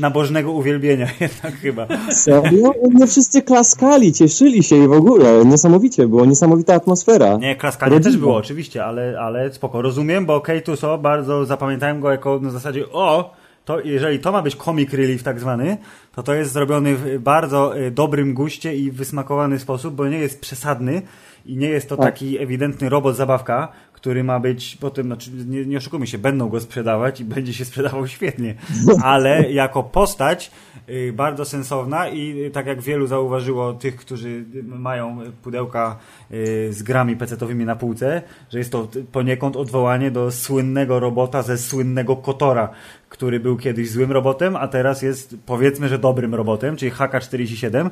nabożnego 0.00 0.52
uwielbienia 0.52 1.06
jednak 1.20 1.54
chyba. 1.54 1.86
Serio? 2.10 2.72
Nie 2.94 3.06
wszyscy 3.06 3.42
klaskali, 3.42 4.12
cieszyli 4.12 4.62
się 4.62 4.76
i 4.76 4.88
w 4.88 4.92
ogóle. 4.92 5.44
Niesamowicie, 5.44 6.08
było 6.08 6.24
niesamowita 6.24 6.74
atmosfera. 6.74 7.36
Nie, 7.36 7.56
klaskanie 7.56 7.92
Rodzina. 7.92 8.10
też 8.10 8.20
było 8.20 8.36
oczywiście, 8.36 8.84
ale, 8.84 9.20
ale 9.20 9.52
spoko. 9.52 9.82
Rozumiem, 9.82 10.26
bo 10.26 10.38
K2SO 10.38 11.00
bardzo 11.00 11.44
zapamiętałem 11.44 12.00
go 12.00 12.10
jako 12.10 12.38
na 12.42 12.50
zasadzie 12.50 12.92
o, 12.92 13.34
to 13.64 13.80
jeżeli 13.80 14.18
to 14.18 14.32
ma 14.32 14.42
być 14.42 14.56
comic 14.56 14.92
relief 14.92 15.22
tak 15.22 15.40
zwany, 15.40 15.76
to 16.14 16.22
to 16.22 16.34
jest 16.34 16.52
zrobiony 16.52 16.96
w 16.96 17.18
bardzo 17.18 17.78
y, 17.78 17.90
dobrym 17.90 18.34
guście 18.34 18.76
i 18.76 18.90
wysmakowany 18.90 19.58
sposób, 19.58 19.94
bo 19.94 20.08
nie 20.08 20.18
jest 20.18 20.40
przesadny 20.40 21.02
i 21.46 21.56
nie 21.56 21.68
jest 21.68 21.88
to 21.88 21.96
Tak. 21.96 22.06
taki 22.06 22.38
ewidentny 22.38 22.88
robot 22.88 23.16
zabawka, 23.16 23.68
który 23.92 24.24
ma 24.24 24.40
być 24.40 24.76
potem, 24.76 25.06
znaczy 25.06 25.30
nie, 25.46 25.66
nie 25.66 25.76
oszukujmy 25.76 26.06
się, 26.06 26.18
będą 26.18 26.48
go 26.48 26.60
sprzedawać 26.60 27.20
i 27.20 27.24
będzie 27.34 27.54
się 27.54 27.64
sprzedawał 27.64 28.06
świetnie, 28.06 28.54
ale 29.02 29.52
jako 29.52 29.82
postać 29.82 30.50
y, 30.88 31.12
bardzo 31.16 31.44
sensowna 31.44 32.08
i 32.08 32.44
y, 32.44 32.50
tak 32.50 32.66
jak 32.66 32.82
wielu 32.82 33.06
zauważyło 33.06 33.72
tych, 33.72 33.96
którzy 33.96 34.44
mają 34.64 35.18
pudełka 35.42 35.98
y, 36.32 36.72
z 36.72 36.82
grami 36.82 37.16
pecetowymi 37.16 37.64
na 37.64 37.76
półce, 37.76 38.22
że 38.50 38.58
jest 38.58 38.72
to 38.72 38.88
poniekąd 39.12 39.56
odwołanie 39.56 40.10
do 40.10 40.30
słynnego 40.30 41.00
robota 41.00 41.42
ze 41.42 41.58
słynnego 41.58 42.16
Kotora, 42.16 42.68
który 43.08 43.40
był 43.40 43.56
kiedyś 43.56 43.90
złym 43.90 44.12
robotem, 44.12 44.56
a 44.56 44.68
teraz 44.68 45.02
jest 45.02 45.36
powiedzmy, 45.46 45.88
że 45.88 45.98
dobrym 45.98 46.34
robotem, 46.34 46.76
czyli 46.76 46.92
HK-47. 46.92 47.90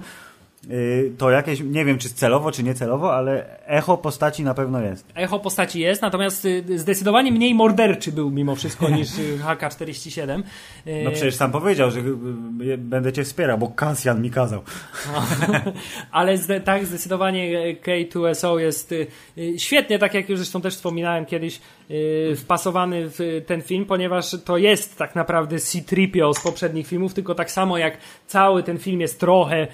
Y, 0.70 1.12
To 1.18 1.30
jakieś, 1.30 1.60
nie 1.60 1.84
wiem 1.84 1.98
czy 1.98 2.08
celowo, 2.08 2.52
czy 2.52 2.62
niecelowo, 2.62 3.14
ale 3.14 3.58
echo 3.66 3.96
postaci 3.98 4.44
na 4.44 4.54
pewno 4.54 4.80
jest. 4.82 5.06
Echo 5.14 5.38
postaci 5.38 5.80
jest, 5.80 6.02
natomiast 6.02 6.44
y, 6.44 6.78
zdecydowanie 6.78 7.32
mniej 7.32 7.54
morderczy 7.54 8.12
był 8.12 8.30
mimo 8.30 8.54
wszystko 8.56 8.88
niż 8.96 9.18
y, 9.18 9.38
HK-47. 9.38 10.42
Y, 10.86 11.02
No 11.04 11.10
przecież 11.10 11.34
sam 11.34 11.52
powiedział, 11.52 11.90
że 11.90 12.00
będę 12.78 13.12
cię 13.12 13.24
wspierał, 13.24 13.58
bo 13.58 13.68
Kasjan 13.68 14.22
mi 14.22 14.30
kazał. 14.30 14.62
Ale 16.10 16.38
zde, 16.38 16.60
tak, 16.60 16.86
zdecydowanie 16.86 17.76
K2SO 17.76 18.56
jest 18.58 18.94
świetnie, 19.56 19.98
tak 19.98 20.14
jak 20.14 20.28
już 20.28 20.38
zresztą 20.38 20.60
też 20.60 20.74
wspominałem 20.74 21.26
kiedyś, 21.26 21.60
wpasowany 22.36 23.08
w 23.08 23.42
ten 23.46 23.62
film, 23.62 23.84
ponieważ 23.84 24.36
to 24.44 24.58
jest 24.58 24.98
tak 24.98 25.14
naprawdę 25.14 25.58
C-3PO 25.58 26.34
z 26.34 26.42
poprzednich 26.42 26.86
filmów, 26.86 27.14
tylko 27.14 27.34
tak 27.34 27.50
samo 27.50 27.78
jak 27.78 27.98
cały 28.26 28.62
ten 28.62 28.78
film 28.78 29.00
jest 29.00 29.20
trochę 29.20 29.66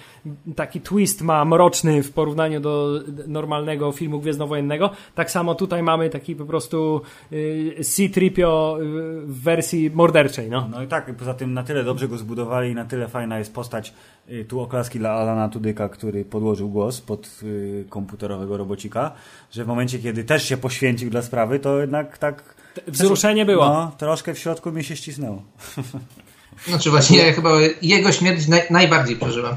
taki 0.56 0.80
twist 0.80 1.22
ma 1.22 1.44
mroczny 1.44 2.02
w 2.02 2.12
porównaniu 2.12 2.60
do 2.60 3.00
normalnego 3.26 3.92
filmu 3.92 4.20
gwiezdnowojennego, 4.20 4.90
tak 5.14 5.30
samo 5.30 5.54
tutaj 5.54 5.82
mamy 5.82 6.10
taki 6.10 6.36
po 6.36 6.44
prostu 6.44 7.00
y, 7.32 7.76
C-3PO 7.84 8.80
y, 8.80 8.82
w 9.26 9.42
wersji 9.42 9.90
morderczej, 9.94 10.50
no. 10.50 10.68
No 10.70 10.82
i 10.82 10.86
tak, 10.86 11.16
poza 11.16 11.34
tym 11.34 11.54
na 11.54 11.62
tyle 11.62 11.84
dobrze 11.84 12.08
go 12.08 12.18
zbudowali 12.18 12.70
i 12.70 12.74
na 12.74 12.84
tyle 12.84 13.08
fajna 13.08 13.38
jest 13.38 13.54
postać. 13.54 13.94
Y, 14.30 14.44
Tu 14.44 14.60
oklaski 14.60 14.98
dla 14.98 15.10
Alana 15.12 15.48
Tudyka, 15.48 15.88
który 15.88 16.24
podłożył 16.24 16.68
głos 16.68 17.00
pod 17.00 17.30
y, 17.42 17.84
komputerowego 17.88 18.56
robocika, 18.56 19.12
że 19.52 19.64
w 19.64 19.66
momencie, 19.66 19.98
kiedy 19.98 20.24
też 20.24 20.48
się 20.48 20.56
poświęcił 20.56 21.10
dla 21.10 21.22
sprawy, 21.22 21.58
to 21.58 21.80
jednak 21.80 22.18
tak... 22.18 22.54
Wzruszenie 22.88 23.46
było. 23.46 23.64
No, 23.68 23.92
troszkę 23.98 24.34
w 24.34 24.38
środku 24.38 24.72
mnie 24.72 24.82
się 24.84 24.96
ścisnęło. 24.96 25.42
Znaczy 26.68 26.90
właśnie 26.90 27.18
ja 27.18 27.32
chyba 27.32 27.50
jego 27.82 28.12
śmierć 28.12 28.48
naj, 28.48 28.60
najbardziej 28.70 29.16
przeżyłem. 29.16 29.54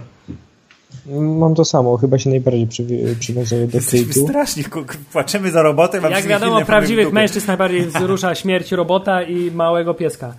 Mam 1.39 1.55
to 1.55 1.65
samo, 1.65 1.97
chyba 1.97 2.19
się 2.19 2.29
najbardziej 2.29 2.67
przywi- 2.67 3.15
przywiązuję 3.19 3.67
do 3.67 3.77
Jesteśmy 3.77 4.13
Kate'u. 4.13 4.23
straszni, 4.29 4.63
ku- 4.63 4.85
ku- 4.85 4.93
płaczemy 5.11 5.51
za 5.51 5.61
robotę, 5.61 6.01
Jak 6.11 6.25
wiadomo, 6.27 6.65
prawdziwych 6.65 7.11
mężczyzn 7.13 7.47
najbardziej 7.47 7.85
wzrusza 7.85 8.35
śmierć 8.41 8.71
robota 8.71 9.23
i 9.23 9.51
małego 9.51 9.93
pieska. 9.93 10.33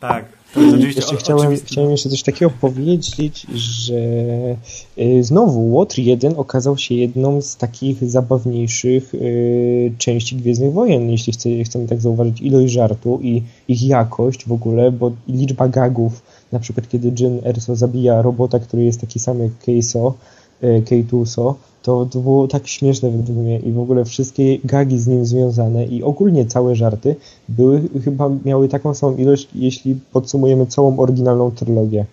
Tak, 0.00 0.24
Jeszcze 0.96 1.16
chciałem, 1.16 1.42
oczywiste. 1.42 1.66
chciałem 1.66 1.90
jeszcze 1.90 2.08
coś 2.08 2.22
takiego 2.22 2.52
powiedzieć, 2.60 3.46
że 3.54 3.94
y, 4.98 5.24
znowu 5.24 5.72
Łotr 5.72 5.98
1 5.98 6.34
okazał 6.36 6.78
się 6.78 6.94
jedną 6.94 7.42
z 7.42 7.56
takich 7.56 8.10
zabawniejszych 8.10 9.14
y, 9.14 9.92
części 9.98 10.36
Gwiezdnych 10.36 10.72
Wojen, 10.72 11.10
jeśli 11.10 11.32
chce, 11.32 11.64
chcemy 11.64 11.88
tak 11.88 12.00
zauważyć 12.00 12.40
ilość 12.40 12.72
żartu 12.72 13.20
i 13.22 13.42
ich 13.68 13.82
jakość 13.82 14.46
w 14.46 14.52
ogóle, 14.52 14.92
bo 14.92 15.12
liczba 15.28 15.68
gagów, 15.68 16.22
na 16.52 16.58
przykład 16.58 16.88
kiedy 16.88 17.12
Jyn 17.20 17.40
Erso 17.44 17.76
zabija 17.76 18.22
robota, 18.22 18.58
który 18.58 18.84
jest 18.84 19.00
taki 19.00 19.18
sam 19.18 19.38
jak 19.38 19.58
Keiso, 19.58 20.14
y, 20.62 20.82
Keituso, 20.88 21.54
to, 21.82 22.06
to 22.12 22.18
było 22.18 22.48
tak 22.48 22.68
śmieszne 22.68 23.10
według 23.10 23.38
mnie 23.38 23.58
i 23.58 23.72
w 23.72 23.78
ogóle 23.78 24.04
wszystkie 24.04 24.58
gagi 24.64 24.98
z 24.98 25.06
nim 25.06 25.26
związane 25.26 25.86
i 25.86 26.02
ogólnie 26.02 26.46
całe 26.46 26.74
żarty 26.76 27.16
były 27.48 27.82
chyba 28.04 28.30
miały 28.44 28.68
taką 28.68 28.94
samą 28.94 29.16
ilość, 29.16 29.48
jeśli 29.54 29.98
podsumujemy 30.12 30.66
całą 30.66 30.98
oryginalną 30.98 31.50
trylogię. 31.50 32.04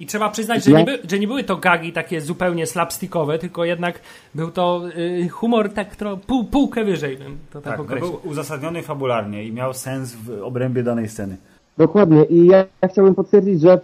I 0.00 0.06
trzeba 0.06 0.30
przyznać, 0.30 0.64
że 0.64 0.72
nie, 0.72 0.84
by, 0.84 0.98
że 1.10 1.18
nie 1.18 1.26
były 1.26 1.44
to 1.44 1.56
gagi 1.56 1.92
takie 1.92 2.20
zupełnie 2.20 2.66
slapstickowe, 2.66 3.38
tylko 3.38 3.64
jednak 3.64 4.00
był 4.34 4.50
to 4.50 4.82
y, 4.96 5.28
humor 5.28 5.72
tak 5.72 5.96
tro, 5.96 6.16
pół, 6.16 6.44
półkę 6.44 6.84
wyżej, 6.84 7.16
bym 7.16 7.38
to 7.52 7.60
tak, 7.60 7.64
Tak, 7.64 7.76
to 7.76 7.82
określił. 7.82 8.10
był 8.10 8.30
uzasadniony 8.30 8.82
fabularnie 8.82 9.44
i 9.44 9.52
miał 9.52 9.74
sens 9.74 10.12
w 10.12 10.42
obrębie 10.42 10.82
danej 10.82 11.08
sceny. 11.08 11.36
Dokładnie. 11.78 12.24
I 12.24 12.46
ja, 12.46 12.64
ja 12.82 12.88
chciałbym 12.88 13.14
potwierdzić, 13.14 13.60
że 13.60 13.80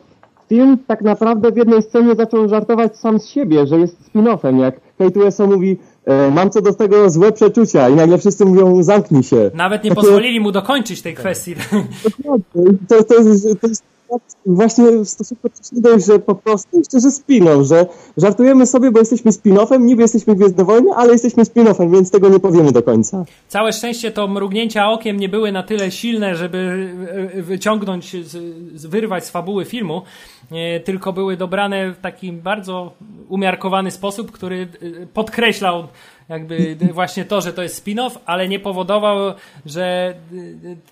film 0.49 0.79
tak 0.87 1.03
naprawdę 1.03 1.53
w 1.53 1.57
jednej 1.57 1.83
scenie 1.83 2.15
zaczął 2.15 2.49
żartować 2.49 2.97
sam 2.97 3.19
z 3.19 3.29
siebie, 3.29 3.67
że 3.67 3.79
jest 3.79 3.97
spin-offem. 4.13 4.59
Jak 4.59 4.81
K2SO 5.01 5.47
mówi, 5.47 5.79
e, 6.05 6.31
mam 6.31 6.51
co 6.51 6.63
do 6.63 6.75
tego 6.75 7.11
złe 7.11 7.33
przeczucia 7.33 7.89
i 7.89 7.95
nagle 7.95 8.19
wszyscy 8.19 8.45
mówią 8.45 8.83
zamknij 8.83 9.23
się. 9.23 9.51
Nawet 9.55 9.85
nie 9.85 9.91
Takie- 9.91 10.01
pozwolili 10.03 10.41
mu 10.41 10.53
dokończyć 10.53 11.03
tej 11.03 11.15
kwestii. 11.15 11.55
To, 12.89 13.05
to, 13.05 13.15
jest, 13.15 13.49
to 13.61 13.69
jest 13.69 13.83
właśnie 14.47 14.85
w 14.85 15.09
stosunku 15.09 15.49
do 15.73 15.91
dość, 15.91 16.07
że 16.07 16.19
po 16.19 16.35
prostu 16.35 16.83
szczerze 16.85 17.09
spin-off, 17.09 17.65
że 17.65 17.87
żartujemy 18.17 18.67
sobie, 18.67 18.91
bo 18.91 18.99
jesteśmy 18.99 19.31
spin-offem, 19.31 19.81
niby 19.81 20.03
jesteśmy 20.03 20.37
Gwiezdne 20.37 20.65
Wojny, 20.65 20.91
ale 20.97 21.13
jesteśmy 21.13 21.45
spin-offem, 21.45 21.93
więc 21.93 22.11
tego 22.11 22.29
nie 22.29 22.41
powiemy 22.41 22.73
do 22.73 22.83
końca. 22.83 23.25
Całe 23.49 23.73
szczęście 23.73 24.11
to 24.11 24.29
mrugnięcia 24.29 24.91
okiem 24.91 25.17
nie 25.17 25.29
były 25.29 25.53
na 25.53 25.63
tyle 25.63 25.91
silne, 25.91 26.37
żeby 26.37 26.89
e, 27.35 27.43
wyciągnąć, 27.43 28.27
z, 28.27 28.37
z, 28.75 28.87
wyrwać 28.87 29.25
z 29.25 29.31
fabuły 29.31 29.65
filmu, 29.65 30.03
e, 30.51 30.81
tylko 30.81 31.13
były 31.13 31.37
dobrane 31.37 31.93
w 31.93 32.01
taki 32.01 32.33
bardzo 32.33 32.93
umiarkowany 33.29 33.91
sposób, 33.91 34.33
który 34.33 34.69
e, 35.03 35.07
podkreślał 35.07 35.85
jakby 36.29 36.77
właśnie 36.93 37.25
to, 37.25 37.41
że 37.41 37.53
to 37.53 37.63
jest 37.63 37.87
spin-off, 37.87 38.19
ale 38.27 38.49
nie 38.49 38.61
powodował, 38.61 39.35
że 39.67 39.85
e, 39.85 40.15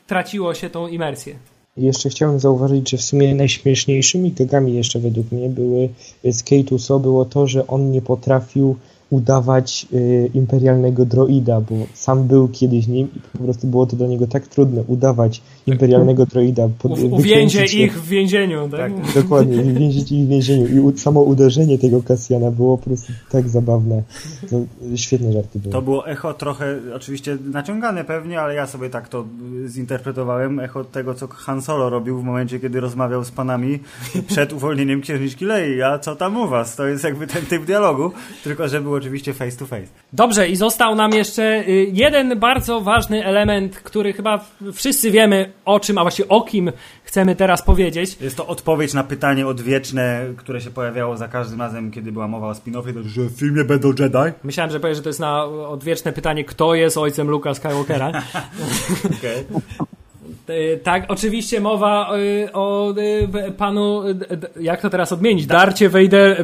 traciło 0.06 0.54
się 0.54 0.70
tą 0.70 0.88
imersję. 0.88 1.36
I 1.76 1.82
Jeszcze 1.82 2.08
chciałem 2.08 2.40
zauważyć, 2.40 2.90
że 2.90 2.96
w 2.96 3.02
sumie 3.02 3.34
najśmieszniejszymi 3.34 4.32
gagami 4.32 4.74
jeszcze 4.74 4.98
według 4.98 5.32
mnie 5.32 5.48
były 5.48 5.88
z 6.24 6.42
Kate 6.42 6.74
Uso 6.74 6.98
było 6.98 7.24
to, 7.24 7.46
że 7.46 7.66
on 7.66 7.90
nie 7.90 8.02
potrafił 8.02 8.76
udawać 9.10 9.86
y, 9.92 10.30
imperialnego 10.34 11.04
droida, 11.06 11.60
bo 11.60 11.74
sam 11.94 12.24
był 12.24 12.48
kiedyś 12.48 12.86
nim 12.86 13.08
i 13.16 13.20
po 13.20 13.38
prostu 13.38 13.66
było 13.66 13.86
to 13.86 13.96
dla 13.96 14.06
niego 14.06 14.26
tak 14.26 14.46
trudne 14.46 14.82
udawać 14.82 15.42
imperialnego 15.66 16.26
droida. 16.26 16.68
Pod, 16.78 16.92
U, 16.92 17.14
uwięzie 17.14 17.64
ich 17.64 18.02
w 18.02 18.08
więzieniu. 18.08 18.68
Tak? 18.68 18.92
Dokładnie, 19.14 19.62
więzić 19.62 20.12
ich 20.12 20.26
w 20.26 20.28
więzieniu 20.28 20.66
i 20.66 20.80
u, 20.80 20.98
samo 20.98 21.20
uderzenie 21.20 21.78
tego 21.78 22.02
Kasjana 22.02 22.50
było 22.50 22.78
po 22.78 22.84
prostu 22.84 23.12
tak 23.30 23.48
zabawne. 23.48 24.02
To 24.50 24.56
świetne 24.96 25.32
żarty 25.32 25.58
były. 25.58 25.72
To 25.72 25.82
było 25.82 26.08
echo 26.08 26.34
trochę, 26.34 26.76
oczywiście 26.94 27.38
naciągane 27.52 28.04
pewnie, 28.04 28.40
ale 28.40 28.54
ja 28.54 28.66
sobie 28.66 28.90
tak 28.90 29.08
to 29.08 29.24
zinterpretowałem. 29.66 30.60
Echo 30.60 30.84
tego, 30.84 31.14
co 31.14 31.28
Han 31.28 31.62
Solo 31.62 31.90
robił 31.90 32.18
w 32.18 32.24
momencie, 32.24 32.60
kiedy 32.60 32.80
rozmawiał 32.80 33.24
z 33.24 33.30
panami 33.30 33.78
przed 34.28 34.52
uwolnieniem 34.52 35.00
księżniczki 35.00 35.44
Lei. 35.44 35.82
A 35.82 35.98
co 35.98 36.16
tam 36.16 36.36
u 36.36 36.48
was? 36.48 36.76
To 36.76 36.86
jest 36.86 37.04
jakby 37.04 37.26
ten 37.26 37.46
typ 37.46 37.64
dialogu, 37.64 38.12
tylko 38.44 38.68
że 38.68 38.80
był 38.80 38.94
oczywiście 38.94 39.34
face 39.34 39.56
to 39.56 39.66
face. 39.66 39.86
Dobrze, 40.12 40.48
i 40.48 40.56
został 40.56 40.94
nam 40.94 41.12
jeszcze 41.12 41.68
y, 41.68 41.90
jeden 41.92 42.38
bardzo 42.38 42.80
ważny 42.80 43.24
element, 43.24 43.76
który 43.76 44.12
chyba 44.12 44.44
wszyscy 44.72 45.10
wiemy 45.10 45.55
o 45.64 45.80
czym, 45.80 45.98
a 45.98 46.02
właściwie 46.02 46.28
o 46.28 46.40
kim 46.42 46.72
chcemy 47.02 47.36
teraz 47.36 47.62
powiedzieć. 47.62 48.16
Jest 48.20 48.36
to 48.36 48.46
odpowiedź 48.46 48.94
na 48.94 49.04
pytanie 49.04 49.46
odwieczne, 49.46 50.26
które 50.36 50.60
się 50.60 50.70
pojawiało 50.70 51.16
za 51.16 51.28
każdym 51.28 51.60
razem, 51.60 51.90
kiedy 51.90 52.12
była 52.12 52.28
mowa 52.28 52.48
o 52.48 52.52
spin-offie, 52.52 52.94
to, 52.94 53.02
że 53.02 53.22
w 53.22 53.38
filmie 53.38 53.64
będą 53.64 53.88
Jedi. 53.88 54.32
Myślałem, 54.44 54.70
że 54.70 54.80
powiesz, 54.80 54.96
że 54.96 55.02
to 55.02 55.08
jest 55.08 55.20
na 55.20 55.44
odwieczne 55.44 56.12
pytanie, 56.12 56.44
kto 56.44 56.74
jest 56.74 56.98
ojcem 56.98 57.28
Luka 57.28 57.54
Skywalkera. 57.54 58.12
Okay. 59.18 59.44
Y, 60.50 60.80
Tak, 60.84 61.04
oczywiście 61.08 61.60
mowa 61.60 62.16
y, 62.16 62.52
o 62.52 62.94
y, 63.48 63.52
panu, 63.52 64.02
jak 64.60 64.80
to 64.80 64.90
teraz 64.90 65.12
odmienić, 65.12 65.46
Darcie 65.46 65.88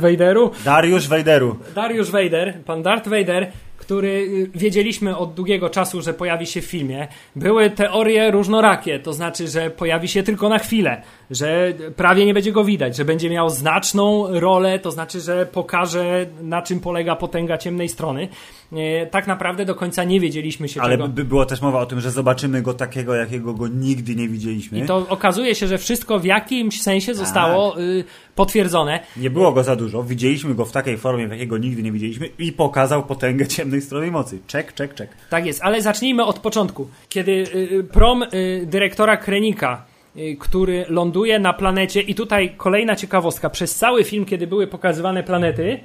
Vaderu? 0.00 0.50
Dariusz 0.64 1.08
Wejderu. 1.08 1.56
Dariusz 1.74 2.10
Vader, 2.10 2.54
pan 2.64 2.82
Darth 2.82 3.08
Vader, 3.08 3.52
który 3.82 4.08
y, 4.08 4.58
wiedzieliśmy 4.58 5.16
od 5.16 5.34
długiego 5.34 5.70
czasu, 5.70 6.02
że 6.02 6.14
pojawi 6.14 6.46
się 6.46 6.62
w 6.62 6.64
filmie. 6.64 7.08
Były 7.36 7.70
teorie 7.70 8.30
różnorakie, 8.30 8.98
to 8.98 9.12
znaczy, 9.12 9.48
że 9.48 9.70
pojawi 9.70 10.08
się 10.08 10.22
tylko 10.22 10.48
na 10.48 10.58
chwilę, 10.58 11.02
że 11.30 11.72
prawie 11.96 12.26
nie 12.26 12.34
będzie 12.34 12.52
go 12.52 12.64
widać, 12.64 12.96
że 12.96 13.04
będzie 13.04 13.30
miał 13.30 13.50
znaczną 13.50 14.26
rolę, 14.40 14.78
to 14.78 14.90
znaczy, 14.90 15.20
że 15.20 15.46
pokaże 15.46 16.26
na 16.42 16.62
czym 16.62 16.80
polega 16.80 17.16
potęga 17.16 17.58
ciemnej 17.58 17.88
strony. 17.88 18.28
E, 18.76 19.06
Tak 19.06 19.26
naprawdę 19.26 19.64
do 19.64 19.74
końca 19.74 20.04
nie 20.04 20.20
wiedzieliśmy 20.20 20.68
się 20.68 20.80
Ale 20.82 20.94
czego. 20.94 21.08
by 21.08 21.24
było 21.24 21.46
też 21.46 21.60
mowa 21.60 21.80
o 21.80 21.86
tym, 21.86 22.00
że 22.00 22.10
zobaczymy 22.10 22.62
go 22.62 22.74
takiego, 22.74 23.14
jakiego 23.14 23.54
go 23.54 23.68
nigdy 23.68 24.16
nie 24.16 24.28
widzieliśmy. 24.28 24.78
I 24.78 24.86
to 24.86 25.06
okazuje 25.08 25.54
się, 25.54 25.66
że 25.66 25.78
wszystko 25.78 26.18
w 26.18 26.24
jakimś 26.24 26.82
sensie 26.82 27.14
zostało 27.14 27.80
y, 27.80 28.04
potwierdzone. 28.34 29.00
Nie 29.16 29.30
było 29.30 29.52
go 29.52 29.62
za 29.64 29.76
dużo. 29.76 30.02
Widzieliśmy 30.02 30.54
go 30.54 30.64
w 30.64 30.72
takiej 30.72 30.98
formie, 30.98 31.28
w 31.28 31.30
jakiej 31.30 31.46
go 31.46 31.58
nigdy 31.58 31.82
nie 31.82 31.92
widzieliśmy 31.92 32.28
i 32.38 32.52
pokazał 32.52 33.02
potęgę 33.06 33.46
ciemnej 33.46 33.80
strony 33.80 34.10
mocy. 34.10 34.38
Czek, 34.46 34.72
czek, 34.74 34.94
czek. 34.94 35.08
Tak 35.30 35.46
jest, 35.46 35.62
ale 35.62 35.82
zacznijmy 35.82 36.24
od 36.24 36.38
początku. 36.38 36.88
Kiedy 37.08 37.32
y, 37.32 37.56
y, 37.72 37.84
prom 37.84 38.22
y, 38.22 38.66
dyrektora 38.66 39.16
Krenika, 39.16 39.84
y, 40.16 40.36
który 40.40 40.84
ląduje 40.88 41.38
na 41.38 41.52
planecie, 41.52 42.00
i 42.00 42.14
tutaj 42.14 42.54
kolejna 42.56 42.96
ciekawostka, 42.96 43.50
przez 43.50 43.74
cały 43.74 44.04
film, 44.04 44.24
kiedy 44.24 44.46
były 44.46 44.66
pokazywane 44.66 45.22
planety, 45.22 45.80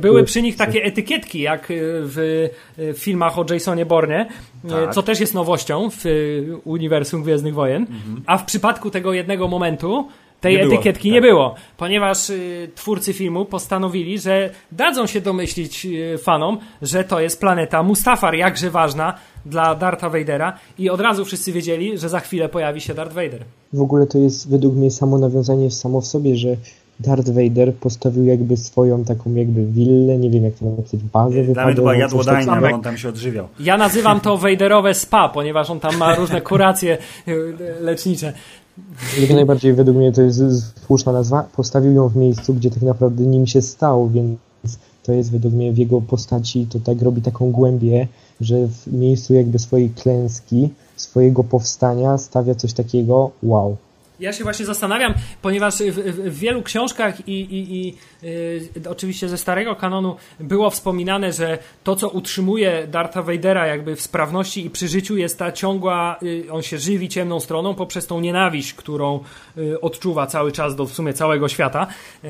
były 0.00 0.24
przy 0.24 0.42
nich 0.42 0.56
takie 0.56 0.82
etykietki, 0.84 1.40
jak 1.40 1.70
y, 1.70 1.76
w 2.02 2.18
y, 2.78 2.94
filmach 2.94 3.38
o 3.38 3.44
Jasonie 3.50 3.86
Bourne, 3.86 4.26
y, 4.64 4.68
Tak. 4.68 4.94
co 4.94 5.02
też 5.02 5.20
jest 5.20 5.34
nowością 5.34 5.90
w 5.90 6.06
y, 6.06 6.56
uniwersum 6.64 7.22
Gwiezdnych 7.22 7.54
Wojen. 7.54 7.86
A 8.26 8.38
w 8.38 8.44
przypadku 8.44 8.90
tego 8.90 9.12
jednego 9.12 9.48
momentu 9.48 10.08
tej 10.40 10.56
Nie 10.56 10.62
było, 10.62 10.74
etykietki 10.74 11.08
tak. 11.08 11.14
nie 11.14 11.20
było, 11.20 11.54
ponieważ 11.76 12.30
y, 12.30 12.70
twórcy 12.74 13.12
filmu 13.12 13.44
postanowili, 13.44 14.18
że 14.18 14.50
dadzą 14.72 15.06
się 15.06 15.20
domyślić 15.20 15.86
y, 15.86 16.18
fanom, 16.18 16.58
że 16.82 17.04
to 17.04 17.20
jest 17.20 17.40
planeta 17.40 17.82
Mustafar, 17.82 18.34
jakże 18.34 18.70
ważna 18.70 19.14
dla 19.46 19.74
Dartha 19.74 20.10
Vadera 20.10 20.58
i 20.78 20.90
od 20.90 21.00
razu 21.00 21.24
wszyscy 21.24 21.52
wiedzieli, 21.52 21.98
że 21.98 22.08
za 22.08 22.20
chwilę 22.20 22.48
pojawi 22.48 22.80
się 22.80 22.94
Darth 22.94 23.14
Vader. 23.14 23.44
W 23.72 23.80
ogóle 23.80 24.06
to 24.06 24.18
jest 24.18 24.50
według 24.50 24.74
mnie 24.74 24.90
samo 24.90 25.18
nawiązanie 25.18 25.70
samo 25.70 26.00
w 26.00 26.06
sobie, 26.06 26.36
że 26.36 26.56
Darth 27.00 27.30
Vader 27.30 27.74
postawił 27.74 28.24
jakby 28.24 28.56
swoją 28.56 29.04
taką 29.04 29.34
jakby 29.34 29.66
willę, 29.66 30.18
nie 30.18 30.30
wiem 30.30 30.44
jak 30.44 30.54
to 30.54 30.64
napisać, 30.64 31.00
bazę 31.12 31.44
Dla 31.44 31.66
mnie 31.66 31.74
to 31.74 31.82
była 31.82 31.96
jadłodajnia, 31.96 32.60
bo 32.60 32.66
on 32.66 32.82
tam 32.82 32.96
się 32.96 33.08
odżywiał. 33.08 33.48
Ja 33.60 33.76
nazywam 33.76 34.20
to 34.20 34.38
Vaderowe 34.38 34.94
spa, 34.94 35.28
ponieważ 35.28 35.70
on 35.70 35.80
tam 35.80 35.96
ma 35.96 36.14
różne 36.14 36.40
kuracje 36.40 36.98
y, 37.28 37.54
lecznicze. 37.80 38.32
Jak 39.20 39.30
najbardziej 39.30 39.74
według 39.74 39.96
mnie 39.96 40.12
to 40.12 40.22
jest 40.22 40.40
słuszna 40.86 41.12
nazwa. 41.12 41.44
Postawił 41.56 41.92
ją 41.92 42.08
w 42.08 42.16
miejscu, 42.16 42.54
gdzie 42.54 42.70
tak 42.70 42.82
naprawdę 42.82 43.24
nim 43.24 43.46
się 43.46 43.62
stał, 43.62 44.08
więc 44.08 44.38
to 45.02 45.12
jest 45.12 45.32
według 45.32 45.54
mnie 45.54 45.72
w 45.72 45.78
jego 45.78 46.00
postaci, 46.00 46.66
to 46.66 46.80
tak 46.80 47.02
robi 47.02 47.22
taką 47.22 47.50
głębię, 47.50 48.08
że 48.40 48.66
w 48.66 48.92
miejscu 48.92 49.34
jakby 49.34 49.58
swojej 49.58 49.90
klęski, 49.90 50.68
swojego 50.96 51.44
powstania 51.44 52.18
stawia 52.18 52.54
coś 52.54 52.72
takiego 52.72 53.30
wow. 53.42 53.76
Ja 54.20 54.32
się 54.32 54.44
właśnie 54.44 54.66
zastanawiam, 54.66 55.14
ponieważ 55.42 55.74
w, 55.78 55.94
w, 55.94 56.38
wielu 56.38 56.62
książkach 56.62 57.28
i, 57.28 57.32
i, 57.40 57.86
i 57.86 57.94
y, 58.24 58.90
oczywiście 58.90 59.28
ze 59.28 59.38
starego 59.38 59.76
kanonu 59.76 60.16
było 60.40 60.70
wspominane, 60.70 61.32
że 61.32 61.58
to, 61.84 61.96
co 61.96 62.08
utrzymuje 62.08 62.86
Dartha 62.90 63.22
Vadera 63.22 63.66
jakby 63.66 63.96
w 63.96 64.00
sprawności 64.02 64.66
i 64.66 64.70
przy 64.70 64.88
życiu 64.88 65.16
jest 65.16 65.38
ta 65.38 65.52
ciągła, 65.52 66.16
y, 66.22 66.52
on 66.52 66.62
się 66.62 66.78
żywi 66.78 67.08
ciemną 67.08 67.40
stroną 67.40 67.74
poprzez 67.74 68.06
tą 68.06 68.20
nienawiść, 68.20 68.74
którą 68.74 69.20
y, 69.58 69.80
odczuwa 69.80 70.26
cały 70.26 70.52
czas 70.52 70.76
do 70.76 70.86
w 70.86 70.92
sumie 70.92 71.12
całego 71.12 71.48
świata. 71.48 71.86
Y, 72.24 72.28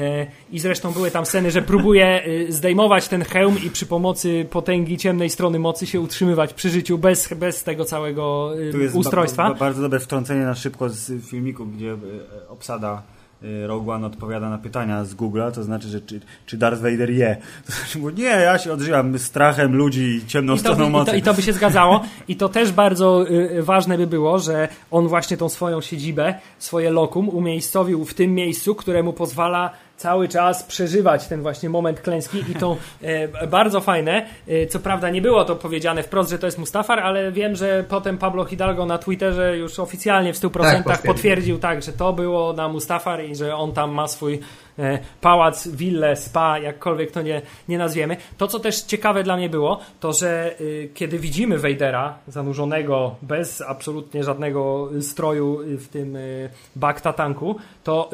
I 0.53 0.59
zresztą 0.59 0.93
były 0.93 1.11
tam 1.11 1.27
sceny, 1.27 1.51
że 1.51 1.63
próbuje 1.63 2.27
y, 2.27 2.53
zdejmować 2.53 3.09
ten 3.09 3.25
hełm 3.25 3.57
i 3.67 3.71
przy 3.71 3.87
pomocy 3.87 4.47
potęgi 4.51 4.97
ciemnej 4.99 5.31
strony 5.31 5.59
mocy 5.59 5.87
się 5.87 6.01
utrzymywać 6.01 6.55
przy 6.55 6.71
życiu 6.71 6.99
bez, 6.99 7.35
bez 7.35 7.65
tego 7.65 7.85
całego 7.85 8.53
y, 8.59 8.79
jest 8.83 8.95
ba- 8.95 9.01
ustrojstwa. 9.01 9.49
ba- 9.49 9.55
bardzo 9.55 9.83
dobre 9.83 10.01
wtrącenie 10.01 10.45
na 10.45 10.55
szybko 10.55 10.89
z 10.89 11.25
filmiku, 11.27 11.67
gdzie 11.79 11.93
e, 11.93 12.49
obsada 12.49 13.03
e, 13.43 13.67
Rogue 13.67 13.93
One 13.93 14.07
odpowiada 14.07 14.51
na 14.51 14.59
pytania 14.59 15.05
z 15.05 15.15
Google'a, 15.15 15.53
to 15.53 15.63
znaczy, 15.63 15.89
że 15.89 16.01
czy, 16.01 16.21
czy 16.47 16.57
Darth 16.57 16.83
Vader 16.83 17.11
je. 17.11 17.37
To 17.67 17.73
znaczy, 17.73 17.99
bo 17.99 18.11
nie, 18.11 18.25
ja 18.25 18.59
się 18.59 18.73
odżywam 18.73 19.19
strachem 19.19 19.77
ludzi 19.77 20.03
i 20.03 20.27
ciemną 20.27 20.55
I 20.55 20.57
to, 20.57 20.61
stroną 20.61 20.85
by, 20.85 20.89
i, 20.89 20.93
mocy. 20.93 21.11
to, 21.11 21.17
I 21.17 21.23
to 21.23 21.35
by 21.35 21.43
się 21.43 21.53
zgadzało. 21.61 22.05
I 22.29 22.37
to 22.37 22.49
też 22.49 22.73
bardzo 22.73 23.31
y, 23.31 23.63
ważne 23.63 23.99
by 23.99 24.07
było, 24.07 24.39
że 24.39 24.69
on 24.91 25.09
właśnie 25.09 25.37
tą 25.37 25.49
swoją 25.49 25.81
siedzibę, 25.81 26.35
swoje 26.59 26.91
lokum 26.91 27.29
umiejscowił 27.29 28.05
w 28.05 28.15
tym 28.15 28.35
miejscu, 28.35 28.75
które 28.75 29.03
mu 29.03 29.13
pozwala 29.13 29.71
cały 29.99 30.29
czas 30.29 30.63
przeżywać 30.63 31.27
ten 31.27 31.43
właśnie 31.43 31.71
moment 31.71 32.01
klęski 32.01 32.39
i 32.51 32.55
to 32.55 32.77
e, 33.03 33.47
bardzo 33.47 33.81
fajne. 33.81 34.27
E, 34.49 34.67
co 34.67 34.79
prawda 34.79 35.11
nie 35.11 35.23
było 35.23 35.45
to 35.45 35.57
powiedziane 35.57 36.03
wprost, 36.03 36.31
że 36.31 36.39
to 36.39 36.47
jest 36.47 36.59
Mustafar, 36.59 37.01
ale 37.01 37.33
wiem, 37.33 37.57
że 37.57 37.85
potem 37.89 38.19
Pablo 38.19 38.45
Hidalgo 38.45 38.87
na 38.87 38.99
Twitterze 38.99 39.59
już 39.59 39.79
oficjalnie 39.79 40.33
w 40.33 40.37
100% 40.37 40.63
Tak, 40.63 40.83
potwierdził. 40.85 41.13
potwierdził. 41.13 41.59
tak, 41.59 41.83
że 41.83 41.93
to 41.93 42.13
było 42.13 42.53
na 42.53 42.69
Mustafar 42.69 43.25
i 43.25 43.37
że 43.37 43.57
on 43.57 43.73
tam 43.73 43.91
ma 43.91 44.09
swój 44.09 44.41
e, 44.79 44.99
pałac, 45.21 45.69
willę, 45.69 46.17
spa, 46.17 46.59
jakkolwiek 46.59 47.11
to 47.11 47.23
nie, 47.23 47.43
nie 47.69 47.79
nazwiemy. 47.79 48.17
To, 48.39 48.47
co 48.49 48.59
też 48.59 48.83
ciekawe 48.83 49.23
dla 49.23 49.37
mnie 49.37 49.49
było, 49.49 49.81
to, 50.01 50.13
że 50.13 50.61
y, 50.61 50.91
kiedy 50.95 51.19
widzimy 51.19 51.59
Vadera 51.59 52.19
zanurzonego 52.29 53.17
bez 53.23 53.61
absolutnie 53.61 54.25
żadnego 54.25 54.91
stroju 55.01 55.61
y, 55.61 55.79
w 55.79 55.89
tym 55.89 56.17
y, 56.17 56.51
bakta 56.77 57.13
tanku, 57.13 57.57
to 57.85 58.11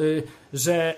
że 0.53 0.95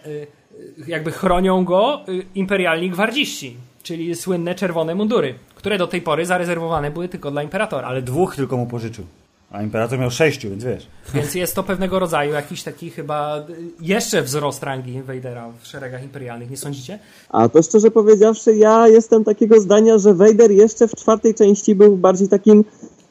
jakby 0.88 1.12
chronią 1.12 1.66
go 1.66 2.02
y, 2.10 2.26
imperialni 2.36 2.90
gwardziści, 2.90 3.58
czyli 3.84 4.16
słynne 4.16 4.56
czerwone 4.56 4.96
mundury, 4.96 5.34
które 5.56 5.78
do 5.78 5.88
tej 5.88 6.02
pory 6.02 6.26
zarezerwowane 6.26 6.92
były 6.92 7.10
tylko 7.10 7.32
dla 7.32 7.44
imperatora. 7.44 7.88
Ale 7.88 8.02
dwóch 8.02 8.36
tylko 8.36 8.58
mu 8.58 8.66
pożyczył. 8.66 9.06
A 9.52 9.64
Imperator 9.64 10.00
miał 10.00 10.12
sześciu, 10.12 10.50
więc 10.50 10.64
wiesz. 10.64 10.88
Więc 11.14 11.36
jest 11.36 11.56
to 11.56 11.64
pewnego 11.64 12.00
rodzaju 12.00 12.34
jakiś 12.34 12.64
taki 12.64 12.90
chyba 12.90 13.46
jeszcze 13.82 14.22
wzrost 14.22 14.64
rangi 14.64 15.02
Vadera 15.02 15.52
w 15.62 15.68
szeregach 15.68 16.04
imperialnych, 16.04 16.50
nie 16.50 16.58
sądzicie? 16.58 17.00
A 17.30 17.50
to 17.50 17.64
szczerze 17.64 17.92
powiedziawszy, 17.92 18.56
ja 18.56 18.88
jestem 18.88 19.24
takiego 19.24 19.62
zdania, 19.62 19.98
że 19.98 20.14
Vader 20.14 20.52
jeszcze 20.52 20.88
w 20.88 20.96
czwartej 20.96 21.36
części 21.36 21.76
był 21.76 21.98
bardziej 21.98 22.30
takim 22.30 22.66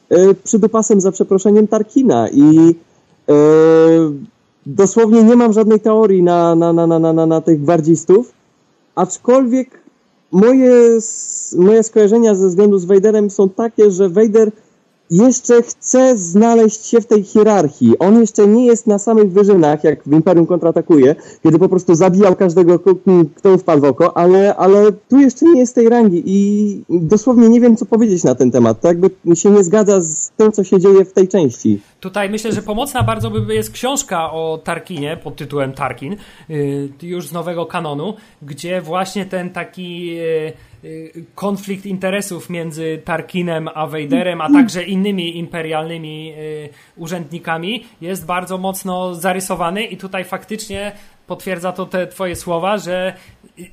e, 0.09 0.33
przydupasem 0.33 1.01
za 1.01 1.11
przeproszeniem 1.11 1.67
Tarkina 1.67 2.29
i 2.29 2.75
e, 3.29 3.33
dosłownie 4.67 5.23
nie 5.23 5.35
mam 5.35 5.53
żadnej 5.53 5.79
teorii 5.79 6.23
na, 6.23 6.55
na, 6.55 6.73
na, 6.73 6.87
na, 6.87 6.99
na, 6.99 7.13
na, 7.13 7.25
na 7.25 7.41
tych 7.41 7.61
gwardzistów, 7.61 8.33
aczkolwiek 8.95 9.81
moje, 10.31 10.99
moje 11.57 11.83
skojarzenia 11.83 12.35
ze 12.35 12.47
względu 12.47 12.77
z 12.77 12.85
Vaderem 12.85 13.29
są 13.29 13.49
takie, 13.49 13.91
że 13.91 14.09
Vader 14.09 14.51
jeszcze 15.11 15.61
chce 15.61 16.17
znaleźć 16.17 16.85
się 16.85 17.01
w 17.01 17.05
tej 17.05 17.23
hierarchii. 17.23 17.99
On 17.99 18.19
jeszcze 18.19 18.47
nie 18.47 18.65
jest 18.65 18.87
na 18.87 18.99
samych 18.99 19.31
wyżynach, 19.31 19.83
jak 19.83 20.03
w 20.03 20.11
Imperium 20.11 20.45
kontratakuje, 20.45 21.15
kiedy 21.43 21.59
po 21.59 21.69
prostu 21.69 21.95
zabijał 21.95 22.35
każdego, 22.35 22.79
kto 23.35 23.57
wpadł 23.57 23.81
w 23.81 23.85
oko, 23.85 24.17
ale, 24.17 24.55
ale 24.55 24.91
tu 24.91 25.19
jeszcze 25.19 25.45
nie 25.45 25.59
jest 25.59 25.75
tej 25.75 25.89
rangi 25.89 26.23
i 26.25 26.81
dosłownie 26.89 27.49
nie 27.49 27.61
wiem, 27.61 27.77
co 27.77 27.85
powiedzieć 27.85 28.23
na 28.23 28.35
ten 28.35 28.51
temat. 28.51 28.81
To 28.81 28.87
jakby 28.87 29.09
się 29.35 29.49
nie 29.49 29.63
zgadza 29.63 30.01
z 30.01 30.31
tym, 30.37 30.51
co 30.51 30.63
się 30.63 30.79
dzieje 30.79 31.05
w 31.05 31.13
tej 31.13 31.27
części. 31.27 31.79
Tutaj 31.99 32.29
myślę, 32.29 32.51
że 32.51 32.61
pomocna 32.61 33.03
bardzo 33.03 33.29
by 33.29 33.55
jest 33.55 33.71
książka 33.71 34.31
o 34.31 34.59
Tarkinie 34.63 35.17
pod 35.23 35.35
tytułem 35.35 35.73
Tarkin, 35.73 36.15
y, 36.49 36.89
już 37.01 37.27
z 37.27 37.31
nowego 37.31 37.65
kanonu, 37.65 38.13
gdzie 38.41 38.81
właśnie 38.81 39.25
ten 39.25 39.49
taki 39.49 40.17
y, 40.19 40.53
konflikt 41.35 41.85
interesów 41.85 42.49
między 42.49 43.01
Tarkinem 43.05 43.69
a 43.73 43.87
Vaderem, 43.87 44.41
a 44.41 44.51
także 44.51 44.83
innymi 44.83 45.37
imperialnymi 45.37 46.33
y, 46.37 46.69
urzędnikami 46.95 47.85
jest 48.01 48.25
bardzo 48.25 48.57
mocno 48.57 49.15
zarysowany 49.15 49.85
i 49.85 49.97
tutaj 49.97 50.23
faktycznie 50.23 50.91
potwierdza 51.27 51.71
to 51.71 51.85
te 51.85 52.07
twoje 52.07 52.35
słowa, 52.35 52.77
że 52.77 53.13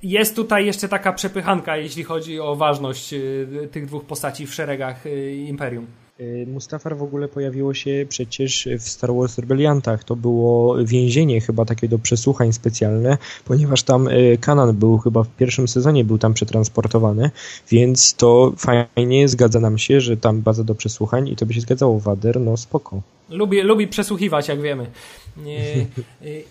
jest 0.03 0.37
tutaj 0.37 0.67
jeszcze 0.67 0.89
taka 0.89 1.13
przepychanka, 1.13 1.77
jeśli 1.77 2.05
chodzi 2.05 2.41
o 2.41 2.57
ważność 2.57 3.13
y, 3.13 3.69
tych 3.73 3.87
dwóch 3.87 4.05
postaci 4.05 4.47
w 4.47 4.55
szeregach 4.55 5.07
y, 5.07 5.35
Imperium. 5.35 6.04
Y, 6.21 6.47
Mustafar 6.47 6.97
w 6.97 7.03
ogóle 7.03 7.29
pojawiło 7.29 7.75
się 7.75 8.07
przecież 8.09 8.69
w 8.79 8.89
Star 8.89 9.15
Wars 9.15 9.39
Rebeliantach. 9.39 10.05
To 10.05 10.17
było 10.17 10.77
więzienie 10.85 11.41
chyba 11.41 11.65
takie 11.65 11.89
do 11.89 11.99
przesłuchań 11.99 12.53
specjalne, 12.53 13.19
ponieważ 13.45 13.83
tam 13.83 14.09
y, 14.09 14.39
Kanan 14.41 14.77
był 14.77 14.99
chyba 14.99 15.23
w 15.23 15.29
pierwszym 15.29 15.69
sezonie 15.69 16.05
był 16.05 16.19
tam 16.19 16.35
przetransportowany, 16.35 17.31
więc 17.71 18.15
to 18.15 18.53
fajnie, 18.57 19.29
zgadza 19.29 19.61
nam 19.61 19.79
się, 19.79 20.01
że 20.01 20.17
tam 20.17 20.43
baza 20.43 20.65
do 20.65 20.75
przesłuchań 20.75 21.29
i 21.29 21.37
to 21.37 21.47
by 21.47 21.55
się 21.55 21.61
zgadzało 21.61 22.01
Wader, 22.01 22.41
no 22.41 22.57
spoko. 22.57 23.03
Lubi, 23.29 23.61
lubi 23.63 23.89
przesłuchiwać, 23.89 24.49
jak 24.49 24.61
wiemy. 24.61 24.87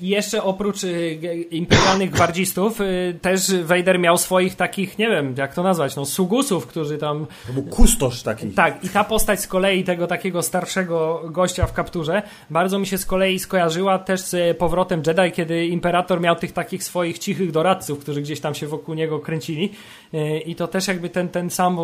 I 0.02 0.08
jeszcze 0.08 0.44
oprócz 0.44 0.82
g- 1.20 1.42
imperialnych 1.42 2.10
gwardzistów, 2.10 2.82
e, 2.82 2.86
też 3.22 3.56
Vader 3.64 4.00
miał 4.00 4.18
swoich 4.18 4.56
takich, 4.56 4.98
nie 4.98 5.10
wiem, 5.10 5.36
jak 5.38 5.54
to 5.56 5.64
nazwać, 5.64 5.96
no, 5.96 6.06
sugusów, 6.06 6.68
którzy 6.68 6.98
tam... 6.98 7.26
To 7.48 7.54
był 7.54 7.64
kustosz 7.64 8.24
taki. 8.24 8.48
Tak, 8.48 8.84
i 8.84 8.90
ta 8.90 9.04
postać 9.04 9.40
z 9.42 9.48
kolei 9.48 9.84
tego 9.84 10.08
takiego 10.08 10.42
starszego 10.42 11.22
gościa 11.30 11.66
w 11.68 11.74
kapturze 11.74 12.22
bardzo 12.50 12.80
mi 12.80 12.88
się 12.88 12.98
z 12.98 13.06
kolei 13.06 13.40
skojarzyła 13.40 14.00
też 14.00 14.22
z 14.22 14.58
powrotem 14.58 15.02
Jedi, 15.08 15.32
kiedy 15.32 15.66
Imperator 15.66 16.22
miał 16.22 16.36
tych 16.36 16.52
takich 16.52 16.84
swoich 16.84 17.20
cichych 17.20 17.52
doradców, 17.52 18.00
którzy 18.00 18.22
gdzieś 18.22 18.40
tam 18.40 18.56
się 18.56 18.68
wokół 18.68 18.96
niego 18.96 19.20
kręcili. 19.20 19.72
E, 20.14 20.38
I 20.40 20.56
to 20.56 20.68
też 20.68 20.88
jakby 20.88 21.10
ten, 21.10 21.30
ten 21.30 21.50
sam 21.50 21.78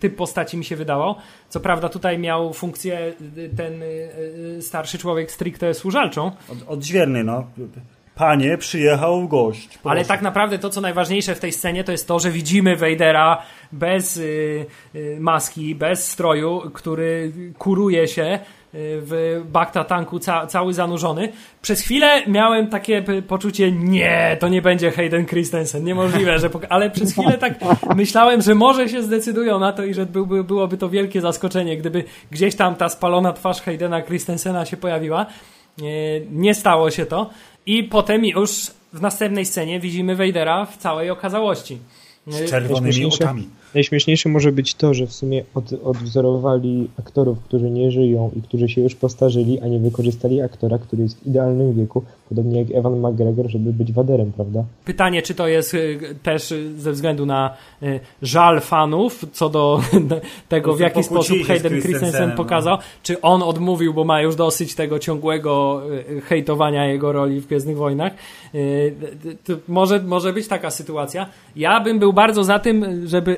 typ 0.00 0.16
postaci 0.16 0.56
mi 0.56 0.64
się 0.64 0.76
wydawał. 0.76 1.14
Co 1.48 1.60
prawda 1.60 1.88
tutaj 1.88 2.18
miał 2.18 2.52
funkcję 2.52 3.12
ten 3.56 3.82
starszy 4.60 4.98
człowiek 4.98 5.30
stricte 5.30 5.74
służalczą, 5.74 6.32
Od, 6.48 6.58
odźwierny, 6.68 7.24
no. 7.24 7.46
Panie, 8.14 8.58
przyjechał 8.58 9.28
gość. 9.28 9.78
Ale 9.84 10.04
tak 10.04 10.22
naprawdę 10.22 10.58
to, 10.58 10.70
co 10.70 10.80
najważniejsze 10.80 11.34
w 11.34 11.40
tej 11.40 11.52
scenie, 11.52 11.84
to 11.84 11.92
jest 11.92 12.08
to, 12.08 12.18
że 12.18 12.30
widzimy 12.30 12.76
Vadera 12.76 13.42
bez 13.72 14.16
y, 14.16 14.66
y, 14.94 15.16
maski, 15.20 15.74
bez 15.74 16.08
stroju, 16.08 16.70
który 16.74 17.32
kuruje 17.58 18.08
się 18.08 18.38
w 18.78 19.42
bakta 19.52 19.84
tanku 19.84 20.18
ca 20.18 20.46
cały 20.46 20.74
zanurzony. 20.74 21.32
Przez 21.62 21.80
chwilę 21.80 22.22
miałem 22.26 22.68
takie 22.68 23.04
poczucie, 23.28 23.72
nie, 23.72 24.36
to 24.40 24.48
nie 24.48 24.62
będzie 24.62 24.90
Hayden 24.90 25.26
Christensen, 25.26 25.84
niemożliwe, 25.84 26.38
że 26.38 26.50
ale 26.68 26.90
przez 26.90 27.12
chwilę 27.12 27.38
tak 27.38 27.54
myślałem, 27.96 28.42
że 28.42 28.54
może 28.54 28.88
się 28.88 29.02
zdecydują 29.02 29.58
na 29.58 29.72
to 29.72 29.84
i 29.84 29.94
że 29.94 30.06
byłby, 30.06 30.44
byłoby 30.44 30.76
to 30.76 30.88
wielkie 30.88 31.20
zaskoczenie, 31.20 31.76
gdyby 31.76 32.04
gdzieś 32.30 32.54
tam 32.54 32.74
ta 32.74 32.88
spalona 32.88 33.32
twarz 33.32 33.60
Haydena 33.60 34.02
Christensena 34.02 34.64
się 34.64 34.76
pojawiła. 34.76 35.26
Nie, 35.78 36.20
nie 36.30 36.54
stało 36.54 36.90
się 36.90 37.06
to. 37.06 37.30
I 37.66 37.84
potem 37.84 38.24
już 38.24 38.66
w 38.92 39.00
następnej 39.00 39.44
scenie 39.44 39.80
widzimy 39.80 40.16
Vadera 40.16 40.66
w 40.66 40.76
całej 40.76 41.10
okazałości. 41.10 41.78
Z 42.26 42.50
czerwonymi 42.50 43.06
oczami. 43.06 43.48
Najśmieszniejsze 43.74 44.28
może 44.28 44.52
być 44.52 44.74
to, 44.74 44.94
że 44.94 45.06
w 45.06 45.12
sumie 45.12 45.44
od, 45.54 45.72
odwzorowali 45.84 46.88
aktorów, 46.98 47.38
którzy 47.40 47.70
nie 47.70 47.90
żyją 47.90 48.30
i 48.36 48.42
którzy 48.42 48.68
się 48.68 48.80
już 48.80 48.94
postarzyli, 48.94 49.60
a 49.60 49.66
nie 49.66 49.78
wykorzystali 49.78 50.40
aktora, 50.40 50.78
który 50.78 51.02
jest 51.02 51.20
w 51.20 51.26
idealnym 51.26 51.74
wieku, 51.74 52.02
podobnie 52.28 52.60
jak 52.60 52.70
Evan 52.70 53.00
McGregor, 53.00 53.50
żeby 53.50 53.72
być 53.72 53.92
Waderem, 53.92 54.32
prawda? 54.32 54.64
Pytanie, 54.84 55.22
czy 55.22 55.34
to 55.34 55.48
jest 55.48 55.74
y, 55.74 55.98
też 56.22 56.52
y, 56.52 56.80
ze 56.80 56.92
względu 56.92 57.26
na 57.26 57.56
y, 57.82 58.00
żal 58.22 58.60
fanów 58.60 59.26
co 59.32 59.48
do 59.48 59.80
tego, 60.48 60.74
w 60.74 60.80
jaki 60.80 61.04
sposób 61.04 61.36
Hayden 61.46 61.82
Christensen 61.82 62.30
no. 62.30 62.36
pokazał, 62.36 62.78
czy 63.02 63.20
on 63.20 63.42
odmówił, 63.42 63.94
bo 63.94 64.04
ma 64.04 64.22
już 64.22 64.36
dosyć 64.36 64.74
tego 64.74 64.98
ciągłego 64.98 65.82
hejtowania 66.24 66.86
jego 66.86 67.12
roli 67.12 67.40
w 67.40 67.46
Gwiezdnych 67.46 67.76
Wojnach. 67.76 68.12
Może, 69.68 70.02
może 70.02 70.32
być 70.32 70.48
taka 70.48 70.70
sytuacja. 70.70 71.26
Ja 71.56 71.80
bym 71.80 71.98
był 71.98 72.12
bardzo 72.12 72.44
za 72.44 72.58
tym, 72.58 73.06
żeby 73.06 73.36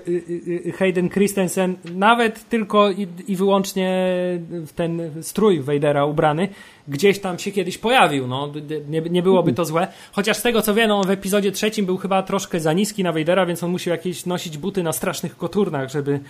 Hayden 0.78 1.10
Christensen 1.10 1.76
nawet 1.94 2.48
tylko 2.48 2.90
i, 2.90 3.06
i 3.28 3.36
wyłącznie 3.36 4.14
w 4.50 4.72
ten 4.72 5.22
strój 5.22 5.60
Vadera 5.60 6.04
ubrany 6.04 6.48
gdzieś 6.88 7.18
tam 7.18 7.38
się 7.38 7.52
kiedyś 7.52 7.78
pojawił. 7.78 8.26
No, 8.26 8.52
nie, 8.88 9.00
nie 9.00 9.22
byłoby 9.22 9.52
to 9.52 9.64
złe. 9.64 9.88
Chociaż 10.12 10.36
z 10.36 10.42
tego 10.42 10.62
co 10.62 10.74
wiem, 10.74 10.88
no, 10.88 11.04
w 11.04 11.10
epizodzie 11.10 11.52
trzecim 11.52 11.86
był 11.86 11.96
chyba 11.96 12.22
troszkę 12.22 12.60
za 12.60 12.72
niski 12.72 13.04
na 13.04 13.12
Vadera, 13.12 13.46
więc 13.46 13.62
on 13.62 13.70
musiał 13.70 13.92
jakieś 13.92 14.26
nosić 14.26 14.58
buty 14.58 14.82
na 14.82 14.92
strasznych 14.92 15.36
koturnach, 15.36 15.90
żeby, 15.90 16.20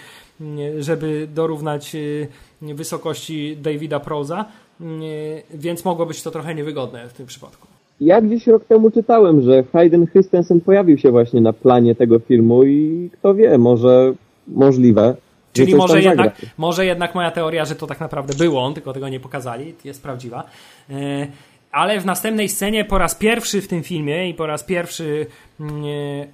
żeby 0.78 1.28
dorównać 1.34 1.94
y, 1.94 2.28
wysokości 2.62 3.56
Davida 3.56 4.00
Proza. 4.00 4.44
Y, 4.80 5.42
Więc 5.54 5.84
mogło 5.84 6.06
być 6.06 6.22
to 6.22 6.30
trochę 6.30 6.54
niewygodne 6.54 7.08
w 7.08 7.12
tym 7.12 7.26
przypadku. 7.26 7.67
Ja 8.00 8.20
gdzieś 8.20 8.46
rok 8.46 8.64
temu 8.64 8.90
czytałem, 8.90 9.42
że 9.42 9.64
Hayden 9.72 10.06
Christensen 10.06 10.60
pojawił 10.60 10.98
się 10.98 11.10
właśnie 11.10 11.40
na 11.40 11.52
planie 11.52 11.94
tego 11.94 12.18
filmu 12.18 12.64
i 12.64 13.10
kto 13.12 13.34
wie, 13.34 13.58
może 13.58 14.12
możliwe. 14.48 15.16
Czyli 15.52 15.74
może 15.74 16.02
jednak, 16.02 16.34
zagra. 16.36 16.50
może 16.58 16.86
jednak 16.86 17.14
moja 17.14 17.30
teoria, 17.30 17.64
że 17.64 17.74
to 17.74 17.86
tak 17.86 18.00
naprawdę 18.00 18.34
był 18.34 18.58
on, 18.58 18.74
tylko 18.74 18.92
tego 18.92 19.08
nie 19.08 19.20
pokazali, 19.20 19.74
jest 19.84 20.02
prawdziwa. 20.02 20.44
E, 20.90 21.26
Ale 21.72 22.00
w 22.00 22.06
następnej 22.06 22.48
scenie 22.48 22.84
po 22.84 22.98
raz 22.98 23.14
pierwszy 23.14 23.62
w 23.62 23.68
tym 23.68 23.82
filmie 23.82 24.30
i 24.30 24.34
po 24.34 24.46
raz 24.46 24.64
pierwszy 24.64 25.26
mm, 25.60 25.84
e, 25.84 25.86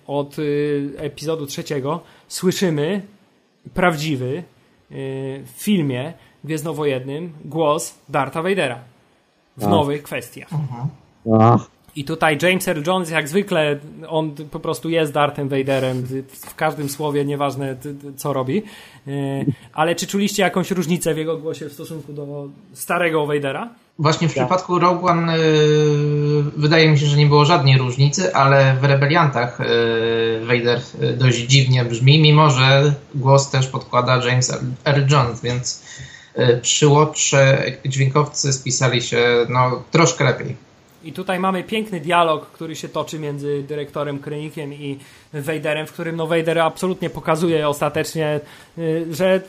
od 0.07 0.39
y, 0.39 0.91
epizodu 0.97 1.47
trzeciego 1.47 2.01
słyszymy 2.29 3.03
prawdziwy 3.75 4.43
w 5.45 5.53
filmie 5.57 6.13
gwiezdnowojennym 6.45 7.33
głos 7.45 7.99
Dartha 8.09 8.43
Vadera 8.43 8.79
w 9.57 9.65
A. 9.65 9.69
nowych 9.69 10.03
kwestiach. 10.03 10.49
Ach, 10.53 10.87
I 11.97 12.05
tutaj 12.05 12.39
James 12.43 12.69
Earl 12.69 12.83
Jones, 12.87 13.11
jak 13.11 13.29
zwykle, 13.29 13.79
on 14.09 14.31
po 14.51 14.61
prostu 14.61 14.91
jest 14.91 15.13
Darthem 15.13 15.49
Vaderem 15.49 16.07
w 16.29 16.55
każdym 16.55 16.89
słowie, 16.89 17.25
nieważne 17.25 17.77
co 18.17 18.33
robi. 18.33 18.63
E, 19.09 19.11
Ale 19.73 19.95
czy 19.95 20.07
czuliście 20.07 20.43
jakąś 20.43 20.71
różnicę 20.71 21.15
w 21.15 21.19
jego 21.19 21.39
głosie 21.39 21.69
w 21.69 21.73
stosunku 21.73 22.13
do 22.13 22.49
starego 22.73 23.27
Vadera? 23.27 23.69
Właśnie 23.99 24.29
w 24.29 24.35
Tak. 24.35 24.45
przypadku 24.45 24.79
Rogue 24.79 25.07
One 25.07 25.37
y, 25.39 25.41
wydaje 26.57 26.89
mi 26.89 26.99
się, 26.99 27.07
że 27.07 27.17
nie 27.17 27.27
było 27.27 27.45
żadnej 27.45 27.79
różnicy, 27.79 28.35
ale 28.35 28.77
w 28.81 28.85
Rebeliantach 28.85 29.61
y, 29.61 29.65
Vader 30.47 30.81
dość 31.19 31.39
dziwnie 31.39 31.85
brzmi, 31.85 32.21
mimo 32.23 32.51
że 32.51 32.95
głos 33.15 33.51
też 33.51 33.67
podkłada 33.67 34.17
James 34.27 34.59
Earl 34.85 35.03
Jones, 35.11 35.41
więc 35.41 35.83
y, 36.39 36.59
przy 36.63 36.89
Watche 36.89 37.73
dźwiękowcy 37.87 38.53
spisali 38.53 39.03
się 39.03 39.47
no, 39.49 39.83
troszkę 39.91 40.25
lepiej. 40.25 40.57
I 41.05 41.13
tutaj 41.13 41.39
mamy 41.39 41.65
piękny 41.65 42.01
dialog, 42.01 42.47
który 42.47 42.77
się 42.77 42.89
toczy 42.89 43.19
między 43.19 43.63
dyrektorem 43.69 44.19
Krynikiem 44.19 44.75
i 44.75 44.99
Vaderem, 45.33 45.87
w 45.87 45.93
którym 45.93 46.17
no 46.17 46.27
Vader 46.27 46.59
absolutnie 46.59 47.11
pokazuje 47.11 47.69
ostatecznie, 47.69 48.41
y, 48.79 49.07
że 49.11 49.41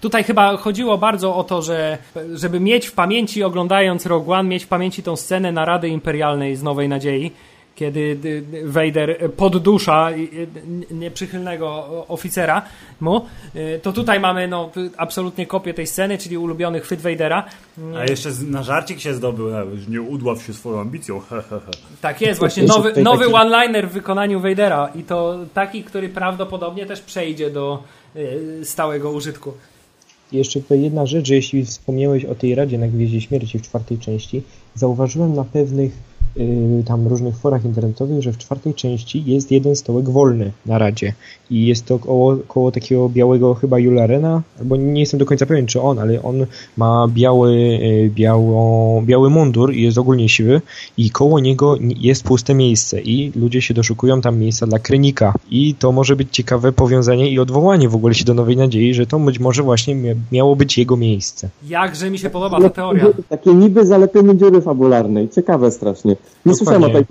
tutaj 0.00 0.24
chyba 0.24 0.56
chodziło 0.56 0.98
bardzo 0.98 1.36
o 1.36 1.44
to, 1.44 1.62
że 1.62 1.98
żeby 2.34 2.60
mieć 2.60 2.86
w 2.86 2.92
pamięci, 2.92 3.42
oglądając 3.42 4.06
Rogue 4.06 4.32
One, 4.32 4.48
mieć 4.48 4.64
w 4.64 4.68
pamięci 4.68 5.02
tą 5.02 5.16
scenę 5.16 5.52
narady 5.52 5.88
imperialnej 5.88 6.56
z 6.56 6.62
Nowej 6.62 6.88
Nadziei, 6.88 7.32
kiedy 7.78 8.18
y, 8.24 8.44
Vader 8.64 9.32
poddusza 9.36 10.10
y, 10.10 10.14
y, 10.14 10.94
nieprzychylnego 10.94 11.84
oficera 12.08 12.62
mu, 13.00 13.26
to 13.82 13.92
tutaj 13.92 14.20
mamy 14.20 14.48
no, 14.48 14.70
absolutnie 14.96 15.46
kopię 15.46 15.74
tej 15.74 15.86
sceny, 15.86 16.18
czyli 16.18 16.38
ulubiony 16.38 16.80
chwyt 16.80 17.00
Vadera. 17.00 17.44
A 17.96 18.04
jeszcze 18.04 18.30
na 18.46 18.62
żarcik 18.62 19.00
się 19.00 19.14
zdobył, 19.14 19.48
już 19.48 19.88
nie 19.88 20.02
udław 20.02 20.42
się 20.42 20.54
swoją 20.54 20.80
ambicją. 20.80 21.20
tak 22.00 22.20
jest, 22.20 22.40
właśnie 22.40 22.62
nowy, 22.62 23.02
nowy 23.02 23.26
one-liner 23.26 23.88
w 23.88 23.92
wykonaniu 23.92 24.40
Vadera 24.40 24.88
i 24.94 25.02
to 25.02 25.38
taki, 25.54 25.84
który 25.84 26.08
prawdopodobnie 26.08 26.86
też 26.86 27.00
przejdzie 27.00 27.50
do 27.50 27.82
stałego 28.62 29.10
użytku. 29.10 29.52
Jeszcze 30.32 30.60
tutaj 30.60 30.82
jedna 30.82 31.06
rzecz, 31.06 31.26
że 31.26 31.34
jeśli 31.34 31.64
wspomniałeś 31.64 32.24
o 32.24 32.34
tej 32.34 32.54
Radzie 32.54 32.78
na 32.78 32.88
Gwieździe 32.88 33.20
Śmierci 33.20 33.58
w 33.58 33.62
czwartej 33.62 33.98
części, 33.98 34.42
zauważyłem 34.74 35.34
na 35.34 35.44
pewnych 35.44 35.92
Y, 35.92 36.07
tam 36.86 37.06
różnych 37.06 37.36
forach 37.36 37.64
internetowych, 37.64 38.22
że 38.22 38.32
w 38.32 38.38
czwartej 38.38 38.74
części 38.74 39.24
jest 39.26 39.50
jeden 39.50 39.76
stołek 39.76 40.08
wolny 40.08 40.52
na 40.66 40.78
Radzie 40.78 41.12
i 41.50 41.66
jest 41.66 41.86
to 41.86 41.98
koło, 41.98 42.36
koło 42.48 42.72
takiego 42.72 43.08
białego 43.08 43.54
chyba 43.54 43.78
Jularena, 43.78 44.42
albo 44.60 44.76
nie 44.76 45.00
jestem 45.00 45.20
do 45.20 45.26
końca 45.26 45.46
pewien 45.46 45.66
czy 45.66 45.80
on, 45.80 45.98
ale 45.98 46.22
on 46.22 46.46
ma 46.76 47.08
biały, 47.08 47.50
y, 47.50 48.10
biało, 48.14 49.02
biały 49.02 49.30
mundur 49.30 49.74
i 49.74 49.82
jest 49.82 49.98
ogólnie 49.98 50.28
siwy 50.28 50.60
i 50.96 51.10
koło 51.10 51.40
niego 51.40 51.76
jest 51.80 52.24
puste 52.24 52.54
miejsce 52.54 53.00
i 53.00 53.32
ludzie 53.36 53.62
się 53.62 53.74
doszukują 53.74 54.20
tam 54.20 54.38
miejsca 54.38 54.66
dla 54.66 54.78
Krenika 54.78 55.34
i 55.50 55.74
to 55.74 55.92
może 55.92 56.16
być 56.16 56.28
ciekawe 56.30 56.72
powiązanie 56.72 57.30
i 57.30 57.38
odwołanie 57.38 57.88
w 57.88 57.94
ogóle 57.94 58.14
się 58.14 58.24
do 58.24 58.34
Nowej 58.34 58.56
Nadziei, 58.56 58.94
że 58.94 59.06
to 59.06 59.18
być 59.18 59.38
może 59.38 59.62
właśnie 59.62 60.16
miało 60.32 60.56
być 60.56 60.78
jego 60.78 60.96
miejsce. 60.96 61.48
Jakże 61.68 62.10
mi 62.10 62.18
się 62.18 62.30
podoba 62.30 62.60
ta 62.60 62.70
teoria. 62.70 63.06
Takie 63.28 63.54
niby 63.54 63.86
zalepienie 63.86 64.36
dziury 64.36 64.60
fabularnej. 64.60 65.28
Ciekawe 65.28 65.70
strasznie. 65.70 66.16
Nie 66.46 66.54
słyszałem 66.54 66.84
o 66.84 66.90
tej 66.90 67.04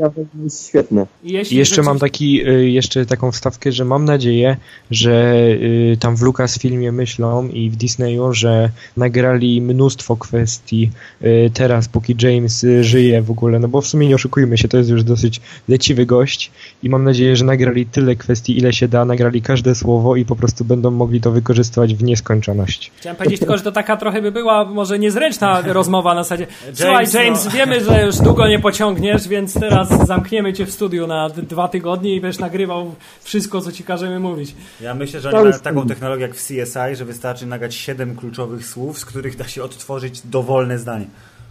jest 0.44 0.68
świetne. 0.68 1.06
I 1.23 1.56
jeszcze 1.56 1.81
mam 1.81 1.99
taki, 1.99 2.49
y, 2.49 2.69
jeszcze 2.69 3.06
taką 3.06 3.31
wstawkę, 3.31 3.72
że 3.72 3.85
mam 3.85 4.06
nadzieję, 4.06 4.57
że 4.91 5.34
y, 5.52 5.98
tam 5.99 6.15
w 6.15 6.22
Lucasfilmie 6.22 6.91
myślą 6.91 7.48
i 7.48 7.69
w 7.69 7.76
Disneyu, 7.76 8.34
że 8.34 8.69
nagrali 8.98 9.61
mnóstwo 9.61 10.15
kwestii 10.15 10.91
y, 11.22 11.52
teraz, 11.53 11.88
póki 11.88 12.15
James 12.22 12.65
żyje 12.81 13.22
w 13.22 13.31
ogóle, 13.31 13.60
no 13.60 13.68
bo 13.68 13.81
w 13.81 13.88
sumie 13.88 14.07
nie 14.07 14.15
oszukujmy 14.15 14.57
się, 14.57 14.68
to 14.68 14.77
jest 14.77 14.89
już 14.89 15.03
dosyć 15.03 15.41
leciwy 15.68 16.06
gość 16.06 16.52
i 16.84 16.89
mam 16.89 17.03
nadzieję, 17.03 17.35
że 17.35 17.45
nagrali 17.45 17.85
tyle 17.85 18.15
kwestii, 18.15 18.57
ile 18.57 18.73
się 18.73 18.88
da, 18.88 19.06
nagrali 19.06 19.41
każde 19.41 19.76
słowo 19.76 20.15
i 20.15 20.26
po 20.26 20.35
prostu 20.35 20.65
będą 20.65 20.91
mogli 20.91 21.22
to 21.22 21.31
wykorzystywać 21.31 21.95
w 21.95 22.03
nieskończoność. 22.03 22.91
Chciałem 22.98 23.15
powiedzieć 23.15 23.39
tylko, 23.39 23.57
że 23.57 23.64
to 23.64 23.72
taka 23.72 23.98
trochę 23.98 24.22
by 24.22 24.31
była 24.31 24.65
może 24.65 24.99
niezręczna 24.99 25.61
rozmowa 25.61 26.14
na 26.14 26.23
zasadzie 26.23 26.48
Słuchaj 26.73 27.06
James, 27.14 27.45
no. 27.45 27.52
wiemy, 27.52 27.84
że 27.84 28.06
już 28.06 28.18
długo 28.18 28.48
nie 28.48 28.60
pociągniesz, 29.11 29.27
więc 29.27 29.53
teraz 29.53 30.07
zamkniemy 30.07 30.53
cię 30.53 30.65
w 30.65 30.71
studiu 30.71 31.07
na 31.07 31.29
dwa 31.29 31.67
tygodnie 31.67 32.15
i 32.15 32.21
będziesz 32.21 32.39
nagrywał 32.39 32.95
wszystko, 33.21 33.61
co 33.61 33.71
ci 33.71 33.84
każemy 33.84 34.19
mówić. 34.19 34.55
Ja 34.81 34.93
myślę, 34.93 35.19
że 35.19 35.29
oni 35.29 35.49
mają 35.49 35.59
taką 35.59 35.88
technologię 35.88 36.21
jak 36.21 36.35
w 36.35 36.47
CSI, 36.47 36.95
że 36.95 37.05
wystarczy 37.05 37.45
nagrać 37.45 37.75
siedem 37.75 38.15
kluczowych 38.15 38.65
słów, 38.65 38.99
z 38.99 39.05
których 39.05 39.35
da 39.35 39.47
się 39.47 39.63
odtworzyć 39.63 40.21
dowolne 40.21 40.79
zdanie. 40.79 41.05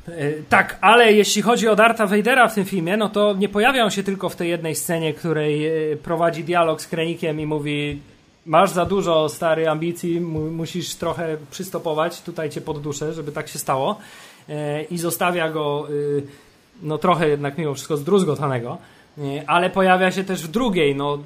E, 0.08 0.32
tak, 0.48 0.78
ale 0.80 1.12
jeśli 1.12 1.42
chodzi 1.42 1.68
o 1.68 1.76
Darta 1.76 2.06
Vadera 2.06 2.48
w 2.48 2.54
tym 2.54 2.64
filmie, 2.64 2.96
no 2.96 3.08
to 3.08 3.34
nie 3.34 3.48
pojawia 3.48 3.84
on 3.84 3.90
się 3.90 4.02
tylko 4.02 4.28
w 4.28 4.36
tej 4.36 4.50
jednej 4.50 4.74
scenie, 4.74 5.14
której 5.14 5.66
e, 5.92 5.96
prowadzi 5.96 6.44
dialog 6.44 6.82
z 6.82 6.86
Krenikiem 6.86 7.40
i 7.40 7.46
mówi 7.46 8.00
masz 8.46 8.70
za 8.70 8.84
dużo 8.84 9.28
stary 9.28 9.68
ambicji, 9.68 10.20
musisz 10.20 10.94
trochę 10.94 11.36
przystopować, 11.50 12.22
tutaj 12.22 12.50
cię 12.50 12.60
podduszę, 12.60 13.12
żeby 13.12 13.32
tak 13.32 13.48
się 13.48 13.58
stało 13.58 13.98
e, 14.48 14.82
i 14.82 14.98
zostawia 14.98 15.50
go 15.50 15.86
y, 15.90 16.22
no 16.82 16.98
trochę 16.98 17.28
jednak 17.28 17.58
mimo 17.58 17.74
wszystko 17.74 17.96
zdruzgotanego, 17.96 18.78
ale 19.46 19.70
pojawia 19.70 20.10
się 20.10 20.24
też 20.24 20.42
w 20.42 20.48
drugiej 20.48 20.96
no, 20.96 21.18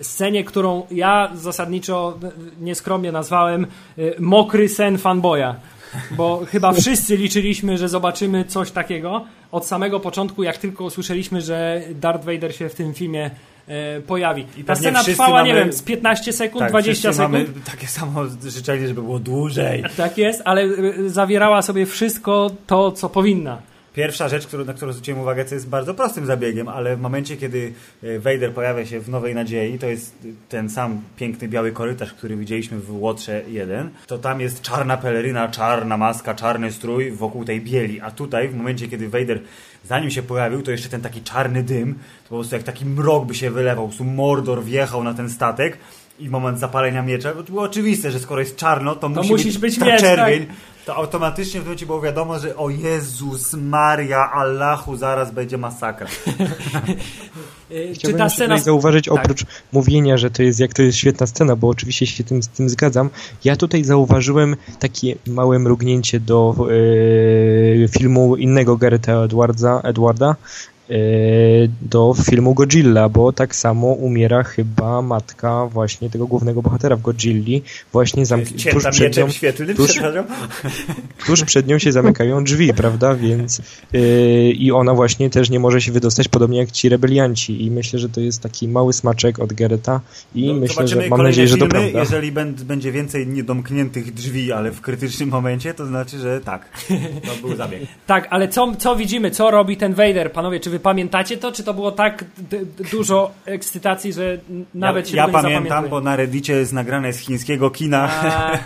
scenie, 0.00 0.44
którą 0.44 0.86
ja 0.90 1.30
zasadniczo 1.34 2.18
nieskromnie 2.60 3.12
nazwałem 3.12 3.66
y, 3.98 4.14
mokry 4.18 4.68
sen 4.68 4.98
fanboya. 4.98 5.54
Bo 6.10 6.42
chyba 6.48 6.72
wszyscy 6.72 7.16
liczyliśmy, 7.16 7.78
że 7.78 7.88
zobaczymy 7.88 8.44
coś 8.44 8.70
takiego 8.70 9.24
od 9.52 9.66
samego 9.66 10.00
początku, 10.00 10.42
jak 10.42 10.58
tylko 10.58 10.84
usłyszeliśmy, 10.84 11.40
że 11.40 11.82
Darth 11.94 12.24
Vader 12.24 12.56
się 12.56 12.68
w 12.68 12.74
tym 12.74 12.94
filmie 12.94 13.30
e, 13.68 14.00
pojawi. 14.00 14.46
I 14.56 14.64
Ta 14.64 14.74
scena 14.74 15.04
trwała, 15.04 15.30
mamy, 15.30 15.48
nie 15.48 15.54
wiem, 15.54 15.72
z 15.72 15.82
15 15.82 16.32
sekund, 16.32 16.60
tak, 16.60 16.70
20 16.70 17.12
sekund. 17.12 17.32
mamy 17.32 17.46
takie 17.70 17.86
samo 17.86 18.20
życzenie, 18.46 18.88
żeby 18.88 19.02
było 19.02 19.18
dłużej. 19.18 19.84
Tak 19.96 20.18
jest, 20.18 20.42
ale 20.44 20.62
e, 20.62 20.68
zawierała 21.06 21.62
sobie 21.62 21.86
wszystko 21.86 22.50
to, 22.66 22.92
co 22.92 23.08
powinna. 23.08 23.58
Pierwsza 23.96 24.28
rzecz, 24.28 24.48
na 24.66 24.74
którą 24.74 24.92
zwróciłem 24.92 25.20
uwagę, 25.20 25.44
co 25.44 25.54
jest 25.54 25.68
bardzo 25.68 25.94
prostym 25.94 26.26
zabiegiem, 26.26 26.68
ale 26.68 26.96
w 26.96 27.00
momencie, 27.00 27.36
kiedy 27.36 27.72
e, 28.02 28.18
Vader 28.18 28.52
pojawia 28.52 28.86
się 28.86 29.00
w 29.00 29.08
Nowej 29.08 29.34
Nadziei, 29.34 29.78
to 29.78 29.86
jest 29.86 30.14
ten 30.48 30.70
sam 30.70 31.00
piękny 31.16 31.48
biały 31.48 31.72
korytarz, 31.72 32.12
który 32.12 32.36
widzieliśmy 32.36 32.78
w 32.78 33.02
Łotrze 33.02 33.42
1, 33.48 33.90
to 34.06 34.18
tam 34.18 34.40
jest 34.40 34.62
czarna 34.62 34.96
peleryna, 34.96 35.48
czarna 35.48 35.96
maska, 35.96 36.34
czarny 36.34 36.72
strój 36.72 37.10
wokół 37.10 37.44
tej 37.44 37.60
bieli, 37.60 38.00
a 38.00 38.10
tutaj 38.10 38.48
w 38.48 38.56
momencie, 38.56 38.88
kiedy 38.88 39.08
Vader 39.08 39.40
zanim 39.84 40.10
się 40.10 40.22
pojawił, 40.22 40.62
to 40.62 40.70
jeszcze 40.70 40.88
ten 40.88 41.00
taki 41.00 41.22
czarny 41.22 41.62
dym, 41.62 41.94
to 41.94 42.28
po 42.28 42.34
prostu 42.34 42.54
jak 42.54 42.64
taki 42.64 42.86
mrok 42.86 43.26
by 43.26 43.34
się 43.34 43.50
wylewał, 43.50 43.84
po 43.84 43.88
prostu 43.88 44.04
Mordor 44.04 44.64
wjechał 44.64 45.04
na 45.04 45.14
ten 45.14 45.30
statek 45.30 45.78
i 46.18 46.28
moment 46.28 46.58
zapalenia 46.58 47.02
miecza, 47.02 47.34
bo 47.34 47.42
to 47.42 47.52
było 47.52 47.62
oczywiste, 47.62 48.10
że 48.10 48.20
skoro 48.20 48.40
jest 48.40 48.56
czarno, 48.56 48.94
to, 48.94 49.10
to 49.10 49.22
musi 49.22 49.44
być, 49.44 49.58
być 49.58 49.78
ta 49.78 49.86
miecz, 49.86 50.00
czerwień. 50.00 50.46
Tak? 50.46 50.56
To 50.86 50.96
automatycznie 50.96 51.60
w 51.60 51.62
tym 51.62 51.62
momencie 51.62 51.86
było 51.86 52.00
wiadomo, 52.00 52.38
że 52.38 52.56
o 52.56 52.70
Jezus 52.70 53.52
Maria, 53.52 54.32
Allahu, 54.32 54.96
zaraz 54.96 55.30
będzie 55.30 55.58
masakra. 55.58 56.06
Chciałbym 57.94 57.94
Czy 58.00 58.14
ta 58.14 58.28
scena... 58.28 58.58
zauważyć, 58.58 59.04
tak. 59.04 59.14
oprócz 59.14 59.44
mówienia, 59.72 60.16
że 60.16 60.30
to 60.30 60.42
jest 60.42 60.60
jak 60.60 60.74
to 60.74 60.82
jest 60.82 60.98
świetna 60.98 61.26
scena, 61.26 61.56
bo 61.56 61.68
oczywiście 61.68 62.06
się 62.06 62.24
tym, 62.24 62.42
z 62.42 62.48
tym 62.48 62.68
zgadzam, 62.68 63.10
ja 63.44 63.56
tutaj 63.56 63.84
zauważyłem 63.84 64.56
takie 64.78 65.16
małe 65.26 65.58
mrugnięcie 65.58 66.20
do 66.20 66.54
e, 67.84 67.88
filmu 67.88 68.36
innego 68.36 68.76
Garetha 68.76 69.12
Edwarda, 69.12 69.80
Edwarda 69.80 70.36
do 71.82 72.14
filmu 72.24 72.54
Godzilla, 72.54 73.08
bo 73.08 73.32
tak 73.32 73.56
samo 73.56 73.86
umiera 73.86 74.42
chyba 74.42 75.02
matka 75.02 75.66
właśnie 75.66 76.10
tego 76.10 76.26
głównego 76.26 76.62
bohatera 76.62 76.96
w 76.96 77.02
Godzilli. 77.02 77.62
Właśnie 77.92 78.24
tuż 78.70 78.84
przed 78.90 79.16
nią, 79.16 79.30
świetlnym, 79.30 79.76
tuż, 79.76 80.00
tuż 81.26 81.44
przed 81.44 81.66
nią 81.66 81.78
się 81.78 81.92
zamykają 81.92 82.44
drzwi, 82.44 82.74
prawda? 82.74 83.14
Więc 83.14 83.62
yy, 83.92 84.52
i 84.52 84.72
ona 84.72 84.94
właśnie 84.94 85.30
też 85.30 85.50
nie 85.50 85.60
może 85.60 85.80
się 85.80 85.92
wydostać, 85.92 86.28
podobnie 86.28 86.58
jak 86.58 86.70
ci 86.70 86.88
rebelianci. 86.88 87.64
I 87.64 87.70
myślę, 87.70 87.98
że 87.98 88.08
to 88.08 88.20
jest 88.20 88.42
taki 88.42 88.68
mały 88.68 88.92
smaczek 88.92 89.38
od 89.38 89.52
Gereta 89.52 90.00
i 90.34 90.46
no, 90.46 90.54
myślę, 90.54 90.88
że 90.88 91.08
mam 91.08 91.22
nadzieję, 91.22 91.48
że 91.48 91.56
to 91.56 91.66
prawda. 91.66 91.98
Jeżeli 91.98 92.32
będzie 92.64 92.92
więcej 92.92 93.26
niedomkniętych 93.26 94.14
drzwi, 94.14 94.52
ale 94.52 94.70
w 94.70 94.80
krytycznym 94.80 95.28
momencie, 95.28 95.74
to 95.74 95.86
znaczy, 95.86 96.18
że 96.18 96.40
tak. 96.40 96.68
To 97.26 97.46
był 97.48 97.56
zabieg. 97.56 97.82
tak, 98.06 98.26
ale 98.30 98.48
co, 98.48 98.72
co 98.78 98.96
widzimy? 98.96 99.30
Co 99.30 99.50
robi 99.50 99.76
ten 99.76 99.94
Vader? 99.94 100.32
Panowie, 100.32 100.60
czy 100.60 100.70
wy 100.70 100.75
pamiętacie 100.80 101.36
to? 101.36 101.52
Czy 101.52 101.64
to 101.64 101.74
było 101.74 101.92
tak 101.92 102.24
dużo 102.90 103.30
ekscytacji, 103.44 104.12
że 104.12 104.38
nawet 104.74 105.06
ja, 105.06 105.10
się 105.10 105.16
Ja 105.16 105.28
pamiętam, 105.28 105.88
bo 105.88 106.00
na 106.00 106.16
Reddicie 106.16 106.52
jest 106.52 106.72
nagrane 106.72 107.12
z 107.12 107.18
chińskiego 107.18 107.70
kina. 107.70 108.10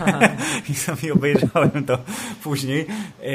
I 0.69 0.75
sobie 0.75 1.13
obejrzałem 1.13 1.85
to 1.85 1.97
później, 2.43 2.85
e, 3.21 3.25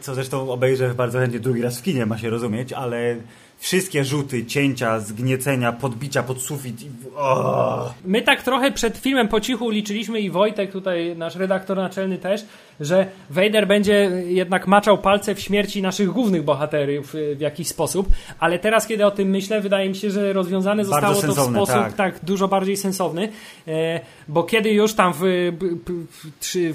co 0.00 0.14
zresztą 0.14 0.50
obejrzę 0.50 0.94
bardzo 0.94 1.18
chętnie 1.18 1.40
drugi 1.40 1.62
raz 1.62 1.78
w 1.78 1.82
kinie, 1.82 2.06
ma 2.06 2.18
się 2.18 2.30
rozumieć, 2.30 2.72
ale 2.72 3.16
wszystkie 3.60 4.04
rzuty, 4.04 4.46
cięcia, 4.46 5.00
zgniecenia, 5.00 5.72
podbicia 5.72 6.22
pod 6.22 6.42
sufit. 6.42 6.82
I... 6.82 6.90
My 8.04 8.22
tak 8.22 8.42
trochę 8.42 8.72
przed 8.72 8.98
filmem 8.98 9.28
po 9.28 9.40
cichu 9.40 9.70
liczyliśmy 9.70 10.20
i 10.20 10.30
Wojtek, 10.30 10.72
tutaj 10.72 11.16
nasz 11.16 11.36
redaktor 11.36 11.76
naczelny 11.76 12.18
też, 12.18 12.44
że 12.80 13.06
Vader 13.30 13.66
będzie 13.66 14.10
jednak 14.26 14.66
maczał 14.66 14.98
palce 14.98 15.34
w 15.34 15.40
śmierci 15.40 15.82
naszych 15.82 16.08
głównych 16.08 16.44
bohaterów 16.44 17.14
y, 17.14 17.36
w 17.36 17.40
jakiś 17.40 17.68
sposób, 17.68 18.08
ale 18.38 18.58
teraz, 18.58 18.86
kiedy 18.86 19.06
o 19.06 19.10
tym 19.10 19.28
myślę, 19.28 19.60
wydaje 19.60 19.88
mi 19.88 19.96
się, 19.96 20.10
że 20.10 20.32
rozwiązane 20.32 20.84
zostało 20.84 21.14
to 21.14 21.32
w 21.32 21.34
sposób 21.34 21.66
tak. 21.66 21.92
tak. 21.92 22.24
dużo 22.24 22.48
bardziej 22.48 22.76
sensowny, 22.76 23.28
e, 23.68 24.00
bo 24.30 24.42
kiedy 24.42 24.72
już 24.72 24.94
tam 24.94 25.12
w, 25.12 25.52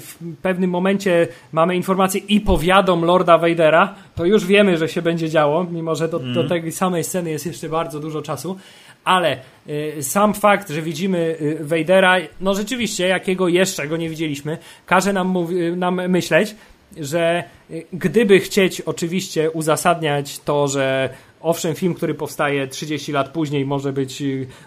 w 0.00 0.36
pewnym 0.42 0.70
momencie 0.70 1.28
mamy 1.52 1.76
informację 1.76 2.20
i 2.28 2.40
powiadom 2.40 3.04
Lorda 3.04 3.38
Vadera, 3.38 3.94
to 4.14 4.24
już 4.24 4.46
wiemy, 4.46 4.76
że 4.76 4.88
się 4.88 5.02
będzie 5.02 5.30
działo, 5.30 5.64
mimo 5.64 5.94
że 5.94 6.08
do, 6.08 6.20
mm. 6.20 6.34
do 6.34 6.48
tej 6.48 6.72
samej 6.72 7.04
sceny 7.04 7.30
jest 7.30 7.46
jeszcze 7.46 7.68
bardzo 7.68 8.00
dużo 8.00 8.22
czasu, 8.22 8.56
ale 9.04 9.38
y, 9.68 10.02
sam 10.02 10.34
fakt, 10.34 10.70
że 10.70 10.82
widzimy 10.82 11.36
y, 11.40 11.58
Vadera, 11.60 12.16
no 12.40 12.54
rzeczywiście, 12.54 13.08
jakiego 13.08 13.48
jeszcze 13.48 13.88
go 13.88 13.96
nie 13.96 14.10
widzieliśmy, 14.10 14.58
każe 14.86 15.12
nam, 15.12 15.34
nam 15.76 16.08
myśleć, 16.08 16.54
że 17.00 17.44
y, 17.70 17.86
gdyby 17.92 18.40
chcieć 18.40 18.80
oczywiście 18.80 19.50
uzasadniać 19.50 20.38
to, 20.38 20.68
że 20.68 21.10
owszem, 21.40 21.74
film, 21.74 21.94
który 21.94 22.14
powstaje 22.14 22.66
30 22.66 23.12
lat 23.12 23.28
później, 23.28 23.66
może 23.66 23.92
być 23.92 24.22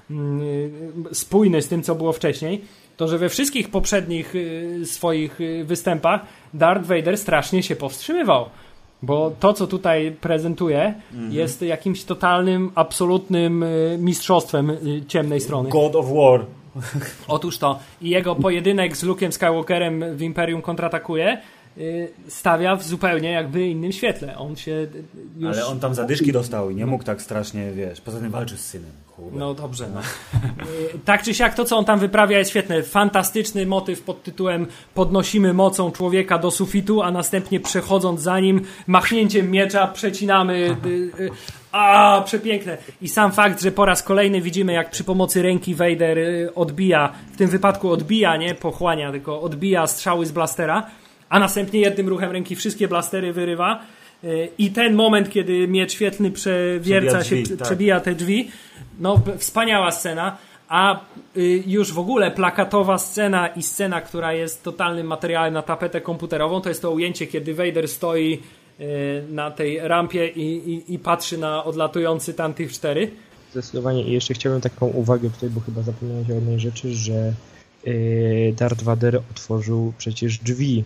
mm, 0.09 0.41
spójny 1.11 1.61
z 1.61 1.67
tym, 1.67 1.83
co 1.83 1.95
było 1.95 2.13
wcześniej, 2.13 2.61
to 2.97 3.07
że 3.07 3.17
we 3.17 3.29
wszystkich 3.29 3.69
poprzednich 3.69 4.33
swoich 4.85 5.39
występach 5.63 6.21
Darth 6.53 6.85
Vader 6.85 7.17
strasznie 7.17 7.63
się 7.63 7.75
powstrzymywał 7.75 8.45
Bo 9.01 9.31
to, 9.39 9.53
co 9.53 9.67
tutaj 9.67 10.11
prezentuje, 10.21 10.93
Mhm. 11.13 11.33
jest 11.33 11.61
jakimś 11.61 12.03
totalnym, 12.03 12.71
absolutnym 12.75 13.63
y, 13.63 13.97
mistrzostwem 14.01 14.69
y, 14.69 15.03
ciemnej 15.07 15.41
strony. 15.41 15.69
God 15.69 15.95
of 15.95 16.05
War. 16.13 16.45
Otóż 17.27 17.57
to. 17.57 17.79
I 18.01 18.09
jego 18.09 18.35
pojedynek 18.35 18.97
z 18.97 19.03
Luke'em 19.03 19.31
Skywalkerem 19.31 20.03
w 20.15 20.21
Imperium 20.21 20.61
kontratakuje 20.61 21.37
y, 21.37 21.39
stawia 22.27 22.75
w 22.75 22.83
zupełnie 22.83 23.31
jakby 23.31 23.67
innym 23.67 23.91
świetle. 23.91 24.37
On 24.37 24.55
się 24.55 24.71
y, 24.71 24.89
już... 25.37 25.57
Ale 25.57 25.65
on 25.65 25.79
tam 25.79 25.95
zadyszki 25.95 26.31
dostał 26.31 26.69
i 26.69 26.75
nie 26.75 26.85
mógł 26.85 27.03
tak 27.03 27.21
strasznie, 27.21 27.71
wiesz, 27.71 28.01
poza 28.01 28.19
tym 28.19 28.31
walczy 28.31 28.57
z 28.57 28.65
synem. 28.65 28.91
Kurde. 29.15 29.39
No 29.39 29.53
dobrze, 29.53 29.89
no. 29.93 29.99
Y, 30.95 30.99
Tak 31.05 31.23
czy 31.23 31.33
siak, 31.33 31.55
to 31.55 31.65
co 31.65 31.77
on 31.77 31.85
tam 31.85 31.99
wyprawia 31.99 32.37
jest 32.37 32.49
świetne. 32.49 32.83
Fantastyczny 32.83 33.65
motyw 33.65 34.01
pod 34.01 34.23
tytułem 34.23 34.67
Podnosimy 34.93 35.53
mocą 35.53 35.91
człowieka 35.91 36.37
do 36.37 36.51
sufitu, 36.51 37.01
a 37.01 37.11
następnie 37.11 37.59
przechodząc 37.59 38.21
za 38.21 38.39
nim, 38.39 38.61
machnięciem 38.87 39.51
miecza 39.51 39.87
przecinamy. 39.87 40.77
Y, 40.85 40.89
y, 41.19 41.29
a, 41.71 42.21
przepiękne. 42.25 42.77
I 43.01 43.07
sam 43.07 43.31
fakt, 43.31 43.61
że 43.61 43.71
po 43.71 43.85
raz 43.85 44.03
kolejny 44.03 44.41
widzimy, 44.41 44.73
jak 44.73 44.89
przy 44.89 45.03
pomocy 45.03 45.41
ręki 45.41 45.75
Vader 45.75 46.17
y, 46.17 46.51
odbija, 46.55 47.13
w 47.33 47.37
tym 47.37 47.49
wypadku 47.49 47.91
odbija, 47.91 48.37
nie 48.37 48.55
pochłania, 48.55 49.11
tylko 49.11 49.41
odbija 49.41 49.87
strzały 49.87 50.25
z 50.25 50.31
blastera, 50.31 50.87
a 51.29 51.39
następnie 51.39 51.79
jednym 51.79 52.07
ruchem 52.07 52.31
ręki 52.31 52.55
wszystkie 52.55 52.87
blastery 52.87 53.33
wyrywa. 53.33 53.81
Y, 54.23 54.49
I 54.57 54.71
ten 54.71 54.93
moment, 54.93 55.29
kiedy 55.29 55.67
miecz 55.67 55.91
świetlny 55.91 56.31
przewierca 56.31 57.19
Przebija 57.19 57.23
się, 57.23 57.43
drzwi, 57.43 57.57
tak. 57.57 57.67
przebija 57.67 57.99
te 57.99 58.15
drzwi, 58.15 58.51
no 58.99 59.21
wspaniała 59.37 59.91
scena, 59.91 60.37
a 60.69 60.99
y, 61.37 61.63
już 61.67 61.93
w 61.93 61.99
ogóle 61.99 62.31
plakatowa 62.31 62.97
scena 62.97 63.47
i 63.47 63.63
scena, 63.63 64.01
która 64.01 64.33
jest 64.33 64.63
totalnym 64.63 65.07
materiałem 65.07 65.53
na 65.53 65.61
tapetę 65.61 66.01
komputerową, 66.01 66.61
to 66.61 66.69
jest 66.69 66.81
to 66.81 66.91
ujęcie, 66.91 67.27
kiedy 67.27 67.53
Vader 67.53 67.87
stoi 67.87 68.39
y, 68.79 69.23
na 69.29 69.51
tej 69.51 69.79
rampie 69.79 70.27
i, 70.27 70.73
i, 70.73 70.93
i 70.93 70.99
patrzy 70.99 71.37
na 71.37 71.63
odlatujący 71.63 72.33
tam 72.33 72.53
tych 72.53 72.71
cztery. 72.71 73.11
Zdecydowanie. 73.51 74.03
I 74.03 74.11
jeszcze 74.11 74.33
chciałbym 74.33 74.61
taką 74.61 74.87
uwagę 74.87 75.29
tutaj, 75.29 75.49
bo 75.49 75.61
chyba 75.61 75.81
zapomniałem 75.81 76.25
o 76.29 76.33
jednej 76.33 76.59
rzeczy, 76.59 76.93
że 76.93 77.33
yy, 77.85 78.53
Darth 78.57 78.83
Vader 78.83 79.21
otworzył 79.31 79.93
przecież 79.97 80.37
drzwi 80.37 80.83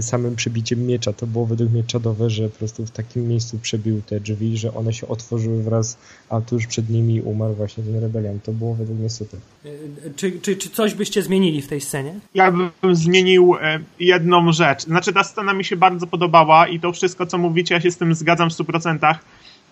samym 0.00 0.36
przebiciem 0.36 0.86
miecza. 0.86 1.12
To 1.12 1.26
było 1.26 1.46
według 1.46 1.70
mnie 1.70 1.84
czadowe, 1.84 2.30
że 2.30 2.48
po 2.48 2.58
prostu 2.58 2.86
w 2.86 2.90
takim 2.90 3.28
miejscu 3.28 3.58
przebił 3.58 4.02
te 4.06 4.20
drzwi, 4.20 4.58
że 4.58 4.74
one 4.74 4.92
się 4.92 5.08
otworzyły 5.08 5.62
wraz, 5.62 5.98
a 6.28 6.40
tuż 6.40 6.66
przed 6.66 6.90
nimi 6.90 7.20
umarł 7.20 7.54
właśnie 7.54 7.84
ten 7.84 8.00
rebelian. 8.00 8.40
To 8.40 8.52
było 8.52 8.74
według 8.74 8.98
mnie 8.98 9.10
super. 9.10 9.40
Y, 9.66 10.12
Czy, 10.16 10.32
czy, 10.40 10.56
czy 10.56 10.70
coś 10.70 10.94
byście 10.94 11.22
zmienili 11.22 11.62
w 11.62 11.68
tej 11.68 11.80
scenie? 11.80 12.14
Ja 12.34 12.52
bym 12.52 12.70
zmienił 12.92 13.56
e, 13.60 13.78
jedną 14.00 14.52
rzecz. 14.52 14.82
Znaczy, 14.82 15.12
ta 15.12 15.24
scena 15.24 15.54
mi 15.54 15.64
się 15.64 15.76
bardzo 15.76 16.06
podobała 16.06 16.68
i 16.68 16.80
to 16.80 16.92
wszystko, 16.92 17.26
co 17.26 17.38
mówicie, 17.38 17.74
ja 17.74 17.80
się 17.80 17.90
z 17.90 17.96
tym 17.96 18.14
zgadzam 18.14 18.50
w 18.50 18.52
100%, 18.52 19.14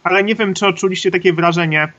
ale 0.02 0.24
nie 0.24 0.34
wiem, 0.34 0.54
czy 0.54 0.66
odczuliście 0.66 1.10
takie 1.10 1.32
wrażenie, 1.32 1.92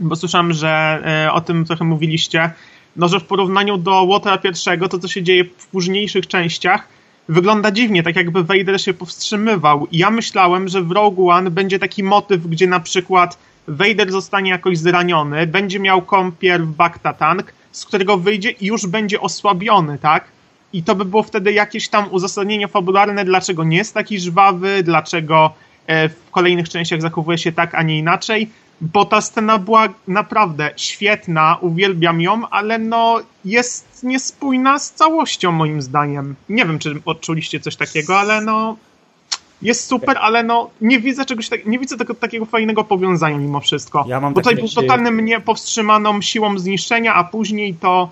bo 0.00 0.16
słyszałem, 0.16 0.52
że 0.52 1.02
e, 1.26 1.32
o 1.32 1.40
tym 1.40 1.64
trochę 1.64 1.84
mówiliście, 1.84 2.50
no, 2.96 3.08
że 3.08 3.20
w 3.20 3.24
porównaniu 3.24 3.78
do 3.78 4.02
Łotara 4.02 4.38
pierwszego, 4.38 4.88
to 4.88 4.98
co 4.98 5.08
się 5.08 5.22
dzieje 5.22 5.44
w 5.44 5.66
późniejszych 5.66 6.26
częściach, 6.26 6.88
wygląda 7.28 7.70
dziwnie, 7.70 8.02
tak 8.02 8.16
jakby 8.16 8.44
Vader 8.44 8.80
się 8.80 8.94
powstrzymywał. 8.94 9.86
Ja 9.92 10.10
myślałem, 10.10 10.68
że 10.68 10.82
w 10.82 10.90
Rogue 10.90 11.30
One 11.30 11.50
będzie 11.50 11.78
taki 11.78 12.02
motyw, 12.02 12.46
gdzie 12.46 12.66
na 12.66 12.80
przykład 12.80 13.38
Vader 13.68 14.12
zostanie 14.12 14.50
jakoś 14.50 14.78
zraniony, 14.78 15.46
będzie 15.46 15.80
miał 15.80 16.02
kąpiel 16.02 16.62
w 16.62 16.72
Bacta 16.72 17.12
Tank, 17.12 17.52
z 17.72 17.84
którego 17.84 18.16
wyjdzie 18.16 18.50
i 18.50 18.66
już 18.66 18.86
będzie 18.86 19.20
osłabiony, 19.20 19.98
tak? 19.98 20.24
I 20.72 20.82
to 20.82 20.94
by 20.94 21.04
było 21.04 21.22
wtedy 21.22 21.52
jakieś 21.52 21.88
tam 21.88 22.04
uzasadnienie 22.10 22.68
fabularne, 22.68 23.24
dlaczego 23.24 23.64
nie 23.64 23.76
jest 23.76 23.94
taki 23.94 24.20
żwawy, 24.20 24.82
dlaczego 24.82 25.52
e, 25.86 26.08
w 26.08 26.30
kolejnych 26.30 26.68
częściach 26.68 27.02
zachowuje 27.02 27.38
się 27.38 27.52
tak, 27.52 27.74
a 27.74 27.82
nie 27.82 27.98
inaczej. 27.98 28.50
Bo 28.80 29.04
ta 29.04 29.20
scena 29.20 29.58
była 29.58 29.88
naprawdę 30.08 30.70
świetna, 30.76 31.58
uwielbiam 31.60 32.20
ją, 32.20 32.48
ale 32.48 32.78
no 32.78 33.20
jest 33.44 34.02
niespójna 34.02 34.78
z 34.78 34.92
całością 34.92 35.52
moim 35.52 35.82
zdaniem. 35.82 36.34
Nie 36.48 36.64
wiem, 36.66 36.78
czy 36.78 37.00
odczuliście 37.04 37.60
coś 37.60 37.76
takiego, 37.76 38.18
ale 38.18 38.40
no 38.40 38.76
jest 39.62 39.86
super, 39.86 40.18
ale 40.20 40.42
no 40.42 40.70
nie 40.80 41.00
widzę 41.00 41.24
czegoś 41.24 41.48
tak, 41.48 41.66
nie 41.66 41.78
widzę 41.78 41.96
tego 41.96 42.14
takiego 42.14 42.46
fajnego 42.46 42.84
powiązania 42.84 43.38
mimo 43.38 43.60
wszystko. 43.60 44.04
Ja 44.08 44.20
mam 44.20 44.34
Bo 44.34 44.40
tutaj 44.40 44.56
był 44.56 44.68
totalnym 44.68 45.24
niepowstrzymaną 45.24 46.22
siłą 46.22 46.58
zniszczenia, 46.58 47.14
a 47.14 47.24
później 47.24 47.74
to 47.74 48.10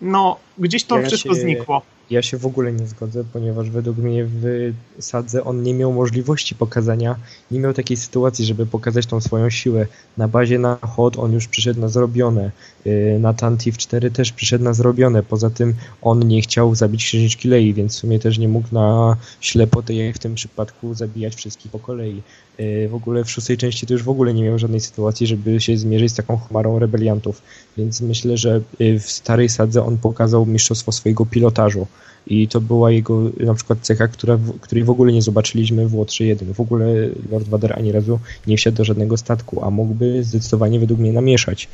no 0.00 0.36
gdzieś 0.58 0.84
to 0.84 0.98
Ja 0.98 1.06
wszystko 1.06 1.34
się- 1.34 1.40
znikło. 1.40 1.82
Ja 2.10 2.22
się 2.22 2.38
w 2.38 2.46
ogóle 2.46 2.72
nie 2.72 2.86
zgodzę, 2.86 3.24
ponieważ 3.32 3.70
według 3.70 3.96
mnie 3.96 4.24
w 4.24 4.72
Sadze 4.98 5.44
on 5.44 5.62
nie 5.62 5.74
miał 5.74 5.92
możliwości 5.92 6.54
pokazania, 6.54 7.16
nie 7.50 7.60
miał 7.60 7.74
takiej 7.74 7.96
sytuacji, 7.96 8.44
żeby 8.44 8.66
pokazać 8.66 9.06
tą 9.06 9.20
swoją 9.20 9.50
siłę. 9.50 9.86
Na 10.16 10.28
bazie 10.28 10.58
na 10.58 10.78
Hot 10.82 11.18
on 11.18 11.32
już 11.32 11.48
przyszedł 11.48 11.80
na 11.80 11.88
zrobione, 11.88 12.50
yy, 12.84 13.18
na 13.18 13.34
Tantif 13.34 13.78
4 13.78 14.10
też 14.10 14.32
przyszedł 14.32 14.64
na 14.64 14.74
zrobione, 14.74 15.22
poza 15.22 15.50
tym 15.50 15.74
on 16.02 16.28
nie 16.28 16.42
chciał 16.42 16.74
zabić 16.74 17.04
księżniczki 17.04 17.48
Lei, 17.48 17.74
więc 17.74 17.92
w 17.92 17.98
sumie 17.98 18.18
też 18.18 18.38
nie 18.38 18.48
mógł 18.48 18.68
na 18.72 19.16
ślepotę 19.40 19.94
jak 19.94 20.16
w 20.16 20.18
tym 20.18 20.34
przypadku 20.34 20.94
zabijać 20.94 21.34
wszystkich 21.34 21.70
po 21.72 21.78
kolei. 21.78 22.22
Yy, 22.58 22.88
W 22.88 22.94
ogóle 22.94 23.24
w 23.24 23.30
szóstej 23.30 23.56
części 23.56 23.86
to 23.86 23.92
już 23.92 24.02
w 24.02 24.08
ogóle 24.08 24.34
nie 24.34 24.42
miał 24.42 24.58
żadnej 24.58 24.80
sytuacji, 24.80 25.26
żeby 25.26 25.60
się 25.60 25.78
zmierzyć 25.78 26.12
z 26.12 26.14
taką 26.14 26.38
chmarą 26.38 26.78
rebeliantów, 26.78 27.42
więc 27.76 28.00
myślę, 28.00 28.36
że 28.36 28.60
yy, 28.78 29.00
w 29.00 29.10
starej 29.10 29.48
Sadze 29.48 29.86
on 29.86 29.98
pokazał 29.98 30.46
mistrzostwo 30.46 30.92
swojego 30.92 31.26
pilotażu. 31.26 31.86
I 32.26 32.48
to 32.48 32.60
była 32.60 32.90
jego 32.90 33.22
na 33.40 33.54
przykład 33.54 33.78
cecha, 33.82 34.08
która, 34.08 34.38
której 34.60 34.84
w 34.84 34.90
ogóle 34.90 35.12
nie 35.12 35.22
zobaczyliśmy 35.22 35.88
w 35.88 35.94
Łotrze 35.94 36.24
1. 36.24 36.54
W 36.54 36.60
ogóle 36.60 36.86
Lord 37.30 37.48
Vader 37.48 37.78
ani 37.78 37.92
razu 37.92 38.18
nie 38.46 38.56
wsiadł 38.56 38.76
do 38.76 38.84
żadnego 38.84 39.16
statku, 39.16 39.64
a 39.64 39.70
mógłby 39.70 40.24
zdecydowanie 40.24 40.80
według 40.80 41.00
mnie 41.00 41.12
namieszać. 41.12 41.68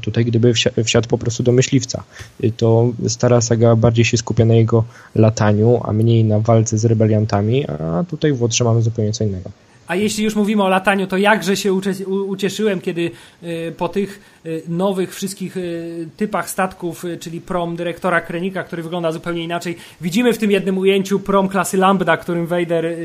Tutaj 0.00 0.24
gdyby 0.24 0.52
wsia- 0.52 0.84
wsiadł 0.84 1.08
po 1.08 1.18
prostu 1.18 1.42
do 1.42 1.52
myśliwca, 1.52 2.02
y, 2.44 2.52
to 2.56 2.92
stara 3.08 3.40
saga 3.40 3.76
bardziej 3.76 4.04
się 4.04 4.16
skupia 4.16 4.44
na 4.44 4.54
jego 4.54 4.84
lataniu, 5.14 5.80
a 5.84 5.92
mniej 5.92 6.24
na 6.24 6.40
walce 6.40 6.78
z 6.78 6.84
rebeliantami, 6.84 7.66
a 7.66 8.04
tutaj 8.10 8.32
w 8.32 8.42
Łotrze 8.42 8.64
mamy 8.64 8.82
zupełnie 8.82 9.12
co 9.12 9.24
innego. 9.24 9.50
A 9.86 9.96
jeśli 9.96 10.24
już 10.24 10.34
mówimy 10.34 10.62
o 10.62 10.68
lataniu, 10.68 11.06
to 11.06 11.16
jakże 11.16 11.56
się 11.56 11.72
ucieszyłem, 12.06 12.80
kiedy 12.80 13.10
y, 13.42 13.74
po 13.76 13.88
tych 13.88 14.20
y, 14.46 14.62
nowych 14.68 15.14
wszystkich 15.14 15.56
y, 15.56 16.08
typach 16.16 16.50
statków, 16.50 17.04
czyli 17.20 17.40
prom 17.40 17.76
dyrektora 17.76 18.20
Krenika, 18.20 18.64
który 18.64 18.82
wygląda 18.82 19.12
zupełnie 19.12 19.44
inaczej, 19.44 19.76
widzimy 20.00 20.32
w 20.32 20.38
tym 20.38 20.50
jednym 20.50 20.78
ujęciu 20.78 21.20
prom 21.20 21.48
klasy 21.48 21.76
Lambda, 21.76 22.16
którym 22.16 22.46
Vader 22.46 22.96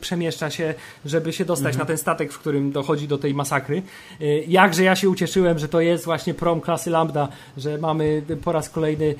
przemieszcza 0.00 0.50
się, 0.50 0.74
żeby 1.04 1.32
się 1.32 1.44
dostać 1.44 1.76
na 1.76 1.84
ten 1.84 1.98
statek, 1.98 2.32
w 2.32 2.38
którym 2.38 2.72
dochodzi 2.72 3.08
do 3.08 3.18
tej 3.18 3.34
masakry. 3.34 3.82
Jakże 4.48 4.82
ja 4.82 4.96
się 4.96 5.08
ucieszyłem, 5.08 5.58
że 5.58 5.68
to 5.68 5.80
jest 5.80 6.04
właśnie 6.04 6.34
prom 6.34 6.60
klasy 6.60 6.90
Lambda, 6.90 7.28
że 7.56 7.78
mamy 7.78 8.22
po 8.44 8.52
raz 8.52 8.70
kolejny 8.70 9.14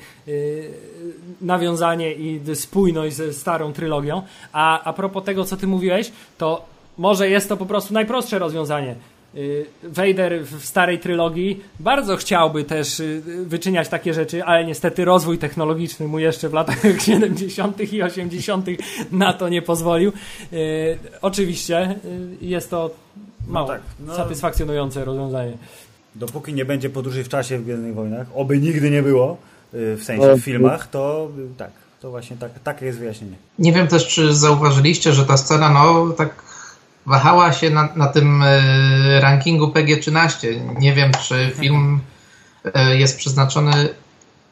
nawiązanie 1.41 2.13
i 2.13 2.55
spójność 2.55 3.15
ze 3.15 3.33
starą 3.33 3.73
trylogią. 3.73 4.21
A, 4.51 4.83
a 4.83 4.93
propos 4.93 5.23
tego, 5.23 5.45
co 5.45 5.57
ty 5.57 5.67
mówiłeś, 5.67 6.11
to 6.37 6.70
może 7.01 7.29
jest 7.29 7.49
to 7.49 7.57
po 7.57 7.65
prostu 7.65 7.93
najprostsze 7.93 8.39
rozwiązanie. 8.39 8.95
Y, 9.35 9.65
Vader 9.83 10.45
w 10.45 10.65
starej 10.65 10.99
trylogii 10.99 11.59
bardzo 11.79 12.17
chciałby 12.17 12.63
też 12.63 12.99
y, 12.99 13.21
wyczyniać 13.45 13.89
takie 13.89 14.13
rzeczy, 14.13 14.43
ale 14.43 14.65
niestety 14.65 15.05
rozwój 15.05 15.37
technologiczny 15.37 16.07
mu 16.07 16.19
jeszcze 16.19 16.49
w 16.49 16.53
latach 16.53 16.81
70. 17.05 17.93
i 17.93 18.03
80. 18.03 18.67
na 19.11 19.33
to 19.33 19.49
nie 19.49 19.61
pozwolił. 19.61 20.11
Y, 20.53 20.97
Oczywiście 21.21 21.95
jest 22.41 22.69
to 22.69 22.89
mało 23.47 23.67
tak, 23.67 23.81
no. 23.99 24.15
satysfakcjonujące 24.15 25.05
rozwiązanie. 25.05 25.53
Dopóki 26.15 26.53
nie 26.53 26.65
będzie 26.65 26.89
podróży 26.89 27.23
w 27.23 27.29
czasie 27.29 27.57
w 27.57 27.63
Gwiezdnych 27.63 27.95
Wojnach, 27.95 28.27
oby 28.35 28.59
nigdy 28.59 28.91
nie 28.91 29.03
było, 29.03 29.37
w 29.73 30.01
sensie 30.03 30.35
w 30.35 30.39
filmach, 30.39 30.89
to 30.89 31.31
tak, 31.57 31.71
to 32.01 32.09
właśnie 32.09 32.37
tak, 32.37 32.51
takie 32.63 32.85
jest 32.85 32.99
wyjaśnienie. 32.99 33.35
Nie 33.59 33.73
wiem 33.73 33.87
też, 33.87 34.07
czy 34.07 34.33
zauważyliście, 34.33 35.13
że 35.13 35.25
ta 35.25 35.37
scena, 35.37 35.69
no 35.69 36.09
tak 36.09 36.51
wahała 37.05 37.53
się 37.53 37.69
na, 37.69 37.89
na 37.95 38.07
tym 38.07 38.43
e, 38.43 39.19
rankingu 39.19 39.67
PG-13. 39.67 40.47
Nie 40.79 40.93
wiem, 40.93 41.11
czy 41.27 41.51
film 41.59 41.99
e, 42.73 42.97
jest 42.97 43.17
przeznaczony 43.17 43.89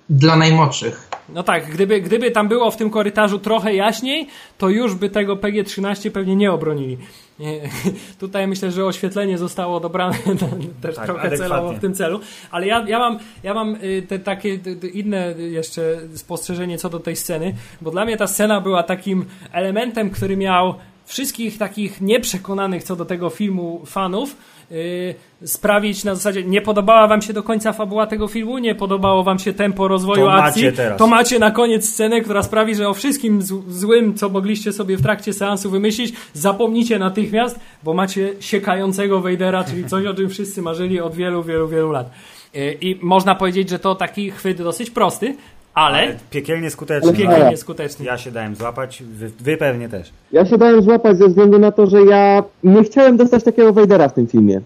dla 0.10 0.36
najmłodszych. 0.36 1.10
No 1.34 1.44
tak, 1.44 1.72
gdyby, 1.72 2.02
gdyby 2.02 2.32
tam 2.32 2.48
było 2.48 2.72
w 2.72 2.78
tym 2.78 2.90
korytarzu 2.90 3.40
trochę 3.40 3.74
jaśniej, 3.74 4.28
to 4.58 4.70
już 4.70 4.96
by 4.96 5.10
tego 5.10 5.36
PG-13 5.36 6.12
pewnie 6.12 6.36
nie 6.36 6.52
obronili. 6.52 6.98
Nie, 7.40 7.62
Tutaj 8.20 8.48
myślę, 8.48 8.72
że 8.72 8.86
oświetlenie 8.86 9.38
zostało 9.38 9.80
dobrane 9.80 10.18
też 10.82 10.96
Tak, 10.96 11.06
trochę 11.06 11.38
celowo 11.38 11.74
w 11.74 11.80
tym 11.80 11.94
celu. 11.94 12.20
Ale 12.52 12.68
ja, 12.68 12.86
ja 12.88 13.00
mam, 13.00 13.20
ja 13.44 13.54
mam 13.54 13.76
y, 13.76 14.02
te 14.08 14.20
takie 14.20 14.58
te 14.58 14.88
inne 14.88 15.34
jeszcze 15.38 15.82
spostrzeżenie 16.16 16.78
co 16.78 16.90
do 16.90 17.00
tej 17.00 17.16
sceny, 17.16 17.56
bo 17.82 17.92
dla 17.92 18.06
mnie 18.06 18.18
ta 18.18 18.28
scena 18.28 18.62
była 18.62 18.84
takim 18.84 19.26
elementem, 19.52 20.10
który 20.10 20.38
miał 20.38 20.76
wszystkich 21.10 21.58
takich 21.58 22.02
nieprzekonanych 22.02 22.84
co 22.84 22.96
do 22.96 23.06
tego 23.06 23.30
filmu 23.30 23.82
fanów 23.86 24.36
yy, 24.72 25.16
sprawić 25.46 26.04
na 26.04 26.16
zasadzie, 26.16 26.44
nie 26.44 26.62
podobała 26.62 27.08
wam 27.08 27.22
się 27.22 27.34
do 27.34 27.44
końca 27.44 27.74
fabuła 27.74 28.08
tego 28.08 28.28
filmu, 28.28 28.58
nie 28.58 28.76
podobało 28.76 29.24
wam 29.24 29.40
się 29.40 29.54
tempo 29.54 29.88
rozwoju 29.88 30.26
To 30.26 30.34
akcji, 30.34 30.72
to 30.98 31.08
macie 31.08 31.40
na 31.40 31.52
koniec 31.52 31.90
scenę, 31.90 32.22
która 32.22 32.44
sprawi, 32.44 32.76
że 32.76 32.90
o 32.90 32.94
wszystkim 32.94 33.42
złym, 33.68 34.14
co 34.14 34.30
mogliście 34.30 34.74
sobie 34.74 34.98
w 34.98 35.02
trakcie 35.02 35.34
seansu 35.34 35.70
wymyślić, 35.70 36.14
zapomnicie 36.34 37.00
natychmiast, 37.00 37.60
bo 37.84 37.94
macie 37.94 38.34
siekającego 38.40 39.22
Vadera, 39.22 39.64
czyli 39.64 39.86
coś, 39.86 40.06
o 40.06 40.14
czym 40.14 40.30
wszyscy 40.30 40.62
marzyli 40.62 41.00
od 41.00 41.16
wielu, 41.16 41.44
wielu, 41.44 41.68
wielu 41.68 41.92
lat. 41.92 42.12
Yy, 42.54 42.78
I 42.82 43.00
można 43.02 43.36
powiedzieć, 43.36 43.70
że 43.70 43.80
to 43.80 43.96
taki 43.96 44.32
chwyt 44.32 44.58
dosyć 44.58 44.90
prosty, 44.90 45.36
ale 45.80 46.16
Piekielnie 46.30 46.70
skuteczny. 46.70 47.14
piekielnie 47.14 47.58
skuteczny. 47.58 48.06
Ja 48.06 48.18
się 48.18 48.32
dałem 48.32 48.56
złapać, 48.56 49.04
wy, 49.04 49.32
wy 49.40 49.58
pewnie 49.58 49.90
też. 49.90 50.10
Ja 50.32 50.46
się 50.46 50.58
dałem 50.58 50.82
złapać 50.82 51.18
ze 51.18 51.28
względu 51.28 51.60
na 51.60 51.72
to, 51.72 51.88
że 51.88 52.02
ja 52.02 52.44
nie 52.64 52.84
chciałem 52.84 53.18
dostać 53.18 53.44
takiego 53.44 53.74
Vadera 53.74 54.10
w 54.10 54.14
tym 54.14 54.28
filmie. 54.28 54.62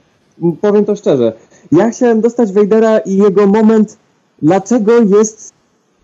Powiem 0.62 0.86
to 0.86 0.96
szczerze. 0.96 1.34
Ja 1.72 1.90
chciałem 1.90 2.22
dostać 2.22 2.52
Vadera 2.54 2.98
i 3.00 3.18
jego 3.18 3.48
moment, 3.48 3.98
dlaczego 4.42 4.92
jest 5.00 5.54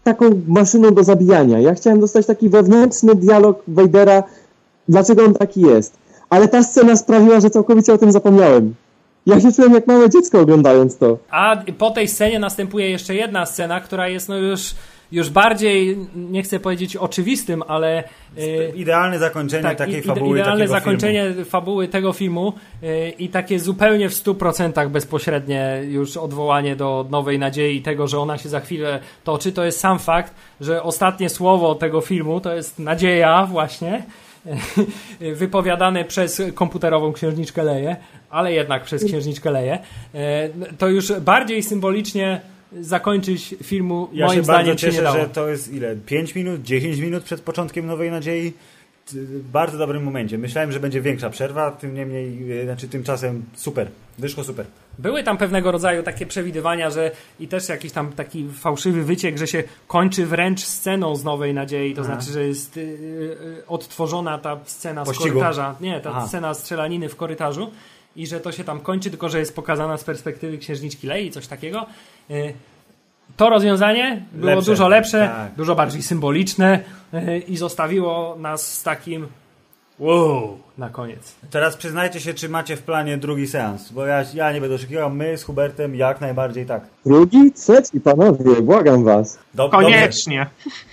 taką 0.03 0.41
maszyną 0.47 0.93
do 0.93 1.03
zabijania. 1.03 1.59
Ja 1.59 1.73
chciałem 1.73 1.99
dostać 1.99 2.25
taki 2.25 2.49
wewnętrzny 2.49 3.15
dialog 3.15 3.63
Vadera, 3.67 4.23
dlaczego 4.89 5.25
on 5.25 5.33
taki 5.33 5.61
jest. 5.61 5.97
Ale 6.29 6.47
ta 6.47 6.63
scena 6.63 6.95
sprawiła, 6.95 7.39
że 7.39 7.49
całkowicie 7.49 7.93
o 7.93 7.97
tym 7.97 8.11
zapomniałem. 8.11 8.73
Ja 9.25 9.39
się 9.41 9.51
czułem 9.51 9.73
jak 9.73 9.87
małe 9.87 10.09
dziecko 10.09 10.39
oglądając 10.39 10.97
to. 10.97 11.17
A 11.31 11.57
po 11.77 11.91
tej 11.91 12.07
scenie 12.07 12.39
następuje 12.39 12.89
jeszcze 12.89 13.15
jedna 13.15 13.45
scena, 13.45 13.81
która 13.81 14.07
jest 14.07 14.29
no 14.29 14.37
już, 14.37 14.75
już 15.11 15.29
bardziej, 15.29 15.97
nie 16.15 16.43
chcę 16.43 16.59
powiedzieć 16.59 16.95
oczywistym, 16.97 17.63
ale 17.67 18.03
e, 18.37 18.69
Idealne 18.75 19.19
zakończenie 19.19 19.63
tak, 19.63 19.77
takiej 19.77 20.01
fabuły. 20.01 20.39
idealne 20.39 20.67
zakończenie 20.67 21.33
fabuły 21.45 21.87
tego 21.87 22.13
filmu 22.13 22.53
e, 22.83 23.09
i 23.09 23.29
takie 23.29 23.59
zupełnie 23.59 24.09
w 24.09 24.13
100% 24.13 24.89
bezpośrednie 24.89 25.81
już 25.87 26.17
odwołanie 26.17 26.75
do 26.75 27.05
Nowej 27.09 27.39
Nadziei 27.39 27.75
i 27.77 27.81
tego, 27.81 28.07
że 28.07 28.19
ona 28.19 28.37
się 28.37 28.49
za 28.49 28.59
chwilę 28.59 28.99
toczy. 29.23 29.51
To 29.51 29.63
jest 29.65 29.79
sam 29.79 29.99
fakt, 29.99 30.33
że 30.61 30.83
ostatnie 30.83 31.29
słowo 31.29 31.75
tego 31.75 32.01
filmu 32.01 32.41
to 32.41 32.53
jest 32.55 32.79
nadzieja 32.79 33.45
właśnie 33.45 34.03
wypowiadane 35.35 36.05
przez 36.05 36.41
komputerową 36.55 37.13
księżniczkę 37.13 37.63
Leję, 37.63 37.95
ale 38.29 38.53
jednak 38.53 38.83
przez 38.83 39.05
księżniczkę 39.05 39.51
Leję. 39.51 39.79
E, 40.15 40.49
To 40.77 40.87
już 40.87 41.13
bardziej 41.13 41.63
symbolicznie 41.63 42.41
zakończyć 42.81 43.55
filmu 43.63 44.09
Ja 44.13 44.25
moim 44.25 44.39
się 44.39 44.43
zdaniem 44.43 44.65
bardzo 44.65 44.81
się 44.81 44.87
nie 44.87 44.91
cieszę, 44.93 45.03
dało. 45.03 45.17
że 45.17 45.29
to 45.29 45.47
jest 45.49 45.73
ile? 45.73 45.95
5 45.95 46.35
minut, 46.35 46.61
10 46.61 46.97
minut 46.99 47.23
przed 47.23 47.41
początkiem 47.41 47.85
Nowej 47.85 48.11
Nadziei. 48.11 48.53
Bardzo 49.53 49.77
dobrym 49.77 50.03
momencie. 50.03 50.37
Myślałem, 50.37 50.71
że 50.71 50.79
będzie 50.79 51.01
większa 51.01 51.29
przerwa, 51.29 51.71
tym 51.71 51.93
niemniej, 51.95 52.59
e, 52.61 52.63
znaczy 52.63 52.87
tymczasem 52.87 53.43
super. 53.55 53.87
Wyszło 54.19 54.43
super. 54.43 54.65
Były 54.99 55.23
tam 55.23 55.37
pewnego 55.37 55.71
rodzaju 55.71 56.03
takie 56.03 56.25
przewidywania, 56.25 56.89
że 56.89 57.11
i 57.39 57.47
też 57.47 57.69
jakiś 57.69 57.91
tam 57.91 58.11
taki 58.13 58.47
fałszywy 58.53 59.03
wyciek, 59.03 59.37
że 59.37 59.47
się 59.47 59.63
kończy 59.87 60.25
wręcz 60.25 60.63
sceną 60.63 61.15
z 61.15 61.23
Nowej 61.23 61.53
Nadziei, 61.53 61.93
to 61.93 62.01
Aha. 62.01 62.13
znaczy, 62.13 62.31
że 62.31 62.47
jest 62.47 62.77
y, 62.77 62.81
y, 62.81 63.63
odtworzona 63.67 64.37
ta 64.37 64.59
scena 64.65 65.05
z 65.05 65.07
Pościgu. 65.07 65.29
korytarza, 65.29 65.75
nie, 65.81 65.99
ta 65.99 66.09
Aha. 66.09 66.27
scena 66.27 66.53
strzelaniny 66.53 67.09
w 67.09 67.15
korytarzu 67.15 67.71
i 68.21 68.27
że 68.27 68.39
to 68.39 68.51
się 68.51 68.63
tam 68.63 68.79
kończy, 68.79 69.09
tylko 69.09 69.29
że 69.29 69.39
jest 69.39 69.55
pokazana 69.55 69.97
z 69.97 70.03
perspektywy 70.03 70.57
księżniczki 70.57 71.07
Lei, 71.07 71.31
coś 71.31 71.47
takiego. 71.47 71.85
Y, 72.31 72.53
To 73.37 73.49
rozwiązanie 73.49 74.25
było 74.31 74.55
Lepsze. 74.55 74.71
dużo 74.71 74.87
lepsze, 74.87 75.27
Tak. 75.35 75.55
dużo 75.55 75.75
bardziej 75.75 76.01
symboliczne 76.03 76.79
y, 77.13 77.39
i 77.47 77.57
zostawiło 77.57 78.35
nas 78.39 78.73
z 78.77 78.83
takim 78.83 79.27
wow 79.99 80.57
na 80.77 80.89
koniec. 80.89 81.35
Teraz 81.49 81.75
przyznajcie 81.77 82.19
się, 82.19 82.33
czy 82.33 82.49
macie 82.49 82.75
w 82.75 82.81
planie 82.81 83.17
drugi 83.17 83.47
seans, 83.47 83.91
bo 83.91 84.05
ja, 84.05 84.23
ja 84.33 84.51
nie 84.51 84.61
będę 84.61 84.75
oszukiwał, 84.75 85.09
my 85.09 85.37
z 85.37 85.43
Hubertem 85.43 85.95
jak 85.95 86.21
najbardziej 86.21 86.65
tak. 86.65 86.83
Drugi, 87.05 87.51
trzeci, 87.51 87.99
panowie, 88.01 88.61
błagam 88.61 89.03
was. 89.03 89.39
Dob- 89.55 89.71
Koniecznie. 89.71 90.47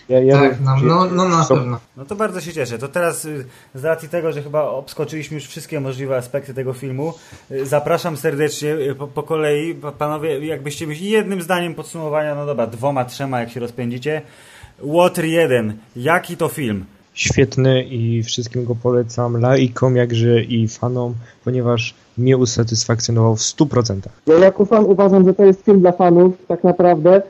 Ja, 0.09 0.20
ja 0.20 0.39
Tak, 0.41 0.61
no, 0.61 0.77
no, 0.83 1.05
no 1.05 1.28
na 1.28 1.45
pewno. 1.45 1.81
No 1.97 2.05
to 2.05 2.16
bardzo 2.16 2.41
się 2.41 2.53
cieszę. 2.53 2.78
To 2.78 2.89
teraz 2.89 3.24
y, 3.24 3.45
z 3.74 3.85
racji 3.85 4.09
tego, 4.09 4.33
że 4.33 4.43
chyba 4.43 4.62
obskoczyliśmy 4.62 5.35
już 5.35 5.47
wszystkie 5.47 5.81
możliwe 5.81 6.16
aspekty 6.16 6.55
tego 6.55 6.73
filmu, 6.73 7.15
y, 7.51 7.66
zapraszam 7.66 8.16
serdecznie 8.16 8.74
y, 8.74 8.95
po, 8.95 9.07
po 9.09 9.23
kolei. 9.23 9.74
Pa- 9.74 9.93
Panowie, 9.93 10.47
jakbyście 10.47 10.87
myśleli 10.87 11.11
jednym 11.11 11.43
zdaniem 11.43 11.74
podsumowania, 11.74 12.35
no 12.35 12.47
dobra, 12.47 12.66
dwoma, 12.66 13.05
trzema, 13.05 13.41
jak 13.41 13.51
się 13.51 13.61
rozpędzicie. 13.61 14.23
Water 14.78 15.24
1. 15.24 15.78
Jaki 15.97 16.37
to 16.37 16.49
film? 16.49 16.85
Świetny 17.17 17.83
i 17.85 18.23
wszystkim 18.23 18.65
go 18.65 18.75
polecam, 18.75 19.41
laikom 19.41 19.97
jakże 19.97 20.43
i 20.43 20.69
fanom, 20.69 21.15
ponieważ 21.45 21.95
mnie 22.19 22.37
usatysfakcjonował 22.37 23.37
w 23.37 23.41
100%. 23.41 24.01
Ja 24.27 24.35
jako 24.39 24.65
fan 24.65 24.85
uważam, 24.85 25.25
że 25.25 25.35
to 25.35 25.45
jest 25.45 25.65
film 25.65 25.81
dla 25.81 25.93
fanów, 25.93 26.33
tak 26.49 26.65
naprawdę. 26.65 27.23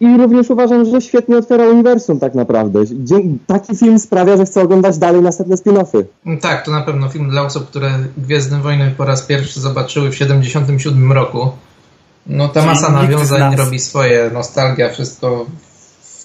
I 0.00 0.16
również 0.16 0.50
uważam, 0.50 0.84
że 0.84 1.00
świetnie 1.00 1.36
otwiera 1.38 1.66
uniwersum, 1.68 2.20
tak 2.20 2.34
naprawdę. 2.34 2.84
Dzie- 2.86 3.22
Taki 3.46 3.76
film 3.76 3.98
sprawia, 3.98 4.36
że 4.36 4.44
chcę 4.44 4.62
oglądać 4.62 4.98
dalej 4.98 5.22
następne 5.22 5.56
spin-offy. 5.56 6.04
Tak, 6.40 6.64
to 6.64 6.70
na 6.70 6.80
pewno 6.80 7.08
film 7.08 7.30
dla 7.30 7.42
osób, 7.42 7.66
które 7.68 7.90
Gwiezdne 8.18 8.60
Wojny 8.60 8.94
po 8.96 9.04
raz 9.04 9.22
pierwszy 9.22 9.60
zobaczyły 9.60 10.10
w 10.10 10.14
77 10.16 11.12
roku. 11.12 11.50
No 12.26 12.48
ta 12.48 12.66
masa 12.66 12.90
nawiązań 12.92 13.56
robi 13.56 13.78
swoje, 13.78 14.30
nostalgia, 14.34 14.88
wszystko 14.90 15.46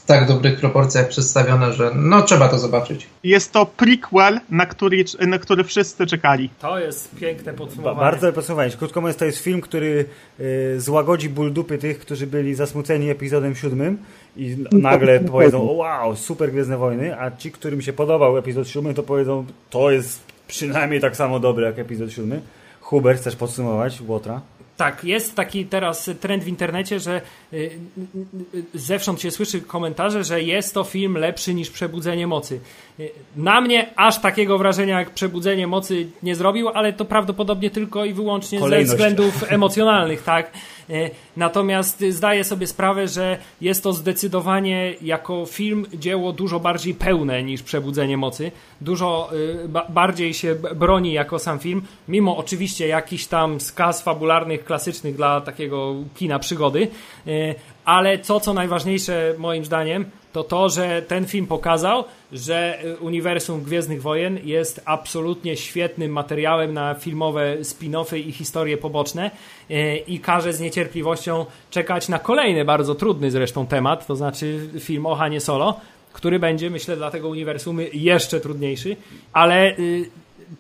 tak 0.10 0.28
dobrych 0.28 0.60
proporcjach 0.60 1.08
przedstawione, 1.08 1.74
że 1.74 1.92
no 1.96 2.22
trzeba 2.22 2.50
to 2.50 2.60
zobaczyć. 2.60 3.08
Jest 3.24 3.52
to 3.52 3.66
prequel, 3.66 4.40
na 4.50 4.66
który, 4.66 5.06
na 5.28 5.40
który 5.40 5.64
wszyscy 5.64 6.08
czekali. 6.08 6.50
To 6.60 6.80
jest 6.80 7.16
piękne 7.16 7.52
Ba 7.52 7.58
podsumowanie. 7.58 8.00
bardzo 8.00 8.34
podsumowanie. 8.34 8.72
Krótko 8.72 9.02
mówiąc, 9.02 9.18
to 9.18 9.26
jest 9.26 9.38
film, 9.38 9.62
który 9.62 10.06
y, 10.40 10.82
złagodzi 10.82 11.30
ból 11.30 11.54
dupy 11.54 11.78
tych, 11.78 12.00
którzy 12.00 12.28
byli 12.28 12.56
zasmuceni 12.56 13.10
epizodem 13.10 13.56
siódmym 13.56 13.98
i 14.38 14.58
nagle 14.72 15.20
powiedzą, 15.32 15.70
o 15.70 15.74
wow, 15.74 16.16
super 16.16 16.52
Gwiezdne 16.52 16.78
Wojny, 16.78 17.22
a 17.22 17.32
ci, 17.32 17.52
którym 17.52 17.82
się 17.82 17.94
podobał 17.94 18.38
epizod 18.38 18.68
siódmy, 18.68 18.94
to 18.94 19.04
powiedzą, 19.04 19.46
to 19.70 19.92
jest 19.92 20.22
przynajmniej 20.48 21.02
tak 21.02 21.16
samo 21.16 21.40
dobre 21.40 21.66
jak 21.66 21.80
epizod 21.80 22.12
siódmy. 22.12 22.42
Hubert, 22.82 23.20
chcesz 23.20 23.36
podsumować 23.36 24.02
Łotra? 24.08 24.42
Tak, 24.80 25.04
jest 25.04 25.36
taki 25.36 25.66
teraz 25.66 26.10
trend 26.20 26.44
w 26.44 26.48
internecie, 26.48 27.00
że 27.00 27.22
y, 27.54 27.58
y, 27.58 27.70
y, 28.58 28.80
zewsząd 28.80 29.22
się 29.22 29.32
słyszy 29.32 29.62
komentarze, 29.62 30.24
że 30.24 30.44
jest 30.44 30.74
to 30.74 30.84
film 30.84 31.18
lepszy 31.18 31.54
niż 31.54 31.70
Przebudzenie 31.70 32.28
Mocy. 32.28 32.60
Na 33.36 33.62
mnie 33.62 33.90
aż 33.96 34.22
takiego 34.22 34.58
wrażenia 34.58 35.00
jak 35.00 35.10
Przebudzenie 35.10 35.68
Mocy 35.68 36.08
nie 36.24 36.36
zrobił, 36.36 36.70
ale 36.70 36.94
to 36.94 37.06
prawdopodobnie 37.06 37.70
tylko 37.70 38.06
i 38.06 38.14
wyłącznie 38.14 38.60
Kolejność. 38.60 38.90
ze 38.90 38.96
względów 38.96 39.44
emocjonalnych, 39.54 40.24
tak. 40.24 40.52
Y, 40.90 41.10
Natomiast 41.38 42.04
zdaję 42.10 42.44
sobie 42.44 42.68
sprawę, 42.68 43.08
że 43.08 43.38
jest 43.62 43.84
to 43.84 43.94
zdecydowanie 43.94 44.94
jako 45.02 45.46
film 45.46 45.86
dzieło 45.94 46.34
dużo 46.34 46.60
bardziej 46.60 46.94
pełne 46.94 47.44
niż 47.44 47.64
Przebudzenie 47.64 48.18
Mocy. 48.18 48.52
Dużo 48.82 49.30
ba 49.68 49.86
bardziej 49.90 50.34
się 50.34 50.56
broni 50.76 51.14
jako 51.14 51.40
sam 51.40 51.60
film, 51.60 51.82
mimo 52.08 52.38
oczywiście 52.38 52.88
jakichś 52.88 53.26
tam 53.26 53.60
skaz 53.62 54.02
fabularnych, 54.02 54.66
klasycznych 54.66 55.16
dla 55.16 55.42
takiego 55.42 55.96
kina 56.16 56.40
przygody. 56.40 56.88
Ale 57.90 58.18
to, 58.18 58.40
co 58.40 58.54
najważniejsze 58.54 59.34
moim 59.38 59.66
zdaniem, 59.66 60.06
to 60.34 60.44
to, 60.44 60.70
że 60.70 61.02
ten 61.02 61.26
film 61.26 61.48
pokazał, 61.48 62.04
że 62.32 62.84
y, 62.86 62.98
uniwersum 62.98 63.64
Gwiezdnych 63.64 64.02
Wojen 64.02 64.40
jest 64.44 64.82
absolutnie 64.86 65.58
świetnym 65.58 66.12
materiałem 66.12 66.74
na 66.74 66.96
filmowe 66.96 67.58
spin-offy 67.62 68.18
i 68.18 68.32
historie 68.32 68.78
poboczne 68.78 69.32
y, 69.72 70.04
i 70.08 70.20
każe 70.20 70.54
z 70.54 70.60
niecierpliwością 70.60 71.46
czekać 71.72 72.10
na 72.10 72.20
kolejny, 72.20 72.66
bardzo 72.66 72.96
trudny 72.96 73.32
zresztą 73.32 73.68
temat, 73.68 74.08
to 74.08 74.16
znaczy 74.16 74.70
film 74.80 75.06
o 75.06 75.16
Hanie 75.16 75.42
Solo, 75.42 75.80
który 76.14 76.40
będzie, 76.40 76.70
myślę, 76.70 76.98
dla 76.98 77.12
tego 77.12 77.30
uniwersum 77.30 77.80
jeszcze 77.94 78.40
trudniejszy, 78.40 78.96
ale 79.34 79.78
y, 79.78 80.10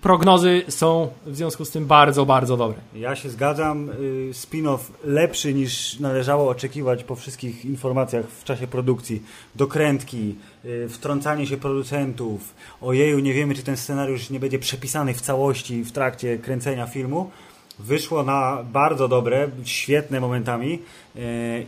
prognozy 0.02 0.64
są 0.70 1.10
w 1.26 1.36
związku 1.36 1.66
z 1.66 1.72
tym 1.72 1.86
bardzo, 1.86 2.26
bardzo 2.26 2.58
dobre. 2.58 2.78
Ja 2.96 3.16
się 3.16 3.30
zgadzam. 3.30 3.90
y, 3.90 3.94
Spin-off 4.34 4.80
lepszy 5.04 5.54
niż 5.54 6.00
należało 6.00 6.50
oczekiwać 6.50 7.04
po 7.04 7.16
wszystkich 7.16 7.66
informacjach 7.66 8.26
w 8.26 8.44
czasie 8.44 8.68
produkcji. 8.68 9.24
Dokrętki, 9.56 10.36
y, 10.66 10.90
wtrącanie 10.90 11.48
się 11.48 11.58
producentów. 11.58 12.56
Ojeju, 12.82 13.20
nie 13.20 13.34
wiemy, 13.34 13.56
czy 13.56 13.64
ten 13.64 13.78
scenariusz 13.78 14.30
nie 14.30 14.40
będzie 14.40 14.60
przepisany 14.60 15.14
w 15.14 15.22
całości 15.22 15.84
w 15.84 15.92
trakcie 15.92 16.38
kręcenia 16.38 16.88
filmu. 16.88 17.32
Wyszło 17.80 18.24
na 18.24 18.64
bardzo 18.74 19.08
dobre, 19.08 19.50
świetne 19.64 20.20
momentami 20.20 20.80
y, 21.16 21.20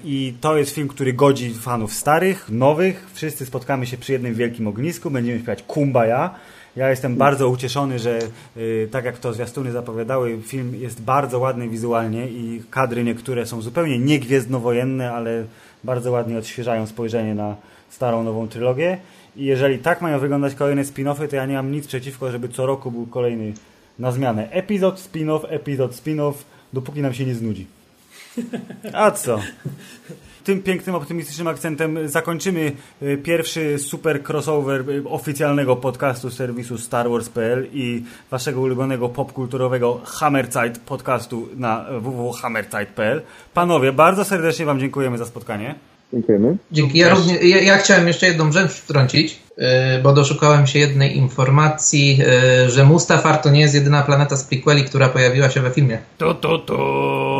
i 0.03 0.33
to 0.41 0.57
jest 0.57 0.75
film, 0.75 0.87
który 0.87 1.13
godzi 1.13 1.53
fanów 1.53 1.93
starych, 1.93 2.49
nowych. 2.49 3.07
Wszyscy 3.13 3.45
spotkamy 3.45 3.85
się 3.85 3.97
przy 3.97 4.11
jednym 4.11 4.33
wielkim 4.35 4.67
ognisku, 4.67 5.11
będziemy 5.11 5.39
śpiewać 5.39 5.63
Kumbaya. 5.63 6.29
Ja 6.75 6.89
jestem 6.89 7.15
bardzo 7.15 7.49
ucieszony, 7.49 7.99
że 7.99 8.19
y, 8.57 8.89
tak 8.91 9.05
jak 9.05 9.17
to 9.17 9.33
zwiastuny 9.33 9.71
zapowiadały, 9.71 10.39
film 10.41 10.75
jest 10.75 11.01
bardzo 11.01 11.39
ładny 11.39 11.69
wizualnie 11.69 12.27
i 12.27 12.63
kadry 12.69 13.03
niektóre 13.03 13.45
są 13.45 13.61
zupełnie 13.61 13.99
nie 13.99 14.19
gwiezdnowojenne, 14.19 15.11
ale 15.11 15.45
bardzo 15.83 16.11
ładnie 16.11 16.37
odświeżają 16.37 16.87
spojrzenie 16.87 17.35
na 17.35 17.55
starą, 17.89 18.23
nową 18.23 18.47
trylogię. 18.47 18.97
I 19.35 19.45
jeżeli 19.45 19.79
tak 19.79 20.01
mają 20.01 20.19
wyglądać 20.19 20.55
kolejne 20.55 20.83
spin-offy, 20.83 21.27
to 21.27 21.35
ja 21.35 21.45
nie 21.45 21.55
mam 21.55 21.71
nic 21.71 21.87
przeciwko, 21.87 22.31
żeby 22.31 22.49
co 22.49 22.65
roku 22.65 22.91
był 22.91 23.07
kolejny 23.07 23.53
na 23.99 24.11
zmianę. 24.11 24.49
Epizod, 24.51 24.99
spin-off, 24.99 25.45
epizod, 25.49 25.91
spin-off, 25.91 26.33
dopóki 26.73 27.01
nam 27.01 27.13
się 27.13 27.25
nie 27.25 27.35
znudzi. 27.35 27.67
A 28.93 29.11
co? 29.11 29.39
Tym 30.43 30.61
pięknym, 30.61 30.95
optymistycznym 30.95 31.47
akcentem 31.47 32.09
zakończymy 32.09 32.71
y, 33.01 33.17
pierwszy 33.17 33.79
super 33.79 34.23
crossover 34.23 34.89
y, 34.89 35.03
oficjalnego 35.09 35.75
podcastu 35.75 36.29
serwisu 36.29 36.77
Star 36.77 37.09
Wars.pl 37.09 37.67
i 37.73 38.03
waszego 38.31 38.61
ulubionego 38.61 39.09
popkulturowego 39.09 40.01
Hammerzeit 40.05 40.79
podcastu 40.79 41.49
na 41.55 41.85
www.hammerzeit.pl. 41.99 43.21
Panowie, 43.53 43.91
bardzo 43.91 44.25
serdecznie 44.25 44.65
wam 44.65 44.79
dziękujemy 44.79 45.17
za 45.17 45.25
spotkanie. 45.25 45.90
Dziękujemy. 46.13 46.57
Dzięki. 46.71 46.97
Ja, 46.97 47.09
równie, 47.09 47.35
ja, 47.35 47.61
ja 47.61 47.77
chciałem 47.77 48.07
jeszcze 48.07 48.25
jedną 48.27 48.51
rzecz 48.51 48.71
wtrącić, 48.71 49.39
yy, 49.57 49.65
bo 50.03 50.13
doszukałem 50.13 50.67
się 50.67 50.79
jednej 50.79 51.17
informacji, 51.17 52.17
yy, 52.17 52.69
że 52.69 52.85
Mustafar 52.85 53.37
to 53.37 53.49
nie 53.49 53.61
jest 53.61 53.73
jedyna 53.75 54.01
planeta 54.01 54.35
z 54.35 54.43
prequeli, 54.43 54.83
która 54.83 55.09
pojawiła 55.09 55.49
się 55.49 55.61
we 55.61 55.71
filmie. 55.71 55.97
To, 56.17 56.33
to, 56.33 56.57
to. 56.57 56.75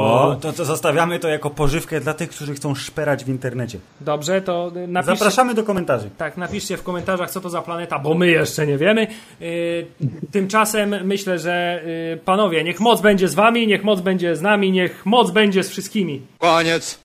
O, 0.01 0.37
to, 0.41 0.53
to 0.53 0.65
zostawiamy 0.65 1.19
to 1.19 1.27
jako 1.27 1.49
pożywkę 1.49 2.01
dla 2.01 2.13
tych, 2.13 2.29
którzy 2.29 2.53
chcą 2.53 2.75
szperać 2.75 3.25
w 3.25 3.29
internecie. 3.29 3.79
Dobrze, 4.01 4.41
to 4.41 4.71
y, 4.75 4.87
napiszcie. 4.87 5.15
Zapraszamy 5.15 5.53
do 5.53 5.63
komentarzy. 5.63 6.09
Tak, 6.17 6.37
napiszcie 6.37 6.77
w 6.77 6.83
komentarzach, 6.83 7.31
co 7.31 7.41
to 7.41 7.49
za 7.49 7.61
planeta, 7.61 7.99
bo 7.99 8.13
my 8.13 8.27
jeszcze 8.27 8.67
nie 8.67 8.77
wiemy. 8.77 9.07
Yy, 9.39 9.87
tymczasem 10.31 10.95
myślę, 11.03 11.39
że 11.39 11.83
yy, 12.11 12.17
panowie, 12.17 12.63
niech 12.63 12.79
moc 12.79 13.01
będzie 13.01 13.27
z 13.27 13.33
wami, 13.33 13.67
niech 13.67 13.83
moc 13.83 14.01
będzie 14.01 14.35
z 14.35 14.41
nami, 14.41 14.71
niech 14.71 15.05
moc 15.05 15.31
będzie 15.31 15.63
z 15.63 15.69
wszystkimi. 15.69 16.21
Koniec. 16.39 16.99